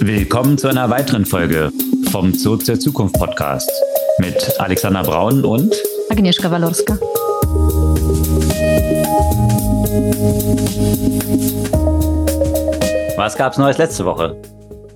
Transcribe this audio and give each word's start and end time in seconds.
Willkommen 0.00 0.58
zu 0.58 0.68
einer 0.68 0.90
weiteren 0.90 1.24
Folge 1.24 1.72
vom 2.10 2.34
Zurück 2.34 2.64
zur 2.64 2.78
Zukunft 2.78 3.18
Podcast 3.18 3.70
mit 4.18 4.60
Alexander 4.60 5.02
Braun 5.02 5.44
und 5.44 5.74
Agnieszka 6.10 6.50
Walorska. 6.50 6.94
Was 13.16 13.36
gab's 13.36 13.58
Neues 13.58 13.78
letzte 13.78 14.04
Woche? 14.04 14.40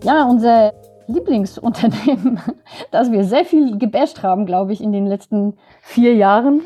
Ja, 0.02 0.24
unser 0.24 0.72
Lieblingsunternehmen, 1.06 2.40
das 2.90 3.10
wir 3.10 3.24
sehr 3.24 3.44
viel 3.44 3.78
gebasht 3.78 4.22
haben, 4.22 4.46
glaube 4.46 4.72
ich, 4.72 4.80
in 4.80 4.92
den 4.92 5.06
letzten 5.06 5.56
vier 5.82 6.14
Jahren, 6.14 6.62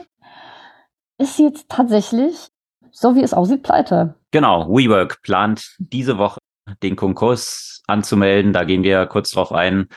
ist 1.18 1.38
jetzt 1.38 1.68
tatsächlich, 1.68 2.48
so 2.90 3.14
wie 3.14 3.22
es 3.22 3.34
aussieht, 3.34 3.62
pleite. 3.62 4.14
Genau, 4.30 4.68
WeWork 4.68 5.22
plant 5.22 5.76
diese 5.78 6.18
Woche 6.18 6.38
den 6.82 6.96
Konkurs 6.96 7.82
anzumelden. 7.86 8.52
Da 8.52 8.64
gehen 8.64 8.82
wir 8.82 9.06
kurz 9.06 9.30
drauf 9.30 9.52
ein. 9.52 9.88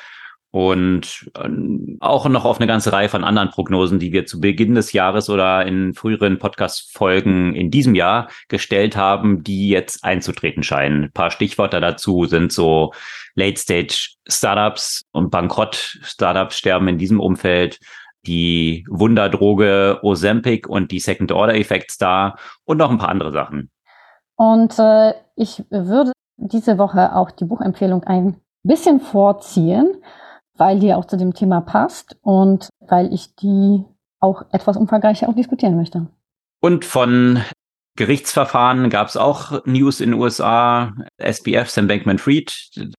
Und 0.51 1.29
ähm, 1.37 1.97
auch 1.99 2.27
noch 2.29 2.45
auf 2.45 2.57
eine 2.57 2.67
ganze 2.67 2.93
Reihe 2.93 3.09
von 3.09 3.23
anderen 3.23 3.49
Prognosen, 3.49 3.99
die 3.99 4.13
wir 4.13 4.25
zu 4.25 4.39
Beginn 4.39 4.75
des 4.75 4.93
Jahres 4.93 5.29
oder 5.29 5.65
in 5.65 5.93
früheren 5.93 6.39
Podcast-Folgen 6.39 7.53
in 7.53 7.69
diesem 7.69 7.95
Jahr 7.95 8.29
gestellt 8.47 8.95
haben, 8.95 9.43
die 9.43 9.69
jetzt 9.69 10.03
einzutreten 10.03 10.63
scheinen. 10.63 11.03
Ein 11.05 11.11
paar 11.11 11.31
Stichworte 11.31 11.81
dazu 11.81 12.25
sind 12.25 12.53
so 12.53 12.93
Late-Stage-Startups 13.35 15.03
und 15.11 15.29
Bankrott-Startups 15.31 16.57
sterben 16.57 16.87
in 16.87 16.97
diesem 16.97 17.19
Umfeld 17.19 17.79
die 18.25 18.85
Wunderdroge 18.89 19.99
Ozempic 20.01 20.67
und 20.67 20.91
die 20.91 20.99
Second-Order-Effects 20.99 21.97
da 21.97 22.35
und 22.65 22.77
noch 22.77 22.89
ein 22.89 22.97
paar 22.97 23.09
andere 23.09 23.31
Sachen. 23.31 23.69
Und 24.35 24.79
äh, 24.79 25.13
ich 25.35 25.63
würde 25.69 26.13
diese 26.37 26.77
Woche 26.77 27.15
auch 27.15 27.31
die 27.31 27.45
Buchempfehlung 27.45 28.03
ein 28.03 28.37
bisschen 28.63 28.99
vorziehen, 28.99 30.01
weil 30.55 30.79
die 30.79 30.93
auch 30.93 31.05
zu 31.05 31.17
dem 31.17 31.33
Thema 31.33 31.61
passt 31.61 32.17
und 32.21 32.69
weil 32.79 33.13
ich 33.13 33.35
die 33.35 33.83
auch 34.19 34.43
etwas 34.51 34.77
umfangreicher 34.77 35.29
auch 35.29 35.35
diskutieren 35.35 35.77
möchte. 35.77 36.07
Und 36.59 36.85
von 36.85 37.43
Gerichtsverfahren 37.95 38.89
gab 38.89 39.07
es 39.07 39.17
auch 39.17 39.65
News 39.65 40.01
in 40.01 40.11
den 40.11 40.19
USA. 40.19 40.93
SBF, 41.17 41.69
Sam 41.69 41.87
Bankman-Fried, 41.87 42.89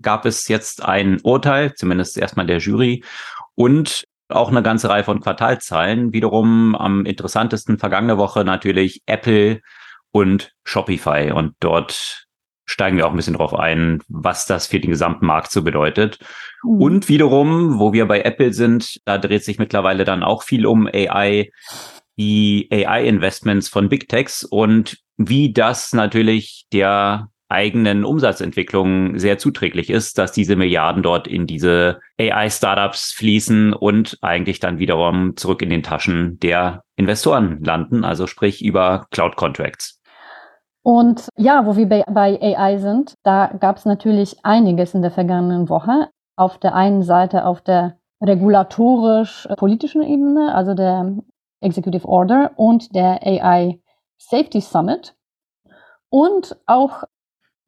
gab 0.00 0.26
es 0.26 0.48
jetzt 0.48 0.84
ein 0.84 1.20
Urteil, 1.22 1.74
zumindest 1.74 2.18
erstmal 2.18 2.46
der 2.46 2.58
Jury. 2.58 3.04
Und 3.54 4.04
auch 4.28 4.50
eine 4.50 4.62
ganze 4.62 4.88
Reihe 4.88 5.04
von 5.04 5.20
Quartalzahlen. 5.20 6.12
Wiederum 6.12 6.74
am 6.76 7.04
interessantesten 7.04 7.78
vergangene 7.78 8.16
Woche 8.16 8.44
natürlich 8.44 9.02
Apple 9.06 9.60
und 10.12 10.52
Shopify. 10.64 11.32
Und 11.32 11.54
dort 11.60 12.26
steigen 12.70 12.96
wir 12.96 13.06
auch 13.06 13.10
ein 13.10 13.16
bisschen 13.16 13.34
drauf 13.34 13.54
ein, 13.54 14.00
was 14.08 14.46
das 14.46 14.68
für 14.68 14.80
den 14.80 14.90
gesamten 14.90 15.26
Markt 15.26 15.50
so 15.50 15.62
bedeutet. 15.62 16.18
Mhm. 16.62 16.82
Und 16.82 17.08
wiederum, 17.08 17.78
wo 17.78 17.92
wir 17.92 18.06
bei 18.06 18.22
Apple 18.22 18.52
sind, 18.52 19.00
da 19.04 19.18
dreht 19.18 19.44
sich 19.44 19.58
mittlerweile 19.58 20.04
dann 20.04 20.22
auch 20.22 20.42
viel 20.42 20.66
um 20.66 20.86
AI, 20.86 21.50
die 22.16 22.68
AI-Investments 22.70 23.68
von 23.68 23.88
Big 23.88 24.08
Techs 24.08 24.44
und 24.44 24.98
wie 25.16 25.52
das 25.52 25.92
natürlich 25.92 26.66
der 26.72 27.28
eigenen 27.48 28.04
Umsatzentwicklung 28.04 29.18
sehr 29.18 29.38
zuträglich 29.38 29.90
ist, 29.90 30.18
dass 30.18 30.30
diese 30.30 30.54
Milliarden 30.54 31.02
dort 31.02 31.26
in 31.26 31.48
diese 31.48 31.98
AI-Startups 32.18 33.12
fließen 33.12 33.72
und 33.72 34.18
eigentlich 34.22 34.60
dann 34.60 34.78
wiederum 34.78 35.36
zurück 35.36 35.60
in 35.60 35.70
den 35.70 35.82
Taschen 35.82 36.38
der 36.38 36.84
Investoren 36.94 37.62
landen, 37.64 38.04
also 38.04 38.28
sprich 38.28 38.64
über 38.64 39.08
Cloud-Contracts. 39.10 39.99
Und 40.82 41.28
ja, 41.36 41.66
wo 41.66 41.76
wir 41.76 41.88
bei, 41.88 42.40
AI 42.40 42.78
sind, 42.78 43.14
da 43.22 43.48
gab 43.48 43.76
es 43.76 43.84
natürlich 43.84 44.44
einiges 44.44 44.94
in 44.94 45.02
der 45.02 45.10
vergangenen 45.10 45.68
Woche. 45.68 46.08
Auf 46.36 46.58
der 46.58 46.74
einen 46.74 47.02
Seite 47.02 47.44
auf 47.44 47.60
der 47.60 47.98
regulatorisch-politischen 48.22 50.02
Ebene, 50.02 50.54
also 50.54 50.74
der 50.74 51.16
Executive 51.60 52.08
Order 52.08 52.52
und 52.56 52.94
der 52.94 53.22
AI 53.22 53.80
Safety 54.18 54.60
Summit. 54.60 55.14
Und 56.08 56.56
auch 56.66 57.04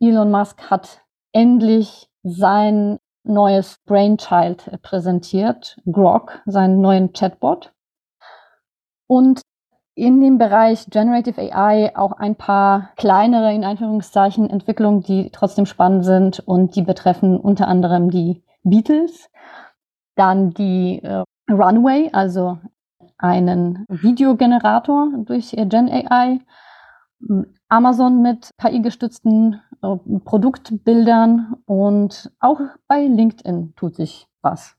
Elon 0.00 0.30
Musk 0.30 0.70
hat 0.70 1.02
endlich 1.32 2.08
sein 2.22 2.98
neues 3.24 3.78
Brainchild 3.86 4.82
präsentiert, 4.82 5.78
Grok, 5.90 6.42
seinen 6.46 6.80
neuen 6.80 7.12
Chatbot. 7.12 7.72
Und 9.06 9.42
in 9.94 10.20
dem 10.20 10.38
Bereich 10.38 10.86
Generative 10.88 11.40
AI 11.52 11.94
auch 11.96 12.12
ein 12.12 12.36
paar 12.36 12.90
kleinere, 12.96 13.52
in 13.52 13.64
Anführungszeichen, 13.64 14.48
Entwicklungen, 14.48 15.02
die 15.02 15.30
trotzdem 15.30 15.66
spannend 15.66 16.04
sind 16.04 16.40
und 16.40 16.76
die 16.76 16.82
betreffen 16.82 17.36
unter 17.36 17.68
anderem 17.68 18.10
die 18.10 18.42
Beatles, 18.62 19.28
dann 20.14 20.54
die 20.54 21.02
äh, 21.02 21.24
Runway, 21.50 22.10
also 22.12 22.58
einen 23.18 23.84
Videogenerator 23.88 25.08
durch 25.24 25.52
äh, 25.54 25.66
Gen 25.66 25.90
AI, 25.90 26.40
Amazon 27.68 28.22
mit 28.22 28.50
KI-gestützten 28.60 29.60
äh, 29.82 29.96
Produktbildern 30.24 31.54
und 31.66 32.32
auch 32.40 32.60
bei 32.88 33.06
LinkedIn 33.06 33.74
tut 33.76 33.96
sich 33.96 34.26
was. 34.40 34.74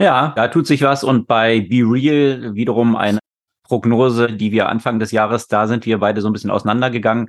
Ja, 0.00 0.32
da 0.36 0.48
tut 0.48 0.66
sich 0.66 0.82
was 0.82 1.04
und 1.04 1.26
bei 1.26 1.60
Be 1.60 1.82
Real 1.82 2.54
wiederum 2.54 2.96
eine 2.96 3.18
Prognose, 3.66 4.32
die 4.32 4.52
wir 4.52 4.68
Anfang 4.68 4.98
des 4.98 5.12
Jahres, 5.12 5.48
da 5.48 5.66
sind 5.66 5.86
wir 5.86 5.98
beide 5.98 6.20
so 6.20 6.28
ein 6.28 6.32
bisschen 6.32 6.50
auseinandergegangen. 6.50 7.28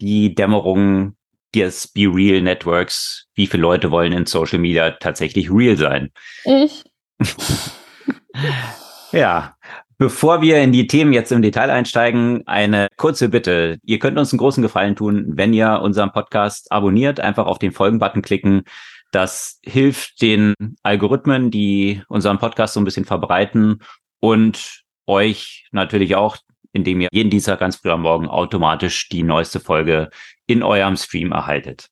Die 0.00 0.34
Dämmerung 0.34 1.16
des 1.54 1.88
Be 1.88 2.02
Real 2.12 2.42
Networks. 2.42 3.26
Wie 3.34 3.46
viele 3.46 3.62
Leute 3.62 3.90
wollen 3.90 4.12
in 4.12 4.26
Social 4.26 4.58
Media 4.58 4.90
tatsächlich 4.92 5.50
real 5.50 5.76
sein? 5.76 6.10
Ich. 6.44 6.84
ja. 9.12 9.54
Bevor 10.00 10.42
wir 10.42 10.62
in 10.62 10.70
die 10.70 10.86
Themen 10.86 11.12
jetzt 11.12 11.32
im 11.32 11.42
Detail 11.42 11.70
einsteigen, 11.70 12.46
eine 12.46 12.86
kurze 12.96 13.28
Bitte. 13.28 13.78
Ihr 13.82 13.98
könnt 13.98 14.16
uns 14.16 14.32
einen 14.32 14.38
großen 14.38 14.62
Gefallen 14.62 14.94
tun, 14.94 15.24
wenn 15.34 15.52
ihr 15.52 15.80
unseren 15.82 16.12
Podcast 16.12 16.70
abonniert, 16.70 17.18
einfach 17.18 17.46
auf 17.46 17.58
den 17.58 17.72
Folgen-Button 17.72 18.22
klicken. 18.22 18.62
Das 19.10 19.58
hilft 19.64 20.22
den 20.22 20.54
Algorithmen, 20.84 21.50
die 21.50 22.02
unseren 22.06 22.38
Podcast 22.38 22.74
so 22.74 22.80
ein 22.80 22.84
bisschen 22.84 23.06
verbreiten 23.06 23.82
und 24.20 24.84
euch 25.08 25.66
natürlich 25.72 26.14
auch, 26.14 26.36
indem 26.72 27.00
ihr 27.00 27.08
jeden 27.12 27.30
Dienstag 27.30 27.60
ganz 27.60 27.76
früh 27.76 27.90
am 27.90 28.02
Morgen 28.02 28.28
automatisch 28.28 29.08
die 29.08 29.22
neueste 29.22 29.58
Folge 29.58 30.10
in 30.46 30.62
eurem 30.62 30.96
Stream 30.96 31.32
erhaltet. 31.32 31.88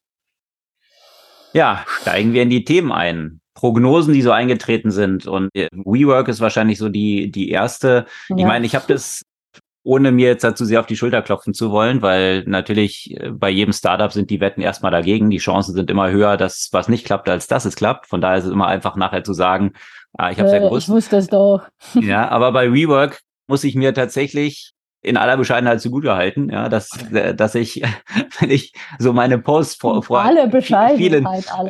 Ja, 1.53 1.85
steigen 2.03 2.33
wir 2.33 2.43
in 2.43 2.51
die 2.51 2.65
Themen 2.65 2.93
ein. 2.93 3.41
Prognosen, 3.55 4.13
die 4.13 4.23
so 4.23 4.31
eingetreten 4.31 4.91
sind. 4.91 5.27
Und 5.27 5.49
WeWork 5.55 6.29
ist 6.29 6.41
wahrscheinlich 6.41 6.79
so 6.79 6.91
die, 6.91 7.31
die 7.31 7.49
erste. 7.49 8.05
Ja. 8.29 8.37
Ich 8.37 8.45
meine, 8.45 8.67
ich 8.67 8.75
habe 8.75 8.85
das, 8.87 9.23
ohne 9.83 10.13
mir 10.13 10.29
jetzt 10.29 10.45
dazu 10.45 10.67
sehr 10.67 10.81
auf 10.81 10.87
die 10.87 10.97
Schulter 10.97 11.23
klopfen 11.23 11.55
zu 11.55 11.71
wollen, 11.71 12.03
weil 12.03 12.45
natürlich 12.47 13.17
äh, 13.19 13.31
bei 13.31 13.49
jedem 13.49 13.73
Startup 13.73 14.13
sind 14.13 14.29
die 14.29 14.41
Wetten 14.41 14.61
erstmal 14.61 14.93
dagegen. 14.93 15.31
Die 15.31 15.39
Chancen 15.39 15.75
sind 15.75 15.91
immer 15.91 16.11
höher, 16.11 16.37
dass 16.37 16.69
was 16.73 16.89
nicht 16.89 17.07
klappt, 17.07 17.31
als 17.31 17.47
dass 17.47 17.65
es 17.65 17.77
klappt. 17.77 18.07
Von 18.07 18.21
daher 18.21 18.37
ist 18.37 18.45
es 18.45 18.53
immer 18.53 18.67
einfach 18.67 18.97
nachher 18.97 19.25
zu 19.25 19.33
sagen, 19.33 19.73
Ah, 20.19 20.31
ich 20.31 20.39
habe 20.39 20.51
äh, 20.51 20.55
ja 20.55 20.59
gewusst. 20.61 20.89
Ich 20.89 20.95
wusste 20.95 21.17
es 21.17 21.29
doch. 21.29 21.63
ja, 21.95 22.29
aber 22.29 22.53
bei 22.53 22.69
Rework 22.69 23.21
muss 23.47 23.65
ich 23.65 23.75
mir 23.75 23.95
tatsächlich 23.95 24.73
in 25.03 25.17
aller 25.17 25.37
Bescheidenheit 25.37 25.81
zugutehalten, 25.81 26.49
ja, 26.51 26.69
dass, 26.69 26.91
äh, 27.13 27.35
dass 27.35 27.55
ich, 27.55 27.83
wenn 28.41 28.51
ich 28.51 28.73
so 28.99 29.13
meine 29.13 29.39
Posts 29.39 29.77
vor, 29.77 30.03
vor 30.03 30.21
alle 30.21 30.51
vielen. 30.97 31.27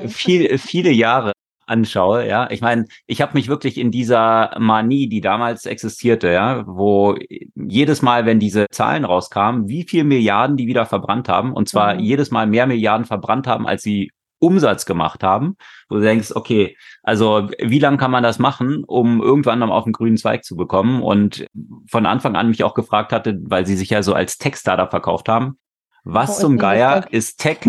Viel, 0.08 0.58
viele 0.58 0.90
Jahre 0.90 1.32
anschaue, 1.66 2.26
ja, 2.26 2.48
ich 2.50 2.60
meine, 2.60 2.86
ich 3.06 3.20
habe 3.20 3.32
mich 3.34 3.48
wirklich 3.48 3.76
in 3.76 3.90
dieser 3.90 4.54
Manie, 4.58 5.08
die 5.08 5.20
damals 5.20 5.66
existierte, 5.66 6.30
ja, 6.30 6.64
wo 6.66 7.16
jedes 7.56 8.02
Mal, 8.02 8.24
wenn 8.24 8.38
diese 8.38 8.66
Zahlen 8.70 9.04
rauskamen, 9.04 9.68
wie 9.68 9.82
viel 9.82 10.04
Milliarden 10.04 10.56
die 10.56 10.68
wieder 10.68 10.86
verbrannt 10.86 11.28
haben, 11.28 11.52
und 11.52 11.68
zwar 11.68 11.94
mhm. 11.94 12.00
jedes 12.00 12.30
Mal 12.30 12.46
mehr 12.46 12.66
Milliarden 12.66 13.04
verbrannt 13.04 13.48
haben, 13.48 13.66
als 13.66 13.82
sie 13.82 14.10
Umsatz 14.38 14.86
gemacht 14.86 15.22
haben, 15.22 15.56
wo 15.88 15.96
du 15.96 16.02
denkst, 16.02 16.32
okay, 16.34 16.76
also 17.02 17.48
wie 17.58 17.78
lange 17.78 17.96
kann 17.96 18.10
man 18.10 18.22
das 18.22 18.38
machen, 18.38 18.84
um 18.84 19.22
irgendwann 19.22 19.60
noch 19.60 19.70
auf 19.70 19.84
den 19.84 19.92
grünen 19.92 20.16
Zweig 20.16 20.44
zu 20.44 20.56
bekommen? 20.56 21.02
Und 21.02 21.46
von 21.88 22.06
Anfang 22.06 22.36
an 22.36 22.48
mich 22.48 22.64
auch 22.64 22.74
gefragt 22.74 23.12
hatte, 23.12 23.38
weil 23.42 23.66
sie 23.66 23.76
sich 23.76 23.90
ja 23.90 24.02
so 24.02 24.14
als 24.14 24.38
Tech-Startup 24.38 24.90
verkauft 24.90 25.28
haben, 25.28 25.58
was 26.04 26.38
oh, 26.38 26.42
zum 26.42 26.58
Geier 26.58 27.06
ist 27.10 27.38
Tech 27.38 27.60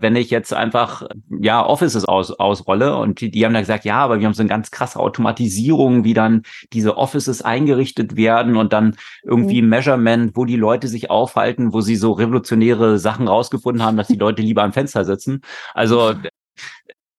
wenn 0.00 0.16
ich 0.16 0.30
jetzt 0.30 0.52
einfach 0.52 1.06
ja 1.40 1.64
Offices 1.64 2.04
aus, 2.04 2.32
ausrolle 2.32 2.96
und 2.96 3.20
die, 3.20 3.30
die 3.30 3.44
haben 3.44 3.52
dann 3.52 3.62
gesagt, 3.62 3.84
ja, 3.84 3.98
aber 3.98 4.18
wir 4.18 4.26
haben 4.26 4.34
so 4.34 4.42
eine 4.42 4.48
ganz 4.48 4.70
krasse 4.70 4.98
Automatisierung, 4.98 6.04
wie 6.04 6.14
dann 6.14 6.42
diese 6.72 6.96
Offices 6.96 7.42
eingerichtet 7.42 8.16
werden 8.16 8.56
und 8.56 8.72
dann 8.72 8.96
irgendwie 9.22 9.62
mhm. 9.62 9.68
Measurement, 9.68 10.36
wo 10.36 10.44
die 10.44 10.56
Leute 10.56 10.88
sich 10.88 11.10
aufhalten, 11.10 11.72
wo 11.72 11.80
sie 11.80 11.96
so 11.96 12.12
revolutionäre 12.12 12.98
Sachen 12.98 13.28
rausgefunden 13.28 13.82
haben, 13.82 13.96
dass 13.96 14.08
die 14.08 14.16
Leute 14.16 14.42
lieber 14.42 14.62
am 14.62 14.72
Fenster 14.72 15.04
sitzen. 15.04 15.42
Also 15.74 16.14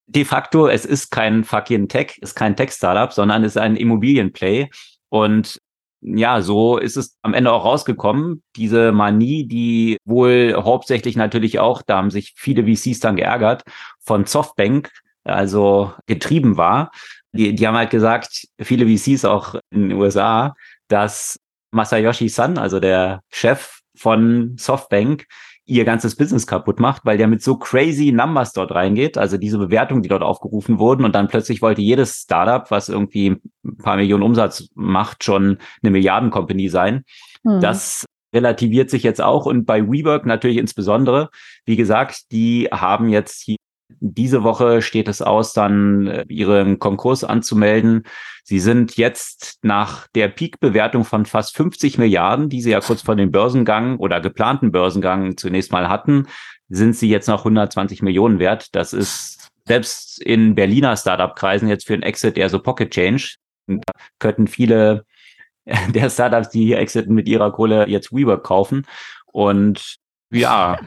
de 0.08 0.26
facto, 0.26 0.68
es 0.68 0.86
ist 0.86 1.12
kein 1.12 1.44
fucking 1.44 1.88
Tech, 1.88 2.18
ist 2.22 2.36
kein 2.36 2.56
Tech-Startup, 2.56 3.14
sondern 3.14 3.44
es 3.44 3.56
ist 3.56 3.62
ein 3.62 3.76
Immobilienplay. 3.76 4.70
Und 5.10 5.61
ja, 6.02 6.42
so 6.42 6.78
ist 6.78 6.98
es 6.98 7.18
am 7.22 7.34
Ende 7.34 7.52
auch 7.52 7.64
rausgekommen. 7.64 8.42
Diese 8.56 8.92
Manie, 8.92 9.48
die 9.48 9.98
wohl 10.04 10.56
hauptsächlich 10.58 11.16
natürlich 11.16 11.60
auch, 11.60 11.82
da 11.84 11.98
haben 11.98 12.10
sich 12.10 12.34
viele 12.36 12.66
VCs 12.66 13.00
dann 13.00 13.16
geärgert, 13.16 13.64
von 14.00 14.26
Softbank, 14.26 14.92
also 15.24 15.94
getrieben 16.08 16.58
war. 16.58 16.92
Die, 17.34 17.54
die 17.54 17.68
haben 17.68 17.78
halt 17.78 17.92
gesagt, 17.92 18.48
viele 18.60 18.88
VCs 18.88 19.26
auch 19.26 19.56
in 19.70 19.90
den 19.90 19.98
USA, 19.98 20.56
dass 20.88 21.40
Masayoshi 21.72 22.30
Son, 22.30 22.58
also 22.58 22.80
der 22.80 23.22
Chef 23.30 23.80
von 23.96 24.56
Softbank, 24.58 25.26
ihr 25.66 25.86
ganzes 25.86 26.16
Business 26.16 26.48
kaputt 26.48 26.80
macht, 26.80 27.06
weil 27.06 27.18
der 27.18 27.28
mit 27.28 27.42
so 27.42 27.56
crazy 27.56 28.12
Numbers 28.12 28.54
dort 28.54 28.72
reingeht, 28.72 29.18
also 29.18 29.38
diese 29.38 29.58
Bewertungen, 29.58 30.02
die 30.02 30.10
dort 30.10 30.24
aufgerufen 30.24 30.80
wurden 30.80 31.06
und 31.06 31.16
dann 31.16 31.28
plötzlich 31.28 31.62
wollte 31.62 31.82
jedes 31.82 32.22
Startup, 32.22 32.70
was 32.72 32.90
irgendwie 32.90 33.38
ein 33.64 33.78
paar 33.78 33.96
Millionen 33.96 34.24
Umsatz 34.24 34.70
macht, 34.74 35.24
schon 35.24 35.60
eine 35.82 35.92
Milliardencompany 35.92 36.70
sein. 36.70 37.04
Hm. 37.46 37.62
Das 37.62 38.06
relativiert 38.34 38.90
sich 38.90 39.04
jetzt 39.04 39.22
auch 39.22 39.46
und 39.46 39.66
bei 39.66 39.84
WeWork 39.84 40.26
natürlich 40.26 40.58
insbesondere. 40.58 41.30
Wie 41.66 41.76
gesagt, 41.76 42.32
die 42.32 42.70
haben 42.72 43.10
jetzt 43.10 43.42
hier 43.44 43.58
diese 44.00 44.44
Woche 44.44 44.82
steht 44.82 45.08
es 45.08 45.22
aus, 45.22 45.54
dann 45.54 46.08
äh, 46.08 46.26
ihren 46.28 46.80
Konkurs 46.80 47.24
anzumelden. 47.24 48.04
Sie 48.44 48.60
sind 48.60 48.98
jetzt 48.98 49.60
nach 49.62 50.08
der 50.16 50.28
Peak-Bewertung 50.28 51.06
von 51.06 51.26
fast 51.26 51.56
50 51.56 51.98
Milliarden, 51.98 52.50
die 52.50 52.62
sie 52.62 52.72
ja 52.72 52.82
kurz 52.82 53.02
vor 53.02 53.16
dem 53.16 53.32
Börsengang 53.32 53.98
oder 53.98 54.20
geplanten 54.20 54.72
Börsengang 54.72 55.38
zunächst 55.38 55.72
mal 55.72 55.90
hatten, 55.90 56.28
sind 56.70 56.96
sie 56.96 57.10
jetzt 57.10 57.28
noch 57.28 57.40
120 57.40 58.02
Millionen 58.02 58.40
wert. 58.40 58.74
Das 58.74 58.94
ist 58.94 59.50
selbst 59.66 60.22
in 60.22 60.56
Berliner 60.56 60.98
Startup-Kreisen 60.98 61.68
jetzt 61.68 61.86
für 61.86 61.94
ein 61.94 62.04
Exit 62.04 62.38
eher 62.38 62.50
so 62.50 62.60
Pocket 62.60 62.92
Change. 62.92 63.36
Da 63.68 63.92
könnten 64.20 64.48
viele 64.48 65.06
der 65.94 66.10
Startups, 66.10 66.50
die 66.50 66.66
hier 66.66 66.80
exiten 66.80 67.14
mit 67.14 67.28
ihrer 67.28 67.52
Kohle 67.52 67.88
jetzt 67.88 68.12
WeWork 68.12 68.44
kaufen. 68.44 68.86
Und 69.32 69.98
ja, 70.32 70.80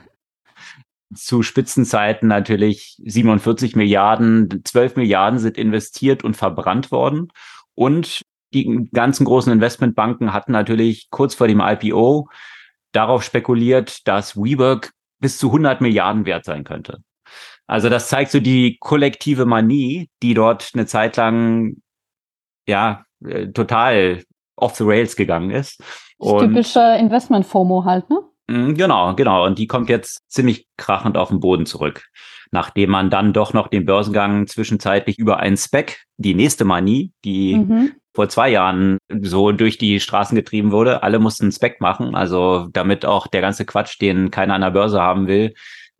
zu 1.15 1.43
Spitzenzeiten 1.43 2.29
natürlich 2.29 2.97
47 3.05 3.77
Milliarden, 3.77 4.63
12 4.65 4.97
Milliarden 4.97 5.39
sind 5.39 5.57
investiert 5.57 6.25
und 6.25 6.37
verbrannt 6.37 6.91
worden. 6.91 7.29
Und 7.75 8.23
die 8.53 8.89
ganzen 8.93 9.25
großen 9.25 9.53
Investmentbanken 9.53 10.33
hatten 10.33 10.53
natürlich 10.53 11.09
kurz 11.11 11.35
vor 11.35 11.49
dem 11.49 11.61
IPO 11.61 12.29
darauf 12.93 13.23
spekuliert, 13.23 14.07
dass 14.07 14.37
WeWork 14.37 14.93
bis 15.19 15.39
zu 15.39 15.49
100 15.49 15.81
Milliarden 15.81 16.27
wert 16.27 16.45
sein 16.45 16.65
könnte. 16.65 16.99
Also 17.67 17.89
das 17.89 18.09
zeigt 18.09 18.31
so 18.31 18.41
die 18.41 18.77
kollektive 18.79 19.47
Manie, 19.47 20.11
die 20.23 20.35
dort 20.35 20.71
eine 20.75 20.87
Zeit 20.87 21.17
lang 21.17 21.77
ja 22.69 23.05
äh, 23.25 23.49
total 23.49 24.23
off 24.57 24.77
the 24.77 24.85
rails 24.85 25.17
gegangen 25.17 25.51
ist. 25.51 25.83
Und 26.19 26.49
typische 26.49 26.97
Investment-FOMO 26.99 27.85
halt, 27.85 28.09
ne? 28.11 28.19
Mhm, 28.49 28.75
genau, 28.75 29.15
genau. 29.15 29.47
Und 29.47 29.59
die 29.59 29.67
kommt 29.67 29.89
jetzt 29.89 30.21
ziemlich 30.29 30.67
krachend 30.77 31.17
auf 31.17 31.29
den 31.29 31.41
Boden 31.41 31.67
zurück. 31.67 32.07
Nachdem 32.51 32.91
man 32.91 33.11
dann 33.11 33.33
doch 33.33 33.53
noch 33.53 33.69
den 33.69 33.85
Börsengang 33.85 34.47
zwischenzeitlich 34.47 35.19
über 35.19 35.39
einen 35.41 35.57
Spec, 35.57 36.05
die 36.19 36.35
nächste 36.35 36.65
Manie, 36.65 37.13
die 37.25 37.57
mhm. 37.57 37.93
vor 38.15 38.29
zwei 38.29 38.51
Jahren 38.51 38.99
so 39.23 39.51
durch 39.51 39.79
die 39.79 39.99
Straßen 39.99 40.37
getrieben 40.37 40.71
wurde, 40.71 41.03
alle 41.03 41.19
mussten 41.19 41.51
Spec 41.51 41.81
machen, 41.81 42.15
also 42.15 42.69
damit 42.73 43.05
auch 43.07 43.27
der 43.27 43.41
ganze 43.41 43.65
Quatsch, 43.65 44.01
den 44.01 44.31
keiner 44.31 44.55
an 44.55 44.61
der 44.61 44.71
Börse 44.71 45.01
haben 45.01 45.27
will, 45.27 45.55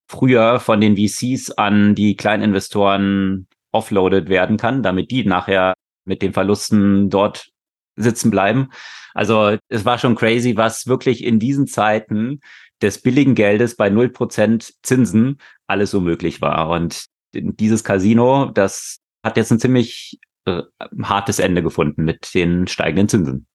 früher 0.07 0.61
von 0.61 0.81
den 0.81 0.97
VCs 0.97 1.51
an 1.53 1.95
die 1.95 2.15
Kleininvestoren 2.15 3.49
offloaded 3.73 4.29
werden 4.29 4.57
kann, 4.57 4.83
damit 4.83 5.11
die 5.11 5.25
nachher 5.25 5.75
mit 6.05 6.23
den 6.23 6.33
Verlusten 6.33 7.11
dort 7.11 7.49
sitzen 7.97 8.31
bleiben. 8.31 8.71
Also 9.15 9.57
es 9.69 9.85
war 9.85 9.99
schon 9.99 10.17
crazy, 10.17 10.57
was 10.57 10.87
wirklich 10.87 11.25
in 11.25 11.39
diesen 11.39 11.67
Zeiten 11.67 12.41
des 12.83 13.01
billigen 13.01 13.35
Geldes 13.35 13.77
bei 13.77 13.89
0% 13.89 14.73
Zinsen 14.83 15.39
alles 15.67 15.91
so 15.91 16.01
möglich 16.01 16.41
war. 16.43 16.69
Und 16.69 17.07
dieses 17.33 17.85
Casino, 17.85 18.47
das 18.47 18.99
hat 19.25 19.37
jetzt 19.37 19.51
ein 19.51 19.61
ziemlich 19.61 20.19
äh, 20.45 20.63
hartes 21.03 21.39
Ende 21.39 21.63
gefunden 21.63 22.05
mit 22.05 22.35
den 22.35 22.67
steigenden 22.67 23.09
Zinsen. 23.09 23.47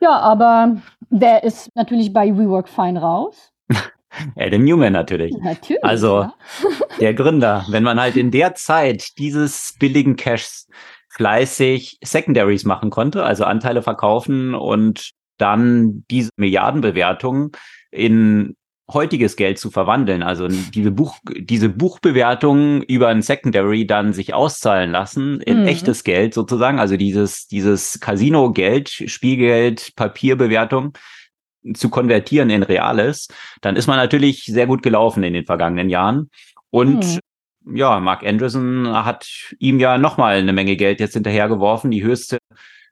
Ja, 0.00 0.18
aber 0.18 0.76
der 1.08 1.44
ist 1.44 1.70
natürlich 1.74 2.12
bei 2.12 2.36
WeWork 2.36 2.68
fein 2.68 2.96
raus. 2.96 3.52
Adam 4.36 4.64
Newman 4.64 4.92
natürlich. 4.92 5.34
Natürlich. 5.40 5.82
Also 5.82 6.22
ja. 6.22 6.34
der 7.00 7.14
Gründer. 7.14 7.64
Wenn 7.68 7.82
man 7.82 7.98
halt 8.00 8.16
in 8.16 8.30
der 8.30 8.54
Zeit 8.54 9.16
dieses 9.18 9.74
billigen 9.78 10.16
Cashs 10.16 10.68
fleißig 11.14 11.98
Secondaries 12.02 12.64
machen 12.64 12.90
konnte, 12.90 13.24
also 13.24 13.44
Anteile 13.44 13.82
verkaufen 13.82 14.54
und 14.54 15.10
dann 15.38 16.04
diese 16.10 16.30
Milliardenbewertung 16.36 17.56
in 17.90 18.56
heutiges 18.92 19.36
Geld 19.36 19.58
zu 19.58 19.70
verwandeln, 19.70 20.22
also 20.22 20.46
diese 20.48 20.90
Buch, 20.90 21.16
diese 21.34 21.70
Buchbewertung 21.70 22.82
über 22.82 23.08
ein 23.08 23.22
Secondary 23.22 23.86
dann 23.86 24.12
sich 24.12 24.34
auszahlen 24.34 24.90
lassen 24.90 25.40
in 25.40 25.62
mhm. 25.62 25.68
echtes 25.68 26.04
Geld 26.04 26.34
sozusagen, 26.34 26.78
also 26.78 26.96
dieses, 26.96 27.46
dieses 27.46 27.98
Casino-Geld, 28.00 28.90
Spielgeld, 28.90 29.92
Papierbewertung 29.96 30.92
zu 31.72 31.88
konvertieren 31.88 32.50
in 32.50 32.62
Reales, 32.62 33.28
dann 33.62 33.76
ist 33.76 33.86
man 33.86 33.96
natürlich 33.96 34.44
sehr 34.44 34.66
gut 34.66 34.82
gelaufen 34.82 35.22
in 35.22 35.32
den 35.32 35.46
vergangenen 35.46 35.88
Jahren. 35.88 36.28
Und 36.70 37.06
mhm 37.06 37.20
ja, 37.66 38.00
Mark 38.00 38.24
Anderson 38.24 38.88
hat 38.88 39.54
ihm 39.58 39.80
ja 39.80 39.98
nochmal 39.98 40.36
eine 40.36 40.52
Menge 40.52 40.76
Geld 40.76 41.00
jetzt 41.00 41.14
hinterhergeworfen. 41.14 41.90
Die 41.90 42.02
höchste 42.02 42.38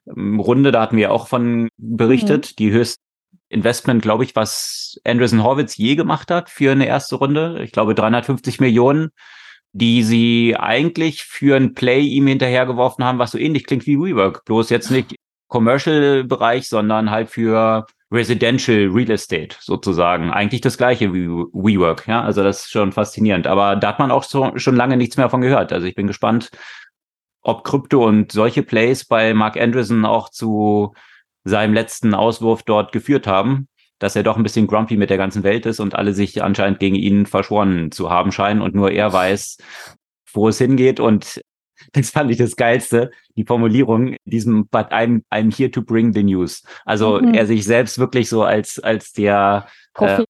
ähm, 0.07 0.39
Runde, 0.39 0.71
da 0.71 0.81
hatten 0.81 0.97
wir 0.97 1.11
auch 1.11 1.27
von 1.27 1.69
berichtet, 1.77 2.51
mhm. 2.51 2.55
die 2.57 2.71
höchste 2.71 3.01
Investment, 3.49 4.01
glaube 4.01 4.23
ich, 4.23 4.35
was 4.35 4.99
Anderson 5.03 5.43
Horwitz 5.43 5.77
je 5.77 5.95
gemacht 5.95 6.31
hat 6.31 6.49
für 6.49 6.71
eine 6.71 6.87
erste 6.87 7.15
Runde. 7.15 7.61
Ich 7.63 7.71
glaube 7.71 7.93
350 7.93 8.59
Millionen, 8.59 9.09
die 9.73 10.03
sie 10.03 10.55
eigentlich 10.57 11.23
für 11.23 11.55
ein 11.55 11.73
Play 11.73 12.01
ihm 12.01 12.27
hinterhergeworfen 12.27 13.03
haben, 13.03 13.19
was 13.19 13.31
so 13.31 13.37
ähnlich 13.37 13.65
klingt 13.65 13.85
wie 13.85 13.97
WeWork. 13.97 14.43
Bloß 14.45 14.69
jetzt 14.69 14.89
nicht 14.89 15.15
Commercial-Bereich, 15.47 16.67
sondern 16.67 17.11
halt 17.11 17.29
für 17.29 17.85
Residential 18.13 18.89
Real 18.91 19.09
Estate 19.09 19.55
sozusagen. 19.59 20.29
Eigentlich 20.31 20.61
das 20.61 20.77
gleiche 20.77 21.13
wie 21.13 21.27
WeWork, 21.27 22.07
ja. 22.07 22.21
Also 22.21 22.43
das 22.43 22.65
ist 22.65 22.71
schon 22.71 22.91
faszinierend. 22.91 23.47
Aber 23.47 23.75
da 23.75 23.89
hat 23.89 23.99
man 23.99 24.11
auch 24.11 24.23
so, 24.23 24.55
schon 24.57 24.75
lange 24.75 24.97
nichts 24.97 25.17
mehr 25.17 25.29
von 25.29 25.41
gehört. 25.41 25.73
Also 25.73 25.87
ich 25.87 25.95
bin 25.95 26.07
gespannt, 26.07 26.51
ob 27.41 27.63
Krypto 27.63 28.05
und 28.05 28.31
solche 28.31 28.63
Plays 28.63 29.05
bei 29.05 29.33
Mark 29.33 29.57
Andreessen 29.57 30.05
auch 30.05 30.29
zu 30.29 30.93
seinem 31.43 31.73
letzten 31.73 32.13
Auswurf 32.13 32.63
dort 32.63 32.91
geführt 32.91 33.27
haben, 33.27 33.67
dass 33.99 34.15
er 34.15 34.23
doch 34.23 34.37
ein 34.37 34.43
bisschen 34.43 34.67
grumpy 34.67 34.95
mit 34.95 35.09
der 35.09 35.17
ganzen 35.17 35.43
Welt 35.43 35.65
ist 35.65 35.79
und 35.79 35.95
alle 35.95 36.13
sich 36.13 36.41
anscheinend 36.43 36.79
gegen 36.79 36.95
ihn 36.95 37.25
verschworen 37.25 37.91
zu 37.91 38.09
haben 38.09 38.31
scheinen 38.31 38.61
und 38.61 38.75
nur 38.75 38.91
er 38.91 39.11
weiß, 39.11 39.57
wo 40.33 40.47
es 40.47 40.57
hingeht 40.59 40.99
und 40.99 41.41
das 42.03 42.09
fand 42.09 42.31
ich 42.31 42.37
das 42.37 42.55
Geilste, 42.55 43.11
die 43.35 43.45
Formulierung, 43.45 44.15
diesem, 44.25 44.67
but 44.67 44.91
I'm, 44.91 45.23
I'm 45.31 45.55
here 45.55 45.71
to 45.71 45.81
bring 45.81 46.13
the 46.13 46.23
news. 46.23 46.63
Also 46.85 47.19
mhm. 47.19 47.33
er 47.33 47.45
sich 47.45 47.63
selbst 47.63 47.99
wirklich 47.99 48.29
so 48.29 48.43
als, 48.43 48.79
als 48.79 49.13
der 49.13 49.67
Prophet, 49.93 50.21
äh, 50.21 50.25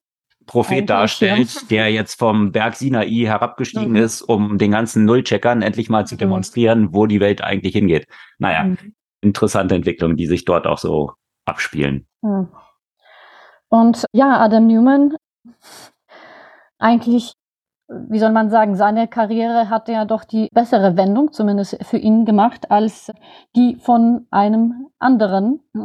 Prophet 0.45 0.89
darstellt, 0.89 1.71
der 1.71 1.89
jetzt 1.91 2.19
vom 2.19 2.51
Berg 2.51 2.75
Sinai 2.75 3.07
herabgestiegen 3.07 3.91
mhm. 3.91 3.95
ist, 3.95 4.21
um 4.21 4.57
den 4.57 4.71
ganzen 4.71 5.05
Nullcheckern 5.05 5.61
endlich 5.61 5.89
mal 5.89 6.05
zu 6.05 6.15
mhm. 6.15 6.19
demonstrieren, 6.19 6.93
wo 6.93 7.05
die 7.05 7.21
Welt 7.21 7.41
eigentlich 7.41 7.73
hingeht. 7.73 8.07
Naja, 8.39 8.65
mhm. 8.65 8.93
interessante 9.21 9.75
Entwicklungen, 9.75 10.17
die 10.17 10.27
sich 10.27 10.45
dort 10.45 10.67
auch 10.67 10.77
so 10.77 11.13
abspielen. 11.45 12.07
Und 13.69 14.05
ja, 14.13 14.39
Adam 14.39 14.67
Newman, 14.67 15.15
eigentlich 16.77 17.32
wie 18.09 18.19
soll 18.19 18.31
man 18.31 18.49
sagen, 18.49 18.75
seine 18.75 19.07
Karriere 19.07 19.69
hat 19.69 19.87
ja 19.87 20.05
doch 20.05 20.23
die 20.23 20.49
bessere 20.53 20.97
Wendung, 20.97 21.31
zumindest 21.31 21.77
für 21.83 21.97
ihn 21.97 22.25
gemacht, 22.25 22.71
als 22.71 23.11
die 23.55 23.75
von 23.75 24.27
einem 24.31 24.87
anderen 24.99 25.61
äh, 25.75 25.79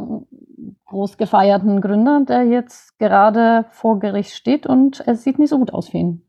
groß 0.86 1.16
gefeierten 1.16 1.80
Gründer, 1.80 2.22
der 2.26 2.44
jetzt 2.44 2.98
gerade 2.98 3.66
vor 3.70 3.98
Gericht 3.98 4.34
steht 4.34 4.66
und 4.66 5.02
es 5.06 5.24
sieht 5.24 5.38
nicht 5.38 5.50
so 5.50 5.58
gut 5.58 5.72
aus 5.72 5.90
für 5.90 5.98
ihn. 5.98 6.22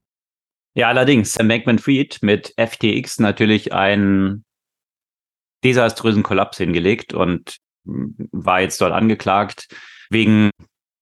Ja, 0.76 0.88
allerdings, 0.88 1.34
Sam 1.34 1.48
Bankman-Fried 1.48 2.20
mit 2.22 2.54
FTX 2.58 3.20
natürlich 3.20 3.74
einen 3.74 4.46
desaströsen 5.64 6.24
Kollaps 6.24 6.58
hingelegt 6.58 7.14
und 7.14 7.58
war 7.84 8.62
jetzt 8.62 8.80
dort 8.82 8.94
angeklagt 8.94 9.68
wegen 10.10 10.52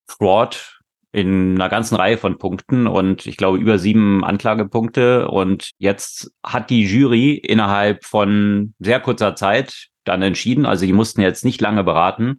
Fraud 0.09 0.76
in 1.17 1.55
einer 1.55 1.67
ganzen 1.67 1.95
Reihe 1.95 2.19
von 2.19 2.37
Punkten 2.37 2.85
und 2.85 3.25
ich 3.25 3.37
glaube 3.37 3.57
über 3.57 3.79
sieben 3.79 4.23
Anklagepunkte. 4.23 5.27
Und 5.27 5.71
jetzt 5.79 6.31
hat 6.45 6.69
die 6.69 6.83
Jury 6.83 7.33
innerhalb 7.33 8.05
von 8.05 8.75
sehr 8.77 8.99
kurzer 8.99 9.35
Zeit 9.35 9.87
dann 10.03 10.21
entschieden, 10.21 10.67
also 10.67 10.85
die 10.85 10.93
mussten 10.93 11.21
jetzt 11.21 11.43
nicht 11.43 11.59
lange 11.59 11.83
beraten, 11.83 12.37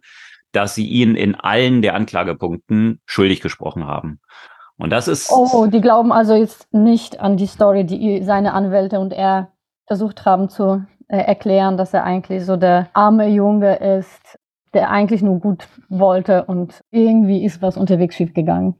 dass 0.53 0.75
sie 0.75 0.87
ihn 0.87 1.15
in 1.15 1.35
allen 1.35 1.81
der 1.81 1.93
Anklagepunkten 1.93 3.01
schuldig 3.05 3.41
gesprochen 3.41 3.85
haben. 3.85 4.21
Und 4.77 4.91
das 4.91 5.09
ist. 5.09 5.29
Oh, 5.29 5.67
die 5.67 5.81
glauben 5.81 6.13
also 6.13 6.33
jetzt 6.33 6.73
nicht 6.73 7.19
an 7.19 7.35
die 7.35 7.47
Story, 7.47 7.83
die 7.83 8.23
seine 8.23 8.53
Anwälte 8.53 9.01
und 9.01 9.11
er 9.11 9.51
versucht 9.87 10.23
haben 10.23 10.47
zu 10.47 10.85
äh, 11.09 11.17
erklären, 11.17 11.75
dass 11.75 11.93
er 11.93 12.05
eigentlich 12.05 12.45
so 12.45 12.55
der 12.55 12.87
arme 12.93 13.27
Junge 13.27 13.75
ist, 13.75 14.38
der 14.73 14.89
eigentlich 14.89 15.21
nur 15.21 15.39
gut 15.39 15.67
wollte 15.89 16.45
und 16.45 16.81
irgendwie 16.91 17.43
ist 17.43 17.61
was 17.61 17.77
unterwegs 17.77 18.15
schiefgegangen. 18.15 18.75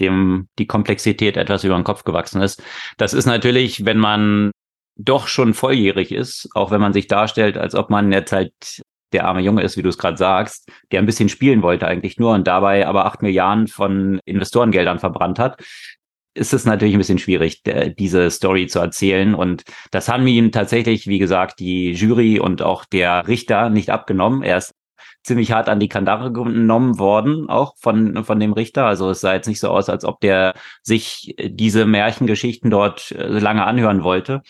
Dem 0.00 0.48
die 0.58 0.66
Komplexität 0.66 1.36
etwas 1.36 1.64
über 1.64 1.76
den 1.76 1.84
Kopf 1.84 2.04
gewachsen 2.04 2.42
ist. 2.42 2.62
Das 2.98 3.14
ist 3.14 3.26
natürlich, 3.26 3.84
wenn 3.84 3.98
man 3.98 4.50
doch 4.96 5.28
schon 5.28 5.54
volljährig 5.54 6.12
ist, 6.12 6.48
auch 6.54 6.70
wenn 6.70 6.80
man 6.80 6.92
sich 6.92 7.06
darstellt, 7.06 7.56
als 7.56 7.74
ob 7.74 7.90
man 7.90 8.12
jetzt 8.12 8.32
halt 8.32 8.52
der 9.12 9.26
arme 9.26 9.40
Junge 9.40 9.62
ist, 9.62 9.76
wie 9.76 9.82
du 9.82 9.88
es 9.88 9.98
gerade 9.98 10.16
sagst, 10.16 10.68
der 10.90 11.00
ein 11.00 11.06
bisschen 11.06 11.28
spielen 11.28 11.62
wollte 11.62 11.86
eigentlich 11.86 12.18
nur 12.18 12.32
und 12.32 12.46
dabei 12.46 12.86
aber 12.86 13.06
acht 13.06 13.22
Milliarden 13.22 13.68
von 13.68 14.20
Investorengeldern 14.24 14.98
verbrannt 14.98 15.38
hat, 15.38 15.62
ist 16.34 16.52
es 16.52 16.66
natürlich 16.66 16.94
ein 16.94 16.98
bisschen 16.98 17.18
schwierig, 17.18 17.62
diese 17.98 18.30
Story 18.30 18.66
zu 18.66 18.78
erzählen. 18.78 19.34
Und 19.34 19.62
das 19.90 20.08
haben 20.08 20.26
ihm 20.26 20.52
tatsächlich, 20.52 21.06
wie 21.06 21.18
gesagt, 21.18 21.60
die 21.60 21.92
Jury 21.92 22.38
und 22.38 22.62
auch 22.62 22.84
der 22.84 23.26
Richter 23.26 23.70
nicht 23.70 23.90
abgenommen. 23.90 24.42
Er 24.42 24.58
ist 24.58 24.74
ziemlich 25.26 25.52
hart 25.52 25.68
an 25.68 25.80
die 25.80 25.88
Kandare 25.88 26.32
genommen 26.32 26.98
worden, 26.98 27.48
auch 27.48 27.74
von, 27.78 28.24
von 28.24 28.38
dem 28.40 28.52
Richter. 28.52 28.86
Also 28.86 29.10
es 29.10 29.20
sah 29.20 29.34
jetzt 29.34 29.48
nicht 29.48 29.60
so 29.60 29.68
aus, 29.68 29.88
als 29.88 30.04
ob 30.04 30.20
der 30.20 30.54
sich 30.82 31.34
diese 31.38 31.84
Märchengeschichten 31.84 32.70
dort 32.70 33.10
äh, 33.12 33.26
lange 33.26 33.64
anhören 33.64 34.02
wollte. 34.04 34.42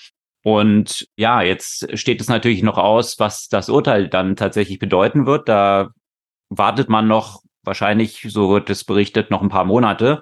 Und 0.44 1.08
ja, 1.16 1.42
jetzt 1.42 1.98
steht 1.98 2.20
es 2.20 2.28
natürlich 2.28 2.62
noch 2.62 2.78
aus, 2.78 3.18
was 3.18 3.48
das 3.48 3.68
Urteil 3.68 4.08
dann 4.08 4.36
tatsächlich 4.36 4.78
bedeuten 4.78 5.26
wird. 5.26 5.48
Da 5.48 5.88
wartet 6.50 6.88
man 6.88 7.08
noch 7.08 7.40
wahrscheinlich, 7.64 8.24
so 8.28 8.50
wird 8.50 8.70
es 8.70 8.84
berichtet, 8.84 9.30
noch 9.30 9.42
ein 9.42 9.48
paar 9.48 9.64
Monate, 9.64 10.20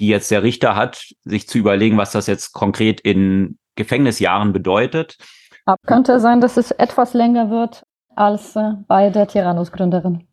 die 0.00 0.08
jetzt 0.08 0.30
der 0.30 0.42
Richter 0.42 0.74
hat, 0.74 1.08
sich 1.24 1.48
zu 1.48 1.58
überlegen, 1.58 1.98
was 1.98 2.12
das 2.12 2.26
jetzt 2.26 2.52
konkret 2.52 3.00
in 3.00 3.58
Gefängnisjahren 3.76 4.52
bedeutet. 4.52 5.18
Aber 5.66 5.76
könnte 5.86 6.18
sein, 6.18 6.40
dass 6.40 6.56
es 6.56 6.70
etwas 6.70 7.12
länger 7.12 7.50
wird 7.50 7.82
als 8.18 8.56
äh, 8.56 8.72
bei 8.86 9.10
der 9.10 9.26
Tyrannus-Gründerin. 9.26 10.26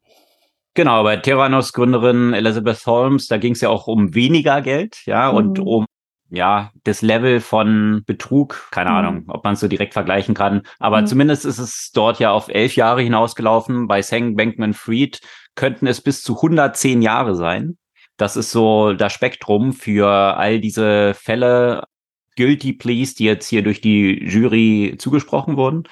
Genau, 0.73 1.03
bei 1.03 1.15
Terranos 1.15 1.71
Gründerin 1.71 2.33
Elizabeth 2.33 2.85
Holmes, 2.85 3.27
da 3.27 3.37
ging 3.37 3.53
es 3.53 3.61
ja 3.61 3.69
auch 3.69 3.87
um 3.87 4.13
weniger 4.13 4.61
Geld, 4.61 5.05
ja, 5.05 5.31
mhm. 5.31 5.37
und 5.37 5.59
um 5.59 5.85
ja, 6.29 6.71
das 6.83 7.01
Level 7.01 7.39
von 7.39 8.03
Betrug, 8.05 8.67
keine 8.71 8.89
mhm. 8.89 8.95
Ahnung, 8.95 9.23
ob 9.27 9.43
man 9.43 9.53
es 9.53 9.59
so 9.59 9.67
direkt 9.67 9.93
vergleichen 9.93 10.35
kann. 10.35 10.63
Aber 10.79 11.01
mhm. 11.01 11.07
zumindest 11.07 11.45
ist 11.45 11.59
es 11.59 11.91
dort 11.93 12.19
ja 12.19 12.31
auf 12.31 12.49
elf 12.49 12.75
Jahre 12.75 13.01
hinausgelaufen. 13.01 13.87
Bei 13.87 14.01
Sang 14.01 14.35
Bankman 14.35 14.73
Fried 14.73 15.21
könnten 15.55 15.87
es 15.87 16.01
bis 16.01 16.23
zu 16.23 16.35
110 16.35 17.01
Jahre 17.01 17.35
sein. 17.35 17.77
Das 18.17 18.35
ist 18.35 18.51
so 18.51 18.93
das 18.93 19.13
Spektrum 19.13 19.71
für 19.71 20.07
all 20.09 20.59
diese 20.59 21.13
Fälle, 21.13 21.83
Guilty 22.37 22.73
Pleas, 22.73 23.13
die 23.13 23.25
jetzt 23.25 23.47
hier 23.47 23.63
durch 23.63 23.79
die 23.79 24.23
Jury 24.25 24.95
zugesprochen 24.97 25.57
wurden. 25.57 25.83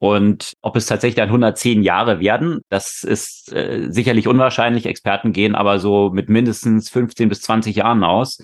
Und 0.00 0.54
ob 0.62 0.76
es 0.76 0.86
tatsächlich 0.86 1.16
dann 1.16 1.28
110 1.28 1.82
Jahre 1.82 2.20
werden, 2.20 2.62
das 2.70 3.04
ist 3.04 3.52
äh, 3.52 3.86
sicherlich 3.90 4.26
unwahrscheinlich. 4.26 4.86
Experten 4.86 5.32
gehen 5.32 5.54
aber 5.54 5.78
so 5.78 6.10
mit 6.10 6.28
mindestens 6.28 6.88
15 6.88 7.28
bis 7.28 7.42
20 7.42 7.76
Jahren 7.76 8.02
aus 8.02 8.38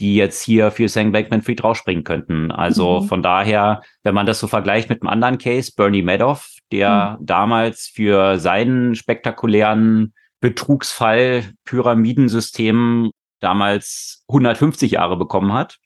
die 0.00 0.16
jetzt 0.16 0.42
hier 0.42 0.70
für 0.70 0.88
Sam 0.88 1.12
Bankman-Fried 1.12 1.62
rausspringen 1.62 2.04
könnten. 2.04 2.50
Also 2.50 3.00
mhm. 3.00 3.06
von 3.06 3.22
daher, 3.22 3.82
wenn 4.02 4.14
man 4.14 4.24
das 4.24 4.40
so 4.40 4.46
vergleicht 4.46 4.88
mit 4.88 5.02
einem 5.02 5.10
anderen 5.10 5.36
Case, 5.36 5.72
Bernie 5.76 6.02
Madoff, 6.02 6.56
der 6.72 7.18
mhm. 7.20 7.26
damals 7.26 7.86
für 7.94 8.38
seinen 8.38 8.94
spektakulären 8.94 10.14
Betrugsfall 10.40 11.44
Pyramidensystem 11.66 13.10
damals 13.40 14.24
150 14.28 14.92
Jahre 14.92 15.18
bekommen 15.18 15.52
hat. 15.52 15.76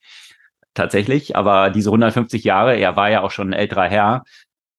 Tatsächlich, 0.74 1.36
aber 1.36 1.70
diese 1.70 1.90
150 1.90 2.44
Jahre, 2.44 2.76
er 2.76 2.96
war 2.96 3.10
ja 3.10 3.22
auch 3.22 3.30
schon 3.32 3.50
ein 3.50 3.52
älterer 3.52 3.88
Herr, 3.88 4.22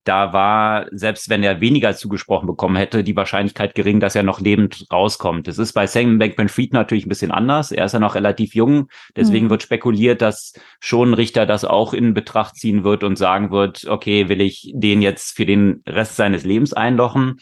da 0.06 0.34
war, 0.34 0.86
selbst 0.92 1.30
wenn 1.30 1.44
er 1.44 1.62
weniger 1.62 1.96
zugesprochen 1.96 2.48
bekommen 2.48 2.76
hätte, 2.76 3.04
die 3.04 3.16
Wahrscheinlichkeit 3.16 3.76
gering, 3.76 4.00
dass 4.00 4.16
er 4.16 4.24
noch 4.24 4.40
lebend 4.40 4.86
rauskommt. 4.92 5.48
Das 5.48 5.58
ist 5.58 5.74
bei 5.74 5.88
Sam 5.88 6.20
Bankman-Fried 6.20 6.74
natürlich 6.74 7.06
ein 7.06 7.10
bisschen 7.10 7.32
anders. 7.32 7.72
Er 7.72 7.86
ist 7.86 7.94
ja 7.94 8.00
noch 8.00 8.16
relativ 8.16 8.56
jung. 8.56 8.88
Deswegen 9.16 9.48
mhm. 9.48 9.50
wird 9.50 9.64
spekuliert, 9.64 10.22
dass 10.22 10.54
schon 10.80 11.12
ein 11.12 11.14
Richter 11.16 11.46
das 11.46 11.66
auch 11.66 11.94
in 11.94 12.14
Betracht 12.14 12.56
ziehen 12.56 12.84
wird 12.84 13.04
und 13.04 13.18
sagen 13.18 13.52
wird, 13.52 13.86
okay, 13.86 14.30
will 14.30 14.42
ich 14.42 14.72
den 14.76 15.02
jetzt 15.02 15.36
für 15.36 15.46
den 15.46 15.82
Rest 15.88 16.16
seines 16.16 16.46
Lebens 16.46 16.74
einlochen? 16.74 17.40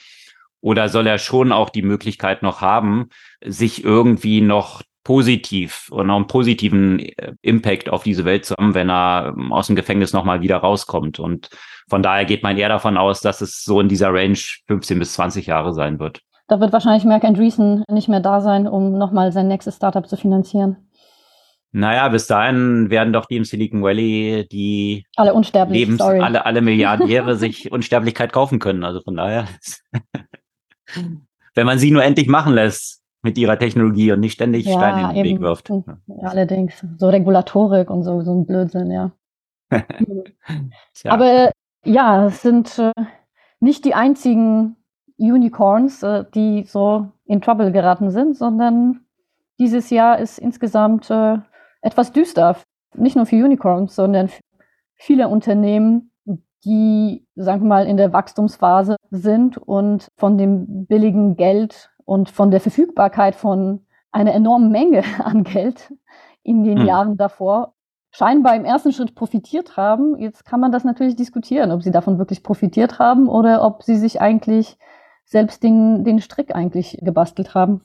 Oder 0.62 0.88
soll 0.88 1.06
er 1.08 1.18
schon 1.18 1.52
auch 1.52 1.70
die 1.70 1.82
Möglichkeit 1.82 2.42
noch 2.42 2.62
haben, 2.62 3.10
sich 3.46 3.84
irgendwie 3.84 4.40
noch 4.40 4.82
positiv 5.04 5.90
und 5.92 6.10
auch 6.10 6.16
einen 6.16 6.28
positiven 6.28 7.00
äh, 7.00 7.34
Impact 7.42 7.90
auf 7.90 8.04
diese 8.04 8.26
Welt 8.26 8.46
zu 8.46 8.56
haben, 8.56 8.74
wenn 8.74 8.90
er 8.90 9.34
ähm, 9.36 9.52
aus 9.52 9.68
dem 9.68 9.76
Gefängnis 9.76 10.14
nochmal 10.14 10.42
wieder 10.42 10.58
rauskommt. 10.58 11.20
Und 11.20 11.50
von 11.90 12.02
daher 12.02 12.26
geht 12.26 12.44
man 12.44 12.58
eher 12.58 12.70
davon 12.70 12.98
aus, 12.98 13.22
dass 13.22 13.42
es 13.42 13.64
so 13.64 13.80
in 13.80 13.90
dieser 13.90 14.14
Range 14.14 14.38
15 14.68 15.00
bis 15.00 15.14
20 15.14 15.48
Jahre 15.48 15.74
sein 15.74 16.00
wird. 16.00 16.22
Da 16.48 16.60
wird 16.60 16.74
wahrscheinlich 16.74 17.06
Mark 17.06 17.24
Andreessen 17.24 17.84
nicht 17.90 18.10
mehr 18.10 18.20
da 18.20 18.42
sein, 18.42 18.68
um 18.68 18.98
nochmal 18.98 19.32
sein 19.32 19.48
nächstes 19.48 19.78
Startup 19.78 20.08
zu 20.08 20.18
finanzieren. 20.18 20.78
Naja, 21.76 22.08
bis 22.10 22.28
dahin 22.28 22.92
werden 22.92 23.14
doch 23.14 23.26
die 23.26 23.38
im 23.38 23.46
Silicon 23.46 23.82
Valley 23.82 24.48
die 24.52 25.06
alle 25.16 25.34
unsterblich, 25.34 25.80
Lebens, 25.80 25.98
sorry. 25.98 26.20
alle, 26.20 26.46
alle 26.46 26.62
Milliardäre 26.62 27.36
sich 27.38 27.72
Unsterblichkeit 27.72 28.32
kaufen 28.32 28.60
können. 28.60 28.84
Also 28.84 29.02
von 29.02 29.16
daher, 29.16 29.48
wenn 31.56 31.66
man 31.66 31.80
sie 31.80 31.90
nur 31.90 32.04
endlich 32.04 32.28
machen 32.28 32.54
lässt, 32.54 33.03
mit 33.24 33.38
ihrer 33.38 33.58
Technologie 33.58 34.12
und 34.12 34.20
nicht 34.20 34.34
ständig 34.34 34.66
ja, 34.66 34.74
Steine 34.74 35.10
in 35.10 35.16
den 35.16 35.24
Weg 35.24 35.42
wirft. 35.42 35.70
Ja. 35.70 35.84
Allerdings, 36.22 36.86
so 36.98 37.10
Regulatorik 37.10 37.90
und 37.90 38.04
so, 38.04 38.22
so 38.22 38.34
ein 38.34 38.46
Blödsinn, 38.46 38.92
ja. 38.92 39.12
Aber 41.06 41.52
ja, 41.86 42.28
es 42.28 42.42
sind 42.42 42.78
äh, 42.78 42.92
nicht 43.60 43.86
die 43.86 43.96
einzigen 43.96 44.76
Unicorns, 45.18 46.04
äh, 46.04 46.26
die 46.36 46.64
so 46.64 47.08
in 47.26 47.42
Trouble 47.42 47.72
geraten 47.72 48.12
sind, 48.12 48.36
sondern 48.36 49.02
dieses 49.58 49.90
Jahr 49.90 50.20
ist 50.20 50.38
insgesamt 50.38 51.10
äh, 51.10 51.38
etwas 51.82 52.12
düster. 52.12 52.58
Nicht 52.96 53.16
nur 53.16 53.26
für 53.26 53.44
Unicorns, 53.44 53.96
sondern 53.96 54.28
für 54.28 54.42
viele 54.96 55.28
Unternehmen, 55.30 56.12
die, 56.66 57.26
sagen 57.36 57.64
wir 57.64 57.68
mal, 57.68 57.88
in 57.88 57.98
der 57.98 58.14
Wachstumsphase 58.14 58.98
sind 59.12 59.58
und 59.58 60.08
von 60.18 60.38
dem 60.38 60.86
billigen 60.86 61.36
Geld 61.36 61.93
und 62.06 62.30
von 62.30 62.52
der 62.52 62.62
Verfügbarkeit 62.62 63.36
von 63.36 63.86
einer 64.12 64.34
enormen 64.34 64.72
Menge 64.72 65.04
an 65.24 65.44
Geld 65.44 65.94
in 66.44 66.64
den 66.64 66.80
hm. 66.80 66.88
Jahren 66.88 67.18
davor 67.18 67.74
scheinbar 68.12 68.56
im 68.56 68.64
ersten 68.64 68.94
Schritt 68.94 69.16
profitiert 69.16 69.76
haben. 69.76 70.18
Jetzt 70.20 70.46
kann 70.46 70.60
man 70.60 70.72
das 70.72 70.84
natürlich 70.84 71.16
diskutieren, 71.16 71.72
ob 71.72 71.82
sie 71.82 71.92
davon 71.92 72.20
wirklich 72.20 72.44
profitiert 72.44 73.00
haben 73.00 73.28
oder 73.28 73.66
ob 73.66 73.84
sie 73.84 73.96
sich 73.96 74.22
eigentlich 74.22 74.78
selbst 75.26 75.64
den, 75.64 76.04
den 76.04 76.22
Strick 76.22 76.54
eigentlich 76.54 77.00
gebastelt 77.02 77.56
haben. 77.56 77.82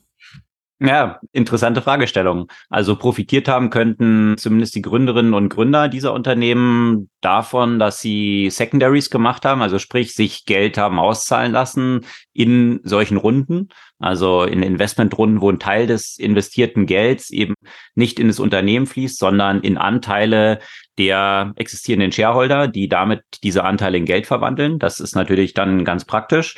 Ja, 0.80 1.18
interessante 1.32 1.82
Fragestellung. 1.82 2.46
Also 2.68 2.94
profitiert 2.94 3.48
haben 3.48 3.68
könnten 3.68 4.36
zumindest 4.38 4.76
die 4.76 4.82
Gründerinnen 4.82 5.34
und 5.34 5.48
Gründer 5.48 5.88
dieser 5.88 6.12
Unternehmen 6.12 7.10
davon, 7.20 7.80
dass 7.80 8.00
sie 8.00 8.48
Secondaries 8.48 9.10
gemacht 9.10 9.44
haben, 9.44 9.60
also 9.60 9.80
sprich 9.80 10.14
sich 10.14 10.44
Geld 10.44 10.78
haben 10.78 11.00
auszahlen 11.00 11.50
lassen 11.50 12.06
in 12.32 12.78
solchen 12.84 13.16
Runden, 13.16 13.70
also 13.98 14.44
in 14.44 14.62
Investmentrunden, 14.62 15.40
wo 15.40 15.50
ein 15.50 15.58
Teil 15.58 15.88
des 15.88 16.16
investierten 16.16 16.86
Gelds 16.86 17.30
eben 17.30 17.54
nicht 17.96 18.20
in 18.20 18.28
das 18.28 18.38
Unternehmen 18.38 18.86
fließt, 18.86 19.18
sondern 19.18 19.62
in 19.62 19.78
Anteile 19.78 20.60
der 20.96 21.54
existierenden 21.56 22.12
Shareholder, 22.12 22.68
die 22.68 22.88
damit 22.88 23.22
diese 23.42 23.64
Anteile 23.64 23.98
in 23.98 24.04
Geld 24.04 24.28
verwandeln. 24.28 24.78
Das 24.78 25.00
ist 25.00 25.16
natürlich 25.16 25.54
dann 25.54 25.84
ganz 25.84 26.04
praktisch. 26.04 26.54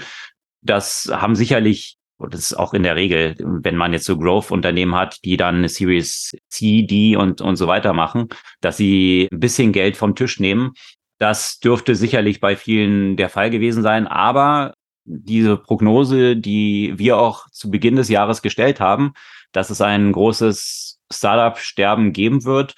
Das 0.61 1.11
haben 1.11 1.37
sicherlich 1.37 1.97
und 2.21 2.35
das 2.35 2.41
ist 2.41 2.55
auch 2.55 2.75
in 2.75 2.83
der 2.83 2.97
Regel, 2.97 3.35
wenn 3.39 3.77
man 3.77 3.95
jetzt 3.95 4.05
so 4.05 4.19
Growth-Unternehmen 4.19 4.95
hat, 4.95 5.25
die 5.25 5.39
dann 5.39 5.57
eine 5.57 5.71
Series 5.71 6.37
C, 6.49 6.83
D 6.83 7.17
und, 7.17 7.41
und 7.41 7.57
so 7.57 7.67
weiter 7.67 7.95
machen, 7.95 8.29
dass 8.61 8.77
sie 8.77 9.27
ein 9.33 9.41
bisschen 9.41 9.73
Geld 9.73 9.97
vom 9.97 10.15
Tisch 10.15 10.39
nehmen. 10.39 10.75
Das 11.19 11.61
dürfte 11.61 11.95
sicherlich 11.95 12.39
bei 12.39 12.57
vielen 12.57 13.17
der 13.17 13.31
Fall 13.31 13.49
gewesen 13.49 13.83
sein. 13.83 14.07
Aber 14.07 14.75
diese 15.05 15.57
Prognose, 15.57 16.37
die 16.37 16.93
wir 16.97 17.17
auch 17.17 17.49
zu 17.53 17.71
Beginn 17.71 17.97
des 17.97 18.11
Jahres 18.11 18.43
gestellt 18.43 18.81
haben, 18.81 19.15
dass 19.53 19.71
es 19.71 19.81
ein 19.81 20.13
großes 20.13 21.01
Startup-Sterben 21.11 22.13
geben 22.13 22.45
wird, 22.45 22.75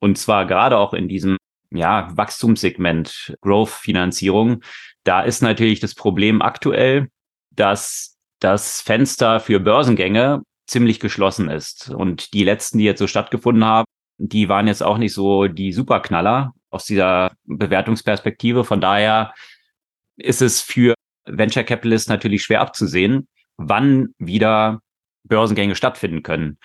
und 0.00 0.16
zwar 0.16 0.46
gerade 0.46 0.78
auch 0.78 0.94
in 0.94 1.08
diesem 1.08 1.36
ja, 1.70 2.08
Wachstumssegment 2.16 3.36
Growth-Finanzierung, 3.42 4.62
da 5.04 5.20
ist 5.20 5.42
natürlich 5.42 5.80
das 5.80 5.94
Problem 5.94 6.40
aktuell, 6.40 7.08
dass 7.50 8.17
das 8.40 8.80
Fenster 8.80 9.40
für 9.40 9.60
Börsengänge 9.60 10.42
ziemlich 10.66 11.00
geschlossen 11.00 11.50
ist. 11.50 11.90
Und 11.90 12.32
die 12.34 12.44
letzten, 12.44 12.78
die 12.78 12.84
jetzt 12.84 12.98
so 12.98 13.06
stattgefunden 13.06 13.64
haben, 13.64 13.86
die 14.18 14.48
waren 14.48 14.66
jetzt 14.66 14.82
auch 14.82 14.98
nicht 14.98 15.14
so 15.14 15.46
die 15.46 15.72
Superknaller 15.72 16.52
aus 16.70 16.84
dieser 16.84 17.32
Bewertungsperspektive. 17.44 18.64
Von 18.64 18.80
daher 18.80 19.32
ist 20.16 20.42
es 20.42 20.60
für 20.60 20.94
Venture 21.24 21.64
Capitalists 21.64 22.08
natürlich 22.08 22.42
schwer 22.42 22.60
abzusehen, 22.60 23.28
wann 23.56 24.14
wieder 24.18 24.80
Börsengänge 25.24 25.76
stattfinden 25.76 26.22
können. 26.22 26.58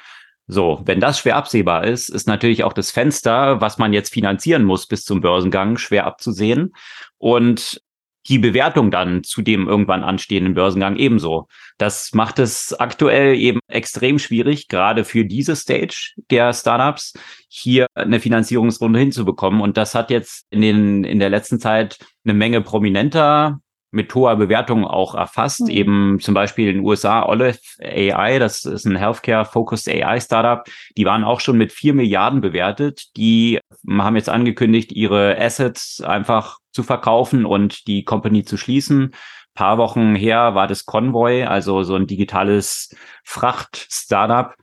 So, 0.48 0.82
wenn 0.86 1.00
das 1.00 1.20
schwer 1.20 1.38
absehbar 1.38 1.86
ist, 1.86 2.10
ist 2.10 2.28
natürlich 2.28 2.64
auch 2.64 2.74
das 2.74 2.92
Fenster, 2.92 3.62
was 3.62 3.78
man 3.78 3.94
jetzt 3.94 4.14
finanzieren 4.14 4.66
muss 4.66 4.88
bis 4.88 5.06
zum 5.06 5.22
Börsengang, 5.22 5.78
schwer 5.78 6.06
abzusehen. 6.06 6.74
Und 7.18 7.82
die 8.28 8.40
Bewertung 8.40 8.92
dann 8.92 9.24
zu 9.24 9.42
dem 9.42 9.68
irgendwann 9.68 10.04
anstehenden 10.04 10.54
Börsengang 10.54 10.96
ebenso. 10.96 11.48
Das 11.78 12.14
macht 12.14 12.40
es 12.40 12.74
aktuell 12.74 13.36
eben 13.36 13.60
extrem 13.68 14.20
schwierig, 14.20 14.68
gerade 14.68 15.04
für 15.04 15.26
diese 15.26 15.56
Stage 15.56 16.14
der 16.30 16.54
Startups 16.54 17.14
hier 17.48 17.88
eine 17.96 18.20
Finanzierungsrunde 18.20 19.00
hinzubekommen. 19.00 19.62
Und 19.62 19.78
das 19.78 19.96
hat 19.96 20.10
jetzt 20.10 20.46
in 20.50 20.62
den, 20.62 21.04
in 21.04 21.20
der 21.20 21.30
letzten 21.30 21.60
Zeit 21.60 21.98
eine 22.24 22.34
Menge 22.34 22.62
prominenter 22.62 23.60
mit 23.94 24.14
hoher 24.16 24.36
Bewertung 24.36 24.86
auch 24.86 25.14
erfasst. 25.14 25.62
Mhm. 25.62 25.70
Eben 25.70 26.20
zum 26.20 26.34
Beispiel 26.34 26.68
in 26.68 26.78
den 26.78 26.86
USA 26.86 27.26
Olive 27.26 27.60
AI, 27.80 28.40
das 28.40 28.66
ist 28.66 28.86
ein 28.86 28.96
Healthcare-Focused 28.96 29.88
AI-Startup. 29.88 30.66
Die 30.98 31.06
waren 31.06 31.24
auch 31.24 31.40
schon 31.40 31.58
mit 31.58 31.72
vier 31.72 31.94
Milliarden 31.94 32.42
bewertet. 32.42 33.16
Die 33.16 33.60
haben 33.88 34.16
jetzt 34.16 34.30
angekündigt, 34.30 34.92
ihre 34.92 35.38
Assets 35.40 36.02
einfach 36.02 36.58
zu 36.72 36.82
verkaufen 36.82 37.46
und 37.46 37.88
die 37.88 38.04
Company 38.04 38.44
zu 38.44 38.58
schließen. 38.58 39.04
Ein 39.06 39.12
paar 39.54 39.78
Wochen 39.78 40.16
her 40.16 40.56
war 40.56 40.68
das 40.68 40.86
Convoy, 40.86 41.44
also 41.44 41.84
so 41.84 41.96
ein 41.96 42.08
digitales 42.08 42.96
Fracht-Startup. 43.24 44.56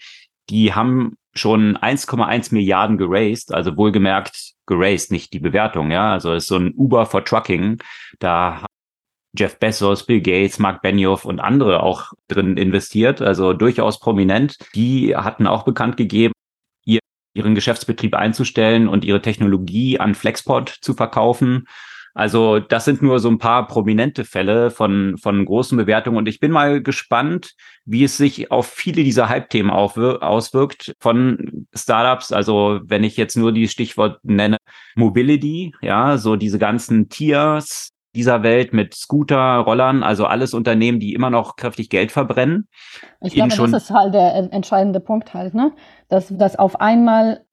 Die 0.51 0.75
haben 0.75 1.15
schon 1.33 1.77
1,1 1.77 2.53
Milliarden 2.53 2.99
geraced, 2.99 3.55
also 3.55 3.77
wohlgemerkt 3.77 4.55
geraced, 4.67 5.13
nicht 5.13 5.33
die 5.33 5.39
Bewertung, 5.39 5.93
ja. 5.93 6.11
Also 6.13 6.33
es 6.33 6.43
ist 6.43 6.49
so 6.49 6.57
ein 6.57 6.75
Uber 6.77 7.07
for 7.07 7.25
Trucking. 7.25 7.79
Da 8.19 8.67
Jeff 9.37 9.59
Bezos, 9.59 10.07
Bill 10.07 10.21
Gates, 10.21 10.59
Mark 10.59 10.83
Benioff 10.83 11.25
und 11.25 11.41
andere 11.41 11.83
auch 11.83 12.13
drin 12.29 12.57
investiert, 12.57 13.23
also 13.23 13.53
durchaus 13.53 14.01
prominent. 14.01 14.57
Die 14.75 15.17
hatten 15.17 15.47
auch 15.47 15.65
bekannt 15.65 15.97
gegeben, 15.97 16.35
ihr, 16.85 17.01
ihren 17.35 17.55
Geschäftsbetrieb 17.55 18.15
einzustellen 18.15 18.89
und 18.89 19.05
ihre 19.05 19.23
Technologie 19.23 20.01
an 20.01 20.15
Flexport 20.15 20.69
zu 20.81 20.95
verkaufen. 20.95 21.67
Also 22.13 22.59
das 22.59 22.85
sind 22.85 23.03
nur 23.03 23.21
so 23.21 23.29
ein 23.29 23.39
paar 23.39 23.69
prominente 23.69 24.25
Fälle 24.25 24.71
von, 24.71 25.17
von 25.17 25.45
großen 25.45 25.79
Bewertungen. 25.79 26.19
Und 26.19 26.29
ich 26.29 26.41
bin 26.41 26.51
mal 26.51 26.83
gespannt, 26.83 27.55
wie 27.85 28.05
es 28.05 28.17
sich 28.17 28.51
auf 28.51 28.67
viele 28.67 29.05
dieser 29.05 29.29
Hype-Themen 29.29 29.71
auswirkt 29.71 30.93
von 30.99 31.67
Startups. 31.73 32.33
Also 32.33 32.81
wenn 32.83 33.05
ich 33.05 33.17
jetzt 33.17 33.37
nur 33.37 33.53
die 33.53 33.69
Stichwort 33.69 34.19
nenne, 34.25 34.57
Mobility, 34.97 35.73
ja, 35.83 36.19
so 36.19 36.35
diese 36.35 36.59
ganzen 36.59 37.09
Tiers, 37.09 37.91
dieser 38.15 38.43
Welt 38.43 38.73
mit 38.73 38.95
Scooter, 38.95 39.59
Rollern, 39.59 40.03
also 40.03 40.27
alles 40.27 40.55
Unternehmen, 40.55 40.99
die 41.01 41.15
immer 41.15 41.31
noch 41.31 41.57
kräftig 41.57 41.91
Geld 41.91 42.11
verbrennen. 42.13 42.69
Ich 43.21 43.35
glaube, 43.35 43.55
das 43.55 43.85
ist 43.85 43.91
halt 43.91 44.15
der 44.15 44.53
entscheidende 44.53 45.01
Punkt 45.01 45.33
halt, 45.35 45.55
ne? 45.55 45.73
Dass, 46.09 46.29
dass 46.29 46.57
auf 46.57 46.81
einmal 46.81 47.45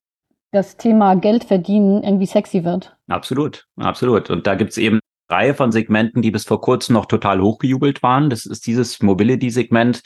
das 0.52 0.78
Thema 0.78 1.16
Geld 1.16 1.44
verdienen 1.44 2.04
irgendwie 2.04 2.26
sexy 2.26 2.64
wird. 2.64 2.98
Absolut, 3.08 3.68
absolut. 3.78 4.30
Und 4.30 4.48
da 4.48 4.56
gibt's 4.56 4.78
eben 4.78 5.00
eine 5.30 5.38
Reihe 5.38 5.54
von 5.54 5.72
Segmenten, 5.72 6.22
die 6.22 6.32
bis 6.32 6.46
vor 6.46 6.62
kurzem 6.62 6.94
noch 6.94 7.06
total 7.06 7.42
hochgejubelt 7.42 8.02
waren. 8.02 8.30
Das 8.30 8.46
ist 8.46 8.66
dieses 8.66 9.02
Mobility-Segment, 9.02 10.02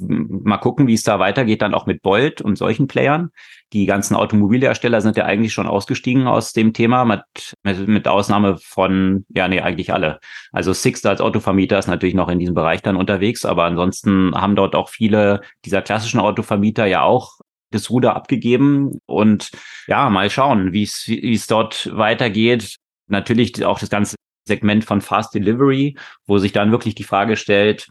mal 0.00 0.58
gucken, 0.58 0.86
wie 0.86 0.94
es 0.94 1.02
da 1.02 1.18
weitergeht, 1.18 1.62
dann 1.62 1.74
auch 1.74 1.86
mit 1.86 2.02
Bolt 2.02 2.40
und 2.40 2.56
solchen 2.56 2.88
Playern. 2.88 3.30
Die 3.72 3.86
ganzen 3.86 4.16
Automobilhersteller 4.16 5.00
sind 5.00 5.16
ja 5.16 5.24
eigentlich 5.24 5.52
schon 5.52 5.66
ausgestiegen 5.66 6.26
aus 6.26 6.52
dem 6.52 6.72
Thema, 6.72 7.04
mit, 7.04 7.86
mit 7.86 8.08
Ausnahme 8.08 8.58
von, 8.58 9.24
ja, 9.28 9.46
nee, 9.48 9.60
eigentlich 9.60 9.92
alle. 9.92 10.18
Also 10.52 10.72
Sixt 10.72 11.06
als 11.06 11.20
Autovermieter 11.20 11.78
ist 11.78 11.86
natürlich 11.86 12.14
noch 12.14 12.28
in 12.28 12.38
diesem 12.38 12.54
Bereich 12.54 12.82
dann 12.82 12.96
unterwegs, 12.96 13.44
aber 13.44 13.64
ansonsten 13.64 14.34
haben 14.34 14.56
dort 14.56 14.74
auch 14.74 14.88
viele 14.88 15.40
dieser 15.64 15.82
klassischen 15.82 16.20
Autovermieter 16.20 16.86
ja 16.86 17.02
auch 17.02 17.38
das 17.70 17.90
Ruder 17.90 18.16
abgegeben 18.16 19.00
und 19.06 19.50
ja, 19.86 20.10
mal 20.10 20.30
schauen, 20.30 20.72
wie 20.72 20.82
es 20.82 21.46
dort 21.46 21.96
weitergeht. 21.96 22.76
Natürlich 23.06 23.64
auch 23.64 23.78
das 23.78 23.90
ganze 23.90 24.16
Segment 24.44 24.84
von 24.84 25.00
Fast 25.00 25.34
Delivery, 25.34 25.96
wo 26.26 26.38
sich 26.38 26.52
dann 26.52 26.72
wirklich 26.72 26.94
die 26.96 27.04
Frage 27.04 27.36
stellt, 27.36 27.88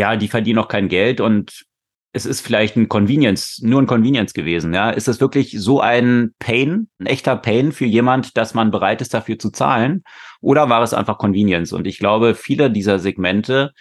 ja, 0.00 0.16
die 0.16 0.28
verdienen 0.28 0.58
auch 0.58 0.68
kein 0.68 0.88
Geld 0.88 1.20
und 1.20 1.66
es 2.12 2.24
ist 2.24 2.40
vielleicht 2.40 2.74
ein 2.74 2.88
Convenience, 2.88 3.60
nur 3.62 3.80
ein 3.80 3.86
Convenience 3.86 4.32
gewesen. 4.32 4.72
Ja, 4.72 4.90
ist 4.90 5.08
es 5.08 5.20
wirklich 5.20 5.54
so 5.60 5.80
ein 5.80 6.34
Pain, 6.38 6.88
ein 6.98 7.06
echter 7.06 7.36
Pain 7.36 7.70
für 7.70 7.84
jemand, 7.84 8.36
dass 8.38 8.54
man 8.54 8.70
bereit 8.70 9.02
ist, 9.02 9.12
dafür 9.12 9.38
zu 9.38 9.50
zahlen? 9.50 10.02
Oder 10.40 10.70
war 10.70 10.82
es 10.82 10.94
einfach 10.94 11.18
Convenience? 11.18 11.74
Und 11.74 11.86
ich 11.86 11.98
glaube, 11.98 12.34
viele 12.34 12.70
dieser 12.70 12.98
Segmente 12.98 13.72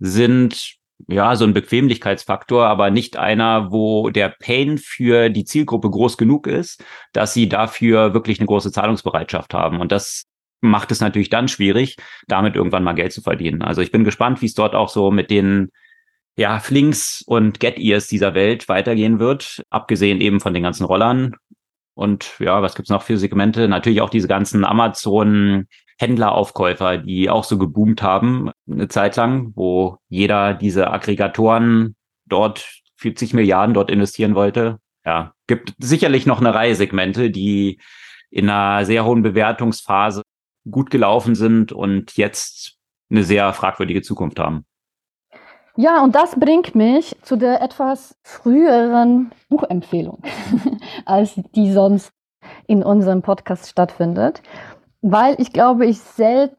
sind 0.00 0.74
ja 1.06 1.36
so 1.36 1.44
ein 1.44 1.54
Bequemlichkeitsfaktor, 1.54 2.66
aber 2.66 2.90
nicht 2.90 3.16
einer, 3.16 3.70
wo 3.70 4.10
der 4.10 4.34
Pain 4.40 4.78
für 4.78 5.30
die 5.30 5.44
Zielgruppe 5.44 5.88
groß 5.88 6.18
genug 6.18 6.48
ist, 6.48 6.84
dass 7.12 7.32
sie 7.32 7.48
dafür 7.48 8.14
wirklich 8.14 8.40
eine 8.40 8.48
große 8.48 8.72
Zahlungsbereitschaft 8.72 9.54
haben. 9.54 9.80
Und 9.80 9.92
das 9.92 10.26
macht 10.60 10.90
es 10.90 11.00
natürlich 11.00 11.30
dann 11.30 11.48
schwierig, 11.48 11.96
damit 12.26 12.56
irgendwann 12.56 12.84
mal 12.84 12.94
Geld 12.94 13.12
zu 13.12 13.22
verdienen. 13.22 13.62
Also 13.62 13.80
ich 13.80 13.92
bin 13.92 14.04
gespannt, 14.04 14.42
wie 14.42 14.46
es 14.46 14.54
dort 14.54 14.74
auch 14.74 14.88
so 14.88 15.10
mit 15.10 15.30
den 15.30 15.70
ja, 16.36 16.58
Flinks 16.60 17.22
und 17.26 17.60
Get-Ears 17.60 18.06
dieser 18.06 18.34
Welt 18.34 18.68
weitergehen 18.68 19.18
wird, 19.18 19.64
abgesehen 19.70 20.20
eben 20.20 20.40
von 20.40 20.52
den 20.54 20.62
ganzen 20.62 20.84
Rollern. 20.84 21.34
Und 21.94 22.34
ja, 22.38 22.62
was 22.62 22.76
gibt's 22.76 22.90
noch 22.90 23.02
für 23.02 23.18
Segmente? 23.18 23.66
Natürlich 23.66 24.00
auch 24.00 24.10
diese 24.10 24.28
ganzen 24.28 24.64
Amazon-Händleraufkäufer, 24.64 26.98
die 26.98 27.28
auch 27.28 27.42
so 27.42 27.58
geboomt 27.58 28.02
haben 28.02 28.52
eine 28.70 28.86
Zeit 28.86 29.16
lang, 29.16 29.50
wo 29.56 29.96
jeder 30.08 30.54
diese 30.54 30.92
Aggregatoren 30.92 31.96
dort 32.24 32.82
40 32.98 33.34
Milliarden 33.34 33.74
dort 33.74 33.90
investieren 33.90 34.36
wollte. 34.36 34.78
Ja, 35.04 35.34
gibt 35.48 35.74
sicherlich 35.78 36.24
noch 36.24 36.40
eine 36.40 36.54
Reihe 36.54 36.76
Segmente, 36.76 37.32
die 37.32 37.80
in 38.30 38.48
einer 38.48 38.84
sehr 38.84 39.04
hohen 39.04 39.22
Bewertungsphase 39.22 40.22
gut 40.70 40.90
gelaufen 40.90 41.34
sind 41.34 41.72
und 41.72 42.16
jetzt 42.16 42.76
eine 43.10 43.24
sehr 43.24 43.52
fragwürdige 43.52 44.02
Zukunft 44.02 44.38
haben. 44.38 44.64
Ja, 45.76 46.02
und 46.02 46.14
das 46.14 46.34
bringt 46.34 46.74
mich 46.74 47.16
zu 47.22 47.36
der 47.36 47.62
etwas 47.62 48.18
früheren 48.22 49.30
Buchempfehlung, 49.48 50.22
als 51.04 51.40
die 51.54 51.72
sonst 51.72 52.12
in 52.66 52.82
unserem 52.82 53.22
Podcast 53.22 53.68
stattfindet, 53.68 54.42
weil 55.02 55.36
ich 55.38 55.52
glaube, 55.52 55.86
ich 55.86 56.00
selten 56.00 56.56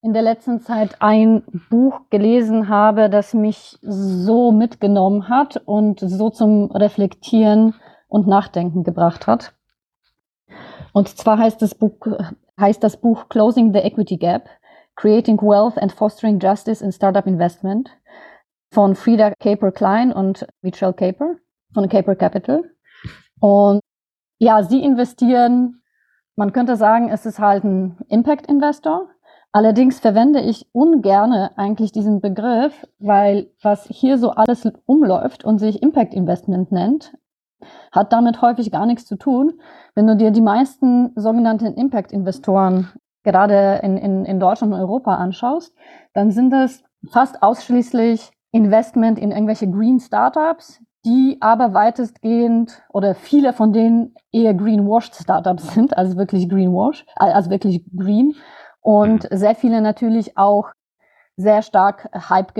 in 0.00 0.12
der 0.12 0.22
letzten 0.22 0.60
Zeit 0.60 1.00
ein 1.00 1.42
Buch 1.70 2.00
gelesen 2.10 2.68
habe, 2.68 3.08
das 3.08 3.32
mich 3.32 3.78
so 3.80 4.52
mitgenommen 4.52 5.28
hat 5.28 5.62
und 5.64 6.00
so 6.00 6.28
zum 6.28 6.70
Reflektieren 6.70 7.74
und 8.08 8.26
Nachdenken 8.26 8.84
gebracht 8.84 9.26
hat. 9.26 9.54
Und 10.92 11.08
zwar 11.08 11.38
heißt 11.38 11.60
das 11.60 11.74
Buch 11.74 11.98
heißt 12.60 12.82
das 12.82 12.96
Buch 12.96 13.28
Closing 13.28 13.72
the 13.72 13.80
Equity 13.80 14.16
Gap, 14.16 14.48
Creating 14.96 15.38
Wealth 15.38 15.78
and 15.78 15.92
Fostering 15.92 16.38
Justice 16.38 16.84
in 16.84 16.92
Startup 16.92 17.26
Investment 17.26 17.90
von 18.72 18.94
Frida 18.94 19.32
Caper 19.40 19.72
Klein 19.72 20.12
und 20.12 20.46
Michelle 20.62 20.92
Caper 20.92 21.36
von 21.72 21.88
Caper 21.88 22.14
Capital. 22.14 22.62
Und 23.40 23.80
ja, 24.38 24.62
sie 24.62 24.82
investieren, 24.82 25.82
man 26.36 26.52
könnte 26.52 26.76
sagen, 26.76 27.10
es 27.10 27.26
ist 27.26 27.38
halt 27.38 27.64
ein 27.64 27.98
Impact 28.08 28.46
Investor. 28.46 29.08
Allerdings 29.52 30.00
verwende 30.00 30.40
ich 30.40 30.66
ungerne 30.72 31.56
eigentlich 31.56 31.92
diesen 31.92 32.20
Begriff, 32.20 32.86
weil 32.98 33.52
was 33.62 33.86
hier 33.86 34.18
so 34.18 34.30
alles 34.30 34.68
umläuft 34.86 35.44
und 35.44 35.58
sich 35.58 35.80
Impact 35.80 36.12
Investment 36.12 36.72
nennt, 36.72 37.14
hat 37.92 38.12
damit 38.12 38.42
häufig 38.42 38.70
gar 38.70 38.86
nichts 38.86 39.06
zu 39.06 39.16
tun. 39.16 39.54
Wenn 39.94 40.06
du 40.06 40.16
dir 40.16 40.30
die 40.30 40.40
meisten 40.40 41.12
sogenannten 41.16 41.74
Impact-Investoren 41.74 42.90
gerade 43.22 43.80
in, 43.82 43.96
in, 43.96 44.24
in 44.24 44.40
Deutschland 44.40 44.72
und 44.72 44.80
Europa 44.80 45.14
anschaust, 45.14 45.74
dann 46.12 46.30
sind 46.30 46.52
es 46.52 46.82
fast 47.10 47.42
ausschließlich 47.42 48.30
Investment 48.52 49.18
in 49.18 49.32
irgendwelche 49.32 49.68
Green 49.70 49.98
Startups, 49.98 50.80
die 51.04 51.38
aber 51.40 51.74
weitestgehend 51.74 52.82
oder 52.88 53.14
viele 53.14 53.52
von 53.52 53.72
denen 53.72 54.14
eher 54.32 54.54
greenwashed 54.54 55.14
Startups 55.14 55.74
sind, 55.74 55.96
also 55.96 56.16
wirklich 56.16 56.48
greenwash, 56.48 57.04
also 57.16 57.50
wirklich 57.50 57.84
green 57.96 58.34
und 58.80 59.30
mhm. 59.30 59.36
sehr 59.36 59.54
viele 59.54 59.80
natürlich 59.80 60.36
auch 60.36 60.70
sehr 61.36 61.62
stark 61.62 62.08
Hype 62.30 62.54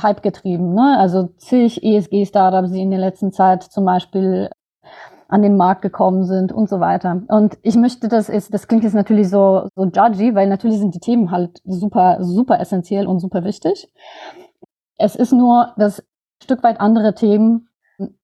Hype 0.00 0.22
getrieben. 0.22 0.74
Ne? 0.74 0.96
Also 0.98 1.28
zig 1.36 1.82
ESG-Startups, 1.82 2.72
die 2.72 2.82
in 2.82 2.90
der 2.90 2.98
letzten 2.98 3.32
Zeit 3.32 3.62
zum 3.62 3.84
Beispiel 3.84 4.50
an 5.28 5.42
den 5.42 5.56
Markt 5.56 5.82
gekommen 5.82 6.24
sind 6.24 6.52
und 6.52 6.68
so 6.68 6.80
weiter. 6.80 7.22
Und 7.28 7.58
ich 7.62 7.76
möchte 7.76 8.08
das 8.08 8.28
ist, 8.28 8.52
das 8.52 8.68
klingt 8.68 8.84
jetzt 8.84 8.94
natürlich 8.94 9.28
so, 9.28 9.68
so 9.74 9.84
judgy, 9.84 10.34
weil 10.34 10.48
natürlich 10.48 10.78
sind 10.78 10.94
die 10.94 11.00
Themen 11.00 11.30
halt 11.30 11.60
super, 11.64 12.18
super 12.20 12.60
essentiell 12.60 13.06
und 13.06 13.20
super 13.20 13.44
wichtig. 13.44 13.90
Es 14.96 15.16
ist 15.16 15.32
nur, 15.32 15.72
dass 15.76 16.00
ein 16.00 16.04
Stück 16.42 16.62
weit 16.62 16.80
andere 16.80 17.14
Themen 17.14 17.68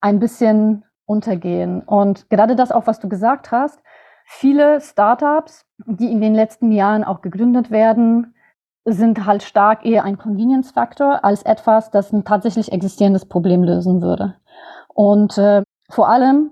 ein 0.01 0.19
bisschen 0.19 0.85
untergehen. 1.07 1.83
Und 1.83 2.29
gerade 2.31 2.55
das 2.55 2.71
auch, 2.71 2.87
was 2.87 3.01
du 3.01 3.09
gesagt 3.09 3.51
hast, 3.51 3.81
viele 4.25 4.81
Startups, 4.81 5.67
die 5.87 6.13
in 6.13 6.21
den 6.21 6.35
letzten 6.35 6.71
Jahren 6.71 7.03
auch 7.03 7.23
gegründet 7.23 7.71
werden, 7.71 8.35
sind 8.85 9.27
halt 9.27 9.43
stark 9.43 9.85
eher 9.85 10.05
ein 10.05 10.19
Convenience-Faktor 10.19 11.25
als 11.25 11.43
etwas, 11.43 11.91
das 11.91 12.13
ein 12.13 12.25
tatsächlich 12.25 12.73
existierendes 12.73 13.27
Problem 13.27 13.63
lösen 13.63 14.03
würde. 14.03 14.37
Und 14.89 15.37
äh, 15.39 15.63
vor 15.91 16.09
allem 16.09 16.51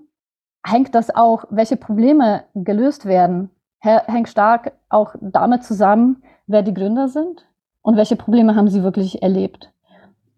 hängt 0.65 0.95
das 0.95 1.15
auch, 1.15 1.45
welche 1.51 1.77
Probleme 1.77 2.45
gelöst 2.55 3.07
werden, 3.07 3.51
hängt 3.81 4.29
stark 4.29 4.73
auch 4.89 5.15
damit 5.21 5.65
zusammen, 5.65 6.23
wer 6.47 6.63
die 6.63 6.75
Gründer 6.75 7.09
sind 7.09 7.47
und 7.83 7.97
welche 7.97 8.17
Probleme 8.17 8.57
haben 8.57 8.69
sie 8.69 8.83
wirklich 8.83 9.23
erlebt. 9.23 9.73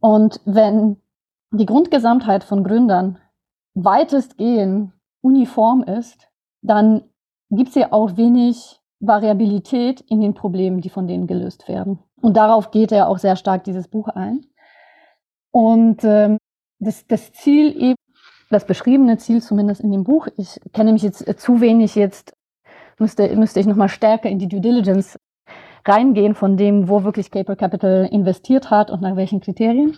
Und 0.00 0.40
wenn 0.44 0.96
die 1.50 1.66
Grundgesamtheit 1.66 2.44
von 2.44 2.64
Gründern 2.64 3.18
weitestgehend 3.74 4.92
uniform 5.20 5.82
ist, 5.82 6.28
dann 6.62 7.02
gibt 7.50 7.70
es 7.70 7.74
ja 7.74 7.92
auch 7.92 8.16
wenig 8.16 8.79
Variabilität 9.00 10.02
in 10.02 10.20
den 10.20 10.34
Problemen, 10.34 10.80
die 10.80 10.90
von 10.90 11.06
denen 11.06 11.26
gelöst 11.26 11.68
werden. 11.68 11.98
Und 12.20 12.36
darauf 12.36 12.70
geht 12.70 12.92
er 12.92 13.08
auch 13.08 13.18
sehr 13.18 13.36
stark 13.36 13.64
dieses 13.64 13.88
Buch 13.88 14.08
ein. 14.08 14.46
Und 15.50 16.04
ähm, 16.04 16.38
das, 16.78 17.06
das 17.06 17.32
Ziel 17.32 17.74
eben, 17.80 17.96
das 18.50 18.66
beschriebene 18.66 19.16
Ziel 19.18 19.42
zumindest 19.42 19.80
in 19.80 19.90
dem 19.90 20.04
Buch, 20.04 20.28
ich 20.36 20.60
kenne 20.72 20.92
mich 20.92 21.02
jetzt 21.02 21.24
zu 21.40 21.60
wenig 21.60 21.94
jetzt, 21.94 22.34
müsste, 22.98 23.34
müsste 23.36 23.60
ich 23.60 23.66
nochmal 23.66 23.88
stärker 23.88 24.28
in 24.28 24.38
die 24.38 24.48
Due 24.48 24.60
Diligence 24.60 25.18
reingehen 25.86 26.34
von 26.34 26.56
dem, 26.56 26.88
wo 26.88 27.04
wirklich 27.04 27.30
Caper 27.30 27.56
Capital 27.56 28.08
investiert 28.10 28.70
hat 28.70 28.90
und 28.90 29.00
nach 29.00 29.16
welchen 29.16 29.40
Kriterien. 29.40 29.96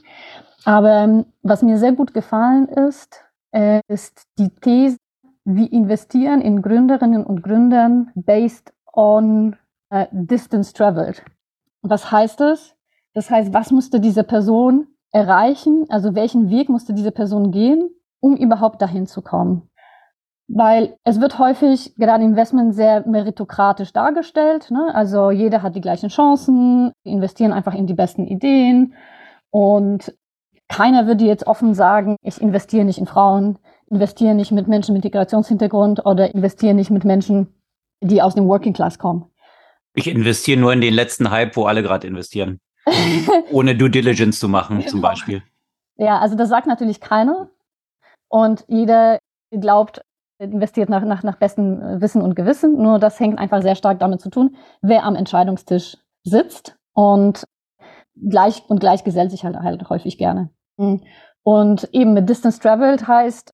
Aber 0.65 0.91
ähm, 0.91 1.27
was 1.43 1.63
mir 1.63 1.79
sehr 1.79 1.93
gut 1.93 2.15
gefallen 2.15 2.69
ist, 2.69 3.25
äh, 3.51 3.81
ist 3.89 4.23
die 4.39 4.51
These, 4.51 4.97
wir 5.45 5.73
investieren 5.73 6.41
in 6.41 6.63
Gründerinnen 6.63 7.25
und 7.25 7.43
Gründern 7.43 8.13
based 8.15 8.73
on 8.93 9.57
uh, 9.93 10.07
distance 10.13 10.73
traveled. 10.73 11.23
Was 11.83 12.11
heißt 12.11 12.41
das? 12.41 12.75
Das 13.15 13.31
heißt, 13.31 13.53
was 13.53 13.71
musste 13.71 14.01
diese 14.01 14.25
Person 14.25 14.87
erreichen? 15.11 15.87
Also 15.89 16.15
welchen 16.15 16.51
Weg 16.51 16.69
musste 16.69 16.95
diese 16.95 17.13
Person 17.13 17.51
gehen, 17.51 17.91
um 18.21 18.37
überhaupt 18.37 18.81
dahin 18.81 19.07
zu 19.07 19.23
kommen? 19.23 19.69
Weil 20.49 20.97
es 21.05 21.21
wird 21.21 21.39
häufig 21.39 21.95
gerade 21.97 22.25
Investment 22.25 22.75
sehr 22.75 23.07
meritokratisch 23.07 23.93
dargestellt. 23.93 24.71
Ne? 24.71 24.95
Also 24.95 25.31
jeder 25.31 25.63
hat 25.63 25.77
die 25.77 25.81
gleichen 25.81 26.09
Chancen, 26.09 26.93
investieren 27.05 27.53
einfach 27.53 27.75
in 27.75 27.87
die 27.87 27.95
besten 27.95 28.27
Ideen 28.27 28.95
und 29.51 30.15
keiner 30.69 31.07
würde 31.07 31.27
jetzt 31.27 31.47
offen 31.47 31.75
sagen, 31.75 32.17
ich 32.23 32.41
investiere 32.41 32.85
nicht 32.85 32.99
in 32.99 33.07
Frauen, 33.07 33.59
investiere 33.91 34.35
nicht 34.35 34.53
mit 34.53 34.69
Menschen 34.69 34.95
mit 34.95 35.05
Migrationshintergrund 35.05 36.07
oder 36.07 36.35
investiere 36.35 36.73
nicht 36.73 36.91
mit 36.91 37.05
Menschen, 37.05 37.55
die 38.03 38.23
aus 38.23 38.35
dem 38.35 38.47
Working 38.49 38.73
Class 38.73 38.99
kommen. 38.99 39.27
Ich 39.95 40.09
investiere 40.09 40.61
nur 40.61 40.73
in 40.73 40.81
den 40.81 40.95
letzten 40.95 41.31
Hype, 41.31 41.57
wo 41.57 41.65
alle 41.65 41.83
gerade 41.83 42.07
investieren. 42.07 42.61
Ohne 43.53 43.77
Due 43.77 43.91
Diligence 43.91 44.39
zu 44.39 44.49
machen, 44.49 44.79
genau. 44.79 44.91
zum 44.91 45.01
Beispiel. 45.01 45.43
Ja, 45.97 46.19
also 46.19 46.37
das 46.37 46.49
sagt 46.49 46.67
natürlich 46.67 47.01
keiner. 47.01 47.49
Und 48.29 48.65
jeder 48.67 49.19
glaubt, 49.51 50.03
investiert 50.39 50.89
nach, 50.89 51.05
nach, 51.05 51.23
nach 51.23 51.37
bestem 51.37 52.01
Wissen 52.01 52.23
und 52.23 52.35
Gewissen. 52.35 52.81
Nur 52.83 52.99
das 52.99 53.21
hängt 53.21 53.39
einfach 53.39 53.63
sehr 53.63 53.77
stark 53.77 54.01
damit 54.01 54.21
zu 54.21 54.31
tun, 54.31 54.57
wer 54.81 55.05
am 55.05 55.15
Entscheidungstisch 55.15 55.99
sitzt. 56.25 56.77
Und 56.95 57.45
gleich 58.17 58.63
und 58.69 58.81
gleich 58.81 59.05
gesellt 59.05 59.31
sich 59.31 59.45
halt, 59.45 59.57
halt 59.57 59.89
häufig 59.89 60.19
gerne. 60.19 60.51
Mhm. 60.77 61.03
Und 61.43 61.89
eben 61.93 62.15
mit 62.15 62.29
Distance 62.29 62.61
Traveled 62.61 63.07
heißt, 63.07 63.53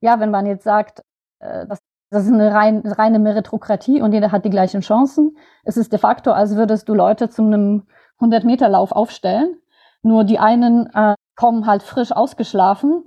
ja, 0.00 0.20
wenn 0.20 0.30
man 0.30 0.46
jetzt 0.46 0.64
sagt, 0.64 1.02
äh, 1.40 1.66
das, 2.10 2.26
ist 2.26 2.32
eine 2.32 2.52
rein, 2.52 2.82
reine 2.84 3.18
Meritokratie 3.18 4.00
und 4.02 4.12
jeder 4.12 4.32
hat 4.32 4.44
die 4.44 4.50
gleichen 4.50 4.80
Chancen, 4.80 5.36
es 5.64 5.76
ist 5.76 5.92
de 5.92 5.98
facto, 5.98 6.32
als 6.32 6.56
würdest 6.56 6.88
du 6.88 6.94
Leute 6.94 7.28
zu 7.28 7.42
einem 7.42 7.84
100-Meter-Lauf 8.20 8.92
aufstellen. 8.92 9.56
Nur 10.02 10.24
die 10.24 10.38
einen 10.38 10.86
äh, 10.94 11.14
kommen 11.36 11.66
halt 11.66 11.82
frisch 11.82 12.12
ausgeschlafen 12.12 13.04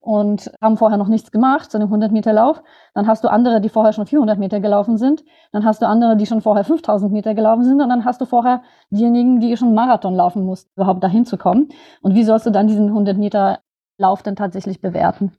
und 0.00 0.50
haben 0.62 0.78
vorher 0.78 0.96
noch 0.96 1.08
nichts 1.08 1.30
gemacht, 1.30 1.70
so 1.70 1.78
einen 1.78 1.86
100 1.86 2.10
Meter 2.10 2.32
Lauf. 2.32 2.62
Dann 2.94 3.06
hast 3.06 3.22
du 3.22 3.28
andere, 3.28 3.60
die 3.60 3.68
vorher 3.68 3.92
schon 3.92 4.06
400 4.06 4.38
Meter 4.38 4.60
gelaufen 4.60 4.96
sind. 4.96 5.22
Dann 5.52 5.64
hast 5.64 5.82
du 5.82 5.86
andere, 5.86 6.16
die 6.16 6.26
schon 6.26 6.40
vorher 6.40 6.64
5000 6.64 7.12
Meter 7.12 7.34
gelaufen 7.34 7.64
sind. 7.64 7.80
Und 7.80 7.90
dann 7.90 8.04
hast 8.04 8.20
du 8.20 8.24
vorher 8.24 8.62
diejenigen, 8.88 9.40
die 9.40 9.56
schon 9.56 9.74
Marathon 9.74 10.14
laufen 10.14 10.44
mussten, 10.44 10.70
überhaupt 10.74 11.04
dahin 11.04 11.26
zu 11.26 11.36
kommen. 11.36 11.68
Und 12.00 12.14
wie 12.14 12.24
sollst 12.24 12.46
du 12.46 12.50
dann 12.50 12.66
diesen 12.66 12.88
100 12.88 13.18
Meter 13.18 13.60
Lauf 13.98 14.22
dann 14.22 14.36
tatsächlich 14.36 14.80
bewerten? 14.80 15.32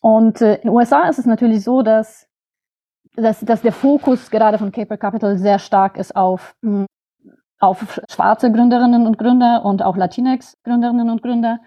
Und 0.00 0.40
äh, 0.40 0.56
in 0.56 0.62
den 0.62 0.70
USA 0.70 1.08
ist 1.08 1.18
es 1.18 1.26
natürlich 1.26 1.62
so, 1.62 1.82
dass, 1.82 2.26
dass, 3.16 3.40
dass 3.40 3.62
der 3.62 3.72
Fokus 3.72 4.30
gerade 4.30 4.58
von 4.58 4.72
Caper 4.72 4.96
Capital 4.96 5.38
sehr 5.38 5.58
stark 5.58 5.96
ist 5.96 6.16
auf, 6.16 6.54
hm, 6.62 6.86
auf 7.58 8.00
schwarze 8.10 8.50
Gründerinnen 8.50 9.06
und 9.06 9.18
Gründer 9.18 9.64
und 9.64 9.82
auch 9.82 9.96
Latinx-Gründerinnen 9.96 11.10
und 11.10 11.22
Gründer. 11.22 11.60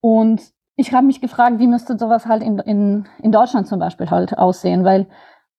Und 0.00 0.42
ich 0.76 0.92
habe 0.92 1.06
mich 1.06 1.20
gefragt, 1.20 1.58
wie 1.58 1.66
müsste 1.66 1.98
sowas 1.98 2.26
halt 2.26 2.42
in, 2.42 2.58
in, 2.60 3.08
in 3.20 3.32
Deutschland 3.32 3.66
zum 3.66 3.80
Beispiel 3.80 4.10
halt 4.10 4.38
aussehen, 4.38 4.84
weil 4.84 5.08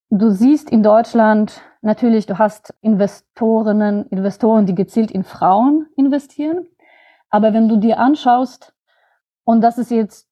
du 0.08 0.30
siehst 0.30 0.70
in 0.70 0.82
Deutschland 0.82 1.60
natürlich, 1.82 2.26
du 2.26 2.38
hast 2.38 2.74
Investorinnen, 2.80 4.06
Investoren, 4.06 4.66
die 4.66 4.74
gezielt 4.74 5.10
in 5.10 5.24
Frauen 5.24 5.86
investieren. 5.96 6.66
Aber 7.28 7.52
wenn 7.52 7.68
du 7.68 7.76
dir 7.76 7.98
anschaust, 7.98 8.74
und 9.44 9.60
das 9.60 9.78
ist 9.78 9.90
jetzt 9.90 10.28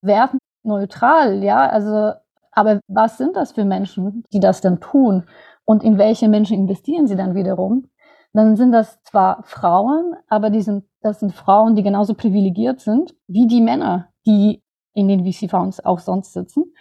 wertneutral, 0.00 1.42
ja, 1.42 1.68
also, 1.68 2.12
aber 2.52 2.80
was 2.88 3.18
sind 3.18 3.36
das 3.36 3.52
für 3.52 3.64
Menschen, 3.64 4.24
die 4.32 4.40
das 4.40 4.60
dann 4.60 4.80
tun? 4.80 5.24
Und 5.64 5.82
in 5.82 5.98
welche 5.98 6.28
Menschen 6.28 6.56
investieren 6.56 7.06
sie 7.06 7.16
dann 7.16 7.34
wiederum? 7.34 7.88
Dann 8.32 8.56
sind 8.56 8.72
das 8.72 9.02
zwar 9.02 9.42
Frauen, 9.44 10.14
aber 10.28 10.50
die 10.50 10.62
sind 10.62 10.84
das 11.00 11.20
sind 11.20 11.32
Frauen, 11.32 11.76
die 11.76 11.82
genauso 11.82 12.14
privilegiert 12.14 12.80
sind 12.80 13.14
wie 13.26 13.46
die 13.46 13.60
Männer, 13.60 14.08
die 14.26 14.62
in 14.94 15.08
den 15.08 15.24
VC-Fonds 15.24 15.84
auch 15.84 16.00
sonst 16.00 16.32
sitzen. 16.32 16.74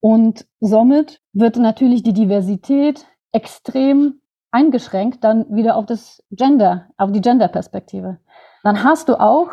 Und 0.00 0.46
somit 0.60 1.20
wird 1.32 1.56
natürlich 1.56 2.02
die 2.02 2.12
Diversität 2.12 3.06
extrem 3.32 4.20
eingeschränkt 4.50 5.22
dann 5.22 5.54
wieder 5.54 5.76
auf 5.76 5.86
das 5.86 6.24
Gender, 6.30 6.88
auf 6.96 7.12
die 7.12 7.20
Gender-Perspektive. 7.20 8.18
Dann 8.64 8.82
hast 8.82 9.08
du 9.08 9.20
auch 9.20 9.50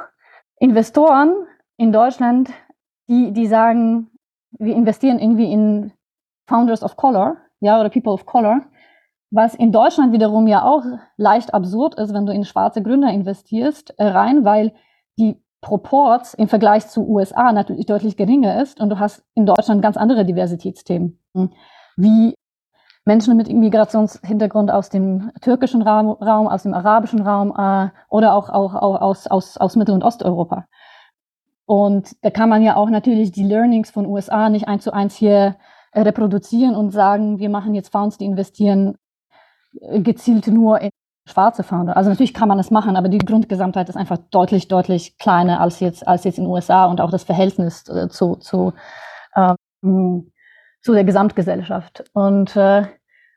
Investoren 0.58 1.36
in 1.75 1.91
Deutschland, 1.91 2.49
die, 3.08 3.32
die 3.32 3.45
sagen, 3.45 4.10
wir 4.60 4.76
investieren 4.76 5.20
irgendwie 5.20 5.52
in 5.52 5.91
Founders 6.48 6.84
of 6.84 6.96
Color, 6.96 7.38
ja, 7.60 7.80
oder 7.80 7.89
People 7.89 8.13
of 8.13 8.26
Color. 8.26 8.62
Was 9.30 9.56
in 9.56 9.72
Deutschland 9.72 10.13
wiederum 10.13 10.48
ja 10.48 10.63
auch 10.63 10.84
leicht 11.17 11.54
absurd 11.54 11.96
ist, 11.96 12.13
wenn 12.13 12.26
du 12.26 12.34
in 12.34 12.46
schwarze 12.46 12.82
Gründer 12.82 13.10
investierst, 13.10 13.93
äh, 13.98 14.08
rein, 14.08 14.46
weil 14.46 14.74
die 15.20 15.41
Proports 15.62 16.34
im 16.34 16.48
Vergleich 16.48 16.88
zu 16.88 17.08
USA 17.08 17.52
natürlich 17.52 17.86
deutlich 17.86 18.15
geringer 18.15 18.62
ist 18.62 18.80
und 18.80 18.89
du 18.89 19.00
hast 19.00 19.26
in 19.34 19.46
Deutschland 19.46 19.82
ganz 19.82 19.98
andere 19.98 20.24
Diversitätsthemen, 20.24 21.20
hm, 21.34 21.52
wie 21.98 22.36
Menschen 23.06 23.36
mit 23.36 23.52
Migrationshintergrund 23.52 24.70
aus 24.70 24.89
dem 24.89 25.32
türkischen 25.41 25.82
Raum, 25.82 26.48
aus 26.48 26.63
dem 26.63 26.74
arabischen 26.74 27.22
Raum 27.22 27.54
äh, 27.58 27.89
oder 28.10 28.34
auch, 28.34 28.50
auch, 28.50 28.76
auch 28.76 29.02
aus, 29.02 29.28
aus, 29.28 29.58
aus 29.58 29.76
Mittel- 29.76 29.96
und 29.96 30.04
Osteuropa. 30.04 30.67
Und 31.67 32.15
da 32.23 32.32
kann 32.32 32.49
man 32.49 32.63
ja 32.63 32.77
auch 32.77 32.89
natürlich 32.89 33.32
die 33.32 33.43
Learnings 33.43 33.91
von 33.91 34.06
USA 34.06 34.49
nicht 34.49 34.67
eins 34.67 34.86
zu 34.86 34.93
eins 34.93 35.15
hier 35.15 35.58
äh, 35.91 36.01
reproduzieren 36.01 36.75
und 36.75 36.91
sagen, 36.91 37.39
wir 37.39 37.49
machen 37.49 37.75
jetzt 37.75 37.91
Fonds, 37.91 38.17
die 38.17 38.25
investieren 38.25 38.95
gezielt 39.73 40.47
nur 40.47 40.82
in 40.82 40.89
schwarze 41.27 41.63
Founder. 41.63 41.97
Also 41.97 42.10
natürlich 42.10 42.34
kann 42.34 42.47
man 42.47 42.58
das 42.58 42.71
machen, 42.71 42.95
aber 42.95 43.10
die 43.10 43.17
Grundgesamtheit 43.17 43.89
ist 43.89 43.97
einfach 43.97 44.17
deutlich, 44.32 44.69
deutlich 44.69 45.17
kleiner 45.17 45.60
als 45.60 45.82
jetzt, 45.82 46.08
als 46.08 46.23
jetzt 46.23 46.38
in 46.38 46.45
den 46.45 46.51
USA 46.51 46.86
und 46.86 47.01
auch 47.01 47.12
das 47.12 47.23
Verhältnis 47.23 47.88
äh, 47.89 48.08
zu, 48.08 48.38
zu, 48.38 48.73
ähm, 49.36 50.32
zu 50.82 50.93
der 50.93 51.03
Gesamtgesellschaft. 51.03 52.06
Und 52.13 52.56
äh, 52.56 52.84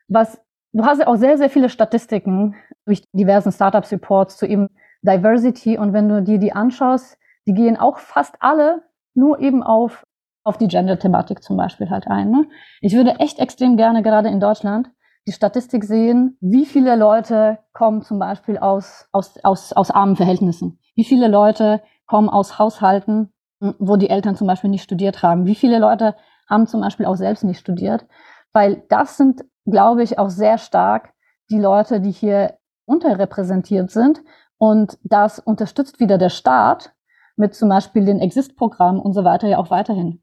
was, 0.07 0.39
du 0.71 0.85
hast 0.85 0.99
ja 0.99 1.07
auch 1.07 1.17
sehr, 1.17 1.37
sehr 1.37 1.49
viele 1.49 1.67
Statistiken 1.67 2.55
durch 2.85 3.03
diversen 3.11 3.51
Startup-Supports 3.51 4.37
zu 4.37 4.45
eben 4.45 4.69
Diversity 5.01 5.77
und 5.77 5.91
wenn 5.93 6.07
du 6.07 6.23
dir 6.23 6.37
die 6.37 6.53
anschaust, 6.53 7.17
die 7.47 7.53
gehen 7.53 7.77
auch 7.77 7.97
fast 7.97 8.35
alle 8.39 8.83
nur 9.13 9.39
eben 9.39 9.63
auf, 9.63 10.03
auf 10.43 10.57
die 10.57 10.67
Gender-Thematik 10.67 11.43
zum 11.43 11.57
Beispiel 11.57 11.89
halt 11.89 12.07
ein. 12.07 12.31
Ne? 12.31 12.47
Ich 12.81 12.95
würde 12.95 13.19
echt 13.19 13.39
extrem 13.39 13.77
gerne 13.77 14.01
gerade 14.03 14.29
in 14.29 14.39
Deutschland 14.39 14.89
die 15.27 15.33
Statistik 15.33 15.83
sehen, 15.83 16.37
wie 16.41 16.65
viele 16.65 16.95
Leute 16.95 17.59
kommen 17.73 18.01
zum 18.01 18.17
Beispiel 18.19 18.57
aus, 18.57 19.07
aus, 19.11 19.37
aus, 19.43 19.71
aus 19.73 19.91
armen 19.91 20.15
Verhältnissen. 20.15 20.79
Wie 20.95 21.03
viele 21.03 21.27
Leute 21.27 21.81
kommen 22.07 22.29
aus 22.29 22.57
Haushalten, 22.57 23.31
hm, 23.61 23.75
wo 23.79 23.97
die 23.97 24.09
Eltern 24.09 24.35
zum 24.35 24.47
Beispiel 24.47 24.69
nicht 24.69 24.83
studiert 24.83 25.21
haben. 25.21 25.45
Wie 25.45 25.55
viele 25.55 25.79
Leute 25.79 26.15
haben 26.49 26.67
zum 26.67 26.81
Beispiel 26.81 27.05
auch 27.05 27.15
selbst 27.15 27.43
nicht 27.43 27.59
studiert. 27.59 28.05
Weil 28.51 28.83
das 28.89 29.17
sind, 29.17 29.45
glaube 29.65 30.03
ich, 30.03 30.17
auch 30.17 30.29
sehr 30.29 30.57
stark 30.57 31.13
die 31.49 31.59
Leute, 31.59 32.01
die 32.01 32.11
hier 32.11 32.57
unterrepräsentiert 32.85 33.91
sind. 33.91 34.21
Und 34.57 34.97
das 35.03 35.39
unterstützt 35.39 35.99
wieder 35.99 36.17
der 36.17 36.29
Staat 36.29 36.93
mit 37.41 37.55
zum 37.55 37.67
Beispiel 37.69 38.05
den 38.05 38.19
Exist-Programmen 38.19 39.01
und 39.01 39.13
so 39.13 39.25
weiter 39.25 39.47
ja 39.47 39.57
auch 39.57 39.71
weiterhin. 39.71 40.21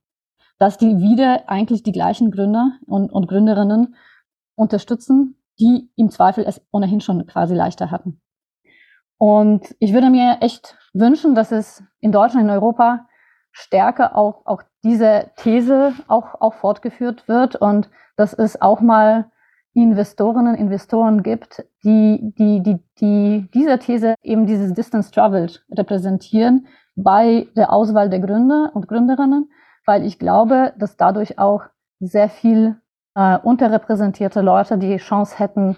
Dass 0.59 0.79
die 0.79 0.99
wieder 0.99 1.49
eigentlich 1.49 1.83
die 1.83 1.93
gleichen 1.93 2.31
Gründer 2.31 2.79
und, 2.87 3.13
und 3.13 3.27
Gründerinnen 3.29 3.97
unterstützen, 4.55 5.37
die 5.61 5.91
im 5.97 6.11
Zweifel 6.11 6.45
es 6.47 6.63
ohnehin 6.71 7.01
schon 7.01 7.27
quasi 7.27 7.55
leichter 7.55 7.91
hatten. 7.91 8.21
Und 9.19 9.75
ich 9.81 9.93
würde 9.93 10.11
mir 10.11 10.39
echt 10.41 10.79
wünschen, 10.95 11.35
dass 11.35 11.51
es 11.53 11.83
in 12.01 12.13
Deutschland, 12.13 12.45
in 12.45 12.51
Europa 12.51 13.07
stärker 13.51 14.17
auch, 14.17 14.47
auch 14.47 14.63
diese 14.85 15.33
These 15.37 15.93
auch, 16.07 16.41
auch 16.41 16.55
fortgeführt 16.55 17.27
wird 17.27 17.57
und 17.57 17.91
dass 18.17 18.33
es 18.33 18.63
auch 18.63 18.81
mal 18.81 19.31
Investorinnen, 19.75 20.55
Investoren 20.55 21.23
gibt, 21.23 21.65
die, 21.85 22.33
die, 22.39 22.63
die, 22.63 22.79
die 23.01 23.49
dieser 23.53 23.79
These 23.79 24.15
eben 24.23 24.47
dieses 24.47 24.73
Distance 24.73 25.11
Traveled 25.11 25.65
repräsentieren 25.71 26.67
bei 26.99 27.47
der 27.57 27.73
Auswahl 27.73 28.11
der 28.11 28.19
Gründer 28.19 28.73
und 28.75 28.89
Gründerinnen, 28.89 29.51
weil 29.87 30.05
ich 30.05 30.19
glaube, 30.19 30.75
dass 30.79 30.97
dadurch 30.97 31.39
auch 31.39 31.63
sehr 32.01 32.29
viel 32.29 32.81
äh, 33.15 33.39
unterrepräsentierte 33.39 34.41
Leute 34.41 34.79
die 34.79 34.97
Chance 34.97 35.39
hätten, 35.39 35.77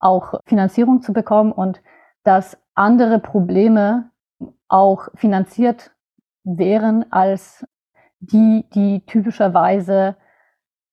auch 0.00 0.40
Finanzierung 0.46 1.00
zu 1.00 1.12
bekommen 1.12 1.52
und 1.52 1.80
dass 2.24 2.58
andere 2.74 3.20
Probleme 3.20 4.10
auch 4.68 5.08
finanziert 5.14 5.92
wären 6.44 7.10
als 7.12 7.64
die, 8.18 8.64
die 8.74 9.04
typischerweise 9.06 10.16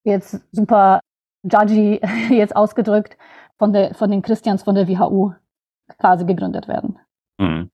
jetzt 0.04 0.42
super 0.52 1.00
judgy 1.44 2.02
jetzt 2.30 2.56
ausgedrückt 2.56 3.18
von, 3.58 3.74
der, 3.74 3.96
von 3.96 4.12
den 4.12 4.22
Christians 4.22 4.62
von 4.62 4.76
der 4.76 4.88
WHU 4.88 5.34
quasi 5.98 6.26
gegründet 6.26 6.68
werden. 6.68 7.00
Mhm. 7.40 7.72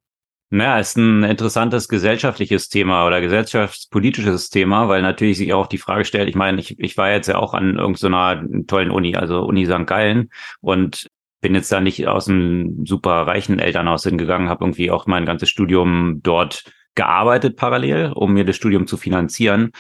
Naja, 0.56 0.80
ist 0.80 0.96
ein 0.96 1.26
interessantes 1.26 1.90
gesellschaftliches 1.90 2.70
Thema 2.70 3.06
oder 3.06 3.20
gesellschaftspolitisches 3.20 4.50
Thema, 4.50 4.88
weil 4.88 5.02
natürlich 5.02 5.38
sich 5.38 5.52
auch 5.52 5.68
die 5.68 5.78
Frage 5.78 6.06
stellt, 6.06 6.30
ich 6.30 6.36
meine, 6.36 6.62
ich, 6.62 6.80
ich 6.80 6.96
war 6.96 7.12
jetzt 7.12 7.28
ja 7.28 7.40
auch 7.40 7.54
an 7.54 7.78
irgendeiner 7.78 8.42
tollen 8.66 8.90
Uni, 8.90 9.18
also 9.18 9.42
Uni 9.42 9.66
St. 9.66 9.86
Gallen 9.86 10.30
und 10.62 11.08
bin 11.42 11.56
jetzt 11.56 11.74
da 11.74 11.82
nicht 11.82 12.08
aus 12.08 12.30
einem 12.30 12.86
super 12.86 13.28
reichen 13.28 13.60
Elternhaus 13.60 14.04
hingegangen, 14.04 14.48
habe 14.48 14.64
irgendwie 14.64 14.92
auch 14.92 15.08
mein 15.08 15.26
ganzes 15.26 15.50
Studium 15.50 16.22
dort 16.24 16.64
gearbeitet 16.96 17.58
parallel, 17.58 18.14
um 18.16 18.32
mir 18.34 18.46
das 18.46 18.56
Studium 18.56 18.88
zu 18.88 18.96
finanzieren. 18.96 19.72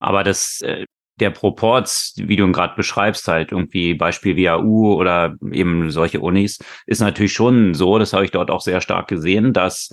Aber 0.00 0.24
das, 0.24 0.60
äh, 0.62 0.86
der 1.20 1.30
Proports, 1.30 2.14
wie 2.16 2.34
du 2.34 2.44
ihn 2.44 2.52
gerade 2.52 2.74
beschreibst, 2.74 3.28
halt 3.28 3.52
irgendwie 3.52 3.94
Beispiel 3.94 4.36
WAU 4.36 4.94
oder 4.94 5.36
eben 5.52 5.92
solche 5.92 6.18
Unis, 6.18 6.58
ist 6.86 7.00
natürlich 7.00 7.32
schon 7.32 7.74
so, 7.74 8.00
das 8.00 8.12
habe 8.12 8.24
ich 8.24 8.32
dort 8.32 8.50
auch 8.50 8.62
sehr 8.62 8.80
stark 8.80 9.06
gesehen, 9.06 9.52
dass 9.52 9.90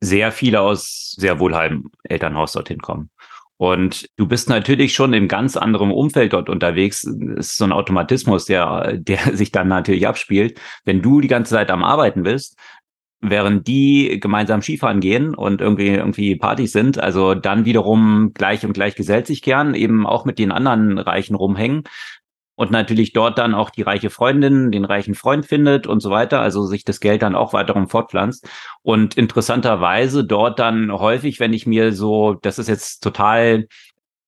sehr 0.00 0.32
viele 0.32 0.60
aus 0.60 1.14
sehr 1.18 1.40
wohlhabendem 1.40 1.90
Elternhaus 2.04 2.52
dorthin 2.52 2.80
kommen. 2.80 3.10
Und 3.56 4.08
du 4.16 4.26
bist 4.28 4.48
natürlich 4.48 4.94
schon 4.94 5.12
in 5.12 5.26
ganz 5.26 5.56
anderem 5.56 5.90
Umfeld 5.90 6.32
dort 6.32 6.48
unterwegs. 6.48 7.04
Es 7.04 7.48
ist 7.48 7.56
so 7.56 7.64
ein 7.64 7.72
Automatismus, 7.72 8.44
der, 8.44 8.96
der 8.96 9.18
sich 9.36 9.50
dann 9.50 9.68
natürlich 9.68 10.06
abspielt. 10.06 10.60
Wenn 10.84 11.02
du 11.02 11.20
die 11.20 11.28
ganze 11.28 11.54
Zeit 11.54 11.70
am 11.70 11.82
Arbeiten 11.82 12.22
bist, 12.22 12.56
während 13.20 13.66
die 13.66 14.20
gemeinsam 14.20 14.62
Skifahren 14.62 15.00
gehen 15.00 15.34
und 15.34 15.60
irgendwie 15.60 15.88
irgendwie 15.88 16.36
Partys 16.36 16.70
sind, 16.70 17.00
also 17.00 17.34
dann 17.34 17.64
wiederum 17.64 18.30
gleich 18.32 18.64
und 18.64 18.74
gleich 18.74 18.94
gesellt 18.94 19.26
sich 19.26 19.42
gern, 19.42 19.74
eben 19.74 20.06
auch 20.06 20.24
mit 20.24 20.38
den 20.38 20.52
anderen 20.52 20.98
Reichen 20.98 21.34
rumhängen 21.34 21.82
und 22.58 22.72
natürlich 22.72 23.12
dort 23.12 23.38
dann 23.38 23.54
auch 23.54 23.70
die 23.70 23.82
reiche 23.82 24.10
Freundin, 24.10 24.72
den 24.72 24.84
reichen 24.84 25.14
Freund 25.14 25.46
findet 25.46 25.86
und 25.86 26.00
so 26.00 26.10
weiter, 26.10 26.40
also 26.40 26.66
sich 26.66 26.84
das 26.84 26.98
Geld 26.98 27.22
dann 27.22 27.36
auch 27.36 27.52
weiterum 27.52 27.88
fortpflanzt. 27.88 28.48
Und 28.82 29.16
interessanterweise 29.16 30.24
dort 30.24 30.58
dann 30.58 30.90
häufig, 30.90 31.38
wenn 31.38 31.52
ich 31.52 31.68
mir 31.68 31.92
so, 31.92 32.34
das 32.34 32.58
ist 32.58 32.68
jetzt 32.68 33.00
total 33.04 33.68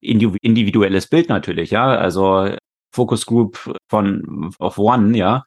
individuelles 0.01 1.09
Bild 1.09 1.29
natürlich, 1.29 1.73
ja, 1.73 1.89
also 1.89 2.55
Focus 2.95 3.27
Group 3.27 3.75
von 3.89 4.55
of 4.61 4.79
One, 4.79 5.19
ja, 5.19 5.43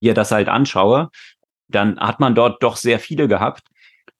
hier 0.00 0.14
das 0.14 0.30
halt 0.30 0.48
anschaue, 0.48 1.10
dann 1.66 1.98
hat 1.98 2.20
man 2.20 2.36
dort 2.36 2.62
doch 2.62 2.76
sehr 2.76 3.00
viele 3.00 3.26
gehabt, 3.26 3.64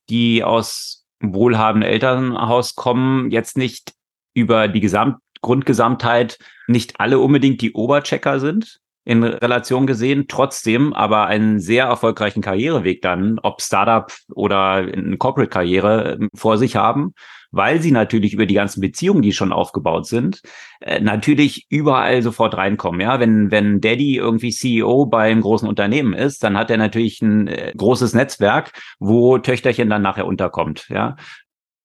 die 0.09 0.43
aus 0.43 1.05
wohlhabenden 1.21 1.89
Elternhaus 1.89 2.75
kommen, 2.75 3.31
jetzt 3.31 3.55
nicht 3.55 3.93
über 4.33 4.67
die 4.67 4.81
Gesamt 4.81 5.19
Grundgesamtheit 5.41 6.39
nicht 6.67 6.99
alle 6.99 7.19
unbedingt 7.19 7.61
die 7.61 7.73
Oberchecker 7.73 8.39
sind 8.39 8.79
in 9.03 9.23
Relation 9.23 9.87
gesehen, 9.87 10.25
trotzdem 10.27 10.93
aber 10.93 11.25
einen 11.25 11.59
sehr 11.59 11.85
erfolgreichen 11.85 12.41
Karriereweg 12.41 13.01
dann, 13.01 13.39
ob 13.39 13.61
Startup 13.61 14.11
oder 14.35 14.73
eine 14.73 15.17
Corporate-Karriere 15.17 16.17
ähm, 16.19 16.29
vor 16.35 16.57
sich 16.57 16.75
haben 16.75 17.13
weil 17.51 17.81
sie 17.81 17.91
natürlich 17.91 18.33
über 18.33 18.45
die 18.45 18.53
ganzen 18.53 18.81
Beziehungen, 18.81 19.21
die 19.21 19.33
schon 19.33 19.51
aufgebaut 19.51 20.07
sind, 20.07 20.41
äh, 20.79 20.99
natürlich 20.99 21.67
überall 21.69 22.21
sofort 22.21 22.55
reinkommen. 22.55 23.01
Ja, 23.01 23.19
wenn 23.19 23.51
wenn 23.51 23.81
Daddy 23.81 24.15
irgendwie 24.15 24.51
CEO 24.51 25.05
beim 25.05 25.41
großen 25.41 25.67
Unternehmen 25.67 26.13
ist, 26.13 26.43
dann 26.43 26.57
hat 26.57 26.71
er 26.71 26.77
natürlich 26.77 27.21
ein 27.21 27.47
äh, 27.47 27.73
großes 27.75 28.13
Netzwerk, 28.13 28.71
wo 28.99 29.37
Töchterchen 29.37 29.89
dann 29.89 30.01
nachher 30.01 30.25
unterkommt. 30.25 30.87
Ja, 30.89 31.17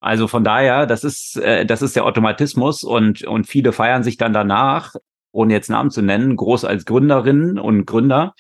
also 0.07 0.29
von 0.29 0.45
daher, 0.45 0.87
das 0.87 1.03
ist, 1.03 1.37
äh, 1.37 1.67
das 1.67 1.83
ist 1.83 1.97
der 1.97 2.05
Automatismus 2.05 2.85
und, 2.85 3.25
und 3.25 3.49
viele 3.49 3.73
feiern 3.73 4.05
sich 4.05 4.17
dann 4.17 4.33
danach, 4.33 4.95
ohne 5.33 5.53
jetzt 5.53 5.69
Namen 5.69 5.91
zu 5.91 6.01
nennen, 6.01 6.37
groß 6.37 6.65
als 6.65 6.85
Gründerinnen 6.85 7.59
und 7.59 7.87
Gründer, 7.87 8.35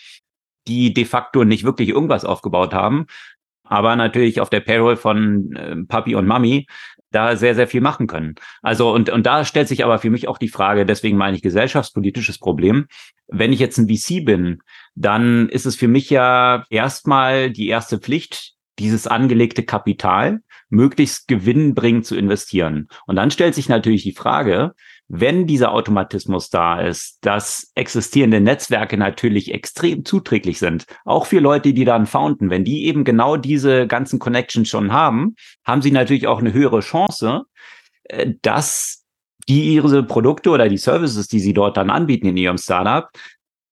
die 0.68 0.94
de 0.94 1.04
facto 1.04 1.44
nicht 1.44 1.64
wirklich 1.64 1.88
irgendwas 1.88 2.24
aufgebaut 2.24 2.72
haben, 2.72 3.06
aber 3.64 3.96
natürlich 3.96 4.40
auf 4.40 4.48
der 4.48 4.60
Payroll 4.60 4.96
von 4.96 5.56
äh, 5.56 5.76
Papi 5.88 6.14
und 6.14 6.28
Mami 6.28 6.68
da 7.10 7.34
sehr, 7.34 7.56
sehr 7.56 7.66
viel 7.66 7.80
machen 7.80 8.06
können. 8.06 8.36
Also, 8.62 8.92
und, 8.92 9.10
und 9.10 9.26
da 9.26 9.44
stellt 9.44 9.66
sich 9.66 9.84
aber 9.84 9.98
für 9.98 10.10
mich 10.10 10.28
auch 10.28 10.38
die 10.38 10.48
Frage, 10.48 10.86
deswegen 10.86 11.16
meine 11.16 11.36
ich 11.36 11.42
gesellschaftspolitisches 11.42 12.38
Problem. 12.38 12.86
Wenn 13.26 13.52
ich 13.52 13.58
jetzt 13.58 13.78
ein 13.78 13.88
VC 13.88 14.24
bin, 14.24 14.60
dann 14.94 15.48
ist 15.48 15.66
es 15.66 15.74
für 15.74 15.88
mich 15.88 16.10
ja 16.10 16.64
erstmal 16.70 17.50
die 17.50 17.66
erste 17.66 17.98
Pflicht, 17.98 18.55
dieses 18.78 19.06
angelegte 19.06 19.64
Kapital 19.64 20.40
möglichst 20.68 21.28
gewinnbringend 21.28 22.06
zu 22.06 22.16
investieren. 22.16 22.88
Und 23.06 23.16
dann 23.16 23.30
stellt 23.30 23.54
sich 23.54 23.68
natürlich 23.68 24.02
die 24.02 24.12
Frage, 24.12 24.74
wenn 25.08 25.46
dieser 25.46 25.72
Automatismus 25.72 26.50
da 26.50 26.80
ist, 26.80 27.18
dass 27.24 27.70
existierende 27.76 28.40
Netzwerke 28.40 28.96
natürlich 28.96 29.54
extrem 29.54 30.04
zuträglich 30.04 30.58
sind, 30.58 30.86
auch 31.04 31.26
für 31.26 31.38
Leute, 31.38 31.72
die 31.72 31.84
dann 31.84 32.06
founden, 32.06 32.50
wenn 32.50 32.64
die 32.64 32.86
eben 32.86 33.04
genau 33.04 33.36
diese 33.36 33.86
ganzen 33.86 34.18
Connections 34.18 34.68
schon 34.68 34.92
haben, 34.92 35.36
haben 35.64 35.82
sie 35.82 35.92
natürlich 35.92 36.26
auch 36.26 36.40
eine 36.40 36.52
höhere 36.52 36.80
Chance, 36.80 37.42
äh, 38.04 38.32
dass 38.42 39.04
die 39.48 39.74
ihre 39.74 40.02
Produkte 40.02 40.50
oder 40.50 40.68
die 40.68 40.76
Services, 40.76 41.28
die 41.28 41.38
sie 41.38 41.52
dort 41.52 41.76
dann 41.76 41.90
anbieten 41.90 42.26
in 42.26 42.36
ihrem 42.36 42.58
Startup, 42.58 43.08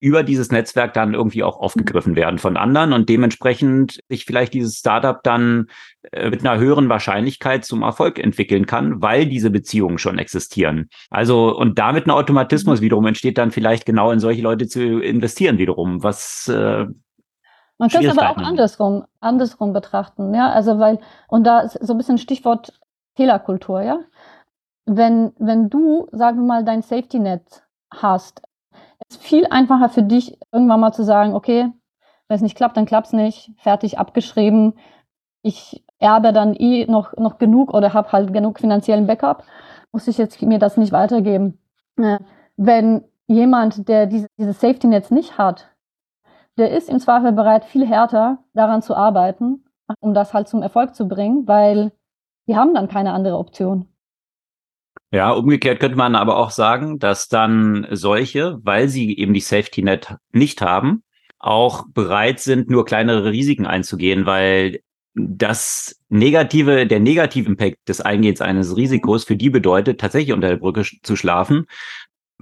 über 0.05 0.23
dieses 0.23 0.53
Netzwerk 0.53 0.93
dann 0.93 1.15
irgendwie 1.15 1.43
auch 1.43 1.59
aufgegriffen 1.59 2.15
werden 2.15 2.39
von 2.39 2.59
anderen 2.59 2.93
und 2.93 3.09
dementsprechend 3.09 4.01
sich 4.11 4.27
vielleicht 4.27 4.53
dieses 4.53 4.77
Startup 4.77 5.23
dann 5.23 5.69
äh, 6.13 6.29
mit 6.29 6.45
einer 6.45 6.61
höheren 6.61 6.91
Wahrscheinlichkeit 6.91 7.65
zum 7.65 7.81
Erfolg 7.81 8.19
entwickeln 8.19 8.67
kann, 8.67 9.01
weil 9.01 9.25
diese 9.25 9.49
Beziehungen 9.49 9.97
schon 9.97 10.19
existieren. 10.19 10.91
Also 11.09 11.57
und 11.57 11.79
damit 11.79 12.07
ein 12.07 12.11
Automatismus 12.11 12.81
mhm. 12.81 12.85
wiederum 12.85 13.07
entsteht 13.07 13.39
dann 13.39 13.51
vielleicht 13.51 13.87
genau 13.87 14.11
in 14.11 14.21
solche 14.21 14.43
Leute 14.43 14.67
zu 14.67 15.01
investieren 15.01 15.57
wiederum, 15.57 16.03
was 16.03 16.49
äh, 16.49 16.85
man 17.79 17.89
könnte 17.89 18.09
es 18.09 18.19
aber 18.19 18.31
auch 18.31 18.37
andersrum, 18.37 19.05
andersrum 19.21 19.73
betrachten, 19.73 20.35
ja, 20.35 20.53
also 20.53 20.79
weil, 20.79 21.01
und 21.29 21.45
da 21.45 21.61
ist 21.61 21.79
so 21.81 21.95
ein 21.95 21.99
bisschen 21.99 22.19
Stichwort 22.19 22.79
Fehlerkultur, 23.17 23.81
ja. 23.81 24.01
Wenn, 24.85 25.33
wenn 25.39 25.71
du, 25.71 26.09
sagen 26.13 26.41
wir 26.41 26.47
mal, 26.47 26.65
dein 26.65 26.83
Safety 26.83 27.19
Net 27.19 27.65
hast, 27.91 28.43
es 29.09 29.17
ist 29.17 29.23
viel 29.23 29.47
einfacher 29.47 29.89
für 29.89 30.03
dich, 30.03 30.39
irgendwann 30.53 30.81
mal 30.81 30.93
zu 30.93 31.05
sagen, 31.05 31.35
okay, 31.35 31.71
wenn 32.29 32.37
es 32.37 32.43
nicht 32.43 32.57
klappt, 32.57 32.77
dann 32.77 32.87
klappt 32.87 33.09
es 33.09 33.13
nicht, 33.13 33.51
fertig, 33.59 33.99
abgeschrieben. 33.99 34.75
Ich 35.43 35.85
erbe 35.99 36.33
dann 36.33 36.55
eh 36.55 36.87
noch, 36.87 37.17
noch 37.17 37.39
genug 37.39 37.75
oder 37.75 37.93
habe 37.93 38.13
halt 38.13 38.33
genug 38.33 38.59
finanziellen 38.59 39.07
Backup, 39.07 39.45
muss 39.93 40.09
ich 40.09 40.19
jetzt 40.19 40.41
mir 40.43 40.59
das 40.59 40.77
nicht 40.77 40.93
weitergeben. 40.93 41.59
Äh, 41.97 42.19
wenn 42.57 43.05
jemand, 43.27 43.89
der 43.89 44.07
diese, 44.07 44.29
dieses 44.39 44.61
Safety 44.61 44.87
Netz 44.87 45.11
nicht 45.11 45.39
hat, 45.39 45.69
der 46.57 46.71
ist 46.71 46.89
im 46.89 47.01
Zweifel 47.01 47.33
bereit, 47.33 47.65
viel 47.65 47.87
härter 47.87 48.39
daran 48.55 48.83
zu 48.83 48.95
arbeiten, 48.97 49.65
um 50.01 50.15
das 50.15 50.35
halt 50.35 50.49
zum 50.49 50.63
Erfolg 50.63 50.95
zu 50.95 51.09
bringen, 51.09 51.47
weil 51.47 51.93
die 52.47 52.57
haben 52.57 52.75
dann 52.75 52.89
keine 52.89 53.13
andere 53.13 53.39
Option. 53.39 53.89
Ja, 55.15 55.31
umgekehrt 55.31 55.79
könnte 55.79 55.97
man 55.97 56.17
aber 56.17 56.37
auch 56.37 56.51
sagen, 56.51 56.99
dass 56.99 57.29
dann 57.29 57.87
solche, 57.93 58.59
weil 58.65 58.89
sie 58.89 59.17
eben 59.17 59.33
die 59.33 59.39
Safety 59.39 59.81
Net 59.81 60.17
nicht 60.33 60.61
haben, 60.61 61.05
auch 61.39 61.85
bereit 61.95 62.41
sind, 62.41 62.69
nur 62.69 62.85
kleinere 62.85 63.31
Risiken 63.31 63.65
einzugehen, 63.65 64.27
weil 64.27 64.81
das 65.15 66.01
negative, 66.09 66.89
der 66.89 66.99
negative 66.99 67.49
Impact 67.49 67.89
des 67.89 68.01
Eingehens 68.01 68.41
eines 68.41 68.77
Risikos 68.77 69.23
für 69.23 69.37
die 69.37 69.51
bedeutet, 69.51 70.01
tatsächlich 70.01 70.33
unter 70.33 70.49
der 70.49 70.57
Brücke 70.57 70.83
zu 70.83 71.15
schlafen, 71.15 71.67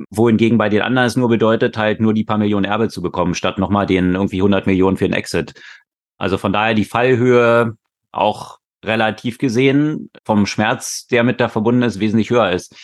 wohingegen 0.09 0.57
bei 0.57 0.71
den 0.71 0.81
anderen 0.81 1.09
es 1.09 1.17
nur 1.17 1.29
bedeutet, 1.29 1.77
halt 1.77 2.01
nur 2.01 2.15
die 2.15 2.25
paar 2.25 2.39
Millionen 2.39 2.65
Erbe 2.65 2.89
zu 2.89 3.03
bekommen, 3.03 3.35
statt 3.35 3.59
nochmal 3.59 3.85
den 3.85 4.15
irgendwie 4.15 4.39
100 4.39 4.67
Millionen 4.67 4.97
für 4.97 5.05
den 5.05 5.13
Exit. 5.13 5.61
Also 6.17 6.39
von 6.39 6.55
daher 6.55 6.73
die 6.73 6.87
Fallhöhe 6.87 7.75
auch 8.13 8.62
relativ 8.85 9.39
gesehen 9.39 10.11
vom 10.25 10.47
Schmerz, 10.47 11.07
der 11.07 11.25
mit 11.25 11.41
da 11.41 11.49
verbunden 11.49 11.83
ist, 11.83 12.01
wesentlich 12.01 12.31
höher 12.31 12.51
ist. 12.51 12.75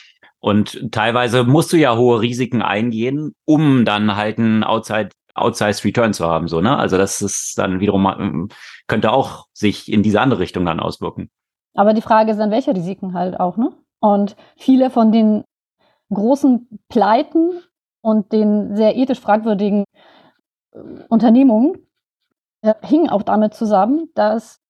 Und 0.41 0.93
teilweise 0.93 1.45
musst 1.45 1.73
du 1.73 1.77
ja 1.77 1.97
hohe 1.97 2.21
Risiken 2.21 2.63
eingehen, 2.63 3.35
um 3.45 3.85
dann 3.85 4.15
halt 4.17 4.39
einen 4.39 4.63
Outside 4.63 5.11
outsized 5.35 5.85
Return 5.85 6.13
zu 6.13 6.27
haben, 6.27 6.49
so, 6.49 6.61
ne? 6.61 6.77
Also 6.77 6.99
das 6.99 7.23
ist 7.23 7.57
dann 7.59 7.81
wiederum, 7.81 8.49
könnte 8.89 9.13
auch 9.13 9.47
sich 9.53 9.91
in 9.91 10.03
diese 10.03 10.21
andere 10.21 10.41
Richtung 10.41 10.65
dann 10.65 10.81
auswirken. 10.81 11.31
Aber 11.75 11.95
die 11.95 12.03
Frage 12.03 12.33
ist 12.33 12.39
dann, 12.39 12.51
welche 12.51 12.75
Risiken 12.75 13.15
halt 13.15 13.39
auch, 13.39 13.57
ne? 13.57 13.73
Und 14.01 14.37
viele 14.57 14.91
von 14.91 15.13
den 15.13 15.45
großen 16.13 16.81
Pleiten 16.89 17.63
und 18.01 18.33
den 18.33 18.77
sehr 18.77 18.97
ethisch 18.97 19.21
fragwürdigen 19.21 19.85
äh, 20.73 20.79
Unternehmungen 21.09 21.87
äh, 22.63 22.75
hing 22.83 23.09
auch 23.09 23.23
damit 23.23 23.55
zusammen, 23.55 24.11
dass 24.15 24.61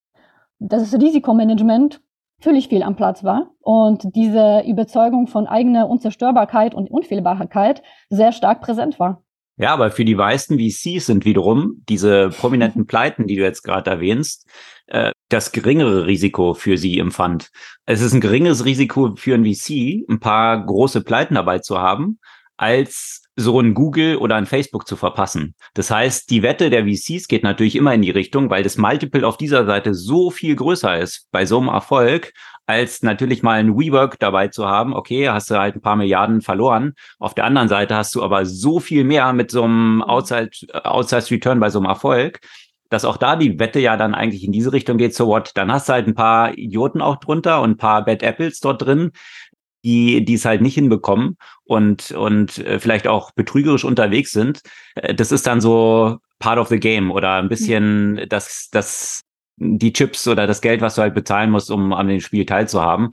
das 0.58 0.94
Risikomanagement 0.94 2.00
völlig 2.40 2.68
viel 2.68 2.82
am 2.82 2.96
Platz 2.96 3.24
war 3.24 3.50
und 3.60 4.14
diese 4.14 4.62
Überzeugung 4.66 5.26
von 5.26 5.46
eigener 5.46 5.88
Unzerstörbarkeit 5.88 6.74
und 6.74 6.90
Unfehlbarkeit 6.90 7.82
sehr 8.10 8.32
stark 8.32 8.60
präsent 8.60 8.98
war. 9.00 9.24
Ja, 9.56 9.74
aber 9.74 9.90
für 9.90 10.04
die 10.04 10.14
meisten 10.14 10.56
VCs 10.56 11.06
sind 11.06 11.24
wiederum 11.24 11.82
diese 11.88 12.30
prominenten 12.30 12.86
Pleiten, 12.86 13.26
die 13.26 13.34
du 13.34 13.42
jetzt 13.42 13.62
gerade 13.62 13.90
erwähnst, 13.90 14.48
äh, 14.86 15.10
das 15.28 15.50
geringere 15.50 16.06
Risiko 16.06 16.54
für 16.54 16.78
sie 16.78 16.98
im 16.98 17.10
Fund. 17.10 17.50
Es 17.84 18.00
ist 18.00 18.12
ein 18.12 18.20
geringeres 18.20 18.64
Risiko 18.64 19.16
für 19.16 19.34
ein 19.34 19.44
VC, 19.44 20.08
ein 20.08 20.20
paar 20.20 20.64
große 20.64 21.02
Pleiten 21.02 21.34
dabei 21.34 21.58
zu 21.58 21.80
haben, 21.80 22.20
als 22.56 23.24
so 23.38 23.60
ein 23.60 23.72
Google 23.72 24.16
oder 24.16 24.34
ein 24.34 24.46
Facebook 24.46 24.88
zu 24.88 24.96
verpassen. 24.96 25.54
Das 25.74 25.92
heißt, 25.92 26.28
die 26.28 26.42
Wette 26.42 26.70
der 26.70 26.84
VCs 26.84 27.28
geht 27.28 27.44
natürlich 27.44 27.76
immer 27.76 27.94
in 27.94 28.02
die 28.02 28.10
Richtung, 28.10 28.50
weil 28.50 28.64
das 28.64 28.76
Multiple 28.76 29.24
auf 29.26 29.36
dieser 29.36 29.64
Seite 29.64 29.94
so 29.94 30.30
viel 30.30 30.56
größer 30.56 30.98
ist 30.98 31.28
bei 31.30 31.46
so 31.46 31.58
einem 31.58 31.68
Erfolg, 31.68 32.32
als 32.66 33.02
natürlich 33.02 33.44
mal 33.44 33.60
ein 33.60 33.78
WeWork 33.78 34.18
dabei 34.18 34.48
zu 34.48 34.66
haben. 34.66 34.92
Okay, 34.92 35.28
hast 35.28 35.50
du 35.50 35.58
halt 35.58 35.76
ein 35.76 35.80
paar 35.80 35.94
Milliarden 35.94 36.42
verloren. 36.42 36.94
Auf 37.20 37.34
der 37.34 37.44
anderen 37.44 37.68
Seite 37.68 37.94
hast 37.94 38.14
du 38.16 38.24
aber 38.24 38.44
so 38.44 38.80
viel 38.80 39.04
mehr 39.04 39.32
mit 39.32 39.52
so 39.52 39.62
einem 39.62 40.02
Outside, 40.02 40.50
Outside 40.82 41.30
Return 41.30 41.60
bei 41.60 41.70
so 41.70 41.78
einem 41.78 41.86
Erfolg, 41.86 42.40
dass 42.90 43.04
auch 43.04 43.18
da 43.18 43.36
die 43.36 43.58
Wette 43.58 43.78
ja 43.78 43.96
dann 43.96 44.14
eigentlich 44.14 44.42
in 44.42 44.52
diese 44.52 44.72
Richtung 44.72 44.98
geht, 44.98 45.14
so 45.14 45.28
what, 45.28 45.52
dann 45.54 45.70
hast 45.70 45.88
du 45.88 45.92
halt 45.92 46.08
ein 46.08 46.14
paar 46.14 46.56
Idioten 46.58 47.00
auch 47.00 47.16
drunter 47.16 47.60
und 47.62 47.70
ein 47.70 47.76
paar 47.76 48.04
Bad 48.04 48.22
Apples 48.22 48.60
dort 48.60 48.82
drin, 48.82 49.12
die 49.84 50.24
die 50.24 50.34
es 50.34 50.44
halt 50.44 50.60
nicht 50.60 50.74
hinbekommen 50.74 51.36
und 51.64 52.10
und 52.12 52.58
äh, 52.58 52.78
vielleicht 52.78 53.06
auch 53.06 53.30
betrügerisch 53.32 53.84
unterwegs 53.84 54.32
sind. 54.32 54.60
Äh, 54.94 55.14
das 55.14 55.32
ist 55.32 55.46
dann 55.46 55.60
so 55.60 56.18
part 56.38 56.58
of 56.58 56.68
the 56.68 56.80
game 56.80 57.10
oder 57.10 57.34
ein 57.34 57.48
bisschen 57.48 58.26
das 58.28 58.68
das 58.72 59.22
die 59.56 59.92
Chips 59.92 60.28
oder 60.28 60.46
das 60.46 60.60
Geld, 60.60 60.80
was 60.80 60.94
du 60.94 61.02
halt 61.02 61.14
bezahlen 61.14 61.50
musst, 61.50 61.70
um 61.70 61.92
an 61.92 62.08
dem 62.08 62.20
Spiel 62.20 62.46
teilzuhaben, 62.46 63.10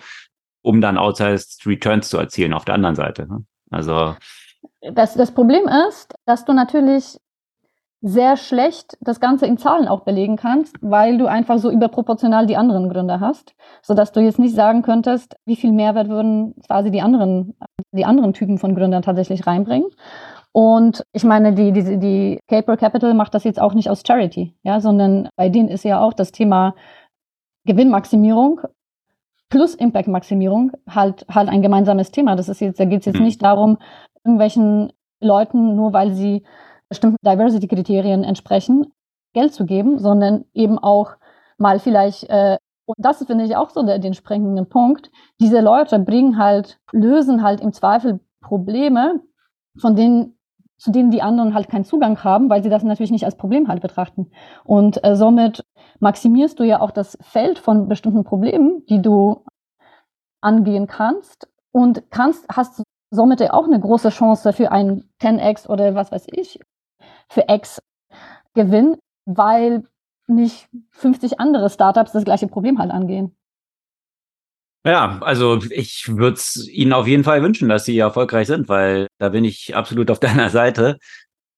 um 0.61 0.79
dann 0.79 0.97
outsized 0.97 1.65
Returns 1.65 2.09
zu 2.09 2.17
erzielen 2.17 2.53
auf 2.53 2.65
der 2.65 2.75
anderen 2.75 2.95
Seite. 2.95 3.27
Ne? 3.27 3.43
Also 3.71 4.15
das, 4.93 5.15
das 5.15 5.33
Problem 5.33 5.67
ist, 5.89 6.13
dass 6.25 6.45
du 6.45 6.53
natürlich 6.53 7.17
sehr 8.01 8.37
schlecht 8.37 8.97
das 9.01 9.19
Ganze 9.19 9.47
in 9.47 9.57
Zahlen 9.57 9.87
auch 9.87 10.01
belegen 10.01 10.35
kannst, 10.35 10.75
weil 10.81 11.17
du 11.17 11.25
einfach 11.27 11.57
so 11.57 11.71
überproportional 11.71 12.45
die 12.45 12.57
anderen 12.57 12.89
Gründer 12.89 13.19
hast, 13.19 13.55
so 13.81 13.93
dass 13.93 14.11
du 14.11 14.19
jetzt 14.19 14.37
nicht 14.37 14.53
sagen 14.53 14.83
könntest, 14.83 15.35
wie 15.45 15.55
viel 15.55 15.71
Mehrwert 15.71 16.09
würden 16.09 16.55
quasi 16.67 16.91
die 16.91 17.01
anderen, 17.01 17.55
die 17.91 18.05
anderen 18.05 18.33
Typen 18.33 18.57
von 18.57 18.75
Gründern 18.75 19.01
tatsächlich 19.01 19.47
reinbringen. 19.47 19.89
Und 20.51 21.03
ich 21.13 21.23
meine, 21.23 21.53
die, 21.53 21.71
die, 21.71 21.97
die 21.97 22.39
Caper 22.47 22.77
Capital 22.77 23.13
macht 23.13 23.33
das 23.33 23.43
jetzt 23.43 23.59
auch 23.59 23.73
nicht 23.73 23.89
aus 23.89 24.03
Charity, 24.05 24.55
ja, 24.63 24.79
sondern 24.79 25.29
bei 25.35 25.49
denen 25.49 25.69
ist 25.69 25.83
ja 25.83 25.99
auch 25.99 26.13
das 26.13 26.31
Thema 26.31 26.75
Gewinnmaximierung 27.65 28.61
plus 29.49 29.75
Impact-Maximierung 29.75 30.71
halt, 30.87 31.25
halt 31.29 31.49
ein 31.49 31.61
gemeinsames 31.61 32.11
Thema. 32.11 32.35
Das 32.35 32.49
ist 32.49 32.61
jetzt, 32.61 32.79
da 32.79 32.85
geht 32.85 32.99
es 32.99 33.05
jetzt 33.05 33.19
mhm. 33.19 33.25
nicht 33.25 33.43
darum, 33.43 33.77
irgendwelchen 34.23 34.91
Leuten, 35.21 35.75
nur 35.75 35.93
weil 35.93 36.13
sie 36.13 36.43
bestimmten 36.89 37.17
Diversity-Kriterien 37.25 38.23
entsprechen, 38.23 38.91
Geld 39.33 39.53
zu 39.53 39.65
geben, 39.65 39.99
sondern 39.99 40.45
eben 40.53 40.79
auch 40.79 41.11
mal 41.57 41.79
vielleicht, 41.79 42.23
äh, 42.29 42.57
und 42.85 42.97
das 42.97 43.23
finde 43.25 43.45
ich 43.45 43.55
auch 43.55 43.69
so 43.69 43.83
der, 43.83 43.99
den 43.99 44.13
sprengenden 44.13 44.69
Punkt, 44.69 45.11
diese 45.39 45.61
Leute 45.61 45.99
bringen 45.99 46.37
halt, 46.37 46.79
lösen 46.91 47.43
halt 47.43 47.61
im 47.61 47.73
Zweifel 47.73 48.19
Probleme, 48.41 49.21
von 49.79 49.95
denen, 49.95 50.37
zu 50.77 50.91
denen 50.91 51.11
die 51.11 51.21
anderen 51.21 51.53
halt 51.53 51.69
keinen 51.69 51.85
Zugang 51.85 52.23
haben, 52.23 52.49
weil 52.49 52.63
sie 52.63 52.69
das 52.69 52.83
natürlich 52.83 53.11
nicht 53.11 53.25
als 53.25 53.37
Problem 53.37 53.67
halt 53.67 53.81
betrachten. 53.81 54.31
Und 54.63 55.03
äh, 55.03 55.15
somit 55.15 55.65
maximierst 55.99 56.59
du 56.59 56.63
ja 56.63 56.79
auch 56.81 56.91
das 56.91 57.17
Feld 57.21 57.59
von 57.59 57.87
bestimmten 57.87 58.23
Problemen, 58.23 58.85
die 58.87 59.01
du 59.01 59.43
angehen 60.41 60.87
kannst 60.87 61.47
und 61.71 62.03
kannst, 62.11 62.45
hast 62.49 62.83
somit 63.11 63.39
ja 63.39 63.53
auch 63.53 63.65
eine 63.65 63.79
große 63.79 64.09
Chance 64.09 64.53
für 64.53 64.71
ein 64.71 65.09
10x 65.21 65.67
oder 65.67 65.95
was 65.95 66.11
weiß 66.11 66.27
ich, 66.31 66.59
für 67.29 67.45
X 67.47 67.81
Gewinn, 68.53 68.97
weil 69.25 69.83
nicht 70.27 70.67
50 70.91 71.39
andere 71.39 71.69
Startups 71.69 72.13
das 72.13 72.23
gleiche 72.23 72.47
Problem 72.47 72.79
halt 72.79 72.91
angehen. 72.91 73.35
Ja, 74.85 75.17
also 75.21 75.59
ich 75.71 76.15
würde 76.15 76.35
es 76.35 76.67
Ihnen 76.69 76.93
auf 76.93 77.07
jeden 77.07 77.23
Fall 77.23 77.41
wünschen, 77.41 77.69
dass 77.69 77.85
Sie 77.85 77.97
erfolgreich 77.97 78.47
sind, 78.47 78.69
weil 78.69 79.07
da 79.17 79.29
bin 79.29 79.43
ich 79.43 79.75
absolut 79.75 80.11
auf 80.11 80.19
deiner 80.21 80.49
Seite, 80.49 80.97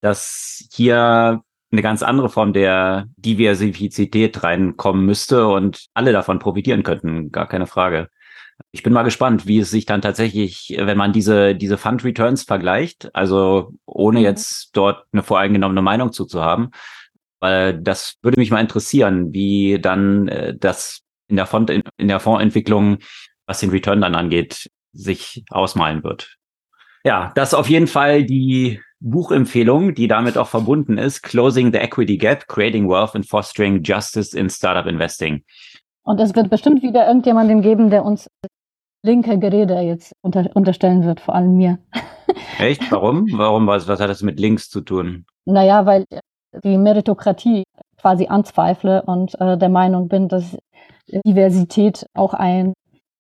dass 0.02 0.68
hier 0.74 1.42
eine 1.72 1.82
ganz 1.82 2.04
andere 2.04 2.30
Form 2.30 2.54
der 2.54 3.08
Diversifizität 3.18 4.44
reinkommen 4.44 5.06
müsste 5.06 5.48
und 5.48 5.88
alle 5.94 6.14
davon 6.14 6.40
profitieren 6.40 6.84
könnten, 6.84 7.32
gar 7.32 7.48
keine 7.48 7.68
Frage. 7.68 8.08
Ich 8.72 8.84
bin 8.84 8.94
mal 8.94 9.04
gespannt, 9.04 9.48
wie 9.48 9.60
es 9.60 9.72
sich 9.72 9.86
dann 9.86 10.02
tatsächlich, 10.02 10.76
wenn 10.78 10.98
man 10.98 11.14
diese, 11.14 11.56
diese 11.56 11.78
Fund 11.78 12.04
Returns 12.04 12.44
vergleicht, 12.44 13.10
also 13.16 13.74
ohne 13.86 14.20
mhm. 14.20 14.26
jetzt 14.26 14.76
dort 14.76 15.06
eine 15.12 15.24
voreingenommene 15.24 15.82
Meinung 15.82 16.12
zuzuhaben, 16.12 16.72
weil 17.40 17.80
das 17.80 18.18
würde 18.22 18.40
mich 18.40 18.52
mal 18.52 18.62
interessieren, 18.62 19.34
wie 19.34 19.80
dann 19.80 20.28
äh, 20.28 20.56
das 20.58 21.02
in 21.28 21.36
der 21.36 21.46
Fond, 21.46 21.70
in, 21.70 21.84
in 21.98 22.08
der 22.08 22.20
Fondsentwicklung, 22.20 23.00
was 23.46 23.60
den 23.60 23.70
Return 23.70 24.02
dann 24.02 24.16
angeht, 24.16 24.70
sich 24.94 25.44
ausmalen 25.50 26.04
wird. 26.04 26.38
Ja, 27.04 27.32
das 27.36 27.54
auf 27.54 27.70
jeden 27.70 27.88
Fall 27.88 28.26
die 28.26 28.82
Buchempfehlung, 29.00 29.94
die 29.94 30.08
damit 30.08 30.38
auch 30.38 30.48
verbunden 30.48 30.98
ist, 30.98 31.22
Closing 31.22 31.72
the 31.72 31.78
Equity 31.78 32.18
Gap, 32.18 32.48
Creating 32.48 32.90
Wealth 32.90 33.16
and 33.16 33.28
Fostering 33.28 33.84
Justice 33.84 34.38
in 34.38 34.50
Startup 34.50 34.86
Investing. 34.86 35.44
Und 36.04 36.20
es 36.20 36.36
wird 36.36 36.50
bestimmt 36.50 36.82
wieder 36.84 37.08
irgendjemanden 37.08 37.62
geben, 37.62 37.90
der 37.90 38.04
uns 38.04 38.30
linke 39.08 39.40
Gerede 39.40 39.80
jetzt 39.80 40.14
unter, 40.22 40.50
unterstellen 40.54 41.04
wird, 41.04 41.20
vor 41.20 41.34
allem 41.34 41.56
mir. 41.56 41.80
Echt? 42.60 42.92
Warum? 42.92 43.26
Warum? 43.32 43.66
Was, 43.66 43.88
was 43.88 44.00
hat 44.00 44.10
das 44.10 44.22
mit 44.22 44.40
links 44.40 44.70
zu 44.70 44.82
tun? 44.82 45.26
Naja, 45.46 45.86
weil 45.86 46.06
die 46.64 46.78
Meritokratie 46.78 47.64
quasi 47.98 48.28
anzweifle 48.28 49.02
und 49.04 49.40
äh, 49.40 49.58
der 49.58 49.70
Meinung 49.70 50.08
bin, 50.08 50.28
dass 50.28 50.58
Diversität 51.26 52.06
auch 52.14 52.34
ein, 52.34 52.74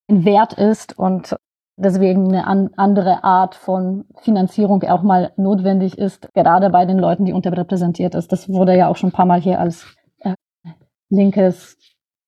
ein 0.09 0.25
Wert 0.25 0.53
ist 0.53 0.97
und 0.97 1.35
deswegen 1.77 2.27
eine 2.27 2.45
an, 2.45 2.71
andere 2.75 3.23
Art 3.23 3.55
von 3.55 4.05
Finanzierung 4.21 4.83
auch 4.83 5.03
mal 5.03 5.31
notwendig 5.37 5.97
ist, 5.97 6.33
gerade 6.33 6.69
bei 6.69 6.85
den 6.85 6.99
Leuten, 6.99 7.25
die 7.25 7.33
unterrepräsentiert 7.33 8.15
ist. 8.15 8.31
Das 8.31 8.49
wurde 8.49 8.75
ja 8.75 8.87
auch 8.89 8.97
schon 8.97 9.09
ein 9.09 9.13
paar 9.13 9.25
Mal 9.25 9.41
hier 9.41 9.59
als 9.59 9.95
äh, 10.19 10.33
linkes 11.09 11.77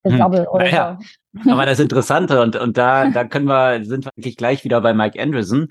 Gesabbel 0.10 0.42
hm. 0.42 0.48
oder 0.48 0.66
naja. 0.66 1.00
so. 1.44 1.52
Aber 1.52 1.66
das 1.66 1.80
Interessante, 1.80 2.42
und, 2.42 2.56
und 2.56 2.78
da, 2.78 3.10
da 3.14 3.24
können 3.24 3.48
wir, 3.48 3.84
sind 3.86 4.06
wir 4.06 4.12
eigentlich 4.18 4.38
gleich 4.38 4.64
wieder 4.64 4.82
bei 4.82 4.94
Mike 4.94 5.22
Anderson. 5.22 5.68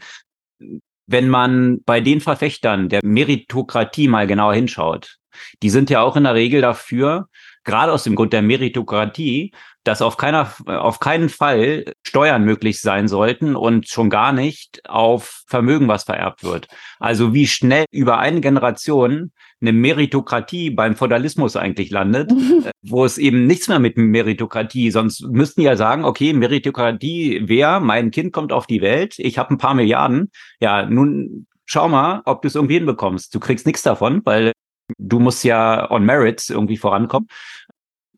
Wenn 1.07 1.29
man 1.29 1.83
bei 1.85 2.01
den 2.01 2.21
Verfechtern 2.21 2.89
der 2.89 3.01
Meritokratie 3.03 4.09
mal 4.09 4.27
genauer 4.27 4.55
hinschaut, 4.55 5.17
die 5.63 5.71
sind 5.71 5.91
ja 5.91 6.03
auch 6.03 6.17
in 6.17 6.25
der 6.25 6.35
Regel 6.35 6.61
dafür, 6.61 7.29
gerade 7.69 7.93
aus 7.93 8.03
dem 8.03 8.17
Grund 8.17 8.33
der 8.33 8.43
Meritokratie, 8.43 9.53
dass 9.85 10.03
auf 10.03 10.17
keiner, 10.17 10.53
auf 10.67 11.01
keinen 11.01 11.29
Fall 11.29 11.93
Steuern 12.05 12.45
möglich 12.45 12.81
sein 12.81 13.09
sollten 13.09 13.55
und 13.55 13.89
schon 13.89 14.11
gar 14.11 14.33
nicht 14.33 14.81
auf 14.89 15.43
Vermögen, 15.47 15.87
was 15.87 16.05
vererbt 16.05 16.43
wird. 16.43 16.67
Also 16.99 17.35
wie 17.35 17.47
schnell 17.47 17.85
über 17.93 18.19
eine 18.19 18.41
Generation 18.41 19.33
eine 19.61 19.73
Meritokratie 19.73 20.71
beim 20.71 20.97
Feudalismus 20.97 21.57
eigentlich 21.57 21.91
landet, 21.91 22.33
wo 22.83 23.05
es 23.05 23.19
eben 23.19 23.47
nichts 23.47 23.69
mehr 23.69 23.81
mit 23.81 23.97
Meritokratie, 23.97 24.91
sonst 24.91 25.27
müssten 25.29 25.61
die 25.61 25.67
ja 25.67 25.77
sagen, 25.77 26.05
okay, 26.05 26.33
Meritokratie 26.33 27.43
wer, 27.45 27.81
mein 27.81 28.11
Kind 28.11 28.33
kommt 28.33 28.53
auf 28.53 28.67
die 28.67 28.81
Welt, 28.81 29.15
ich 29.19 29.37
habe 29.37 29.55
ein 29.55 29.59
paar 29.59 29.75
Milliarden, 29.75 30.31
ja, 30.61 30.87
nun 30.87 31.47
schau 31.67 31.89
mal, 31.89 32.23
ob 32.25 32.43
du 32.43 32.49
es 32.49 32.55
irgendwie 32.55 32.77
hinbekommst. 32.77 33.35
Du 33.35 33.41
kriegst 33.41 33.67
nichts 33.67 33.83
davon, 33.83 34.23
weil 34.25 34.53
du 34.97 35.21
musst 35.21 35.45
ja 35.45 35.91
on 35.91 36.05
Merits 36.05 36.51
irgendwie 36.51 36.77
vorankommen. 36.77 37.29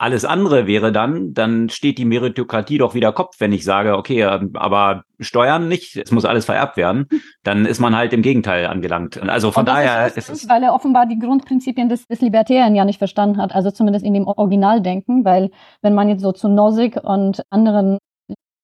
Alles 0.00 0.24
andere 0.24 0.66
wäre 0.66 0.92
dann, 0.92 1.34
dann 1.34 1.68
steht 1.68 1.98
die 1.98 2.06
Meritokratie 2.06 2.78
doch 2.78 2.94
wieder 2.94 3.12
Kopf, 3.12 3.36
wenn 3.38 3.52
ich 3.52 3.66
sage, 3.66 3.98
okay, 3.98 4.22
ähm, 4.22 4.52
aber 4.54 5.04
Steuern 5.18 5.68
nicht, 5.68 5.94
es 5.94 6.10
muss 6.10 6.24
alles 6.24 6.46
vererbt 6.46 6.78
werden, 6.78 7.06
dann 7.42 7.66
ist 7.66 7.80
man 7.80 7.94
halt 7.94 8.14
im 8.14 8.22
Gegenteil 8.22 8.66
angelangt. 8.66 9.20
Also 9.28 9.52
von 9.52 9.66
daher 9.66 10.06
ist, 10.06 10.16
ist 10.16 10.30
es. 10.30 10.48
Weil 10.48 10.62
er 10.62 10.72
offenbar 10.72 11.04
die 11.04 11.18
Grundprinzipien 11.18 11.90
des, 11.90 12.06
des 12.06 12.22
Libertären 12.22 12.74
ja 12.74 12.86
nicht 12.86 12.96
verstanden 12.96 13.36
hat, 13.36 13.54
also 13.54 13.70
zumindest 13.70 14.02
in 14.02 14.14
dem 14.14 14.26
Originaldenken, 14.26 15.26
weil 15.26 15.50
wenn 15.82 15.92
man 15.92 16.08
jetzt 16.08 16.22
so 16.22 16.32
zu 16.32 16.48
Nozick 16.48 16.96
und 17.04 17.42
anderen 17.50 17.98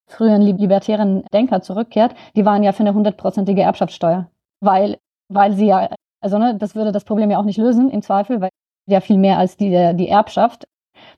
früheren 0.09 0.41
libertären 0.41 1.23
Denker 1.35 1.61
zurückkehrt, 1.61 2.15
die 2.35 2.47
waren 2.47 2.63
ja 2.63 2.73
für 2.73 2.81
eine 2.81 2.95
hundertprozentige 2.95 3.61
Erbschaftssteuer, 3.61 4.31
weil, 4.61 4.97
weil 5.29 5.53
sie 5.53 5.67
ja, 5.67 5.91
also 6.23 6.39
ne, 6.39 6.57
das 6.57 6.75
würde 6.75 6.93
das 6.93 7.05
Problem 7.05 7.31
ja 7.31 7.37
auch 7.37 7.45
nicht 7.45 7.59
lösen 7.59 7.91
im 7.91 8.01
Zweifel, 8.01 8.41
weil 8.41 8.49
ja 8.87 9.03
viel 9.03 9.19
mehr 9.19 9.37
als 9.37 9.59
die, 9.59 9.93
die 9.97 10.09
Erbschaft 10.09 10.67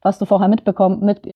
was 0.03 0.19
du 0.19 0.25
vorher 0.25 0.49
mitbekommen, 0.49 1.05
mit, 1.05 1.31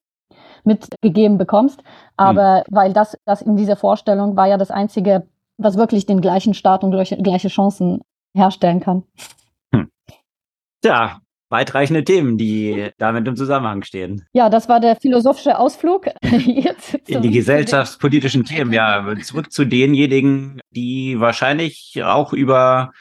mitgegeben 0.65 1.39
bekommst. 1.39 1.83
Aber 2.17 2.59
mhm. 2.59 2.75
weil 2.75 2.93
das, 2.93 3.17
das 3.25 3.43
in 3.43 3.57
dieser 3.57 3.77
Vorstellung 3.77 4.37
war 4.37 4.47
ja 4.47 4.59
das 4.59 4.71
einzige 4.71 5.27
was 5.59 5.77
wirklich 5.77 6.07
den 6.07 6.21
gleichen 6.21 6.55
Start 6.55 6.85
und 6.85 6.91
gleiche 6.91 7.49
Chancen 7.49 8.01
herstellen 8.35 8.81
kann. 8.81 9.05
Hm. 9.75 9.91
Ja, 10.85 11.21
weitreichende 11.51 12.05
Themen, 12.05 12.39
die 12.39 12.91
damit 12.99 13.27
im 13.29 13.37
Zusammenhang 13.37 13.83
stehen. 13.83 14.27
Ja, 14.33 14.49
das 14.49 14.69
war 14.69 14.81
der 14.81 14.97
philosophische 14.97 15.59
Ausflug. 15.59 16.07
In 16.23 17.23
die 17.23 17.31
gesellschaftspolitischen 17.31 18.45
Themen, 18.45 18.73
ja. 18.73 19.15
Zurück 19.23 19.53
zu 19.53 19.65
denjenigen, 19.65 20.61
die 20.71 21.21
wahrscheinlich 21.21 22.03
auch 22.03 22.33
über 22.33 22.93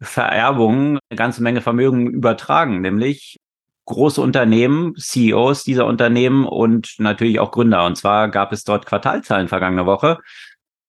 Vererbung 0.00 0.98
eine 1.08 1.16
ganze 1.16 1.42
Menge 1.42 1.62
Vermögen 1.62 2.08
übertragen, 2.08 2.82
nämlich 2.82 3.38
große 3.86 4.20
Unternehmen, 4.20 4.94
CEOs 4.96 5.64
dieser 5.64 5.86
Unternehmen 5.86 6.46
und 6.46 6.94
natürlich 6.98 7.40
auch 7.40 7.50
Gründer. 7.50 7.84
Und 7.84 7.96
zwar 7.96 8.28
gab 8.28 8.52
es 8.52 8.64
dort 8.64 8.86
Quartalzahlen 8.86 9.48
vergangene 9.48 9.86
Woche. 9.86 10.18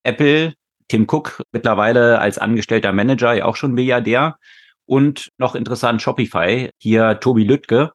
Apple, 0.03 0.53
Tim 0.87 1.07
Cook 1.09 1.41
mittlerweile 1.51 2.19
als 2.19 2.37
angestellter 2.37 2.93
Manager, 2.93 3.33
ja 3.33 3.45
auch 3.45 3.55
schon 3.55 3.73
Milliardär. 3.73 4.37
Und 4.85 5.29
noch 5.37 5.55
interessant 5.55 6.01
Shopify, 6.01 6.69
hier 6.77 7.19
Tobi 7.19 7.43
Lüttke 7.43 7.91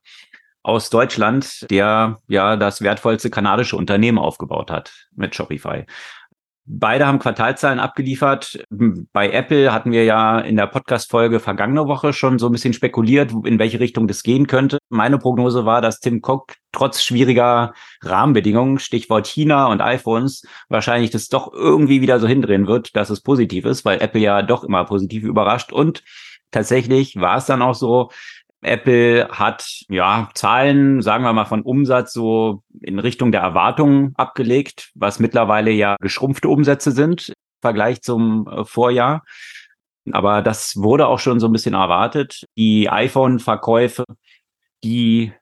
aus 0.63 0.91
Deutschland, 0.91 1.71
der 1.71 2.19
ja 2.29 2.57
das 2.57 2.83
wertvollste 2.83 3.31
kanadische 3.31 3.77
Unternehmen 3.77 4.19
aufgebaut 4.19 4.71
hat 4.71 5.07
mit 5.15 5.35
Shopify. 5.35 5.87
Beide 6.73 7.05
haben 7.05 7.19
Quartalzahlen 7.19 7.81
abgeliefert. 7.81 8.65
Bei 8.71 9.29
Apple 9.33 9.73
hatten 9.73 9.91
wir 9.91 10.05
ja 10.05 10.39
in 10.39 10.55
der 10.55 10.69
Podcast-Folge 10.69 11.41
vergangene 11.41 11.89
Woche 11.89 12.13
schon 12.13 12.39
so 12.39 12.47
ein 12.47 12.53
bisschen 12.53 12.75
spekuliert, 12.75 13.33
in 13.45 13.59
welche 13.59 13.81
Richtung 13.81 14.07
das 14.07 14.23
gehen 14.23 14.47
könnte. 14.47 14.79
Meine 14.89 15.19
Prognose 15.19 15.65
war, 15.65 15.81
dass 15.83 15.99
Tim 15.99 16.21
Cook 16.23 16.55
trotz 16.71 17.03
schwieriger 17.03 17.75
Rahmenbedingungen, 18.03 18.79
Stichwort 18.79 19.27
China 19.27 19.67
und 19.67 19.81
iPhones, 19.81 20.47
wahrscheinlich 20.69 21.11
das 21.11 21.27
doch 21.27 21.53
irgendwie 21.53 22.03
wieder 22.03 22.21
so 22.21 22.29
hindrehen 22.29 22.69
wird, 22.69 22.95
dass 22.95 23.11
es 23.11 23.21
positiv 23.21 23.65
ist, 23.65 23.85
weil 23.85 24.01
Apple 24.01 24.21
ja 24.21 24.43
doch 24.43 24.63
immer 24.63 24.85
positiv 24.85 25.25
überrascht. 25.25 25.73
Und 25.73 26.05
tatsächlich 26.53 27.17
war 27.17 27.39
es 27.39 27.47
dann 27.47 27.63
auch 27.63 27.75
so, 27.75 28.11
Apple 28.63 29.29
hat 29.31 29.67
ja 29.89 30.29
Zahlen, 30.35 31.03
sagen 31.03 31.25
wir 31.25 31.33
mal, 31.33 31.47
von 31.47 31.63
Umsatz 31.63 32.13
so 32.13 32.63
in 32.81 32.99
Richtung 32.99 33.33
der 33.33 33.41
Erwartungen 33.41 34.13
abgelegt, 34.17 34.91
was 34.95 35.19
mittlerweile 35.19 35.71
ja 35.71 35.97
geschrumpfte 36.01 36.49
Umsätze 36.49 36.93
sind 36.93 37.29
im 37.29 37.35
Vergleich 37.63 38.03
zum 38.03 38.47
äh, 38.49 38.65
Vorjahr. 38.65 39.23
Aber 40.13 40.43
das 40.43 40.77
wurde 40.77 41.07
auch 41.07 41.19
schon 41.19 41.41
so 41.41 41.47
ein 41.47 41.53
bisschen 41.53 41.75
erwartet. 41.75 42.45
Die 42.57 42.89
iPhone-Verkäufe, 42.91 44.05
die 44.83 45.33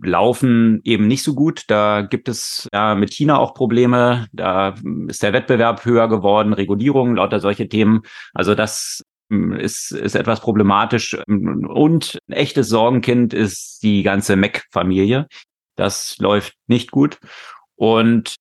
laufen 0.00 0.80
eben 0.84 1.06
nicht 1.06 1.22
so 1.22 1.34
gut. 1.34 1.64
Da 1.68 2.02
gibt 2.02 2.28
es 2.28 2.68
ja 2.72 2.94
mit 2.94 3.12
China 3.12 3.38
auch 3.38 3.54
Probleme. 3.54 4.26
Da 4.32 4.74
ist 5.08 5.22
der 5.22 5.32
Wettbewerb 5.32 5.84
höher 5.84 6.08
geworden, 6.08 6.52
Regulierung, 6.52 7.16
lauter 7.16 7.40
solche 7.40 7.68
Themen. 7.68 8.02
Also 8.34 8.54
das 8.54 9.02
ist, 9.28 9.92
ist 9.92 10.14
etwas 10.14 10.40
problematisch. 10.40 11.16
Und 11.26 12.18
ein 12.28 12.32
echtes 12.32 12.68
Sorgenkind 12.68 13.34
ist 13.34 13.82
die 13.82 14.02
ganze 14.02 14.36
Mac-Familie. 14.36 15.26
Das 15.76 16.16
läuft 16.18 16.54
nicht 16.66 16.90
gut. 16.90 17.18
Und 17.76 18.36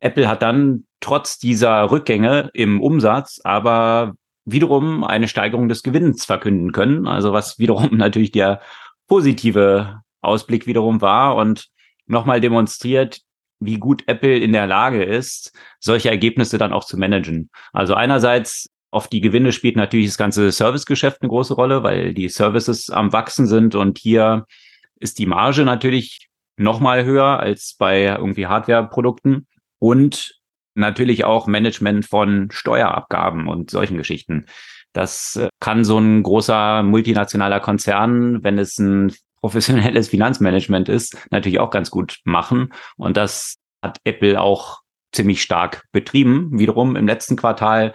Apple 0.00 0.28
hat 0.28 0.42
dann 0.42 0.86
trotz 1.00 1.38
dieser 1.38 1.90
Rückgänge 1.90 2.50
im 2.52 2.80
Umsatz 2.80 3.40
aber 3.44 4.14
wiederum 4.44 5.04
eine 5.04 5.28
Steigerung 5.28 5.68
des 5.68 5.82
Gewinns 5.82 6.24
verkünden 6.24 6.72
können. 6.72 7.06
Also 7.06 7.32
was 7.32 7.58
wiederum 7.58 7.90
natürlich 7.96 8.32
der 8.32 8.60
positive 9.06 10.00
Ausblick 10.20 10.66
wiederum 10.66 11.00
war 11.00 11.36
und 11.36 11.68
nochmal 12.06 12.40
demonstriert, 12.40 13.20
wie 13.60 13.78
gut 13.78 14.02
Apple 14.06 14.36
in 14.36 14.52
der 14.52 14.66
Lage 14.66 15.02
ist, 15.02 15.52
solche 15.80 16.10
Ergebnisse 16.10 16.58
dann 16.58 16.72
auch 16.72 16.84
zu 16.84 16.98
managen. 16.98 17.50
Also 17.72 17.94
einerseits 17.94 18.68
auf 18.94 19.08
die 19.08 19.20
Gewinne 19.20 19.50
spielt 19.50 19.74
natürlich 19.74 20.06
das 20.06 20.18
ganze 20.18 20.52
Servicegeschäft 20.52 21.20
eine 21.20 21.28
große 21.28 21.54
Rolle, 21.54 21.82
weil 21.82 22.14
die 22.14 22.28
Services 22.28 22.90
am 22.90 23.12
wachsen 23.12 23.48
sind 23.48 23.74
und 23.74 23.98
hier 23.98 24.46
ist 25.00 25.18
die 25.18 25.26
Marge 25.26 25.64
natürlich 25.64 26.28
noch 26.56 26.78
mal 26.78 27.04
höher 27.04 27.40
als 27.40 27.74
bei 27.76 28.04
irgendwie 28.04 28.46
Hardware-Produkten 28.46 29.48
und 29.80 30.38
natürlich 30.76 31.24
auch 31.24 31.48
Management 31.48 32.06
von 32.06 32.52
Steuerabgaben 32.52 33.48
und 33.48 33.68
solchen 33.68 33.96
Geschichten. 33.96 34.46
Das 34.92 35.34
äh, 35.36 35.48
kann 35.58 35.84
so 35.84 35.98
ein 35.98 36.22
großer 36.22 36.84
multinationaler 36.84 37.58
Konzern, 37.58 38.44
wenn 38.44 38.58
es 38.60 38.78
ein 38.78 39.12
professionelles 39.40 40.08
Finanzmanagement 40.08 40.88
ist, 40.88 41.16
natürlich 41.32 41.58
auch 41.58 41.70
ganz 41.70 41.90
gut 41.90 42.20
machen. 42.22 42.72
Und 42.96 43.16
das 43.16 43.56
hat 43.82 43.98
Apple 44.04 44.40
auch 44.40 44.82
ziemlich 45.10 45.42
stark 45.42 45.82
betrieben. 45.90 46.56
Wiederum 46.60 46.94
im 46.94 47.08
letzten 47.08 47.34
Quartal 47.34 47.92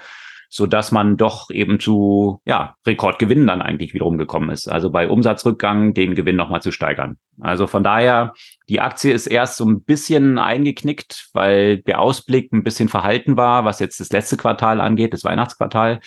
so 0.50 0.66
dass 0.66 0.92
man 0.92 1.16
doch 1.16 1.52
eben 1.52 1.80
zu 1.80 2.42
ja, 2.46 2.76
Rekordgewinnen 2.86 3.46
dann 3.46 3.62
eigentlich 3.62 3.94
wiederum 3.94 4.18
gekommen 4.18 4.50
ist. 4.50 4.68
Also 4.68 4.90
bei 4.90 5.08
Umsatzrückgang 5.08 5.94
den 5.94 6.16
Gewinn 6.16 6.36
nochmal 6.36 6.62
zu 6.64 6.72
steigern. 6.72 7.18
Also 7.40 7.68
von 7.68 7.84
daher, 7.84 8.34
die 8.68 8.82
Aktie 8.82 9.14
ist 9.14 9.28
erst 9.28 9.58
so 9.58 9.66
ein 9.66 9.84
bisschen 9.84 10.40
eingeknickt, 10.40 11.30
weil 11.34 11.78
der 11.84 12.00
Ausblick 12.02 12.52
ein 12.52 12.64
bisschen 12.64 12.90
verhalten 12.90 13.38
war, 13.38 13.64
was 13.64 13.80
jetzt 13.80 14.00
das 14.00 14.12
letzte 14.12 14.38
Quartal 14.38 14.82
angeht, 14.82 15.14
das 15.14 15.24
Weihnachtsquartal. 15.24 16.00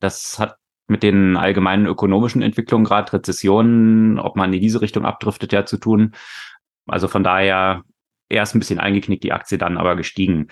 Das 0.00 0.38
hat 0.38 0.56
mit 0.88 1.02
den 1.02 1.36
allgemeinen 1.36 1.86
ökonomischen 1.86 2.40
Entwicklungen, 2.40 2.86
gerade 2.86 3.12
Rezessionen, 3.12 4.18
ob 4.18 4.34
man 4.34 4.52
in 4.52 4.60
diese 4.60 4.80
Richtung 4.80 5.04
abdriftet, 5.04 5.52
ja 5.52 5.66
zu 5.66 5.76
tun. 5.76 6.14
Also 6.86 7.06
von 7.06 7.22
daher 7.22 7.84
erst 8.30 8.54
ein 8.54 8.60
bisschen 8.60 8.80
eingeknickt, 8.80 9.24
die 9.24 9.32
Aktie 9.32 9.58
dann 9.58 9.76
aber 9.76 9.94
gestiegen. 9.94 10.48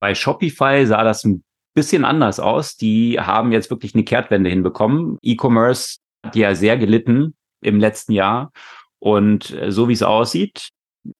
Bei 0.00 0.14
Shopify 0.14 0.86
sah 0.86 1.02
das 1.02 1.24
ein 1.24 1.42
bisschen 1.74 2.04
anders 2.04 2.40
aus. 2.40 2.76
Die 2.76 3.18
haben 3.20 3.52
jetzt 3.52 3.70
wirklich 3.70 3.94
eine 3.94 4.04
Kehrtwende 4.04 4.50
hinbekommen. 4.50 5.18
E-Commerce 5.22 5.98
hat 6.24 6.36
ja 6.36 6.54
sehr 6.54 6.76
gelitten 6.76 7.34
im 7.60 7.80
letzten 7.80 8.12
Jahr. 8.12 8.52
Und 8.98 9.50
äh, 9.50 9.70
so 9.70 9.88
wie 9.88 9.92
es 9.92 10.02
aussieht, 10.02 10.70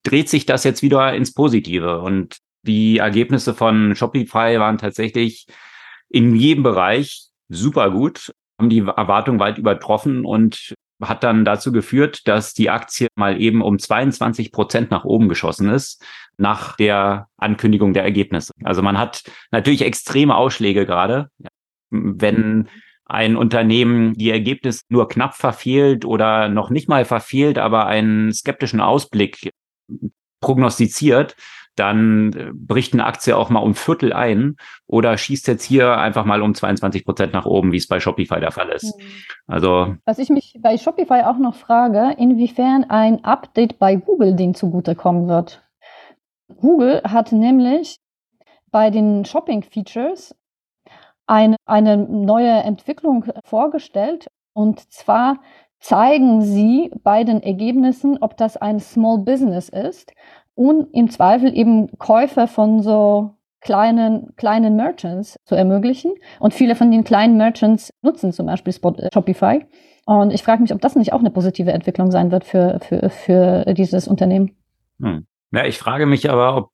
dreht 0.02 0.28
sich 0.28 0.46
das 0.46 0.64
jetzt 0.64 0.82
wieder 0.82 1.14
ins 1.14 1.34
Positive. 1.34 2.00
Und 2.00 2.38
die 2.62 2.98
Ergebnisse 2.98 3.52
von 3.52 3.94
Shopify 3.94 4.58
waren 4.58 4.78
tatsächlich 4.78 5.46
in 6.08 6.34
jedem 6.34 6.62
Bereich 6.62 7.26
super 7.48 7.90
gut, 7.90 8.32
haben 8.58 8.70
die 8.70 8.78
Erwartung 8.78 9.38
weit 9.40 9.58
übertroffen 9.58 10.24
und 10.24 10.74
hat 11.02 11.24
dann 11.24 11.44
dazu 11.44 11.72
geführt, 11.72 12.26
dass 12.26 12.54
die 12.54 12.70
Aktie 12.70 13.08
mal 13.16 13.40
eben 13.40 13.60
um 13.62 13.78
22 13.78 14.52
Prozent 14.52 14.90
nach 14.90 15.04
oben 15.04 15.28
geschossen 15.28 15.68
ist 15.68 16.02
nach 16.38 16.76
der 16.76 17.28
Ankündigung 17.36 17.92
der 17.92 18.04
Ergebnisse. 18.04 18.52
Also 18.62 18.82
man 18.82 18.98
hat 18.98 19.22
natürlich 19.50 19.82
extreme 19.82 20.36
Ausschläge 20.36 20.86
gerade. 20.86 21.28
Wenn 21.90 22.68
ein 23.06 23.36
Unternehmen 23.36 24.14
die 24.14 24.30
Ergebnisse 24.30 24.82
nur 24.88 25.08
knapp 25.08 25.34
verfehlt 25.34 26.04
oder 26.04 26.48
noch 26.48 26.70
nicht 26.70 26.88
mal 26.88 27.04
verfehlt, 27.04 27.58
aber 27.58 27.86
einen 27.86 28.32
skeptischen 28.32 28.80
Ausblick 28.80 29.52
prognostiziert, 30.40 31.36
dann 31.76 32.32
äh, 32.32 32.50
bricht 32.52 32.92
eine 32.92 33.06
Aktie 33.06 33.36
auch 33.36 33.50
mal 33.50 33.60
um 33.60 33.74
Viertel 33.74 34.12
ein 34.12 34.56
oder 34.86 35.16
schießt 35.16 35.48
jetzt 35.48 35.64
hier 35.64 35.98
einfach 35.98 36.24
mal 36.24 36.42
um 36.42 36.54
22 36.54 37.04
Prozent 37.04 37.32
nach 37.32 37.46
oben, 37.46 37.72
wie 37.72 37.78
es 37.78 37.88
bei 37.88 38.00
Shopify 38.00 38.40
der 38.40 38.52
Fall 38.52 38.68
ist. 38.70 38.96
Mhm. 38.96 39.04
Also. 39.46 39.94
Was 40.04 40.18
ich 40.18 40.30
mich 40.30 40.58
bei 40.60 40.78
Shopify 40.78 41.22
auch 41.24 41.38
noch 41.38 41.54
frage, 41.56 42.14
inwiefern 42.18 42.84
ein 42.88 43.24
Update 43.24 43.78
bei 43.78 43.96
Google 43.96 44.36
den 44.36 44.54
zugutekommen 44.54 45.28
wird. 45.28 45.63
Google 46.60 47.02
hat 47.04 47.32
nämlich 47.32 47.96
bei 48.70 48.90
den 48.90 49.24
Shopping-Features 49.24 50.34
eine, 51.26 51.56
eine 51.64 51.96
neue 51.96 52.50
Entwicklung 52.50 53.24
vorgestellt. 53.44 54.26
Und 54.52 54.92
zwar 54.92 55.40
zeigen 55.80 56.42
sie 56.42 56.90
bei 57.02 57.24
den 57.24 57.42
Ergebnissen, 57.42 58.18
ob 58.20 58.36
das 58.36 58.56
ein 58.56 58.80
Small 58.80 59.18
Business 59.18 59.68
ist 59.68 60.12
und 60.54 60.92
im 60.94 61.10
Zweifel 61.10 61.56
eben 61.56 61.98
Käufe 61.98 62.46
von 62.46 62.80
so 62.80 63.34
kleinen, 63.60 64.34
kleinen 64.36 64.76
Merchants 64.76 65.38
zu 65.44 65.54
ermöglichen. 65.54 66.12
Und 66.38 66.54
viele 66.54 66.74
von 66.74 66.90
den 66.90 67.04
kleinen 67.04 67.36
Merchants 67.36 67.90
nutzen 68.02 68.32
zum 68.32 68.46
Beispiel 68.46 68.74
äh, 68.74 69.08
Shopify. 69.12 69.64
Und 70.06 70.32
ich 70.32 70.42
frage 70.42 70.62
mich, 70.62 70.72
ob 70.74 70.80
das 70.80 70.96
nicht 70.96 71.12
auch 71.12 71.20
eine 71.20 71.30
positive 71.30 71.72
Entwicklung 71.72 72.10
sein 72.10 72.30
wird 72.30 72.44
für, 72.44 72.78
für, 72.80 73.08
für 73.08 73.74
dieses 73.74 74.06
Unternehmen. 74.06 74.56
Hm. 75.00 75.26
Ja, 75.54 75.64
ich 75.66 75.78
frage 75.78 76.06
mich 76.06 76.28
aber, 76.30 76.56
ob 76.56 76.72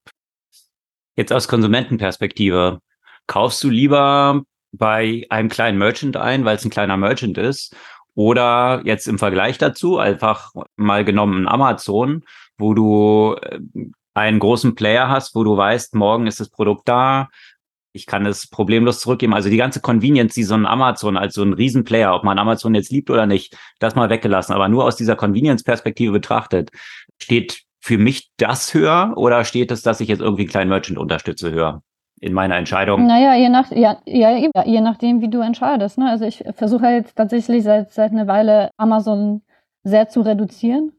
jetzt 1.15 1.35
aus 1.35 1.49
Konsumentenperspektive 1.49 2.81
kaufst 3.27 3.63
du 3.63 3.69
lieber 3.69 4.43
bei 4.73 5.27
einem 5.29 5.51
kleinen 5.51 5.77
Merchant 5.77 6.17
ein, 6.17 6.47
weil 6.47 6.57
es 6.57 6.65
ein 6.65 6.71
kleiner 6.71 6.97
Merchant 6.97 7.37
ist, 7.37 7.77
oder 8.15 8.81
jetzt 8.85 9.07
im 9.07 9.19
Vergleich 9.19 9.59
dazu 9.59 9.99
einfach 9.99 10.55
mal 10.77 11.05
genommen 11.05 11.47
Amazon, 11.47 12.25
wo 12.57 12.73
du 12.73 13.37
äh, 13.43 13.61
einen 14.15 14.39
großen 14.39 14.75
Player 14.75 15.09
hast, 15.11 15.35
wo 15.35 15.45
du 15.45 15.57
weißt, 15.57 15.95
morgen 15.95 16.27
ist 16.27 16.41
das 16.41 16.49
Produkt 16.49 16.89
da, 16.89 17.29
ich 17.93 18.07
kann 18.07 18.25
es 18.25 18.49
problemlos 18.49 19.01
zurückgeben. 19.01 19.35
Also 19.35 19.51
die 19.51 19.59
ganze 19.59 19.81
Convenience, 19.81 20.35
die 20.35 20.45
so 20.45 20.55
ein 20.55 20.65
Amazon 20.65 21.19
als 21.19 21.35
so 21.35 21.43
ein 21.43 21.53
Riesenplayer, 21.53 22.15
ob 22.15 22.25
man 22.25 22.39
Amazon 22.39 22.75
jetzt 22.75 22.91
liebt 22.91 23.11
oder 23.11 23.27
nicht, 23.27 23.59
das 23.79 23.95
mal 23.95 24.09
weggelassen. 24.09 24.55
Aber 24.55 24.69
nur 24.69 24.85
aus 24.85 24.97
dieser 24.97 25.17
Convenience-Perspektive 25.17 26.13
betrachtet, 26.13 26.71
steht 27.21 27.65
für 27.81 27.99
mich 27.99 28.31
das 28.37 28.75
höher 28.75 29.15
oder 29.17 29.45
steht 29.45 29.71
es, 29.71 29.83
dass 29.83 30.01
ich 30.01 30.09
jetzt 30.09 30.21
irgendwie 30.21 30.43
einen 30.43 30.51
kleinen 30.51 30.71
Merchant 30.71 30.99
unterstütze 30.99 31.51
höher? 31.51 31.83
in 32.21 32.35
meiner 32.35 32.57
Entscheidung? 32.57 33.07
Naja, 33.07 33.35
je, 33.35 33.49
nach, 33.49 33.71
ja, 33.71 33.99
ja, 34.05 34.31
je 34.65 34.81
nachdem, 34.81 35.23
wie 35.23 35.31
du 35.31 35.41
entscheidest. 35.41 35.99
Ne? 35.99 36.09
Also 36.09 36.27
ich 36.27 36.45
versuche 36.55 36.85
halt 36.85 37.17
tatsächlich 37.17 37.65
seit, 37.65 37.93
seit 37.93 38.13
einer 38.13 38.27
Weile 38.27 38.71
Amazon 38.77 39.43
sehr 39.83 40.09
zu 40.09 40.21
reduzieren. 40.21 40.93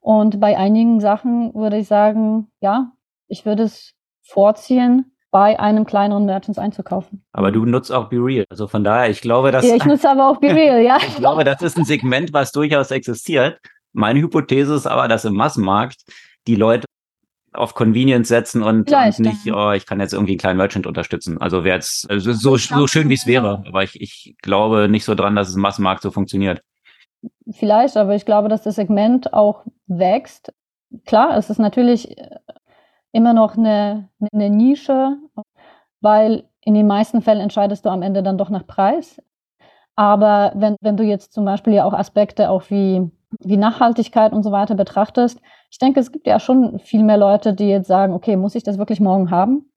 Und 0.00 0.40
bei 0.40 0.56
einigen 0.56 1.00
Sachen 1.00 1.54
würde 1.54 1.76
ich 1.76 1.86
sagen, 1.86 2.48
ja, 2.60 2.92
ich 3.28 3.46
würde 3.46 3.64
es 3.64 3.92
vorziehen, 4.22 5.12
bei 5.30 5.58
einem 5.58 5.86
kleineren 5.86 6.26
Merchants 6.26 6.58
einzukaufen. 6.58 7.24
Aber 7.32 7.52
du 7.52 7.64
nutzt 7.64 7.90
auch 7.90 8.08
BeReal. 8.08 8.44
Also 8.50 8.66
von 8.66 8.84
daher, 8.84 9.08
ich 9.10 9.22
glaube, 9.22 9.50
dass. 9.50 9.66
Ja, 9.66 9.76
ich 9.76 9.84
nutze 9.84 10.10
aber 10.10 10.28
auch 10.28 10.38
BeReal, 10.38 10.82
ja. 10.82 10.96
ich 11.06 11.16
glaube, 11.16 11.44
das 11.44 11.62
ist 11.62 11.78
ein 11.78 11.84
Segment, 11.84 12.32
was 12.32 12.52
durchaus 12.52 12.90
existiert. 12.90 13.58
Meine 13.92 14.20
Hypothese 14.20 14.74
ist 14.74 14.86
aber, 14.86 15.08
dass 15.08 15.24
im 15.24 15.34
Massenmarkt 15.34 16.02
die 16.46 16.56
Leute 16.56 16.86
auf 17.52 17.74
Convenience 17.74 18.28
setzen 18.28 18.62
und, 18.62 18.90
und 18.90 19.18
nicht, 19.18 19.52
oh, 19.52 19.72
ich 19.72 19.86
kann 19.86 20.00
jetzt 20.00 20.14
irgendwie 20.14 20.32
einen 20.32 20.38
kleinen 20.38 20.56
Merchant 20.56 20.86
unterstützen. 20.86 21.38
Also 21.38 21.64
wäre 21.64 21.76
jetzt 21.76 22.10
also 22.10 22.32
so, 22.32 22.56
so 22.56 22.86
schön, 22.86 23.08
wie 23.08 23.14
es 23.14 23.26
wäre. 23.26 23.62
Aber 23.66 23.82
ich, 23.82 24.00
ich 24.00 24.36
glaube 24.40 24.88
nicht 24.88 25.04
so 25.04 25.14
dran, 25.14 25.36
dass 25.36 25.48
es 25.48 25.56
im 25.56 25.60
Massenmarkt 25.60 26.02
so 26.02 26.10
funktioniert. 26.10 26.62
Vielleicht, 27.50 27.96
aber 27.96 28.14
ich 28.14 28.24
glaube, 28.24 28.48
dass 28.48 28.62
das 28.62 28.76
Segment 28.76 29.32
auch 29.32 29.64
wächst. 29.86 30.52
Klar, 31.04 31.36
es 31.36 31.50
ist 31.50 31.58
natürlich 31.58 32.16
äh, 32.16 32.38
immer 33.12 33.34
noch 33.34 33.56
eine, 33.56 34.08
eine 34.32 34.50
Nische, 34.50 35.16
weil 36.00 36.48
in 36.62 36.74
den 36.74 36.86
meisten 36.86 37.22
Fällen 37.22 37.40
entscheidest 37.40 37.84
du 37.84 37.90
am 37.90 38.02
Ende 38.02 38.22
dann 38.22 38.38
doch 38.38 38.50
nach 38.50 38.66
Preis. 38.66 39.20
Aber 39.94 40.52
wenn, 40.54 40.76
wenn 40.80 40.96
du 40.96 41.04
jetzt 41.04 41.32
zum 41.32 41.44
Beispiel 41.44 41.74
ja 41.74 41.84
auch 41.84 41.92
Aspekte 41.92 42.48
auch 42.48 42.70
wie, 42.70 43.10
wie 43.40 43.56
Nachhaltigkeit 43.56 44.32
und 44.32 44.42
so 44.42 44.52
weiter 44.52 44.74
betrachtest, 44.74 45.40
ich 45.70 45.78
denke, 45.78 46.00
es 46.00 46.12
gibt 46.12 46.26
ja 46.26 46.38
schon 46.38 46.78
viel 46.80 47.02
mehr 47.02 47.16
Leute, 47.16 47.54
die 47.54 47.68
jetzt 47.68 47.88
sagen, 47.88 48.12
okay, 48.12 48.36
muss 48.36 48.54
ich 48.54 48.62
das 48.62 48.78
wirklich 48.78 49.00
morgen 49.00 49.30
haben? 49.30 49.70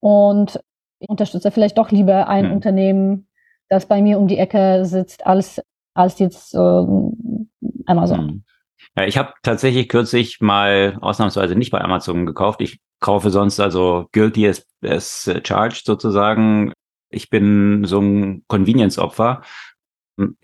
Und 0.00 0.60
ich 1.00 1.08
unterstütze 1.08 1.50
vielleicht 1.50 1.78
doch 1.78 1.90
lieber 1.90 2.28
ein 2.28 2.46
mhm. 2.46 2.52
Unternehmen, 2.52 3.28
das 3.68 3.86
bei 3.86 4.02
mir 4.02 4.18
um 4.18 4.28
die 4.28 4.38
Ecke 4.38 4.84
sitzt, 4.84 5.26
als, 5.26 5.62
als 5.94 6.18
jetzt 6.18 6.54
äh, 6.54 6.84
Amazon. 7.86 8.26
Mhm. 8.26 8.44
Ja, 8.96 9.04
ich 9.04 9.16
habe 9.16 9.32
tatsächlich 9.42 9.88
kürzlich 9.88 10.40
mal 10.40 10.98
ausnahmsweise 11.00 11.54
nicht 11.54 11.70
bei 11.70 11.80
Amazon 11.80 12.26
gekauft. 12.26 12.60
Ich 12.60 12.80
kaufe 13.00 13.30
sonst 13.30 13.60
also 13.60 14.06
guilty 14.12 14.48
as, 14.48 14.66
as 14.84 15.30
charged 15.44 15.84
sozusagen. 15.84 16.72
Ich 17.10 17.30
bin 17.30 17.84
so 17.84 18.00
ein 18.00 18.44
Convenience-Opfer. 18.48 19.42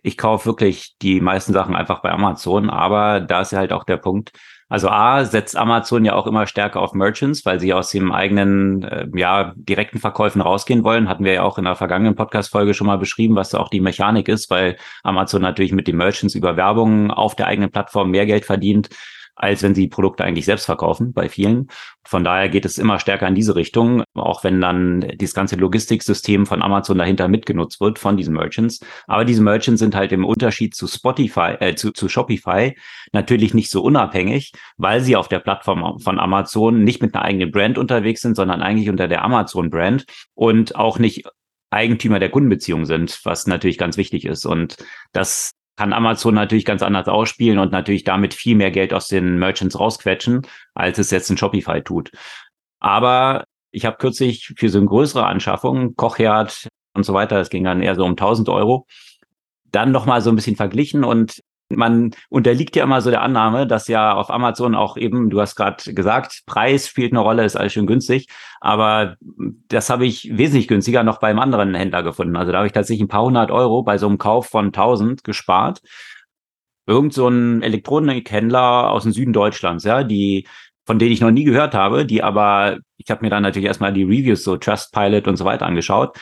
Ich 0.02 0.16
kaufe 0.16 0.46
wirklich 0.46 0.96
die 1.02 1.20
meisten 1.20 1.52
Sachen 1.52 1.74
einfach 1.74 2.00
bei 2.00 2.10
Amazon, 2.10 2.70
aber 2.70 3.20
da 3.20 3.40
ist 3.40 3.52
ja 3.52 3.58
halt 3.58 3.72
auch 3.72 3.84
der 3.84 3.96
Punkt, 3.96 4.32
also 4.68 4.88
A 4.88 5.24
setzt 5.24 5.56
Amazon 5.56 6.04
ja 6.04 6.14
auch 6.14 6.26
immer 6.26 6.46
stärker 6.46 6.80
auf 6.80 6.94
Merchants, 6.94 7.44
weil 7.44 7.60
sie 7.60 7.74
aus 7.74 7.90
dem 7.90 8.10
eigenen, 8.12 8.82
äh, 8.82 9.06
ja, 9.14 9.52
direkten 9.56 9.98
Verkäufen 9.98 10.40
rausgehen 10.40 10.82
wollen. 10.84 11.08
Hatten 11.08 11.24
wir 11.24 11.34
ja 11.34 11.42
auch 11.42 11.58
in 11.58 11.64
der 11.64 11.76
vergangenen 11.76 12.14
Podcast-Folge 12.14 12.74
schon 12.74 12.86
mal 12.86 12.98
beschrieben, 12.98 13.36
was 13.36 13.50
da 13.50 13.58
auch 13.58 13.68
die 13.68 13.80
Mechanik 13.80 14.26
ist, 14.26 14.50
weil 14.50 14.76
Amazon 15.02 15.42
natürlich 15.42 15.72
mit 15.72 15.86
den 15.86 15.96
Merchants 15.96 16.34
über 16.34 16.56
Werbung 16.56 17.10
auf 17.10 17.36
der 17.36 17.46
eigenen 17.46 17.70
Plattform 17.70 18.10
mehr 18.10 18.26
Geld 18.26 18.46
verdient 18.46 18.88
als 19.36 19.62
wenn 19.62 19.74
sie 19.74 19.88
Produkte 19.88 20.24
eigentlich 20.24 20.44
selbst 20.44 20.66
verkaufen 20.66 21.12
bei 21.12 21.28
vielen. 21.28 21.68
Von 22.04 22.24
daher 22.24 22.48
geht 22.48 22.64
es 22.64 22.78
immer 22.78 22.98
stärker 22.98 23.26
in 23.26 23.34
diese 23.34 23.56
Richtung, 23.56 24.04
auch 24.14 24.44
wenn 24.44 24.60
dann 24.60 25.00
dieses 25.14 25.34
ganze 25.34 25.56
Logistiksystem 25.56 26.46
von 26.46 26.62
Amazon 26.62 26.98
dahinter 26.98 27.28
mitgenutzt 27.28 27.80
wird 27.80 27.98
von 27.98 28.16
diesen 28.16 28.34
Merchants. 28.34 28.80
Aber 29.06 29.24
diese 29.24 29.42
Merchants 29.42 29.80
sind 29.80 29.94
halt 29.94 30.12
im 30.12 30.24
Unterschied 30.24 30.74
zu 30.74 30.86
Spotify, 30.86 31.56
äh, 31.60 31.74
zu, 31.74 31.92
zu 31.92 32.08
Shopify 32.08 32.76
natürlich 33.12 33.54
nicht 33.54 33.70
so 33.70 33.82
unabhängig, 33.82 34.52
weil 34.76 35.00
sie 35.00 35.16
auf 35.16 35.28
der 35.28 35.40
Plattform 35.40 35.98
von 35.98 36.18
Amazon 36.18 36.84
nicht 36.84 37.02
mit 37.02 37.14
einer 37.14 37.24
eigenen 37.24 37.50
Brand 37.50 37.78
unterwegs 37.78 38.20
sind, 38.20 38.36
sondern 38.36 38.62
eigentlich 38.62 38.88
unter 38.88 39.08
der 39.08 39.24
Amazon-Brand 39.24 40.04
und 40.34 40.76
auch 40.76 40.98
nicht 40.98 41.24
Eigentümer 41.70 42.20
der 42.20 42.30
Kundenbeziehung 42.30 42.86
sind, 42.86 43.20
was 43.24 43.46
natürlich 43.46 43.78
ganz 43.78 43.96
wichtig 43.96 44.24
ist. 44.26 44.46
Und 44.46 44.76
das 45.12 45.52
kann 45.76 45.92
Amazon 45.92 46.34
natürlich 46.34 46.64
ganz 46.64 46.82
anders 46.82 47.08
ausspielen 47.08 47.58
und 47.58 47.72
natürlich 47.72 48.04
damit 48.04 48.34
viel 48.34 48.56
mehr 48.56 48.70
Geld 48.70 48.94
aus 48.94 49.08
den 49.08 49.38
Merchants 49.38 49.78
rausquetschen, 49.78 50.46
als 50.74 50.98
es 50.98 51.10
jetzt 51.10 51.30
ein 51.30 51.36
Shopify 51.36 51.82
tut. 51.82 52.10
Aber 52.80 53.44
ich 53.70 53.84
habe 53.84 53.96
kürzlich 53.96 54.52
für 54.56 54.68
so 54.68 54.78
eine 54.78 54.86
größere 54.86 55.26
Anschaffung, 55.26 55.96
Kochherd 55.96 56.68
und 56.94 57.04
so 57.04 57.12
weiter, 57.12 57.38
das 57.38 57.50
ging 57.50 57.64
dann 57.64 57.82
eher 57.82 57.96
so 57.96 58.04
um 58.04 58.12
1000 58.12 58.48
Euro, 58.48 58.86
dann 59.64 59.90
nochmal 59.90 60.20
so 60.20 60.30
ein 60.30 60.36
bisschen 60.36 60.56
verglichen 60.56 61.02
und 61.02 61.40
man 61.68 62.10
unterliegt 62.28 62.76
ja 62.76 62.84
immer 62.84 63.00
so 63.00 63.10
der 63.10 63.22
Annahme, 63.22 63.66
dass 63.66 63.88
ja 63.88 64.14
auf 64.14 64.30
Amazon 64.30 64.74
auch 64.74 64.96
eben, 64.96 65.30
du 65.30 65.40
hast 65.40 65.56
gerade 65.56 65.94
gesagt, 65.94 66.42
Preis 66.46 66.88
spielt 66.88 67.12
eine 67.12 67.20
Rolle, 67.20 67.44
ist 67.44 67.56
alles 67.56 67.72
schön 67.72 67.86
günstig, 67.86 68.28
aber 68.60 69.16
das 69.68 69.90
habe 69.90 70.06
ich 70.06 70.30
wesentlich 70.36 70.68
günstiger 70.68 71.02
noch 71.02 71.18
beim 71.18 71.38
anderen 71.38 71.74
Händler 71.74 72.02
gefunden. 72.02 72.36
Also 72.36 72.52
da 72.52 72.58
habe 72.58 72.66
ich 72.66 72.72
tatsächlich 72.72 73.04
ein 73.04 73.08
paar 73.08 73.24
hundert 73.24 73.50
Euro 73.50 73.82
bei 73.82 73.98
so 73.98 74.06
einem 74.06 74.18
Kauf 74.18 74.46
von 74.46 74.66
1000 74.66 75.24
gespart. 75.24 75.80
Irgend 76.86 77.14
so 77.14 77.28
ein 77.28 77.62
Elektronikhändler 77.62 78.90
aus 78.90 79.04
dem 79.04 79.12
Süden 79.12 79.32
Deutschlands, 79.32 79.84
ja, 79.84 80.04
die 80.04 80.46
von 80.86 80.98
denen 80.98 81.12
ich 81.12 81.22
noch 81.22 81.30
nie 81.30 81.44
gehört 81.44 81.74
habe, 81.74 82.04
die 82.04 82.22
aber, 82.22 82.78
ich 82.98 83.10
habe 83.10 83.24
mir 83.24 83.30
dann 83.30 83.42
natürlich 83.42 83.66
erstmal 83.66 83.94
die 83.94 84.02
Reviews, 84.02 84.44
so 84.44 84.58
Trustpilot 84.58 85.26
und 85.26 85.36
so 85.36 85.46
weiter 85.46 85.64
angeschaut 85.64 86.18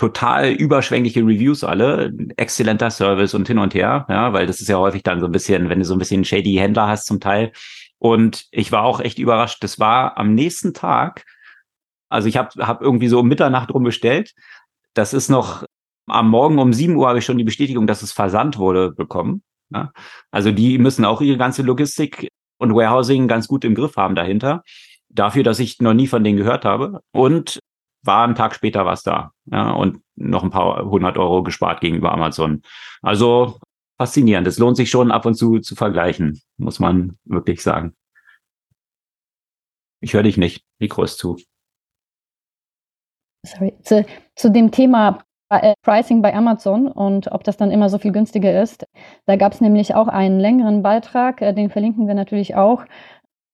total 0.00 0.52
überschwängliche 0.52 1.20
Reviews 1.20 1.62
alle, 1.62 2.10
exzellenter 2.38 2.90
Service 2.90 3.34
und 3.34 3.46
hin 3.46 3.58
und 3.58 3.74
her, 3.74 4.06
ja, 4.08 4.32
weil 4.32 4.46
das 4.46 4.62
ist 4.62 4.68
ja 4.68 4.78
häufig 4.78 5.02
dann 5.02 5.20
so 5.20 5.26
ein 5.26 5.32
bisschen, 5.32 5.68
wenn 5.68 5.78
du 5.78 5.84
so 5.84 5.94
ein 5.94 5.98
bisschen 5.98 6.24
shady 6.24 6.54
Händler 6.54 6.86
hast 6.86 7.04
zum 7.04 7.20
Teil. 7.20 7.52
Und 7.98 8.46
ich 8.50 8.72
war 8.72 8.84
auch 8.84 9.00
echt 9.00 9.18
überrascht. 9.18 9.62
Das 9.62 9.78
war 9.78 10.16
am 10.16 10.34
nächsten 10.34 10.72
Tag, 10.72 11.26
also 12.08 12.28
ich 12.28 12.38
habe 12.38 12.66
hab 12.66 12.80
irgendwie 12.80 13.08
so 13.08 13.20
um 13.20 13.28
Mitternacht 13.28 13.74
rum 13.74 13.82
bestellt. 13.82 14.32
Das 14.94 15.12
ist 15.12 15.28
noch 15.28 15.66
am 16.06 16.30
Morgen 16.30 16.58
um 16.58 16.72
7 16.72 16.96
Uhr 16.96 17.06
habe 17.06 17.18
ich 17.18 17.26
schon 17.26 17.36
die 17.36 17.44
Bestätigung, 17.44 17.86
dass 17.86 18.00
es 18.00 18.10
versandt 18.10 18.56
wurde, 18.56 18.92
bekommen. 18.92 19.42
Ja? 19.68 19.92
Also 20.30 20.50
die 20.50 20.78
müssen 20.78 21.04
auch 21.04 21.20
ihre 21.20 21.36
ganze 21.36 21.60
Logistik 21.60 22.26
und 22.56 22.74
Warehousing 22.74 23.28
ganz 23.28 23.48
gut 23.48 23.66
im 23.66 23.74
Griff 23.74 23.98
haben 23.98 24.14
dahinter. 24.14 24.62
Dafür, 25.10 25.42
dass 25.42 25.58
ich 25.58 25.78
noch 25.80 25.92
nie 25.92 26.06
von 26.06 26.24
denen 26.24 26.38
gehört 26.38 26.64
habe. 26.64 27.02
Und 27.12 27.60
war 28.02 28.26
ein 28.26 28.34
Tag 28.34 28.54
später 28.54 28.86
was 28.86 29.02
da. 29.02 29.32
Ja, 29.46 29.72
und 29.72 30.02
noch 30.16 30.42
ein 30.42 30.50
paar 30.50 30.84
hundert 30.84 31.18
Euro 31.18 31.42
gespart 31.42 31.80
gegenüber 31.80 32.12
Amazon. 32.12 32.62
Also 33.02 33.58
faszinierend. 33.98 34.46
Es 34.46 34.58
lohnt 34.58 34.76
sich 34.76 34.90
schon 34.90 35.10
ab 35.10 35.26
und 35.26 35.34
zu 35.34 35.58
zu 35.58 35.74
vergleichen, 35.74 36.40
muss 36.56 36.78
man 36.78 37.18
wirklich 37.24 37.62
sagen. 37.62 37.94
Ich 40.00 40.14
höre 40.14 40.22
dich 40.22 40.38
nicht. 40.38 40.64
Mikro 40.78 41.02
ist 41.02 41.18
zu. 41.18 41.36
Sorry. 43.46 43.74
Zu, 43.82 44.04
zu 44.36 44.50
dem 44.50 44.70
Thema 44.70 45.22
äh, 45.50 45.74
Pricing 45.82 46.22
bei 46.22 46.34
Amazon 46.34 46.86
und 46.86 47.30
ob 47.32 47.44
das 47.44 47.56
dann 47.56 47.70
immer 47.70 47.88
so 47.88 47.98
viel 47.98 48.12
günstiger 48.12 48.62
ist. 48.62 48.86
Da 49.26 49.36
gab 49.36 49.52
es 49.52 49.60
nämlich 49.60 49.94
auch 49.94 50.08
einen 50.08 50.40
längeren 50.40 50.82
Beitrag, 50.82 51.42
äh, 51.42 51.52
den 51.52 51.70
verlinken 51.70 52.06
wir 52.06 52.14
natürlich 52.14 52.54
auch, 52.54 52.84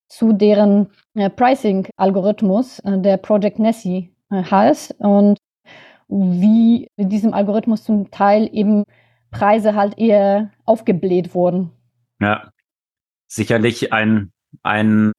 zu 0.08 0.32
deren 0.32 0.90
äh, 1.14 1.30
Pricing-Algorithmus, 1.30 2.82
der 2.84 3.16
Project 3.16 3.58
Nessie 3.58 4.15
heißt 4.30 4.96
und 4.98 5.38
wie 6.08 6.88
mit 6.96 7.10
diesem 7.10 7.34
Algorithmus 7.34 7.84
zum 7.84 8.10
Teil 8.10 8.48
eben 8.52 8.84
Preise 9.30 9.74
halt 9.74 9.98
eher 9.98 10.50
aufgebläht 10.64 11.34
wurden. 11.34 11.72
Ja, 12.20 12.50
sicherlich 13.26 13.92
ein, 13.92 14.32
ein 14.62 15.12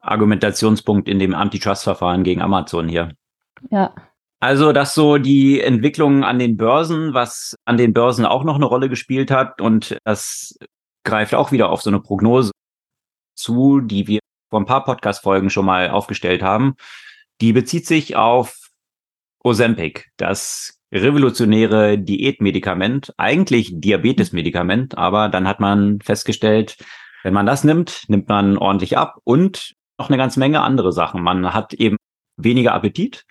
Argumentationspunkt 0.00 1.08
in 1.08 1.18
dem 1.18 1.34
Antitrust-Verfahren 1.34 2.24
gegen 2.24 2.42
Amazon 2.42 2.88
hier. 2.88 3.12
Ja. 3.70 3.94
Also, 4.40 4.72
dass 4.72 4.94
so 4.94 5.18
die 5.18 5.60
Entwicklung 5.60 6.24
an 6.24 6.38
den 6.38 6.56
Börsen, 6.56 7.12
was 7.12 7.56
an 7.66 7.76
den 7.76 7.92
Börsen 7.92 8.24
auch 8.24 8.42
noch 8.42 8.54
eine 8.54 8.64
Rolle 8.64 8.88
gespielt 8.88 9.30
hat 9.30 9.60
und 9.60 9.98
das 10.04 10.58
greift 11.04 11.34
auch 11.34 11.52
wieder 11.52 11.70
auf 11.70 11.82
so 11.82 11.90
eine 11.90 12.00
Prognose 12.00 12.52
zu, 13.34 13.80
die 13.80 14.06
wir 14.06 14.20
vor 14.48 14.60
ein 14.60 14.66
paar 14.66 14.84
Podcast-Folgen 14.84 15.50
schon 15.50 15.66
mal 15.66 15.90
aufgestellt 15.90 16.42
haben. 16.42 16.74
Die 17.40 17.52
bezieht 17.52 17.86
sich 17.86 18.16
auf 18.16 18.68
Ozempic, 19.42 20.06
das 20.16 20.78
revolutionäre 20.92 21.98
Diätmedikament, 21.98 23.14
eigentlich 23.16 23.70
Diabetesmedikament, 23.72 24.98
aber 24.98 25.28
dann 25.28 25.46
hat 25.46 25.60
man 25.60 26.00
festgestellt, 26.00 26.76
wenn 27.22 27.34
man 27.34 27.46
das 27.46 27.64
nimmt, 27.64 28.04
nimmt 28.08 28.28
man 28.28 28.58
ordentlich 28.58 28.98
ab 28.98 29.18
und 29.24 29.74
noch 29.98 30.08
eine 30.08 30.16
ganze 30.16 30.40
Menge 30.40 30.62
andere 30.62 30.92
Sachen. 30.92 31.22
Man 31.22 31.52
hat 31.54 31.74
eben 31.74 31.96
weniger 32.36 32.74
Appetit, 32.74 33.24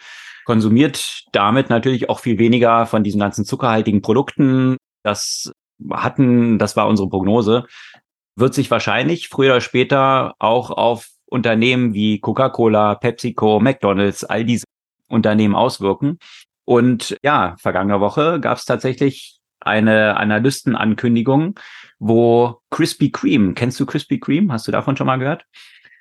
konsumiert 0.46 1.26
damit 1.32 1.70
natürlich 1.70 2.10
auch 2.10 2.20
viel 2.20 2.40
weniger 2.40 2.86
von 2.86 3.04
diesen 3.04 3.20
ganzen 3.20 3.46
zuckerhaltigen 3.46 4.02
Produkten. 4.02 4.78
Das 5.04 5.52
hatten, 5.92 6.60
das 6.60 6.76
war 6.76 6.88
unsere 6.88 7.10
Prognose, 7.10 7.66
wird 8.36 8.54
sich 8.54 8.72
wahrscheinlich 8.72 9.28
früher 9.28 9.52
oder 9.52 9.62
später 9.62 10.36
auch 10.40 10.72
auf 10.72 11.10
Unternehmen 11.30 11.94
wie 11.94 12.20
Coca-Cola, 12.20 12.96
PepsiCo, 12.96 13.60
McDonald's, 13.60 14.24
all 14.24 14.46
diese 14.46 14.66
Unternehmen 15.08 15.56
auswirken. 15.56 16.20
Und 16.66 17.18
ja, 17.24 17.56
vergangene 17.60 18.00
Woche 18.00 18.40
gab 18.40 18.58
es 18.58 18.66
tatsächlich 18.66 19.40
eine 19.60 20.18
Analystenankündigung, 20.18 21.60
wo 22.00 22.62
Krispy 22.70 23.12
Kreme, 23.12 23.54
kennst 23.54 23.80
du 23.80 23.86
Krispy 23.86 24.20
Kreme? 24.20 24.54
Hast 24.54 24.68
du 24.68 24.72
davon 24.72 24.96
schon 24.96 25.08
mal 25.08 25.18
gehört? 25.18 25.46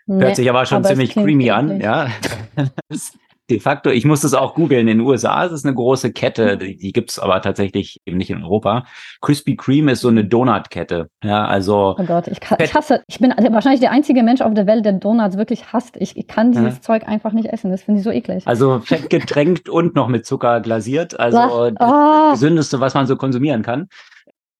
Hört 0.07 0.37
sich 0.37 0.49
aber 0.49 0.65
schon 0.65 0.79
aber 0.79 0.89
ziemlich 0.89 1.13
creamy 1.13 1.51
an, 1.51 1.81
ja. 1.81 2.09
de 3.51 3.61
facto, 3.61 3.91
ich 3.91 4.05
muss 4.05 4.25
es 4.25 4.35
auch 4.35 4.55
googeln. 4.55 4.89
In 4.89 4.99
den 4.99 5.01
USA 5.01 5.45
ist 5.45 5.53
es 5.53 5.65
eine 5.65 5.75
große 5.75 6.13
Kette, 6.13 6.59
die, 6.59 6.77
die 6.77 6.93
gibt's 6.93 7.19
aber 7.19 7.41
tatsächlich 7.41 8.01
eben 8.05 8.19
nicht 8.19 8.31
in 8.31 8.43
Europa. 8.43 8.85
Krispy 9.21 9.57
Kreme 9.57 9.93
ist 9.93 10.01
so 10.01 10.09
eine 10.09 10.25
Donutkette. 10.25 11.09
Ja, 11.25 11.47
also. 11.47 11.97
Oh 11.99 12.05
Gott, 12.05 12.29
ich, 12.29 12.41
kann, 12.41 12.59
ich 12.61 12.75
hasse, 12.75 13.03
ich 13.07 13.19
bin 13.19 13.33
wahrscheinlich 13.51 13.81
der 13.81 13.91
einzige 13.91 14.23
Mensch 14.23 14.41
auf 14.41 14.55
der 14.55 14.67
Welt, 14.67 14.85
der 14.85 14.93
Donuts 14.93 15.37
wirklich 15.37 15.73
hasst. 15.73 15.97
Ich, 15.99 16.17
ich 16.17 16.27
kann 16.27 16.53
dieses 16.53 16.77
ja. 16.77 16.81
Zeug 16.83 17.09
einfach 17.09 17.33
nicht 17.33 17.49
essen. 17.49 17.71
Das 17.71 17.83
finde 17.83 18.01
ich 18.01 18.05
so 18.05 18.11
eklig. 18.11 18.47
Also 18.47 18.81
fett 18.81 19.09
getränkt 19.11 19.69
und 19.69 19.95
noch 19.95 20.09
mit 20.09 20.27
Zucker 20.27 20.61
glasiert. 20.61 21.19
Also 21.19 21.39
oh. 21.39 21.71
das 21.71 22.33
Gesündeste, 22.33 22.81
was 22.81 22.95
man 22.95 23.07
so 23.07 23.17
konsumieren 23.17 23.63
kann. 23.63 23.89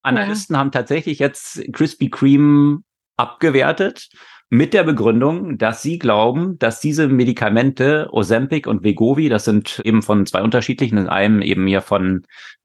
Analysten 0.03 0.55
ja. 0.55 0.61
haben 0.61 0.73
tatsächlich 0.73 1.19
jetzt 1.19 1.63
Krispy 1.73 2.09
Kreme 2.09 2.79
abgewertet 3.17 4.09
mit 4.51 4.73
der 4.73 4.83
Begründung, 4.83 5.59
dass 5.59 5.83
sie 5.83 5.99
glauben, 5.99 6.59
dass 6.59 6.81
diese 6.81 7.09
Medikamente 7.09 8.09
Ozempic 8.13 8.69
und 8.69 8.83
Vegovi, 8.83 9.29
das 9.29 9.45
sind 9.45 9.81
eben 9.85 10.03
von 10.03 10.25
zwei 10.27 10.43
unterschiedlichen, 10.43 10.97
in 10.97 11.09
einem 11.09 11.43
eben 11.43 11.67
hier 11.67 11.83
von 11.83 12.25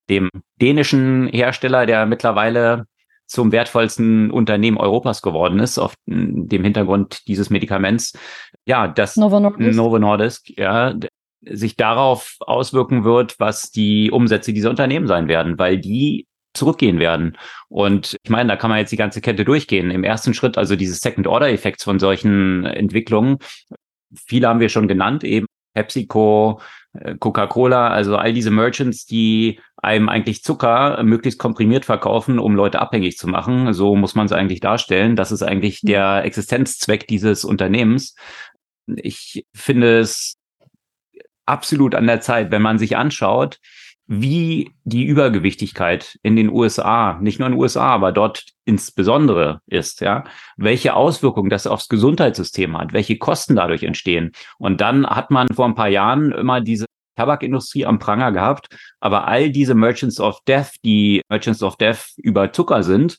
dem 0.09 0.29
dänischen 0.61 1.27
Hersteller, 1.27 1.85
der 1.85 2.05
mittlerweile 2.05 2.85
zum 3.25 3.51
wertvollsten 3.51 4.31
Unternehmen 4.31 4.77
Europas 4.77 5.21
geworden 5.21 5.59
ist, 5.59 5.79
auf 5.79 5.95
dem 6.05 6.63
Hintergrund 6.63 7.27
dieses 7.27 7.49
Medikaments. 7.49 8.13
Ja, 8.65 8.87
das 8.87 9.15
Novo 9.15 9.39
Nordisk, 9.39 9.75
Novo 9.75 9.99
Nordisk 9.99 10.57
ja, 10.57 10.93
sich 11.41 11.75
darauf 11.75 12.35
auswirken 12.39 13.03
wird, 13.03 13.39
was 13.39 13.71
die 13.71 14.11
Umsätze 14.11 14.53
dieser 14.53 14.69
Unternehmen 14.69 15.07
sein 15.07 15.27
werden, 15.27 15.57
weil 15.57 15.79
die 15.79 16.27
zurückgehen 16.53 16.99
werden. 16.99 17.37
Und 17.69 18.17
ich 18.23 18.29
meine, 18.29 18.49
da 18.49 18.55
kann 18.55 18.69
man 18.69 18.79
jetzt 18.79 18.91
die 18.91 18.97
ganze 18.97 19.21
Kette 19.21 19.45
durchgehen. 19.45 19.91
Im 19.91 20.03
ersten 20.03 20.33
Schritt, 20.33 20.57
also 20.57 20.75
dieses 20.75 20.99
Second-Order-Effekts 21.01 21.83
von 21.83 21.99
solchen 21.99 22.65
Entwicklungen, 22.65 23.37
viele 24.27 24.47
haben 24.47 24.59
wir 24.59 24.69
schon 24.69 24.87
genannt, 24.87 25.23
eben 25.23 25.47
PepsiCo, 25.73 26.61
äh, 26.93 27.15
Coca-Cola, 27.15 27.89
also 27.89 28.17
all 28.17 28.33
diese 28.33 28.51
Merchants, 28.51 29.05
die 29.05 29.59
einem 29.77 30.07
eigentlich 30.09 30.43
Zucker 30.43 31.01
möglichst 31.03 31.39
komprimiert 31.39 31.85
verkaufen, 31.85 32.39
um 32.39 32.55
Leute 32.55 32.79
abhängig 32.79 33.17
zu 33.17 33.27
machen. 33.27 33.73
So 33.73 33.95
muss 33.95 34.15
man 34.15 34.27
es 34.27 34.31
eigentlich 34.31 34.59
darstellen. 34.59 35.15
Das 35.15 35.31
ist 35.31 35.43
eigentlich 35.43 35.83
mhm. 35.83 35.87
der 35.87 36.23
Existenzzweck 36.23 37.07
dieses 37.07 37.43
Unternehmens. 37.43 38.15
Ich 38.87 39.45
finde 39.53 39.99
es 39.99 40.37
absolut 41.45 41.95
an 41.95 42.07
der 42.07 42.21
Zeit, 42.21 42.51
wenn 42.51 42.61
man 42.61 42.77
sich 42.77 42.95
anschaut, 42.95 43.59
wie 44.21 44.71
die 44.83 45.05
Übergewichtigkeit 45.05 46.19
in 46.23 46.35
den 46.35 46.49
USA, 46.49 47.19
nicht 47.21 47.39
nur 47.39 47.47
in 47.47 47.53
den 47.53 47.61
USA, 47.61 47.87
aber 47.87 48.11
dort 48.11 48.45
insbesondere 48.65 49.61
ist, 49.67 50.01
ja, 50.01 50.23
welche 50.57 50.95
Auswirkungen 50.95 51.49
das 51.49 51.67
aufs 51.67 51.89
Gesundheitssystem 51.89 52.77
hat, 52.77 52.93
welche 52.93 53.17
Kosten 53.17 53.55
dadurch 53.55 53.83
entstehen. 53.83 54.31
Und 54.57 54.81
dann 54.81 55.05
hat 55.05 55.31
man 55.31 55.47
vor 55.49 55.65
ein 55.65 55.75
paar 55.75 55.89
Jahren 55.89 56.31
immer 56.31 56.61
diese 56.61 56.85
Tabakindustrie 57.15 57.85
am 57.85 57.99
Pranger 57.99 58.31
gehabt, 58.31 58.67
aber 58.99 59.27
all 59.27 59.51
diese 59.51 59.75
Merchants 59.75 60.19
of 60.19 60.39
Death, 60.47 60.71
die 60.83 61.21
Merchants 61.29 61.63
of 61.63 61.77
Death 61.77 62.13
über 62.17 62.51
Zucker 62.51 62.83
sind, 62.83 63.17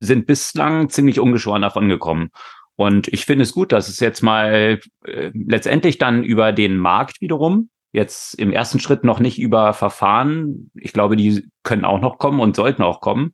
sind 0.00 0.26
bislang 0.26 0.88
ziemlich 0.90 1.18
ungeschoren 1.20 1.62
davon 1.62 1.88
gekommen. 1.88 2.30
Und 2.76 3.08
ich 3.08 3.24
finde 3.24 3.42
es 3.42 3.52
gut, 3.52 3.72
dass 3.72 3.88
es 3.88 3.98
jetzt 3.98 4.22
mal 4.22 4.78
äh, 5.04 5.30
letztendlich 5.34 5.98
dann 5.98 6.22
über 6.22 6.52
den 6.52 6.76
Markt 6.76 7.20
wiederum 7.20 7.70
Jetzt 7.92 8.34
im 8.34 8.52
ersten 8.52 8.80
Schritt 8.80 9.04
noch 9.04 9.20
nicht 9.20 9.38
über 9.38 9.72
Verfahren. 9.72 10.70
Ich 10.74 10.92
glaube, 10.92 11.16
die 11.16 11.48
können 11.62 11.84
auch 11.84 12.00
noch 12.00 12.18
kommen 12.18 12.40
und 12.40 12.56
sollten 12.56 12.82
auch 12.82 13.00
kommen. 13.00 13.32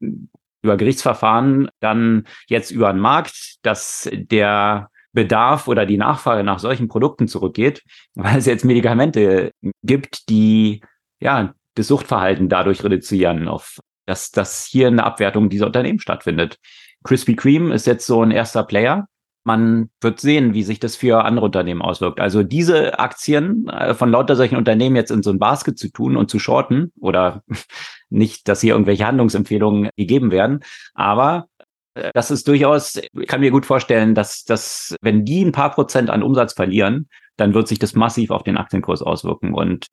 Über 0.00 0.76
Gerichtsverfahren, 0.76 1.68
dann 1.80 2.26
jetzt 2.46 2.70
über 2.70 2.92
den 2.92 3.00
Markt, 3.00 3.56
dass 3.62 4.08
der 4.12 4.90
Bedarf 5.12 5.68
oder 5.68 5.86
die 5.86 5.96
Nachfrage 5.96 6.44
nach 6.44 6.58
solchen 6.58 6.88
Produkten 6.88 7.28
zurückgeht, 7.28 7.82
weil 8.14 8.38
es 8.38 8.46
jetzt 8.46 8.64
Medikamente 8.64 9.52
gibt, 9.82 10.28
die 10.28 10.82
ja 11.20 11.54
das 11.74 11.88
Suchtverhalten 11.88 12.48
dadurch 12.48 12.84
reduzieren, 12.84 13.48
auf 13.48 13.80
dass, 14.06 14.30
dass 14.30 14.64
hier 14.64 14.88
eine 14.88 15.04
Abwertung 15.04 15.48
dieser 15.48 15.66
Unternehmen 15.66 15.98
stattfindet. 15.98 16.58
Krispy 17.04 17.36
Kreme 17.36 17.74
ist 17.74 17.86
jetzt 17.86 18.06
so 18.06 18.22
ein 18.22 18.30
erster 18.30 18.62
Player, 18.62 19.08
man 19.44 19.90
wird 20.00 20.20
sehen, 20.20 20.54
wie 20.54 20.62
sich 20.62 20.80
das 20.80 20.96
für 20.96 21.24
andere 21.24 21.46
Unternehmen 21.46 21.82
auswirkt. 21.82 22.20
Also 22.20 22.42
diese 22.42 22.98
Aktien 22.98 23.68
äh, 23.68 23.94
von 23.94 24.10
lauter 24.10 24.36
solchen 24.36 24.56
Unternehmen 24.56 24.96
jetzt 24.96 25.10
in 25.10 25.22
so 25.22 25.30
ein 25.30 25.38
Basket 25.38 25.78
zu 25.78 25.88
tun 25.88 26.16
und 26.16 26.30
zu 26.30 26.38
shorten 26.38 26.92
oder 26.98 27.42
nicht, 28.10 28.48
dass 28.48 28.60
hier 28.60 28.72
irgendwelche 28.72 29.06
Handlungsempfehlungen 29.06 29.90
gegeben 29.96 30.30
werden, 30.30 30.60
aber 30.94 31.46
äh, 31.94 32.10
das 32.14 32.30
ist 32.30 32.48
durchaus, 32.48 33.00
kann 33.26 33.40
mir 33.40 33.50
gut 33.50 33.66
vorstellen, 33.66 34.14
dass, 34.14 34.44
dass 34.44 34.96
wenn 35.00 35.24
die 35.24 35.44
ein 35.44 35.52
paar 35.52 35.70
Prozent 35.70 36.10
an 36.10 36.22
Umsatz 36.22 36.54
verlieren, 36.54 37.08
dann 37.36 37.54
wird 37.54 37.68
sich 37.68 37.78
das 37.78 37.94
massiv 37.94 38.30
auf 38.30 38.44
den 38.44 38.56
Aktienkurs 38.56 39.02
auswirken. 39.02 39.54
Und 39.54 39.86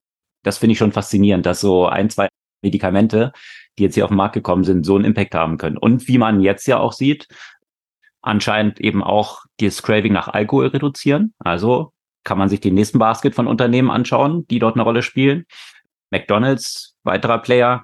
das 0.43 0.58
finde 0.58 0.74
ich 0.74 0.78
schon 0.78 0.91
faszinierend, 0.91 1.45
dass 1.45 1.60
so 1.62 1.88
ein, 1.88 2.10
zwei 2.10 2.28
Medikamente, 2.64 3.32
die 3.78 3.84
jetzt 3.84 3.95
hier 3.95 4.06
auf 4.06 4.12
den 4.12 4.18
Markt 4.18 4.36
gekommen 4.36 4.64
sind, 4.64 4.86
so 4.86 4.95
einen 4.95 5.06
Impact 5.06 5.34
haben 5.34 5.58
können. 5.58 5.78
Und 5.78 6.08
wie 6.08 6.18
man 6.18 6.41
jetzt 6.41 6.68
ja 6.68 6.78
auch 6.80 6.93
sieht, 6.93 7.28
anscheinend 8.22 8.80
eben 8.80 9.04
auch 9.04 9.46
das 9.60 9.82
Craving 9.84 10.14
nach 10.14 10.28
Alkohol 10.28 10.68
reduzieren. 10.68 11.34
Also 11.40 11.94
kann 12.24 12.38
man 12.38 12.50
sich 12.50 12.60
den 12.60 12.76
nächsten 12.76 13.00
Basket 13.00 13.34
von 13.34 13.48
Unternehmen 13.48 13.90
anschauen, 13.90 14.46
die 14.48 14.60
dort 14.60 14.76
eine 14.76 14.84
Rolle 14.84 15.02
spielen. 15.02 15.46
McDonald's, 16.12 16.96
weiterer 17.04 17.40
Player 17.40 17.84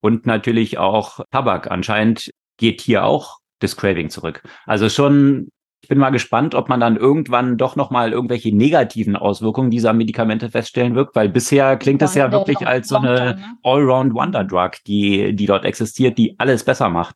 und 0.00 0.26
natürlich 0.26 0.78
auch 0.78 1.20
Tabak. 1.30 1.70
Anscheinend 1.70 2.30
geht 2.56 2.80
hier 2.80 3.04
auch 3.04 3.38
das 3.60 3.76
Craving 3.76 4.10
zurück. 4.10 4.42
Also 4.66 4.88
schon, 4.88 5.48
ich 5.80 5.88
bin 5.88 5.98
mal 5.98 6.10
gespannt, 6.10 6.54
ob 6.54 6.68
man 6.68 6.80
dann 6.80 6.96
irgendwann 6.96 7.56
doch 7.56 7.76
nochmal 7.76 8.12
irgendwelche 8.12 8.54
negativen 8.54 9.14
Auswirkungen 9.14 9.70
dieser 9.70 9.92
Medikamente 9.92 10.50
feststellen 10.50 10.94
wird, 10.94 11.14
weil 11.14 11.28
bisher 11.28 11.76
klingt 11.76 12.02
es 12.02 12.14
ja 12.14 12.32
wirklich 12.32 12.66
als 12.66 12.88
so 12.88 12.96
eine 12.96 13.36
ne? 13.36 13.56
Allround 13.62 14.14
Wonder 14.14 14.44
Drug, 14.44 14.72
die, 14.86 15.34
die 15.36 15.46
dort 15.46 15.64
existiert, 15.64 16.18
die 16.18 16.34
alles 16.38 16.64
besser 16.64 16.88
macht. 16.88 17.14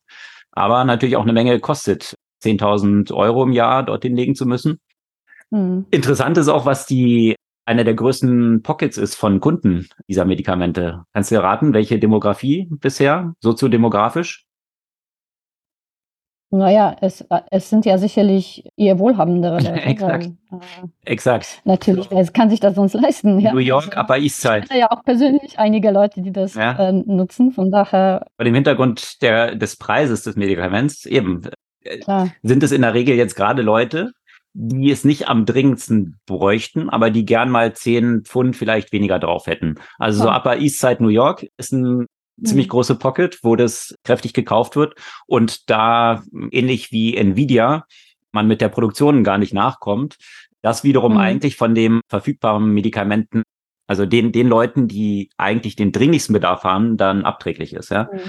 Aber 0.51 0.83
natürlich 0.85 1.17
auch 1.17 1.23
eine 1.23 1.33
Menge 1.33 1.59
kostet. 1.59 2.16
10.000 2.43 3.13
Euro 3.13 3.43
im 3.43 3.51
Jahr 3.51 3.83
dorthin 3.83 4.15
legen 4.15 4.35
zu 4.35 4.45
müssen. 4.45 4.79
Mhm. 5.49 5.85
Interessant 5.91 6.37
ist 6.37 6.47
auch, 6.47 6.65
was 6.65 6.85
die 6.85 7.35
einer 7.65 7.83
der 7.83 7.95
größten 7.95 8.63
Pockets 8.63 8.97
ist 8.97 9.15
von 9.15 9.41
Kunden 9.41 9.87
dieser 10.07 10.25
Medikamente. 10.25 11.03
Kannst 11.13 11.31
du 11.31 11.41
raten, 11.41 11.73
welche 11.73 11.99
Demografie 11.99 12.67
bisher, 12.69 13.33
soziodemografisch? 13.41 14.47
Naja, 16.49 16.95
es, 17.01 17.25
es 17.51 17.69
sind 17.69 17.85
ja 17.85 17.97
sicherlich 17.97 18.63
eher 18.77 18.99
wohlhabendere 18.99 19.55
Leute. 19.57 19.73
Exakt. 19.73 20.25
Äh, 20.25 20.87
Exakt. 21.03 21.61
Natürlich, 21.65 22.09
wer 22.09 22.25
kann 22.27 22.49
sich 22.49 22.61
das 22.61 22.75
sonst 22.75 22.93
leisten? 22.93 23.39
Ja. 23.39 23.51
New 23.51 23.59
York, 23.59 23.97
also, 23.97 23.99
Upper 23.99 24.17
East 24.17 24.41
Side. 24.41 24.67
Ja, 24.73 24.89
auch 24.89 25.03
persönlich 25.03 25.59
einige 25.59 25.91
Leute, 25.91 26.21
die 26.21 26.31
das 26.31 26.55
ja. 26.55 26.71
äh, 26.87 26.93
nutzen. 26.93 27.51
Von 27.51 27.69
daher. 27.69 28.25
Bei 28.37 28.45
dem 28.45 28.55
Hintergrund 28.55 29.21
der, 29.21 29.55
des 29.55 29.75
Preises 29.75 30.23
des 30.23 30.37
Medikaments 30.37 31.05
eben 31.05 31.41
Klar. 32.01 32.33
sind 32.43 32.63
es 32.63 32.71
in 32.71 32.81
der 32.81 32.93
Regel 32.93 33.15
jetzt 33.15 33.35
gerade 33.35 33.61
Leute, 33.61 34.11
die 34.53 34.89
es 34.91 35.03
nicht 35.03 35.27
am 35.27 35.45
dringendsten 35.45 36.19
bräuchten, 36.25 36.89
aber 36.89 37.11
die 37.11 37.25
gern 37.25 37.49
mal 37.49 37.73
zehn 37.73 38.23
Pfund 38.23 38.55
vielleicht 38.55 38.91
weniger 38.91 39.19
drauf 39.19 39.45
hätten. 39.45 39.75
Also 39.99 40.23
so 40.23 40.31
Upper 40.31 40.57
East 40.57 40.79
Side 40.79 41.01
New 41.01 41.09
York 41.09 41.45
ist 41.57 41.73
ein 41.73 42.07
ziemlich 42.43 42.67
mhm. 42.67 42.71
große 42.71 42.95
Pocket, 42.95 43.37
wo 43.43 43.55
das 43.55 43.95
kräftig 44.03 44.33
gekauft 44.33 44.75
wird 44.75 44.95
und 45.27 45.69
da 45.69 46.23
ähnlich 46.51 46.91
wie 46.91 47.15
Nvidia 47.15 47.85
man 48.31 48.47
mit 48.47 48.61
der 48.61 48.69
Produktion 48.69 49.23
gar 49.23 49.37
nicht 49.37 49.53
nachkommt, 49.53 50.17
das 50.61 50.83
wiederum 50.83 51.13
mhm. 51.13 51.19
eigentlich 51.19 51.55
von 51.55 51.75
dem 51.75 52.01
verfügbaren 52.09 52.73
Medikamenten, 52.73 53.43
also 53.87 54.05
den, 54.05 54.31
den 54.31 54.47
Leuten, 54.47 54.87
die 54.87 55.29
eigentlich 55.37 55.75
den 55.75 55.91
dringlichsten 55.91 56.33
Bedarf 56.33 56.63
haben, 56.63 56.97
dann 56.97 57.25
abträglich 57.25 57.73
ist. 57.73 57.89
Ja. 57.89 58.09
Mhm. 58.11 58.19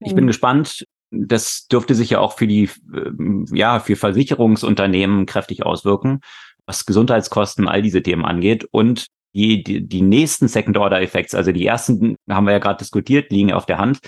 Ich 0.00 0.14
bin 0.14 0.24
mhm. 0.24 0.28
gespannt, 0.28 0.84
das 1.10 1.66
dürfte 1.66 1.94
sich 1.94 2.10
ja 2.10 2.20
auch 2.20 2.36
für 2.36 2.46
die, 2.46 2.68
ähm, 2.94 3.46
ja, 3.52 3.80
für 3.80 3.96
Versicherungsunternehmen 3.96 5.26
kräftig 5.26 5.64
auswirken, 5.64 6.20
was 6.66 6.86
Gesundheitskosten, 6.86 7.68
all 7.68 7.82
diese 7.82 8.02
Themen 8.02 8.24
angeht. 8.24 8.66
Und 8.70 9.08
die, 9.34 9.62
die, 9.62 9.86
die 9.86 10.02
nächsten 10.02 10.48
Second-Order-Effects, 10.48 11.34
also 11.34 11.52
die 11.52 11.66
ersten 11.66 12.16
haben 12.28 12.46
wir 12.46 12.52
ja 12.52 12.58
gerade 12.58 12.78
diskutiert, 12.78 13.30
liegen 13.30 13.52
auf 13.52 13.66
der 13.66 13.78
Hand. 13.78 14.00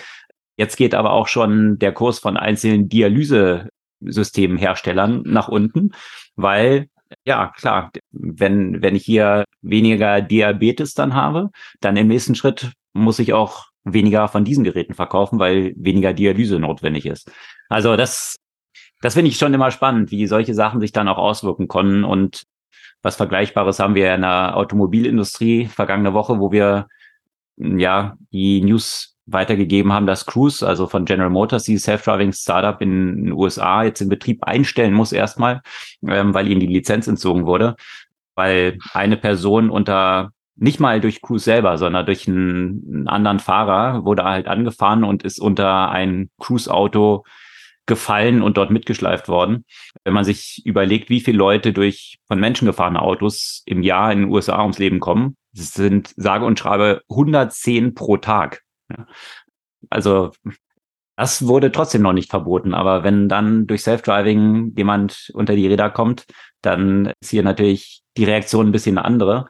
Jetzt 0.57 0.77
geht 0.77 0.95
aber 0.95 1.13
auch 1.13 1.29
schon 1.29 1.79
der 1.79 1.93
Kurs 1.93 2.19
von 2.19 2.37
einzelnen 2.37 2.89
Dialysesystemherstellern 2.89 5.23
nach 5.25 5.49
unten, 5.49 5.93
weil 6.37 6.89
ja, 7.27 7.53
klar, 7.57 7.91
wenn, 8.11 8.83
wenn 8.83 8.97
ich 8.97 9.05
hier 9.05 9.45
weniger 9.61 10.23
Diabetes 10.23 10.95
dann 10.95 11.15
habe, 11.15 11.51
dann 11.81 11.97
im 11.97 12.09
nächsten 12.09 12.35
Schritt 12.35 12.73
muss 12.95 13.19
ich 13.19 13.33
auch 13.33 13.72
weniger 13.85 14.29
von 14.29 14.45
diesen 14.45 14.65
Geräten 14.65 14.95
verkaufen, 14.95 15.39
weil 15.39 15.75
weniger 15.77 16.13
Dialyse 16.13 16.59
notwendig 16.59 17.07
ist. 17.07 17.31
Also 17.69 17.97
das, 17.97 18.37
das 19.01 19.15
finde 19.15 19.31
ich 19.31 19.39
schon 19.39 19.55
immer 19.55 19.71
spannend, 19.71 20.11
wie 20.11 20.27
solche 20.27 20.55
Sachen 20.55 20.81
sich 20.81 20.93
dann 20.93 21.09
auch 21.09 21.19
auswirken 21.19 21.69
können. 21.69 22.05
Und 22.05 22.45
was 23.03 23.17
Vergleichbares 23.17 23.81
haben 23.81 23.95
wir 23.95 24.15
in 24.15 24.23
der 24.23 24.57
Automobilindustrie 24.57 25.67
vergangene 25.67 26.15
Woche, 26.15 26.39
wo 26.39 26.53
wir 26.53 26.87
ja 27.57 28.17
die 28.33 28.63
News 28.63 29.17
weitergegeben 29.27 29.93
haben, 29.93 30.07
dass 30.07 30.27
Cruise, 30.27 30.67
also 30.67 30.87
von 30.87 31.05
General 31.05 31.31
Motors, 31.31 31.65
die 31.65 31.79
Self-Driving 31.79 32.33
Startup 32.33 32.81
in 32.81 33.25
den 33.25 33.33
USA 33.33 33.85
jetzt 33.85 34.01
in 34.01 34.09
Betrieb 34.09 34.43
einstellen 34.45 34.95
muss 34.95 35.13
erstmal, 35.13 35.63
ähm, 36.07 36.35
weil 36.35 36.49
ihm 36.49 36.61
die 36.61 36.67
Lizenz 36.67 37.07
entzogen 37.07 37.47
wurde, 37.47 37.77
weil 38.35 38.79
eine 38.93 39.17
Person 39.17 39.71
unter 39.71 40.33
nicht 40.57 40.81
mal 40.81 41.01
durch 41.01 41.23
Cruise 41.23 41.45
selber, 41.45 41.79
sondern 41.79 42.07
durch 42.07 42.29
einen, 42.29 42.85
einen 42.87 43.09
anderen 43.09 43.39
Fahrer 43.39 44.05
wurde 44.05 44.25
halt 44.25 44.49
angefahren 44.49 45.05
und 45.05 45.23
ist 45.23 45.41
unter 45.41 45.91
ein 45.91 46.31
Cruise-Auto 46.39 47.25
gefallen 47.87 48.43
und 48.43 48.57
dort 48.57 48.71
mitgeschleift 48.71 49.29
worden. 49.29 49.65
Wenn 50.05 50.15
man 50.15 50.25
sich 50.25 50.63
überlegt, 50.65 51.11
wie 51.11 51.21
viele 51.21 51.39
Leute 51.39 51.73
durch 51.73 52.19
von 52.29 52.39
Menschen 52.39 52.67
gefahrene 52.67 53.03
Autos 53.03 53.63
im 53.67 53.83
Jahr 53.83 54.13
in 54.13 54.21
den 54.21 54.31
USA 54.31 54.61
ums 54.61 54.79
Leben 54.79 55.01
kommen, 55.01 55.37
sind 55.53 56.13
sage 56.17 56.45
und 56.45 56.59
schreibe 56.59 57.03
110 57.09 57.95
pro 57.95 58.19
Tag. 58.19 58.63
Also 59.91 60.31
das 61.17 61.47
wurde 61.47 61.73
trotzdem 61.73 62.03
noch 62.03 62.13
nicht 62.13 62.31
verboten. 62.31 62.73
Aber 62.75 63.05
wenn 63.05 63.29
dann 63.29 63.67
durch 63.67 63.83
Self-Driving 63.83 64.75
jemand 64.77 65.31
unter 65.35 65.55
die 65.55 65.67
Räder 65.67 65.91
kommt, 65.91 66.27
dann 66.63 67.13
ist 67.21 67.31
hier 67.31 67.43
natürlich 67.43 68.03
die 68.17 68.25
Reaktion 68.25 68.69
ein 68.69 68.73
bisschen 68.73 68.99
andere. 68.99 69.49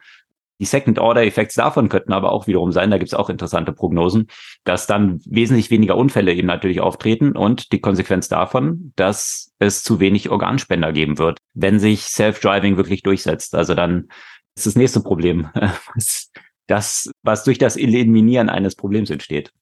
Die 0.63 0.67
Second-Order-Effekte 0.67 1.57
davon 1.57 1.89
könnten 1.89 2.13
aber 2.13 2.31
auch 2.31 2.47
wiederum 2.47 2.71
sein, 2.71 2.93
da 2.93 2.99
gibt 2.99 3.09
es 3.09 3.19
auch 3.19 3.29
interessante 3.29 3.73
Prognosen, 3.73 4.29
dass 4.63 4.87
dann 4.87 5.19
wesentlich 5.27 5.73
weniger 5.73 5.97
Unfälle 5.97 6.33
eben 6.33 6.47
natürlich 6.47 6.81
auftreten 6.81 7.37
und 7.37 7.73
die 7.73 7.81
Konsequenz 7.81 8.29
davon, 8.29 8.93
dass 8.95 9.51
es 9.59 9.83
zu 9.83 9.99
wenig 9.99 10.31
Organspender 10.31 10.93
geben 10.93 11.19
wird, 11.19 11.41
wenn 11.53 11.81
sich 11.81 12.05
Self-Driving 12.05 12.77
wirklich 12.77 13.03
durchsetzt. 13.03 13.57
Also 13.57 13.75
dann 13.75 14.07
ist 14.55 14.67
das 14.67 14.77
nächste 14.77 15.01
Problem, 15.01 15.49
das, 16.69 17.11
was 17.25 17.43
durch 17.43 17.59
das 17.59 17.77
Eliminieren 17.77 18.49
eines 18.49 18.77
Problems 18.77 19.11
entsteht. 19.11 19.53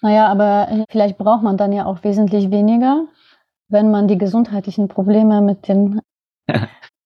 Naja, 0.00 0.28
aber 0.28 0.86
vielleicht 0.90 1.18
braucht 1.18 1.42
man 1.42 1.56
dann 1.56 1.72
ja 1.72 1.86
auch 1.86 2.04
wesentlich 2.04 2.52
weniger, 2.52 3.08
wenn 3.66 3.90
man 3.90 4.06
die 4.06 4.16
gesundheitlichen 4.16 4.86
Probleme 4.86 5.42
mit 5.42 5.66
den 5.66 6.00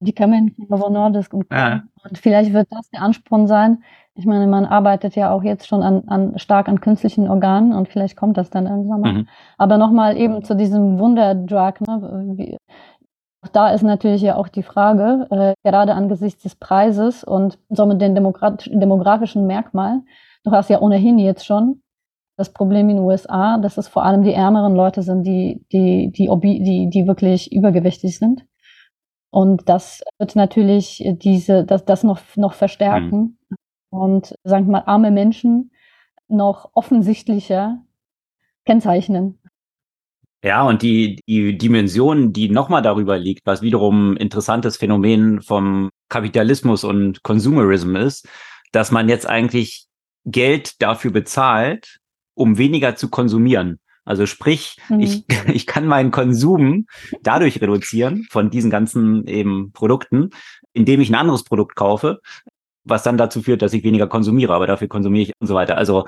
Medikamenten 0.00 0.66
Novo 0.68 0.90
Nordisk 0.90 1.32
und, 1.32 1.46
ja. 1.50 1.82
und 2.04 2.18
vielleicht 2.18 2.52
wird 2.52 2.68
das 2.70 2.88
der 2.90 3.02
Ansporn 3.02 3.46
sein. 3.46 3.82
Ich 4.14 4.24
meine, 4.24 4.46
man 4.46 4.64
arbeitet 4.64 5.14
ja 5.14 5.30
auch 5.30 5.42
jetzt 5.42 5.66
schon 5.66 5.82
an, 5.82 6.04
an 6.06 6.38
stark 6.38 6.68
an 6.68 6.80
künstlichen 6.80 7.28
Organen 7.28 7.74
und 7.74 7.88
vielleicht 7.88 8.16
kommt 8.16 8.36
das 8.38 8.50
dann 8.50 8.66
irgendwann 8.66 9.00
mal. 9.00 9.12
Mhm. 9.12 9.28
Aber 9.58 9.76
nochmal 9.76 10.16
eben 10.16 10.42
zu 10.42 10.56
diesem 10.56 10.98
Wunderdrug, 10.98 11.80
ne, 11.82 12.34
wie, 12.36 12.56
da 13.52 13.70
ist 13.70 13.82
natürlich 13.82 14.22
ja 14.22 14.36
auch 14.36 14.48
die 14.48 14.62
Frage, 14.62 15.26
äh, 15.30 15.54
gerade 15.68 15.94
angesichts 15.94 16.42
des 16.42 16.56
Preises 16.56 17.24
und 17.24 17.58
somit 17.68 18.00
den 18.00 18.14
demografischen 18.14 19.46
Merkmal, 19.46 20.02
du 20.44 20.50
hast 20.50 20.70
ja 20.70 20.80
ohnehin 20.80 21.18
jetzt 21.18 21.44
schon 21.46 21.82
das 22.36 22.52
Problem 22.52 22.88
in 22.90 22.96
den 22.96 23.04
USA, 23.04 23.58
dass 23.58 23.78
es 23.78 23.88
vor 23.88 24.04
allem 24.04 24.22
die 24.22 24.34
ärmeren 24.34 24.74
Leute 24.74 25.02
sind, 25.02 25.24
die, 25.24 25.64
die, 25.72 26.10
die, 26.10 26.28
die, 26.62 26.90
die 26.90 27.06
wirklich 27.06 27.52
übergewichtig 27.52 28.18
sind. 28.18 28.44
Und 29.30 29.68
das 29.68 30.02
wird 30.18 30.36
natürlich 30.36 31.02
diese, 31.06 31.64
das, 31.64 31.84
das 31.84 32.04
noch, 32.04 32.20
noch 32.36 32.54
verstärken 32.54 33.38
mhm. 33.48 33.56
und, 33.90 34.34
sagen 34.44 34.66
wir 34.66 34.72
mal, 34.72 34.84
arme 34.86 35.10
Menschen 35.10 35.70
noch 36.28 36.70
offensichtlicher 36.74 37.82
kennzeichnen. 38.64 39.38
Ja, 40.42 40.62
und 40.62 40.82
die, 40.82 41.20
die 41.26 41.58
Dimension, 41.58 42.32
die 42.32 42.48
nochmal 42.48 42.82
darüber 42.82 43.18
liegt, 43.18 43.46
was 43.46 43.62
wiederum 43.62 44.16
interessantes 44.16 44.76
Phänomen 44.76 45.40
vom 45.42 45.90
Kapitalismus 46.08 46.84
und 46.84 47.22
Consumerism 47.22 47.96
ist, 47.96 48.28
dass 48.72 48.90
man 48.90 49.08
jetzt 49.08 49.28
eigentlich 49.28 49.86
Geld 50.24 50.80
dafür 50.82 51.10
bezahlt, 51.10 51.98
um 52.34 52.58
weniger 52.58 52.96
zu 52.96 53.08
konsumieren. 53.08 53.80
Also 54.06 54.24
sprich, 54.24 54.78
mhm. 54.88 55.00
ich, 55.00 55.24
ich 55.52 55.66
kann 55.66 55.86
meinen 55.86 56.10
Konsum 56.10 56.86
dadurch 57.22 57.60
reduzieren 57.60 58.26
von 58.30 58.48
diesen 58.48 58.70
ganzen 58.70 59.26
eben 59.26 59.72
Produkten, 59.72 60.30
indem 60.72 61.02
ich 61.02 61.10
ein 61.10 61.16
anderes 61.16 61.44
Produkt 61.44 61.76
kaufe, 61.76 62.20
was 62.84 63.02
dann 63.02 63.18
dazu 63.18 63.42
führt, 63.42 63.60
dass 63.60 63.74
ich 63.74 63.84
weniger 63.84 64.06
konsumiere, 64.06 64.54
aber 64.54 64.66
dafür 64.66 64.88
konsumiere 64.88 65.24
ich 65.24 65.32
und 65.40 65.48
so 65.48 65.54
weiter. 65.54 65.76
Also 65.76 66.06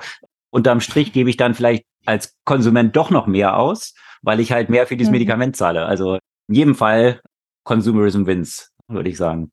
unterm 0.49 0.79
Strich 0.79 1.13
gebe 1.13 1.29
ich 1.29 1.37
dann 1.37 1.53
vielleicht 1.53 1.83
als 2.05 2.35
Konsument 2.45 2.95
doch 2.95 3.11
noch 3.11 3.27
mehr 3.27 3.57
aus, 3.57 3.93
weil 4.21 4.39
ich 4.39 4.51
halt 4.51 4.69
mehr 4.69 4.87
für 4.87 4.95
dieses 4.95 5.11
mhm. 5.11 5.17
Medikament 5.17 5.55
zahle. 5.57 5.85
Also 5.85 6.17
in 6.47 6.55
jedem 6.55 6.75
Fall 6.75 7.21
Consumerism 7.65 8.25
wins, 8.25 8.71
würde 8.87 9.09
ich 9.09 9.17
sagen. 9.17 9.51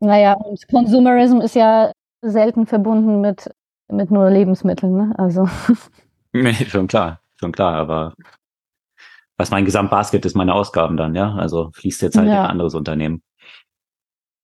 Naja, 0.00 0.32
und 0.32 0.66
Consumerism 0.68 1.42
ist 1.42 1.54
ja 1.54 1.92
selten 2.22 2.66
verbunden 2.66 3.20
mit 3.20 3.50
mit 3.92 4.10
nur 4.10 4.30
Lebensmitteln, 4.30 4.96
ne? 4.96 5.14
Also. 5.18 5.48
Nee, 6.32 6.54
schon 6.54 6.86
klar, 6.86 7.18
schon 7.40 7.50
klar, 7.50 7.74
aber 7.74 8.14
was 9.36 9.50
mein 9.50 9.64
Gesamtbasket 9.64 10.24
ist, 10.24 10.36
meine 10.36 10.54
Ausgaben 10.54 10.96
dann, 10.96 11.16
ja. 11.16 11.34
Also 11.34 11.72
fließt 11.72 12.02
jetzt 12.02 12.16
halt 12.16 12.28
ja. 12.28 12.34
in 12.34 12.40
ein 12.40 12.50
anderes 12.50 12.74
Unternehmen. 12.74 13.20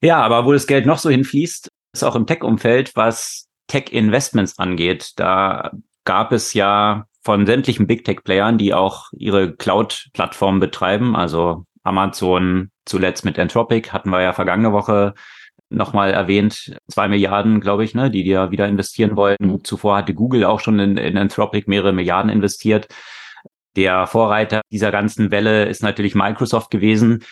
Ja, 0.03 0.21
aber 0.21 0.47
wo 0.47 0.53
das 0.53 0.67
Geld 0.67 0.85
noch 0.85 0.99
so 0.99 1.11
hinfließt, 1.11 1.71
ist 1.93 2.03
auch 2.03 2.17
im 2.17 2.27
Tech-Umfeld, 2.27 2.97
was 2.97 3.47
Tech-Investments 3.69 4.59
angeht. 4.59 5.13
Da 5.15 5.71
gab 6.05 6.33
es 6.33 6.55
ja 6.55 7.07
von 7.23 7.47
sämtlichen 7.47 7.87
Big 7.87 8.05
Tech-Playern, 8.05 8.59
die 8.59 8.75
auch 8.75 9.11
ihre 9.13 9.55
Cloud-Plattformen 9.55 10.59
betreiben, 10.59 11.15
also 11.15 11.67
Amazon 11.85 12.73
zuletzt 12.85 13.25
mit 13.25 13.39
Anthropic 13.39 13.91
hatten 13.93 14.11
wir 14.11 14.23
ja 14.23 14.33
vergangene 14.33 14.73
Woche 14.73 15.15
nochmal 15.69 16.13
erwähnt, 16.13 16.77
zwei 16.89 17.09
Milliarden, 17.09 17.61
glaube 17.61 17.85
ich, 17.85 17.95
ne, 17.95 18.11
die 18.11 18.23
die 18.25 18.31
ja 18.31 18.51
wieder 18.51 18.69
investieren 18.69 19.17
wollten. 19.17 19.47
Mhm. 19.47 19.65
Zuvor 19.65 19.97
hatte 19.97 20.15
Google 20.15 20.45
auch 20.45 20.61
schon 20.61 20.79
in, 20.79 20.97
in 20.97 21.17
Anthropic 21.17 21.69
mehrere 21.69 21.93
Milliarden 21.93 22.31
investiert. 22.31 22.89
Der 23.77 24.07
Vorreiter 24.07 24.63
dieser 24.71 24.91
ganzen 24.91 25.31
Welle 25.31 25.67
ist 25.67 25.83
natürlich 25.83 26.15
Microsoft 26.15 26.71
gewesen, 26.71 27.25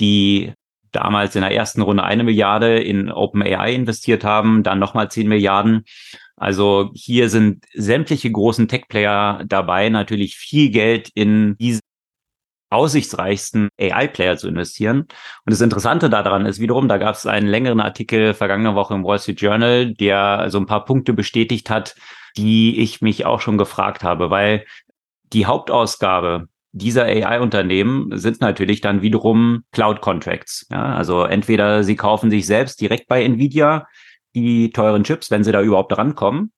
die 0.00 0.52
damals 0.90 1.36
in 1.36 1.42
der 1.42 1.52
ersten 1.52 1.82
Runde 1.82 2.04
eine 2.04 2.24
Milliarde 2.24 2.78
in 2.78 3.10
OpenAI 3.10 3.74
investiert 3.74 4.24
haben, 4.24 4.62
dann 4.62 4.78
nochmal 4.78 5.10
zehn 5.10 5.28
Milliarden. 5.28 5.84
Also 6.36 6.90
hier 6.94 7.28
sind 7.28 7.64
sämtliche 7.72 8.30
großen 8.30 8.68
Tech-Player 8.68 9.44
dabei, 9.46 9.88
natürlich 9.88 10.36
viel 10.36 10.70
Geld 10.70 11.08
in 11.14 11.56
diese 11.58 11.80
aussichtsreichsten 12.72 13.68
AI-Player 13.78 14.36
zu 14.36 14.48
investieren. 14.48 15.00
Und 15.00 15.52
das 15.52 15.60
Interessante 15.60 16.10
daran 16.10 16.46
ist 16.46 16.60
wiederum, 16.60 16.88
da 16.88 16.98
gab 16.98 17.14
es 17.14 17.26
einen 17.26 17.48
längeren 17.48 17.80
Artikel 17.80 18.34
vergangene 18.34 18.74
Woche 18.74 18.94
im 18.94 19.04
Wall 19.04 19.18
Street 19.18 19.40
Journal, 19.40 19.94
der 19.94 20.46
so 20.48 20.58
ein 20.58 20.66
paar 20.66 20.84
Punkte 20.84 21.12
bestätigt 21.12 21.70
hat, 21.70 21.94
die 22.36 22.80
ich 22.80 23.02
mich 23.02 23.26
auch 23.26 23.40
schon 23.40 23.58
gefragt 23.58 24.02
habe, 24.02 24.30
weil 24.30 24.64
die 25.32 25.46
Hauptausgabe 25.46 26.48
dieser 26.72 27.04
AI-Unternehmen 27.04 28.16
sind 28.18 28.40
natürlich 28.40 28.80
dann 28.80 29.02
wiederum 29.02 29.64
Cloud-Contracts. 29.72 30.66
Ja, 30.70 30.94
also 30.94 31.24
entweder 31.24 31.84
sie 31.84 31.96
kaufen 31.96 32.30
sich 32.30 32.46
selbst 32.46 32.80
direkt 32.80 33.08
bei 33.08 33.22
Nvidia 33.22 33.86
die 34.34 34.70
teuren 34.70 35.04
Chips, 35.04 35.30
wenn 35.30 35.44
sie 35.44 35.52
da 35.52 35.60
überhaupt 35.60 35.96
rankommen, 35.96 36.52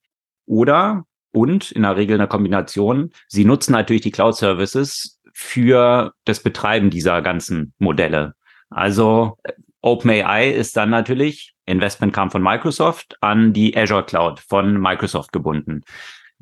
oder 0.45 1.03
und 1.33 1.71
in 1.71 1.81
der 1.81 1.97
Regel 1.97 2.15
eine 2.15 2.29
Kombination. 2.29 3.11
Sie 3.27 3.43
nutzen 3.43 3.73
natürlich 3.73 4.03
die 4.03 4.11
Cloud-Services 4.11 5.14
für 5.37 6.13
das 6.23 6.41
Betreiben 6.41 6.89
dieser 6.89 7.21
ganzen 7.21 7.73
Modelle. 7.77 8.35
Also 8.69 9.37
OpenAI 9.81 10.49
ist 10.49 10.77
dann 10.77 10.89
natürlich, 10.89 11.53
Investment 11.65 12.13
kam 12.13 12.31
von 12.31 12.41
Microsoft, 12.41 13.17
an 13.19 13.51
die 13.51 13.75
Azure 13.75 14.05
Cloud 14.05 14.39
von 14.39 14.79
Microsoft 14.79 15.33
gebunden. 15.33 15.81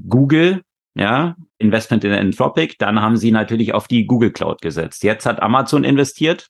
Google, 0.07 0.61
ja, 0.93 1.35
Investment 1.57 2.03
in 2.03 2.11
Anthropic, 2.11 2.75
dann 2.77 3.01
haben 3.01 3.17
sie 3.17 3.31
natürlich 3.31 3.73
auf 3.73 3.87
die 3.87 4.05
Google 4.05 4.31
Cloud 4.31 4.61
gesetzt. 4.61 5.03
Jetzt 5.03 5.25
hat 5.25 5.41
Amazon 5.41 5.83
investiert. 5.83 6.47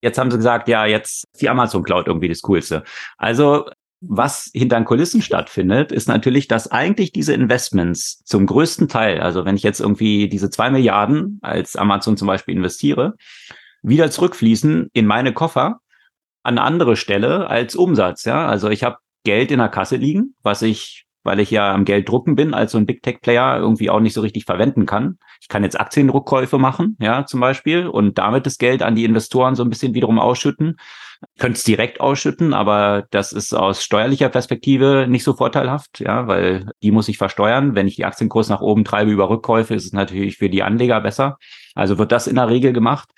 Jetzt 0.00 0.16
haben 0.16 0.30
sie 0.30 0.36
gesagt, 0.36 0.68
ja, 0.68 0.86
jetzt 0.86 1.24
ist 1.32 1.42
die 1.42 1.48
Amazon 1.48 1.82
Cloud 1.82 2.06
irgendwie 2.06 2.28
das 2.28 2.42
Coolste. 2.42 2.84
Also 3.18 3.68
was 4.00 4.50
hinter 4.54 4.76
den 4.76 4.86
Kulissen 4.86 5.20
stattfindet, 5.20 5.92
ist 5.92 6.08
natürlich, 6.08 6.48
dass 6.48 6.70
eigentlich 6.70 7.12
diese 7.12 7.34
Investments 7.34 8.24
zum 8.24 8.46
größten 8.46 8.88
Teil, 8.88 9.20
also 9.20 9.44
wenn 9.44 9.56
ich 9.56 9.62
jetzt 9.62 9.80
irgendwie 9.80 10.28
diese 10.28 10.50
zwei 10.50 10.70
Milliarden 10.70 11.38
als 11.42 11.76
Amazon 11.76 12.16
zum 12.16 12.26
Beispiel 12.26 12.56
investiere, 12.56 13.14
wieder 13.82 14.10
zurückfließen 14.10 14.88
in 14.92 15.06
meine 15.06 15.32
Koffer 15.32 15.80
an 16.42 16.58
andere 16.58 16.96
Stelle 16.96 17.48
als 17.48 17.76
Umsatz. 17.76 18.24
Ja, 18.24 18.46
also 18.46 18.70
ich 18.70 18.84
habe 18.84 18.98
Geld 19.24 19.50
in 19.50 19.58
der 19.58 19.68
Kasse 19.68 19.96
liegen, 19.96 20.34
was 20.42 20.62
ich, 20.62 21.04
weil 21.22 21.40
ich 21.40 21.50
ja 21.50 21.74
am 21.74 21.84
Geld 21.84 22.08
drucken 22.08 22.36
bin, 22.36 22.54
als 22.54 22.72
so 22.72 22.78
ein 22.78 22.86
Big 22.86 23.02
Tech 23.02 23.20
Player 23.20 23.58
irgendwie 23.58 23.90
auch 23.90 24.00
nicht 24.00 24.14
so 24.14 24.22
richtig 24.22 24.46
verwenden 24.46 24.86
kann. 24.86 25.18
Ich 25.42 25.48
kann 25.48 25.62
jetzt 25.62 25.78
Aktienrückkäufe 25.78 26.58
machen, 26.58 26.96
ja, 27.00 27.26
zum 27.26 27.40
Beispiel, 27.40 27.86
und 27.86 28.16
damit 28.16 28.46
das 28.46 28.56
Geld 28.56 28.82
an 28.82 28.94
die 28.94 29.04
Investoren 29.04 29.54
so 29.54 29.62
ein 29.62 29.68
bisschen 29.68 29.92
wiederum 29.92 30.18
ausschütten 30.18 30.78
könnte 31.38 31.56
es 31.56 31.64
direkt 31.64 32.00
ausschütten, 32.00 32.54
aber 32.54 33.06
das 33.10 33.32
ist 33.32 33.52
aus 33.52 33.82
steuerlicher 33.82 34.28
Perspektive 34.28 35.06
nicht 35.08 35.24
so 35.24 35.34
vorteilhaft, 35.34 36.00
ja, 36.00 36.26
weil 36.26 36.70
die 36.82 36.90
muss 36.90 37.08
ich 37.08 37.18
versteuern. 37.18 37.74
Wenn 37.74 37.88
ich 37.88 37.96
die 37.96 38.04
Aktienkurs 38.04 38.48
nach 38.48 38.60
oben 38.60 38.84
treibe 38.84 39.10
über 39.10 39.28
Rückkäufe, 39.28 39.74
ist 39.74 39.86
es 39.86 39.92
natürlich 39.92 40.38
für 40.38 40.48
die 40.48 40.62
Anleger 40.62 41.00
besser. 41.00 41.38
Also 41.74 41.98
wird 41.98 42.12
das 42.12 42.26
in 42.26 42.36
der 42.36 42.48
Regel 42.48 42.72
gemacht. 42.72 43.10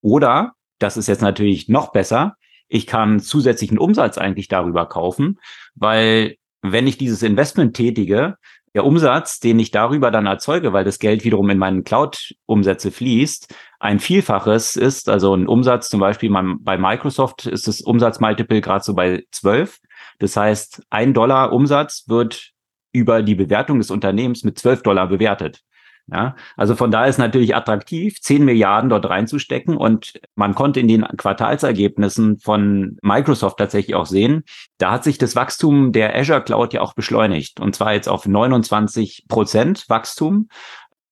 Oder, 0.00 0.52
das 0.78 0.96
ist 0.96 1.08
jetzt 1.08 1.22
natürlich 1.22 1.68
noch 1.68 1.92
besser, 1.92 2.36
ich 2.68 2.86
kann 2.86 3.20
zusätzlichen 3.20 3.78
Umsatz 3.78 4.18
eigentlich 4.18 4.48
darüber 4.48 4.86
kaufen, 4.86 5.38
weil 5.74 6.36
wenn 6.62 6.86
ich 6.86 6.98
dieses 6.98 7.22
Investment 7.22 7.76
tätige, 7.76 8.36
der 8.74 8.84
Umsatz, 8.84 9.40
den 9.40 9.58
ich 9.58 9.70
darüber 9.70 10.10
dann 10.10 10.26
erzeuge, 10.26 10.72
weil 10.72 10.84
das 10.84 10.98
Geld 10.98 11.24
wiederum 11.24 11.48
in 11.48 11.58
meinen 11.58 11.84
Cloud-Umsätze 11.84 12.90
fließt, 12.90 13.54
ein 13.86 14.00
Vielfaches 14.00 14.74
ist, 14.74 15.08
also 15.08 15.34
ein 15.34 15.46
Umsatz 15.46 15.88
zum 15.88 16.00
Beispiel 16.00 16.30
bei 16.60 16.76
Microsoft 16.76 17.46
ist 17.46 17.68
das 17.68 17.80
Umsatzmultiple 17.80 18.60
gerade 18.60 18.84
so 18.84 18.94
bei 18.94 19.24
12. 19.30 19.78
Das 20.18 20.36
heißt, 20.36 20.82
ein 20.90 21.14
Dollar 21.14 21.52
Umsatz 21.52 22.04
wird 22.08 22.50
über 22.92 23.22
die 23.22 23.36
Bewertung 23.36 23.78
des 23.78 23.92
Unternehmens 23.92 24.42
mit 24.42 24.58
12 24.58 24.82
Dollar 24.82 25.06
bewertet. 25.06 25.62
Ja, 26.08 26.36
also 26.56 26.76
von 26.76 26.92
da 26.92 27.06
ist 27.06 27.18
natürlich 27.18 27.56
attraktiv, 27.56 28.20
10 28.20 28.44
Milliarden 28.44 28.90
dort 28.90 29.08
reinzustecken 29.08 29.76
und 29.76 30.20
man 30.36 30.54
konnte 30.54 30.78
in 30.78 30.86
den 30.86 31.02
Quartalsergebnissen 31.02 32.38
von 32.38 32.96
Microsoft 33.02 33.58
tatsächlich 33.58 33.96
auch 33.96 34.06
sehen, 34.06 34.44
da 34.78 34.92
hat 34.92 35.02
sich 35.02 35.18
das 35.18 35.34
Wachstum 35.34 35.90
der 35.90 36.16
Azure 36.16 36.42
Cloud 36.42 36.74
ja 36.74 36.80
auch 36.80 36.94
beschleunigt 36.94 37.58
und 37.58 37.74
zwar 37.74 37.92
jetzt 37.92 38.08
auf 38.08 38.24
29 38.24 39.24
Prozent 39.28 39.88
Wachstum. 39.88 40.48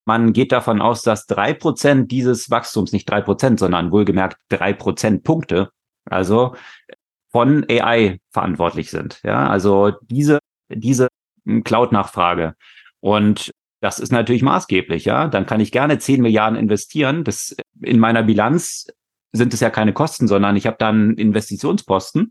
Man 0.05 0.33
geht 0.33 0.53
davon 0.53 0.83
aus, 0.83 1.03
dass 1.03 1.27
drei 1.27 1.55
Prozent 1.55 2.11
dieses 2.11 2.51
Wachstums, 2.51 2.93
nicht 2.93 3.09
drei 3.09 3.21
Prozent, 3.21 3.59
sondern 3.59 3.91
wohlgemerkt 3.91 4.39
drei 4.49 4.73
Prozentpunkte, 4.73 5.71
also 6.05 6.55
von 7.31 7.67
AI 7.69 8.21
verantwortlich 8.31 8.91
sind. 8.91 9.21
Ja, 9.25 9.49
also 9.49 9.93
diese, 10.03 10.39
diese 10.69 11.09
Cloud-Nachfrage. 11.65 12.55
Und 13.01 13.51
das 13.81 13.99
ist 13.99 14.13
natürlich 14.13 14.43
maßgeblich, 14.43 15.05
ja. 15.05 15.29
Dann 15.29 15.45
kann 15.47 15.61
ich 15.61 15.73
gerne 15.73 15.99
10 15.99 16.23
Milliarden 16.23 16.59
investieren. 16.59 17.25
Das 17.25 17.57
in 17.83 17.99
meiner 17.99 18.23
Bilanz 18.23 18.87
sind 19.33 19.53
es 19.53 19.61
ja 19.61 19.69
keine 19.69 19.93
Kosten, 19.93 20.29
sondern 20.29 20.57
ich 20.57 20.67
habe 20.67 20.77
dann 20.79 21.15
Investitionsposten, 21.15 22.31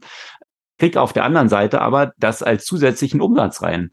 krieg 0.80 0.98
auf 0.98 1.14
der 1.14 1.26
anderen 1.26 1.50
Seite 1.50 1.82
aber 1.82 2.14
das 2.18 2.42
als 2.42 2.66
zusätzlichen 2.66 3.22
Umsatz 3.22 3.62
rein. 3.62 3.92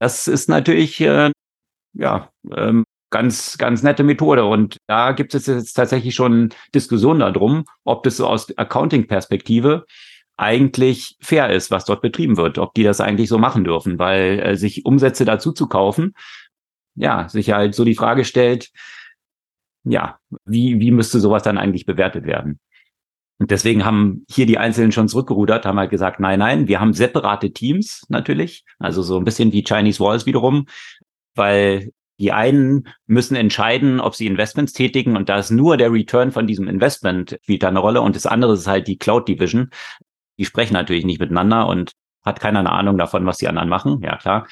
Das 0.00 0.26
ist 0.28 0.48
natürlich 0.48 1.00
äh, 1.00 1.30
ja 1.92 2.30
ähm, 2.56 2.84
ganz 3.10 3.58
ganz 3.58 3.82
nette 3.82 4.04
Methode. 4.04 4.44
Und 4.44 4.78
da 4.86 5.12
gibt 5.12 5.34
es 5.34 5.46
jetzt 5.46 5.74
tatsächlich 5.74 6.14
schon 6.14 6.50
Diskussionen 6.74 7.20
darum, 7.20 7.64
ob 7.84 8.02
das 8.02 8.16
so 8.16 8.26
aus 8.26 8.56
Accounting-Perspektive 8.56 9.84
eigentlich 10.36 11.16
fair 11.20 11.50
ist, 11.50 11.70
was 11.70 11.84
dort 11.84 12.00
betrieben 12.00 12.36
wird, 12.36 12.58
ob 12.58 12.72
die 12.74 12.84
das 12.84 13.00
eigentlich 13.00 13.28
so 13.28 13.38
machen 13.38 13.64
dürfen, 13.64 13.98
weil 13.98 14.38
äh, 14.38 14.56
sich 14.56 14.86
Umsätze 14.86 15.24
dazu 15.24 15.52
zu 15.52 15.66
kaufen, 15.66 16.14
ja, 16.94 17.28
sich 17.28 17.50
halt 17.50 17.74
so 17.74 17.84
die 17.84 17.96
Frage 17.96 18.24
stellt, 18.24 18.70
ja, 19.84 20.18
wie, 20.44 20.78
wie 20.80 20.90
müsste 20.92 21.18
sowas 21.20 21.42
dann 21.42 21.58
eigentlich 21.58 21.86
bewertet 21.86 22.24
werden? 22.24 22.60
Und 23.38 23.50
deswegen 23.50 23.84
haben 23.84 24.24
hier 24.28 24.46
die 24.46 24.58
Einzelnen 24.58 24.92
schon 24.92 25.08
zurückgerudert, 25.08 25.64
haben 25.64 25.78
halt 25.78 25.90
gesagt, 25.90 26.18
nein, 26.20 26.40
nein, 26.40 26.68
wir 26.68 26.80
haben 26.80 26.92
separate 26.92 27.52
Teams 27.52 28.04
natürlich, 28.08 28.64
also 28.78 29.02
so 29.02 29.16
ein 29.16 29.24
bisschen 29.24 29.52
wie 29.52 29.64
Chinese 29.64 30.00
Walls 30.00 30.26
wiederum, 30.26 30.66
weil 31.34 31.92
die 32.18 32.32
einen 32.32 32.88
müssen 33.06 33.36
entscheiden, 33.36 34.00
ob 34.00 34.14
sie 34.14 34.26
Investments 34.26 34.72
tätigen 34.72 35.16
und 35.16 35.28
da 35.28 35.38
ist 35.38 35.50
nur 35.50 35.76
der 35.76 35.92
Return 35.92 36.32
von 36.32 36.46
diesem 36.46 36.68
Investment 36.68 37.38
spielt 37.42 37.62
da 37.62 37.68
eine 37.68 37.78
Rolle 37.78 38.00
und 38.00 38.16
das 38.16 38.26
andere 38.26 38.54
ist 38.54 38.66
halt 38.66 38.88
die 38.88 38.98
Cloud 38.98 39.28
Division. 39.28 39.70
Die 40.38 40.44
sprechen 40.44 40.74
natürlich 40.74 41.04
nicht 41.04 41.20
miteinander 41.20 41.66
und 41.66 41.92
hat 42.24 42.40
keiner 42.40 42.60
eine 42.60 42.72
Ahnung 42.72 42.98
davon, 42.98 43.24
was 43.26 43.38
die 43.38 43.48
anderen 43.48 43.68
machen. 43.68 44.00
Ja, 44.02 44.16
klar. 44.16 44.46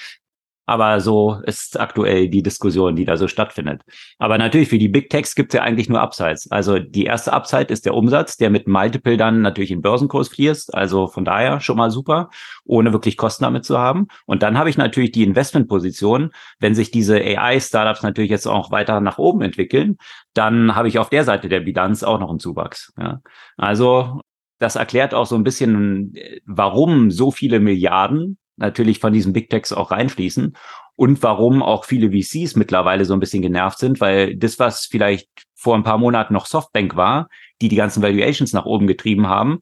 Aber 0.66 1.00
so 1.00 1.40
ist 1.44 1.78
aktuell 1.78 2.28
die 2.28 2.42
Diskussion, 2.42 2.96
die 2.96 3.04
da 3.04 3.16
so 3.16 3.28
stattfindet. 3.28 3.82
Aber 4.18 4.36
natürlich 4.36 4.68
für 4.68 4.78
die 4.78 4.88
Big 4.88 5.08
Techs 5.10 5.36
gibt 5.36 5.54
es 5.54 5.58
ja 5.58 5.62
eigentlich 5.62 5.88
nur 5.88 6.02
Upsides. 6.02 6.50
Also 6.50 6.80
die 6.80 7.04
erste 7.04 7.32
Upside 7.32 7.72
ist 7.72 7.86
der 7.86 7.94
Umsatz, 7.94 8.36
der 8.36 8.50
mit 8.50 8.66
Multiple 8.66 9.16
dann 9.16 9.42
natürlich 9.42 9.70
in 9.70 9.80
Börsenkurs 9.80 10.28
fließt. 10.28 10.74
Also 10.74 11.06
von 11.06 11.24
daher 11.24 11.60
schon 11.60 11.76
mal 11.76 11.90
super, 11.90 12.30
ohne 12.64 12.92
wirklich 12.92 13.16
Kosten 13.16 13.44
damit 13.44 13.64
zu 13.64 13.78
haben. 13.78 14.08
Und 14.26 14.42
dann 14.42 14.58
habe 14.58 14.68
ich 14.68 14.76
natürlich 14.76 15.12
die 15.12 15.22
Investmentposition. 15.22 16.32
Wenn 16.58 16.74
sich 16.74 16.90
diese 16.90 17.16
AI-Startups 17.16 18.02
natürlich 18.02 18.30
jetzt 18.30 18.46
auch 18.46 18.72
weiter 18.72 19.00
nach 19.00 19.18
oben 19.18 19.42
entwickeln, 19.42 19.96
dann 20.34 20.74
habe 20.74 20.88
ich 20.88 20.98
auf 20.98 21.10
der 21.10 21.24
Seite 21.24 21.48
der 21.48 21.60
Bilanz 21.60 22.02
auch 22.02 22.18
noch 22.18 22.30
einen 22.30 22.40
Zuwachs. 22.40 22.92
Ja. 22.98 23.20
Also 23.56 24.20
das 24.58 24.76
erklärt 24.76 25.14
auch 25.14 25.26
so 25.26 25.36
ein 25.36 25.44
bisschen, 25.44 26.14
warum 26.44 27.10
so 27.10 27.30
viele 27.30 27.60
Milliarden 27.60 28.38
natürlich 28.56 29.00
von 29.00 29.12
diesen 29.12 29.32
Big 29.32 29.50
Techs 29.50 29.72
auch 29.72 29.90
reinfließen 29.90 30.56
und 30.96 31.22
warum 31.22 31.62
auch 31.62 31.84
viele 31.84 32.10
VCs 32.10 32.56
mittlerweile 32.56 33.04
so 33.04 33.14
ein 33.14 33.20
bisschen 33.20 33.42
genervt 33.42 33.78
sind, 33.78 34.00
weil 34.00 34.36
das, 34.36 34.58
was 34.58 34.86
vielleicht 34.86 35.28
vor 35.54 35.74
ein 35.74 35.84
paar 35.84 35.98
Monaten 35.98 36.34
noch 36.34 36.46
Softbank 36.46 36.96
war, 36.96 37.28
die 37.60 37.68
die 37.68 37.76
ganzen 37.76 38.02
Valuations 38.02 38.52
nach 38.52 38.64
oben 38.64 38.86
getrieben 38.86 39.28
haben 39.28 39.60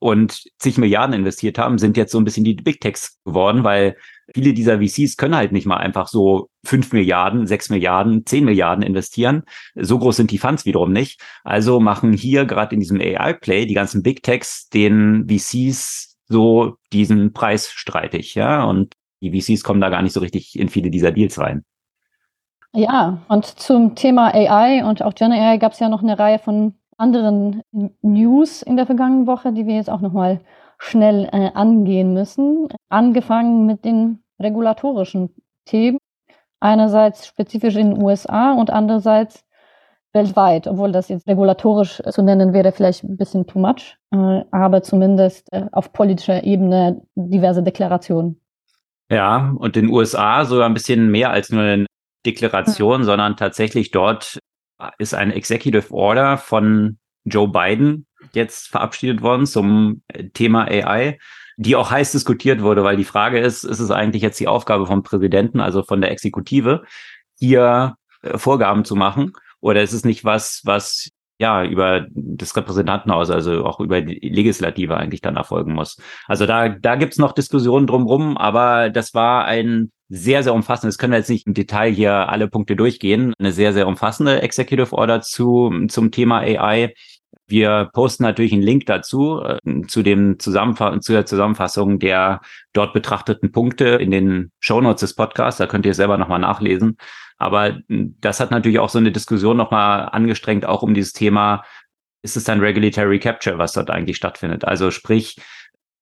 und 0.00 0.42
zig 0.58 0.78
Milliarden 0.78 1.14
investiert 1.14 1.58
haben, 1.58 1.78
sind 1.78 1.96
jetzt 1.96 2.10
so 2.10 2.18
ein 2.18 2.24
bisschen 2.24 2.42
die 2.42 2.54
Big 2.54 2.80
Techs 2.80 3.18
geworden, 3.24 3.62
weil 3.62 3.96
viele 4.34 4.52
dieser 4.52 4.80
VCs 4.80 5.16
können 5.16 5.36
halt 5.36 5.52
nicht 5.52 5.66
mal 5.66 5.76
einfach 5.76 6.08
so 6.08 6.48
fünf 6.64 6.92
Milliarden, 6.92 7.46
sechs 7.46 7.70
Milliarden, 7.70 8.26
zehn 8.26 8.44
Milliarden 8.44 8.82
investieren. 8.82 9.44
So 9.76 10.00
groß 10.00 10.16
sind 10.16 10.32
die 10.32 10.38
Funds 10.38 10.64
wiederum 10.64 10.92
nicht. 10.92 11.20
Also 11.44 11.78
machen 11.78 12.12
hier 12.12 12.44
gerade 12.44 12.74
in 12.74 12.80
diesem 12.80 13.00
AI-Play 13.00 13.66
die 13.66 13.74
ganzen 13.74 14.02
Big 14.02 14.24
Techs 14.24 14.68
den 14.68 15.28
VCs 15.28 16.11
so 16.32 16.76
diesen 16.92 17.32
Preis 17.32 17.70
streitig, 17.70 18.34
ja. 18.34 18.64
Und 18.64 18.94
die 19.20 19.30
VCs 19.30 19.62
kommen 19.62 19.80
da 19.80 19.88
gar 19.88 20.02
nicht 20.02 20.12
so 20.12 20.20
richtig 20.20 20.58
in 20.58 20.68
viele 20.68 20.90
dieser 20.90 21.12
Deals 21.12 21.38
rein. 21.38 21.64
Ja, 22.74 23.18
und 23.28 23.44
zum 23.44 23.94
Thema 23.94 24.34
AI 24.34 24.84
und 24.84 25.02
auch 25.02 25.14
Gen 25.14 25.30
AI 25.30 25.58
gab 25.58 25.72
es 25.72 25.78
ja 25.78 25.88
noch 25.88 26.02
eine 26.02 26.18
Reihe 26.18 26.38
von 26.38 26.74
anderen 26.96 27.62
News 28.00 28.62
in 28.62 28.76
der 28.76 28.86
vergangenen 28.86 29.26
Woche, 29.26 29.52
die 29.52 29.66
wir 29.66 29.74
jetzt 29.74 29.90
auch 29.90 30.00
nochmal 30.00 30.40
schnell 30.78 31.28
äh, 31.32 31.50
angehen 31.54 32.14
müssen. 32.14 32.68
Angefangen 32.88 33.66
mit 33.66 33.84
den 33.84 34.22
regulatorischen 34.40 35.34
Themen. 35.66 35.98
Einerseits 36.60 37.26
spezifisch 37.26 37.76
in 37.76 37.94
den 37.94 38.02
USA 38.02 38.52
und 38.52 38.70
andererseits 38.70 39.44
weltweit, 40.12 40.66
obwohl 40.66 40.92
das 40.92 41.08
jetzt 41.08 41.26
regulatorisch 41.26 42.02
zu 42.10 42.22
nennen 42.22 42.52
wäre 42.52 42.72
vielleicht 42.72 43.04
ein 43.04 43.16
bisschen 43.16 43.46
too 43.46 43.58
much, 43.58 43.96
äh, 44.12 44.42
aber 44.50 44.82
zumindest 44.82 45.52
äh, 45.52 45.64
auf 45.72 45.92
politischer 45.92 46.44
Ebene 46.44 47.02
diverse 47.14 47.62
Deklarationen. 47.62 48.40
Ja, 49.10 49.54
und 49.58 49.76
in 49.76 49.86
den 49.86 49.94
USA 49.94 50.44
sogar 50.44 50.66
ein 50.66 50.74
bisschen 50.74 51.10
mehr 51.10 51.30
als 51.30 51.50
nur 51.50 51.62
eine 51.62 51.86
Deklaration, 52.24 53.00
mhm. 53.00 53.04
sondern 53.04 53.36
tatsächlich 53.36 53.90
dort 53.90 54.38
ist 54.98 55.14
ein 55.14 55.30
Executive 55.30 55.92
Order 55.92 56.38
von 56.38 56.98
Joe 57.24 57.48
Biden 57.48 58.06
jetzt 58.32 58.68
verabschiedet 58.68 59.22
worden 59.22 59.46
zum 59.46 60.02
Thema 60.32 60.64
AI, 60.64 61.18
die 61.56 61.76
auch 61.76 61.90
heiß 61.90 62.12
diskutiert 62.12 62.62
wurde, 62.62 62.84
weil 62.84 62.96
die 62.96 63.04
Frage 63.04 63.38
ist, 63.38 63.64
ist 63.64 63.80
es 63.80 63.90
eigentlich 63.90 64.22
jetzt 64.22 64.40
die 64.40 64.48
Aufgabe 64.48 64.86
vom 64.86 65.02
Präsidenten, 65.02 65.60
also 65.60 65.82
von 65.82 66.00
der 66.00 66.10
Exekutive, 66.10 66.82
hier 67.38 67.96
äh, 68.22 68.38
Vorgaben 68.38 68.84
zu 68.84 68.96
machen? 68.96 69.32
Oder 69.62 69.82
ist 69.82 69.92
es 69.92 70.04
nicht 70.04 70.24
was, 70.24 70.60
was 70.64 71.08
ja 71.38 71.64
über 71.64 72.06
das 72.10 72.54
Repräsentantenhaus, 72.54 73.30
also 73.30 73.64
auch 73.64 73.80
über 73.80 74.02
die 74.02 74.28
Legislative 74.28 74.96
eigentlich 74.96 75.22
dann 75.22 75.36
erfolgen 75.36 75.72
muss? 75.72 75.96
Also 76.26 76.46
da, 76.46 76.68
da 76.68 76.96
gibt's 76.96 77.18
noch 77.18 77.32
Diskussionen 77.32 77.86
drumherum, 77.86 78.36
aber 78.36 78.90
das 78.90 79.14
war 79.14 79.46
ein 79.46 79.90
sehr, 80.08 80.42
sehr 80.42 80.52
umfassendes, 80.52 80.98
können 80.98 81.12
wir 81.12 81.18
jetzt 81.18 81.30
nicht 81.30 81.46
im 81.46 81.54
Detail 81.54 81.90
hier 81.90 82.12
alle 82.28 82.46
Punkte 82.46 82.76
durchgehen, 82.76 83.32
eine 83.38 83.52
sehr, 83.52 83.72
sehr 83.72 83.88
umfassende 83.88 84.42
Executive 84.42 84.92
Order 84.92 85.22
zu, 85.22 85.72
zum 85.88 86.10
Thema 86.10 86.40
AI. 86.40 86.92
Wir 87.52 87.90
posten 87.92 88.22
natürlich 88.22 88.54
einen 88.54 88.62
Link 88.62 88.86
dazu, 88.86 89.42
äh, 89.42 89.58
zu 89.86 90.02
dem 90.02 90.38
Zusammenfa 90.38 90.98
zu 91.02 91.12
der 91.12 91.26
Zusammenfassung 91.26 91.98
der 91.98 92.40
dort 92.72 92.94
betrachteten 92.94 93.52
Punkte 93.52 93.84
in 93.88 94.10
den 94.10 94.52
Shownotes 94.58 95.00
des 95.00 95.14
Podcasts. 95.14 95.58
Da 95.58 95.66
könnt 95.66 95.84
ihr 95.84 95.92
selber 95.92 96.16
nochmal 96.16 96.38
nachlesen. 96.38 96.96
Aber 97.36 97.78
hm, 97.90 98.16
das 98.22 98.40
hat 98.40 98.52
natürlich 98.52 98.78
auch 98.78 98.88
so 98.88 98.98
eine 98.98 99.12
Diskussion 99.12 99.58
nochmal 99.58 100.08
angestrengt, 100.12 100.64
auch 100.64 100.82
um 100.82 100.94
dieses 100.94 101.12
Thema, 101.12 101.62
ist 102.22 102.38
es 102.38 102.44
dann 102.44 102.60
Regulatory 102.60 103.18
Capture, 103.18 103.58
was 103.58 103.74
dort 103.74 103.90
eigentlich 103.90 104.16
stattfindet? 104.16 104.64
Also 104.64 104.90
sprich, 104.90 105.36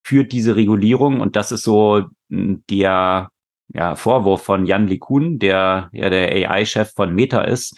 führt 0.04 0.30
diese 0.30 0.54
Regulierung, 0.54 1.20
und 1.20 1.34
das 1.34 1.50
ist 1.50 1.64
so 1.64 2.04
hm, 2.30 2.62
der 2.70 3.30
ja, 3.74 3.96
Vorwurf 3.96 4.44
von 4.44 4.66
Jan 4.66 4.86
LeCun, 4.86 5.40
der 5.40 5.90
ja 5.92 6.10
der 6.10 6.30
AI-Chef 6.30 6.92
von 6.94 7.12
Meta 7.12 7.42
ist. 7.42 7.76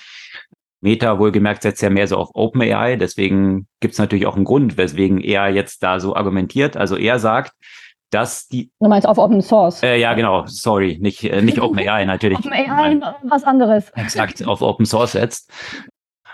Meta 0.83 1.19
wohlgemerkt 1.19 1.63
setzt 1.63 1.81
ja 1.81 1.91
mehr 1.91 2.09
so 2.09 2.17
auf 2.17 2.31
OpenAI, 2.35 2.97
deswegen 2.97 3.69
gibt 3.81 3.93
es 3.93 3.99
natürlich 3.99 4.27
auch 4.27 4.35
einen 4.35 4.45
Grund, 4.45 4.77
weswegen 4.77 5.21
er 5.21 5.49
jetzt 5.49 5.83
da 5.83 6.01
so 6.01 6.17
argumentiert. 6.17 6.77
Also 6.77 6.97
er 6.97 7.21
sagt, 7.21 7.53
dass 8.11 8.49
die. 8.49 8.71
Du 8.81 8.89
meinst 8.89 9.07
auf 9.07 9.17
Open 9.17 9.41
Source? 9.41 9.83
Äh, 9.83 9.99
ja, 9.99 10.13
genau. 10.15 10.45
Sorry, 10.47 10.99
nicht 11.01 11.25
äh, 11.25 11.41
nicht 11.41 11.61
OpenAI 11.63 12.05
natürlich. 12.05 12.39
OpenAI 12.39 13.01
was 13.23 13.45
anderes. 13.45 13.91
Exakt 13.91 14.45
auf 14.47 14.61
Open 14.61 14.85
Source 14.85 15.13
setzt. 15.13 15.51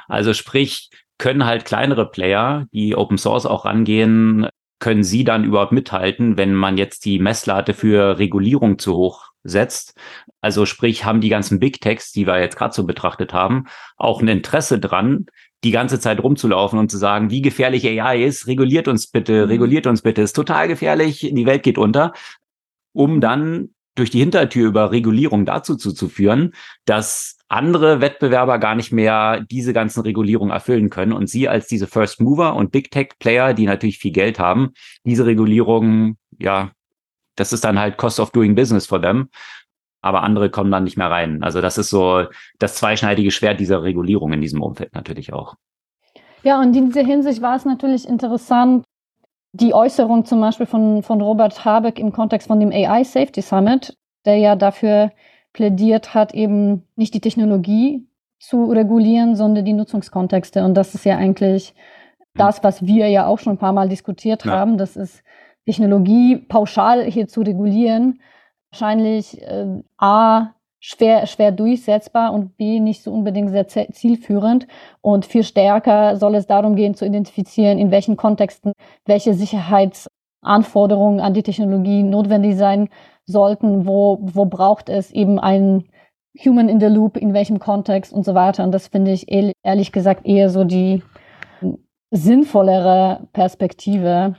Also 0.08 0.32
sprich, 0.32 0.90
können 1.18 1.44
halt 1.44 1.66
kleinere 1.66 2.10
Player, 2.10 2.66
die 2.72 2.96
Open 2.96 3.18
Source 3.18 3.44
auch 3.44 3.66
rangehen, 3.66 4.48
können 4.78 5.02
sie 5.02 5.24
dann 5.24 5.44
überhaupt 5.44 5.72
mithalten, 5.72 6.38
wenn 6.38 6.54
man 6.54 6.78
jetzt 6.78 7.04
die 7.04 7.18
Messlatte 7.18 7.74
für 7.74 8.18
Regulierung 8.18 8.78
zu 8.78 8.96
hoch 8.96 9.27
setzt? 9.44 9.98
Also 10.40 10.66
sprich, 10.66 11.04
haben 11.04 11.20
die 11.20 11.28
ganzen 11.28 11.58
Big 11.58 11.80
Techs, 11.80 12.12
die 12.12 12.26
wir 12.26 12.40
jetzt 12.40 12.56
gerade 12.56 12.74
so 12.74 12.84
betrachtet 12.84 13.32
haben, 13.32 13.66
auch 13.96 14.20
ein 14.20 14.28
Interesse 14.28 14.78
dran, 14.78 15.26
die 15.64 15.70
ganze 15.72 15.98
Zeit 15.98 16.22
rumzulaufen 16.22 16.78
und 16.78 16.90
zu 16.90 16.98
sagen, 16.98 17.30
wie 17.30 17.42
gefährlich 17.42 17.84
AI 17.86 18.22
ist, 18.24 18.46
reguliert 18.46 18.86
uns 18.88 19.08
bitte, 19.08 19.44
mhm. 19.44 19.48
reguliert 19.50 19.86
uns 19.86 20.02
bitte, 20.02 20.22
ist 20.22 20.34
total 20.34 20.68
gefährlich, 20.68 21.20
die 21.32 21.46
Welt 21.46 21.62
geht 21.62 21.78
unter. 21.78 22.12
um 22.92 23.20
dann 23.20 23.70
durch 23.94 24.10
die 24.10 24.20
Hintertür 24.20 24.68
über 24.68 24.92
Regulierung 24.92 25.44
dazu 25.44 25.76
zu, 25.76 25.92
zu 25.92 26.08
führen, 26.08 26.54
dass 26.84 27.36
andere 27.48 28.00
Wettbewerber 28.00 28.58
gar 28.58 28.74
nicht 28.74 28.92
mehr 28.92 29.40
diese 29.50 29.72
ganzen 29.72 30.02
Regulierungen 30.02 30.52
erfüllen 30.52 30.90
können 30.90 31.12
und 31.12 31.28
sie 31.28 31.48
als 31.48 31.66
diese 31.66 31.86
First 31.86 32.20
Mover 32.20 32.54
und 32.54 32.70
Big 32.70 32.90
Tech 32.90 33.10
Player, 33.18 33.54
die 33.54 33.66
natürlich 33.66 33.98
viel 33.98 34.12
Geld 34.12 34.38
haben, 34.38 34.70
diese 35.04 35.26
Regulierungen, 35.26 36.18
ja, 36.38 36.70
das 37.38 37.52
ist 37.52 37.64
dann 37.64 37.78
halt 37.78 37.96
Cost 37.96 38.20
of 38.20 38.30
Doing 38.30 38.54
Business 38.54 38.86
for 38.86 39.00
them. 39.00 39.28
Aber 40.00 40.22
andere 40.22 40.48
kommen 40.48 40.70
dann 40.70 40.84
nicht 40.84 40.96
mehr 40.96 41.10
rein. 41.10 41.42
Also 41.42 41.60
das 41.60 41.76
ist 41.76 41.90
so 41.90 42.24
das 42.58 42.76
zweischneidige 42.76 43.30
Schwert 43.30 43.58
dieser 43.58 43.82
Regulierung 43.82 44.32
in 44.32 44.40
diesem 44.40 44.62
Umfeld 44.62 44.94
natürlich 44.94 45.32
auch. 45.32 45.54
Ja, 46.44 46.60
und 46.60 46.74
in 46.76 46.86
dieser 46.86 47.04
Hinsicht 47.04 47.42
war 47.42 47.56
es 47.56 47.64
natürlich 47.64 48.08
interessant, 48.08 48.84
die 49.52 49.74
Äußerung 49.74 50.24
zum 50.24 50.40
Beispiel 50.40 50.66
von, 50.66 51.02
von 51.02 51.20
Robert 51.20 51.64
Habeck 51.64 51.98
im 51.98 52.12
Kontext 52.12 52.46
von 52.46 52.60
dem 52.60 52.70
AI 52.70 53.02
Safety 53.02 53.42
Summit, 53.42 53.96
der 54.24 54.36
ja 54.36 54.54
dafür 54.54 55.10
plädiert 55.52 56.14
hat, 56.14 56.34
eben 56.34 56.86
nicht 56.94 57.14
die 57.14 57.20
Technologie 57.20 58.06
zu 58.38 58.66
regulieren, 58.66 59.34
sondern 59.34 59.64
die 59.64 59.72
Nutzungskontexte. 59.72 60.62
Und 60.64 60.74
das 60.74 60.94
ist 60.94 61.04
ja 61.04 61.16
eigentlich 61.16 61.74
das, 62.34 62.62
was 62.62 62.86
wir 62.86 63.08
ja 63.08 63.26
auch 63.26 63.38
schon 63.40 63.54
ein 63.54 63.58
paar 63.58 63.72
Mal 63.72 63.88
diskutiert 63.88 64.44
ja. 64.44 64.52
haben. 64.52 64.78
Das 64.78 64.96
ist 64.96 65.24
Technologie 65.68 66.36
pauschal 66.36 67.04
hier 67.04 67.28
zu 67.28 67.42
regulieren. 67.42 68.22
Wahrscheinlich 68.70 69.42
äh, 69.42 69.82
A, 69.98 70.54
schwer, 70.80 71.26
schwer 71.26 71.52
durchsetzbar 71.52 72.32
und 72.32 72.56
B, 72.56 72.80
nicht 72.80 73.02
so 73.02 73.12
unbedingt 73.12 73.50
sehr 73.50 73.68
zielführend. 73.68 74.66
Und 75.02 75.26
viel 75.26 75.44
stärker 75.44 76.16
soll 76.16 76.36
es 76.36 76.46
darum 76.46 76.74
gehen, 76.74 76.94
zu 76.94 77.04
identifizieren, 77.04 77.78
in 77.78 77.90
welchen 77.90 78.16
Kontexten 78.16 78.72
welche 79.04 79.34
Sicherheitsanforderungen 79.34 81.20
an 81.20 81.34
die 81.34 81.42
Technologie 81.42 82.02
notwendig 82.02 82.56
sein 82.56 82.88
sollten, 83.26 83.86
wo, 83.86 84.20
wo 84.22 84.46
braucht 84.46 84.88
es 84.88 85.10
eben 85.10 85.38
ein 85.38 85.84
Human 86.46 86.70
in 86.70 86.80
the 86.80 86.86
Loop, 86.86 87.18
in 87.18 87.34
welchem 87.34 87.58
Kontext 87.58 88.10
und 88.14 88.24
so 88.24 88.34
weiter. 88.34 88.64
Und 88.64 88.72
das 88.72 88.88
finde 88.88 89.10
ich 89.10 89.26
ehrlich 89.62 89.92
gesagt 89.92 90.24
eher 90.24 90.48
so 90.48 90.64
die 90.64 91.02
sinnvollere 92.10 93.28
Perspektive, 93.34 94.36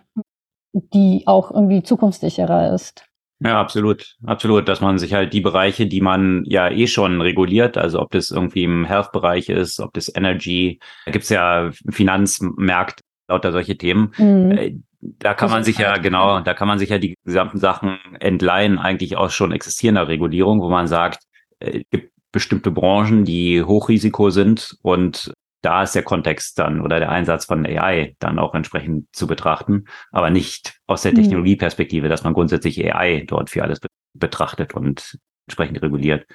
die 0.74 1.24
auch 1.26 1.51
irgendwie 1.51 1.84
zukunftssicherer 1.84 2.74
ist. 2.74 3.05
Ja, 3.41 3.59
absolut, 3.59 4.17
absolut, 4.26 4.67
dass 4.67 4.82
man 4.82 4.97
sich 4.97 5.13
halt 5.13 5.32
die 5.32 5.39
Bereiche, 5.39 5.88
die 5.88 6.01
man 6.01 6.43
ja 6.45 6.70
eh 6.70 6.88
schon 6.88 7.22
reguliert, 7.22 7.78
also 7.78 8.01
ob 8.01 8.11
das 8.11 8.32
irgendwie 8.32 8.65
im 8.65 8.84
Health-Bereich 8.84 9.47
ist, 9.47 9.80
ob 9.80 9.93
das 9.93 10.13
Energy, 10.13 10.80
da 11.05 11.13
gibt's 11.13 11.30
ja 11.30 11.72
Finanzmärkte, 11.89 13.01
lauter 13.30 13.53
solche 13.53 13.78
Themen, 13.78 14.11
mhm. 14.17 14.51
Äh, 14.51 14.76
da 15.01 15.34
kann 15.34 15.49
man 15.49 15.63
sich 15.63 15.78
ja, 15.78 15.95
genau, 15.97 16.41
da 16.41 16.53
kann 16.53 16.67
man 16.67 16.78
sich 16.78 16.89
ja 16.89 16.97
die 16.97 17.15
gesamten 17.24 17.57
Sachen 17.57 17.99
entleihen, 18.20 18.78
eigentlich 18.78 19.15
aus 19.15 19.34
schon 19.34 19.53
existierender 19.53 20.09
Regulierung, 20.09 20.61
wo 20.61 20.70
man 20.70 20.88
sagt, 20.88 21.24
äh, 21.59 21.80
es 21.80 21.89
gibt 21.89 22.11
bestimmte 22.34 22.72
Branchen, 22.72 23.24
die 23.24 23.63
Hochrisiko 23.63 24.30
sind 24.30 24.78
und 24.82 25.34
da 25.62 25.84
ist 25.84 25.95
der 25.95 26.03
Kontext 26.03 26.57
dann 26.60 26.82
oder 26.82 26.99
der 26.99 27.10
Einsatz 27.10 27.45
von 27.45 27.66
AI 27.66 28.16
dann 28.20 28.39
auch 28.39 28.55
entsprechend 28.55 29.07
zu 29.14 29.28
betrachten, 29.28 29.86
aber 30.12 30.30
nicht 30.30 30.80
aus 30.88 31.01
der 31.01 31.12
hm. 31.12 31.18
Technologieperspektive, 31.22 32.10
dass 32.10 32.24
man 32.24 32.34
grundsätzlich 32.34 32.84
AI 32.84 33.26
dort 33.28 33.49
für 33.49 33.64
alles 33.64 33.80
betrachtet 34.14 34.74
und 34.74 35.18
entsprechend 35.47 35.82
reguliert. 35.82 36.26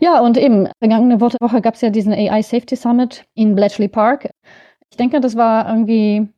Ja, 0.00 0.20
und 0.20 0.36
eben, 0.36 0.68
vergangene 0.78 1.20
Woche 1.20 1.60
gab 1.60 1.74
es 1.74 1.80
ja 1.80 1.90
diesen 1.90 2.12
AI 2.12 2.42
Safety 2.42 2.76
Summit 2.76 3.24
in 3.34 3.54
Bletchley 3.54 3.88
Park. 3.88 4.30
Ich 4.90 4.96
denke, 4.96 5.20
das 5.20 5.36
war 5.36 5.68
irgendwie 5.68 6.28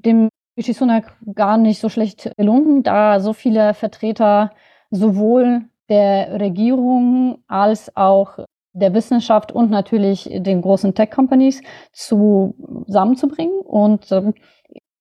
dem 0.00 0.28
Rishi 0.56 0.72
Sunak 0.72 1.16
gar 1.34 1.56
nicht 1.56 1.80
so 1.80 1.88
schlecht 1.88 2.30
gelungen, 2.36 2.82
da 2.82 3.20
so 3.20 3.32
viele 3.32 3.74
Vertreter 3.74 4.52
sowohl 4.90 5.62
der 5.88 6.40
Regierung 6.40 7.42
als 7.46 7.94
auch 7.96 8.44
der 8.78 8.94
Wissenschaft 8.94 9.52
und 9.52 9.70
natürlich 9.70 10.28
den 10.30 10.62
großen 10.62 10.94
Tech-Companies 10.94 11.62
zusammenzubringen 11.92 13.60
und 13.60 14.10
ähm, 14.12 14.34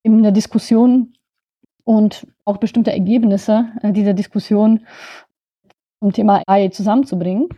in 0.04 0.24
der 0.24 0.32
Diskussion 0.32 1.14
und 1.84 2.28
auch 2.46 2.58
bestimmte 2.58 2.92
Ergebnisse 2.92 3.72
äh, 3.82 3.92
dieser 3.92 4.14
Diskussion 4.14 4.86
zum 6.00 6.14
Thema 6.14 6.44
AI 6.48 6.70
zusammenzubringen. 6.70 7.50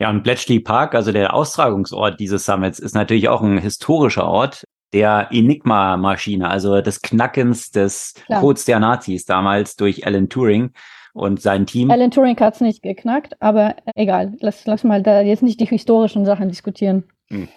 Ja, 0.00 0.10
und 0.10 0.22
Bletchley 0.22 0.60
Park, 0.60 0.94
also 0.94 1.12
der 1.12 1.32
Austragungsort 1.32 2.18
dieses 2.18 2.44
Summits, 2.44 2.78
ist 2.80 2.94
natürlich 2.94 3.28
auch 3.28 3.40
ein 3.42 3.58
historischer 3.58 4.26
Ort 4.26 4.64
der 4.92 5.28
Enigma-Maschine, 5.30 6.48
also 6.48 6.80
des 6.80 7.00
Knackens 7.02 7.70
des 7.70 8.14
Klar. 8.26 8.40
Codes 8.40 8.64
der 8.64 8.78
Nazis 8.78 9.24
damals 9.24 9.76
durch 9.76 10.06
Alan 10.06 10.28
Turing 10.28 10.72
und 11.14 11.40
sein 11.40 11.66
Team. 11.66 11.90
Alan 11.90 12.10
Turing 12.10 12.38
hat 12.38 12.54
es 12.54 12.60
nicht 12.60 12.82
geknackt, 12.82 13.40
aber 13.40 13.76
egal, 13.94 14.32
lass, 14.40 14.66
lass 14.66 14.84
mal 14.84 15.02
da 15.02 15.20
jetzt 15.20 15.42
nicht 15.42 15.60
die 15.60 15.66
historischen 15.66 16.24
Sachen 16.24 16.48
diskutieren. 16.48 17.04
Hm. 17.28 17.48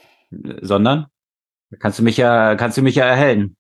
Sondern? 0.61 1.07
Kannst 1.79 1.99
du 1.99 2.03
mich 2.03 2.17
ja, 2.17 2.55
kannst 2.55 2.77
du 2.77 2.81
mich 2.81 2.95
ja 2.95 3.05
erhellen. 3.05 3.55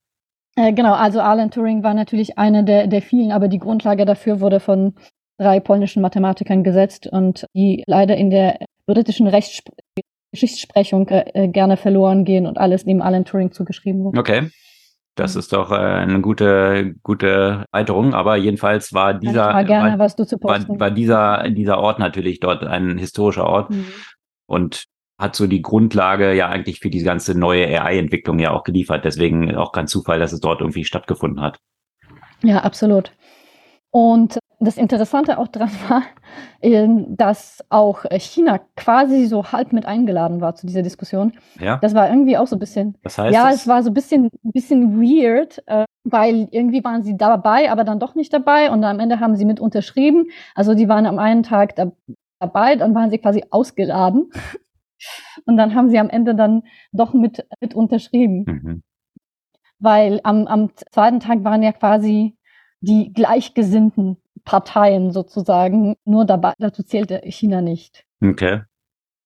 Äh, 0.55 0.73
genau, 0.73 0.93
also 0.93 1.19
Alan 1.19 1.51
Turing 1.51 1.83
war 1.83 1.93
natürlich 1.93 2.37
einer 2.37 2.63
der, 2.63 2.87
der 2.87 3.01
vielen, 3.01 3.31
aber 3.31 3.47
die 3.47 3.59
Grundlage 3.59 4.05
dafür 4.05 4.39
wurde 4.39 4.59
von 4.59 4.95
drei 5.37 5.59
polnischen 5.59 6.01
Mathematikern 6.01 6.63
gesetzt 6.63 7.07
und 7.07 7.45
die 7.53 7.83
leider 7.87 8.15
in 8.15 8.29
der 8.29 8.59
britischen 8.85 9.27
Rechtssp 9.27 9.69
Geschichtssprechung 10.35 11.07
äh, 11.09 11.47
gerne 11.47 11.77
verloren 11.77 12.25
gehen 12.25 12.45
und 12.45 12.57
alles 12.57 12.85
neben 12.85 13.01
Alan 13.01 13.25
Turing 13.25 13.51
zugeschrieben 13.51 14.03
wird. 14.03 14.17
Okay. 14.17 14.49
Das 15.15 15.37
ist 15.37 15.53
doch 15.53 15.71
äh, 15.71 15.75
eine 15.75 16.19
gute, 16.19 16.95
gute 17.01 17.65
Erweiterung, 17.71 18.13
aber 18.13 18.35
jedenfalls 18.35 18.93
war 18.93 19.13
dieser, 19.13 19.47
war, 19.47 19.63
gerne, 19.63 19.97
war, 19.97 20.79
war, 20.79 20.91
dieser, 20.91 21.49
dieser 21.49 21.79
Ort 21.79 21.99
natürlich 21.99 22.41
dort 22.41 22.65
ein 22.65 22.97
historischer 22.97 23.45
Ort 23.45 23.69
mhm. 23.69 23.85
und 24.45 24.83
hat 25.17 25.37
so 25.37 25.47
die 25.47 25.61
Grundlage 25.61 26.33
ja 26.33 26.49
eigentlich 26.49 26.81
für 26.81 26.89
die 26.89 27.01
ganze 27.01 27.37
neue 27.39 27.65
AI-Entwicklung 27.67 28.39
ja 28.39 28.51
auch 28.51 28.65
geliefert. 28.65 29.05
Deswegen 29.05 29.55
auch 29.55 29.71
kein 29.71 29.87
Zufall, 29.87 30.19
dass 30.19 30.33
es 30.33 30.41
dort 30.41 30.59
irgendwie 30.59 30.83
stattgefunden 30.83 31.41
hat. 31.41 31.59
Ja, 32.43 32.59
absolut. 32.59 33.13
Und 33.91 34.37
das 34.59 34.77
Interessante 34.77 35.37
auch 35.37 35.47
daran 35.47 35.69
war, 35.89 36.03
dass 37.15 37.63
auch 37.69 38.05
China 38.17 38.59
quasi 38.75 39.25
so 39.25 39.51
halb 39.51 39.73
mit 39.73 39.85
eingeladen 39.85 40.41
war 40.41 40.55
zu 40.55 40.67
dieser 40.67 40.81
Diskussion. 40.81 41.33
Ja. 41.59 41.77
Das 41.77 41.93
war 41.93 42.09
irgendwie 42.09 42.37
auch 42.37 42.47
so 42.47 42.55
ein 42.55 42.59
bisschen. 42.59 42.97
Was 43.03 43.17
heißt 43.17 43.33
Ja, 43.33 43.49
das? 43.49 43.61
es 43.61 43.67
war 43.67 43.83
so 43.83 43.89
ein 43.89 43.93
bisschen, 43.93 44.29
bisschen 44.43 44.99
weird, 44.99 45.61
äh, 45.67 45.85
weil 46.03 46.47
irgendwie 46.51 46.83
waren 46.83 47.03
sie 47.03 47.17
dabei, 47.17 47.71
aber 47.71 47.83
dann 47.83 47.99
doch 47.99 48.15
nicht 48.15 48.33
dabei 48.33 48.71
und 48.71 48.83
am 48.83 48.99
Ende 48.99 49.19
haben 49.19 49.35
sie 49.35 49.45
mit 49.45 49.59
unterschrieben. 49.59 50.27
Also 50.53 50.73
die 50.73 50.87
waren 50.87 51.05
am 51.05 51.19
einen 51.19 51.43
Tag 51.43 51.75
da, 51.75 51.91
dabei, 52.39 52.75
dann 52.75 52.95
waren 52.95 53.09
sie 53.09 53.17
quasi 53.17 53.43
ausgeladen 53.49 54.29
und 55.45 55.57
dann 55.57 55.75
haben 55.75 55.89
sie 55.89 55.99
am 55.99 56.09
Ende 56.09 56.35
dann 56.35 56.63
doch 56.91 57.13
mit, 57.13 57.45
mit 57.59 57.73
unterschrieben. 57.73 58.45
Mhm. 58.47 58.83
Weil 59.79 60.21
am, 60.23 60.47
am 60.47 60.69
zweiten 60.91 61.19
Tag 61.19 61.43
waren 61.43 61.61
ja 61.61 61.73
quasi 61.73 62.37
die 62.79 63.11
Gleichgesinnten 63.13 64.17
Parteien 64.45 65.11
sozusagen, 65.11 65.95
nur 66.05 66.25
dabei, 66.25 66.53
dazu 66.59 66.83
zählte 66.83 67.21
China 67.25 67.61
nicht. 67.61 68.05
Okay. 68.23 68.61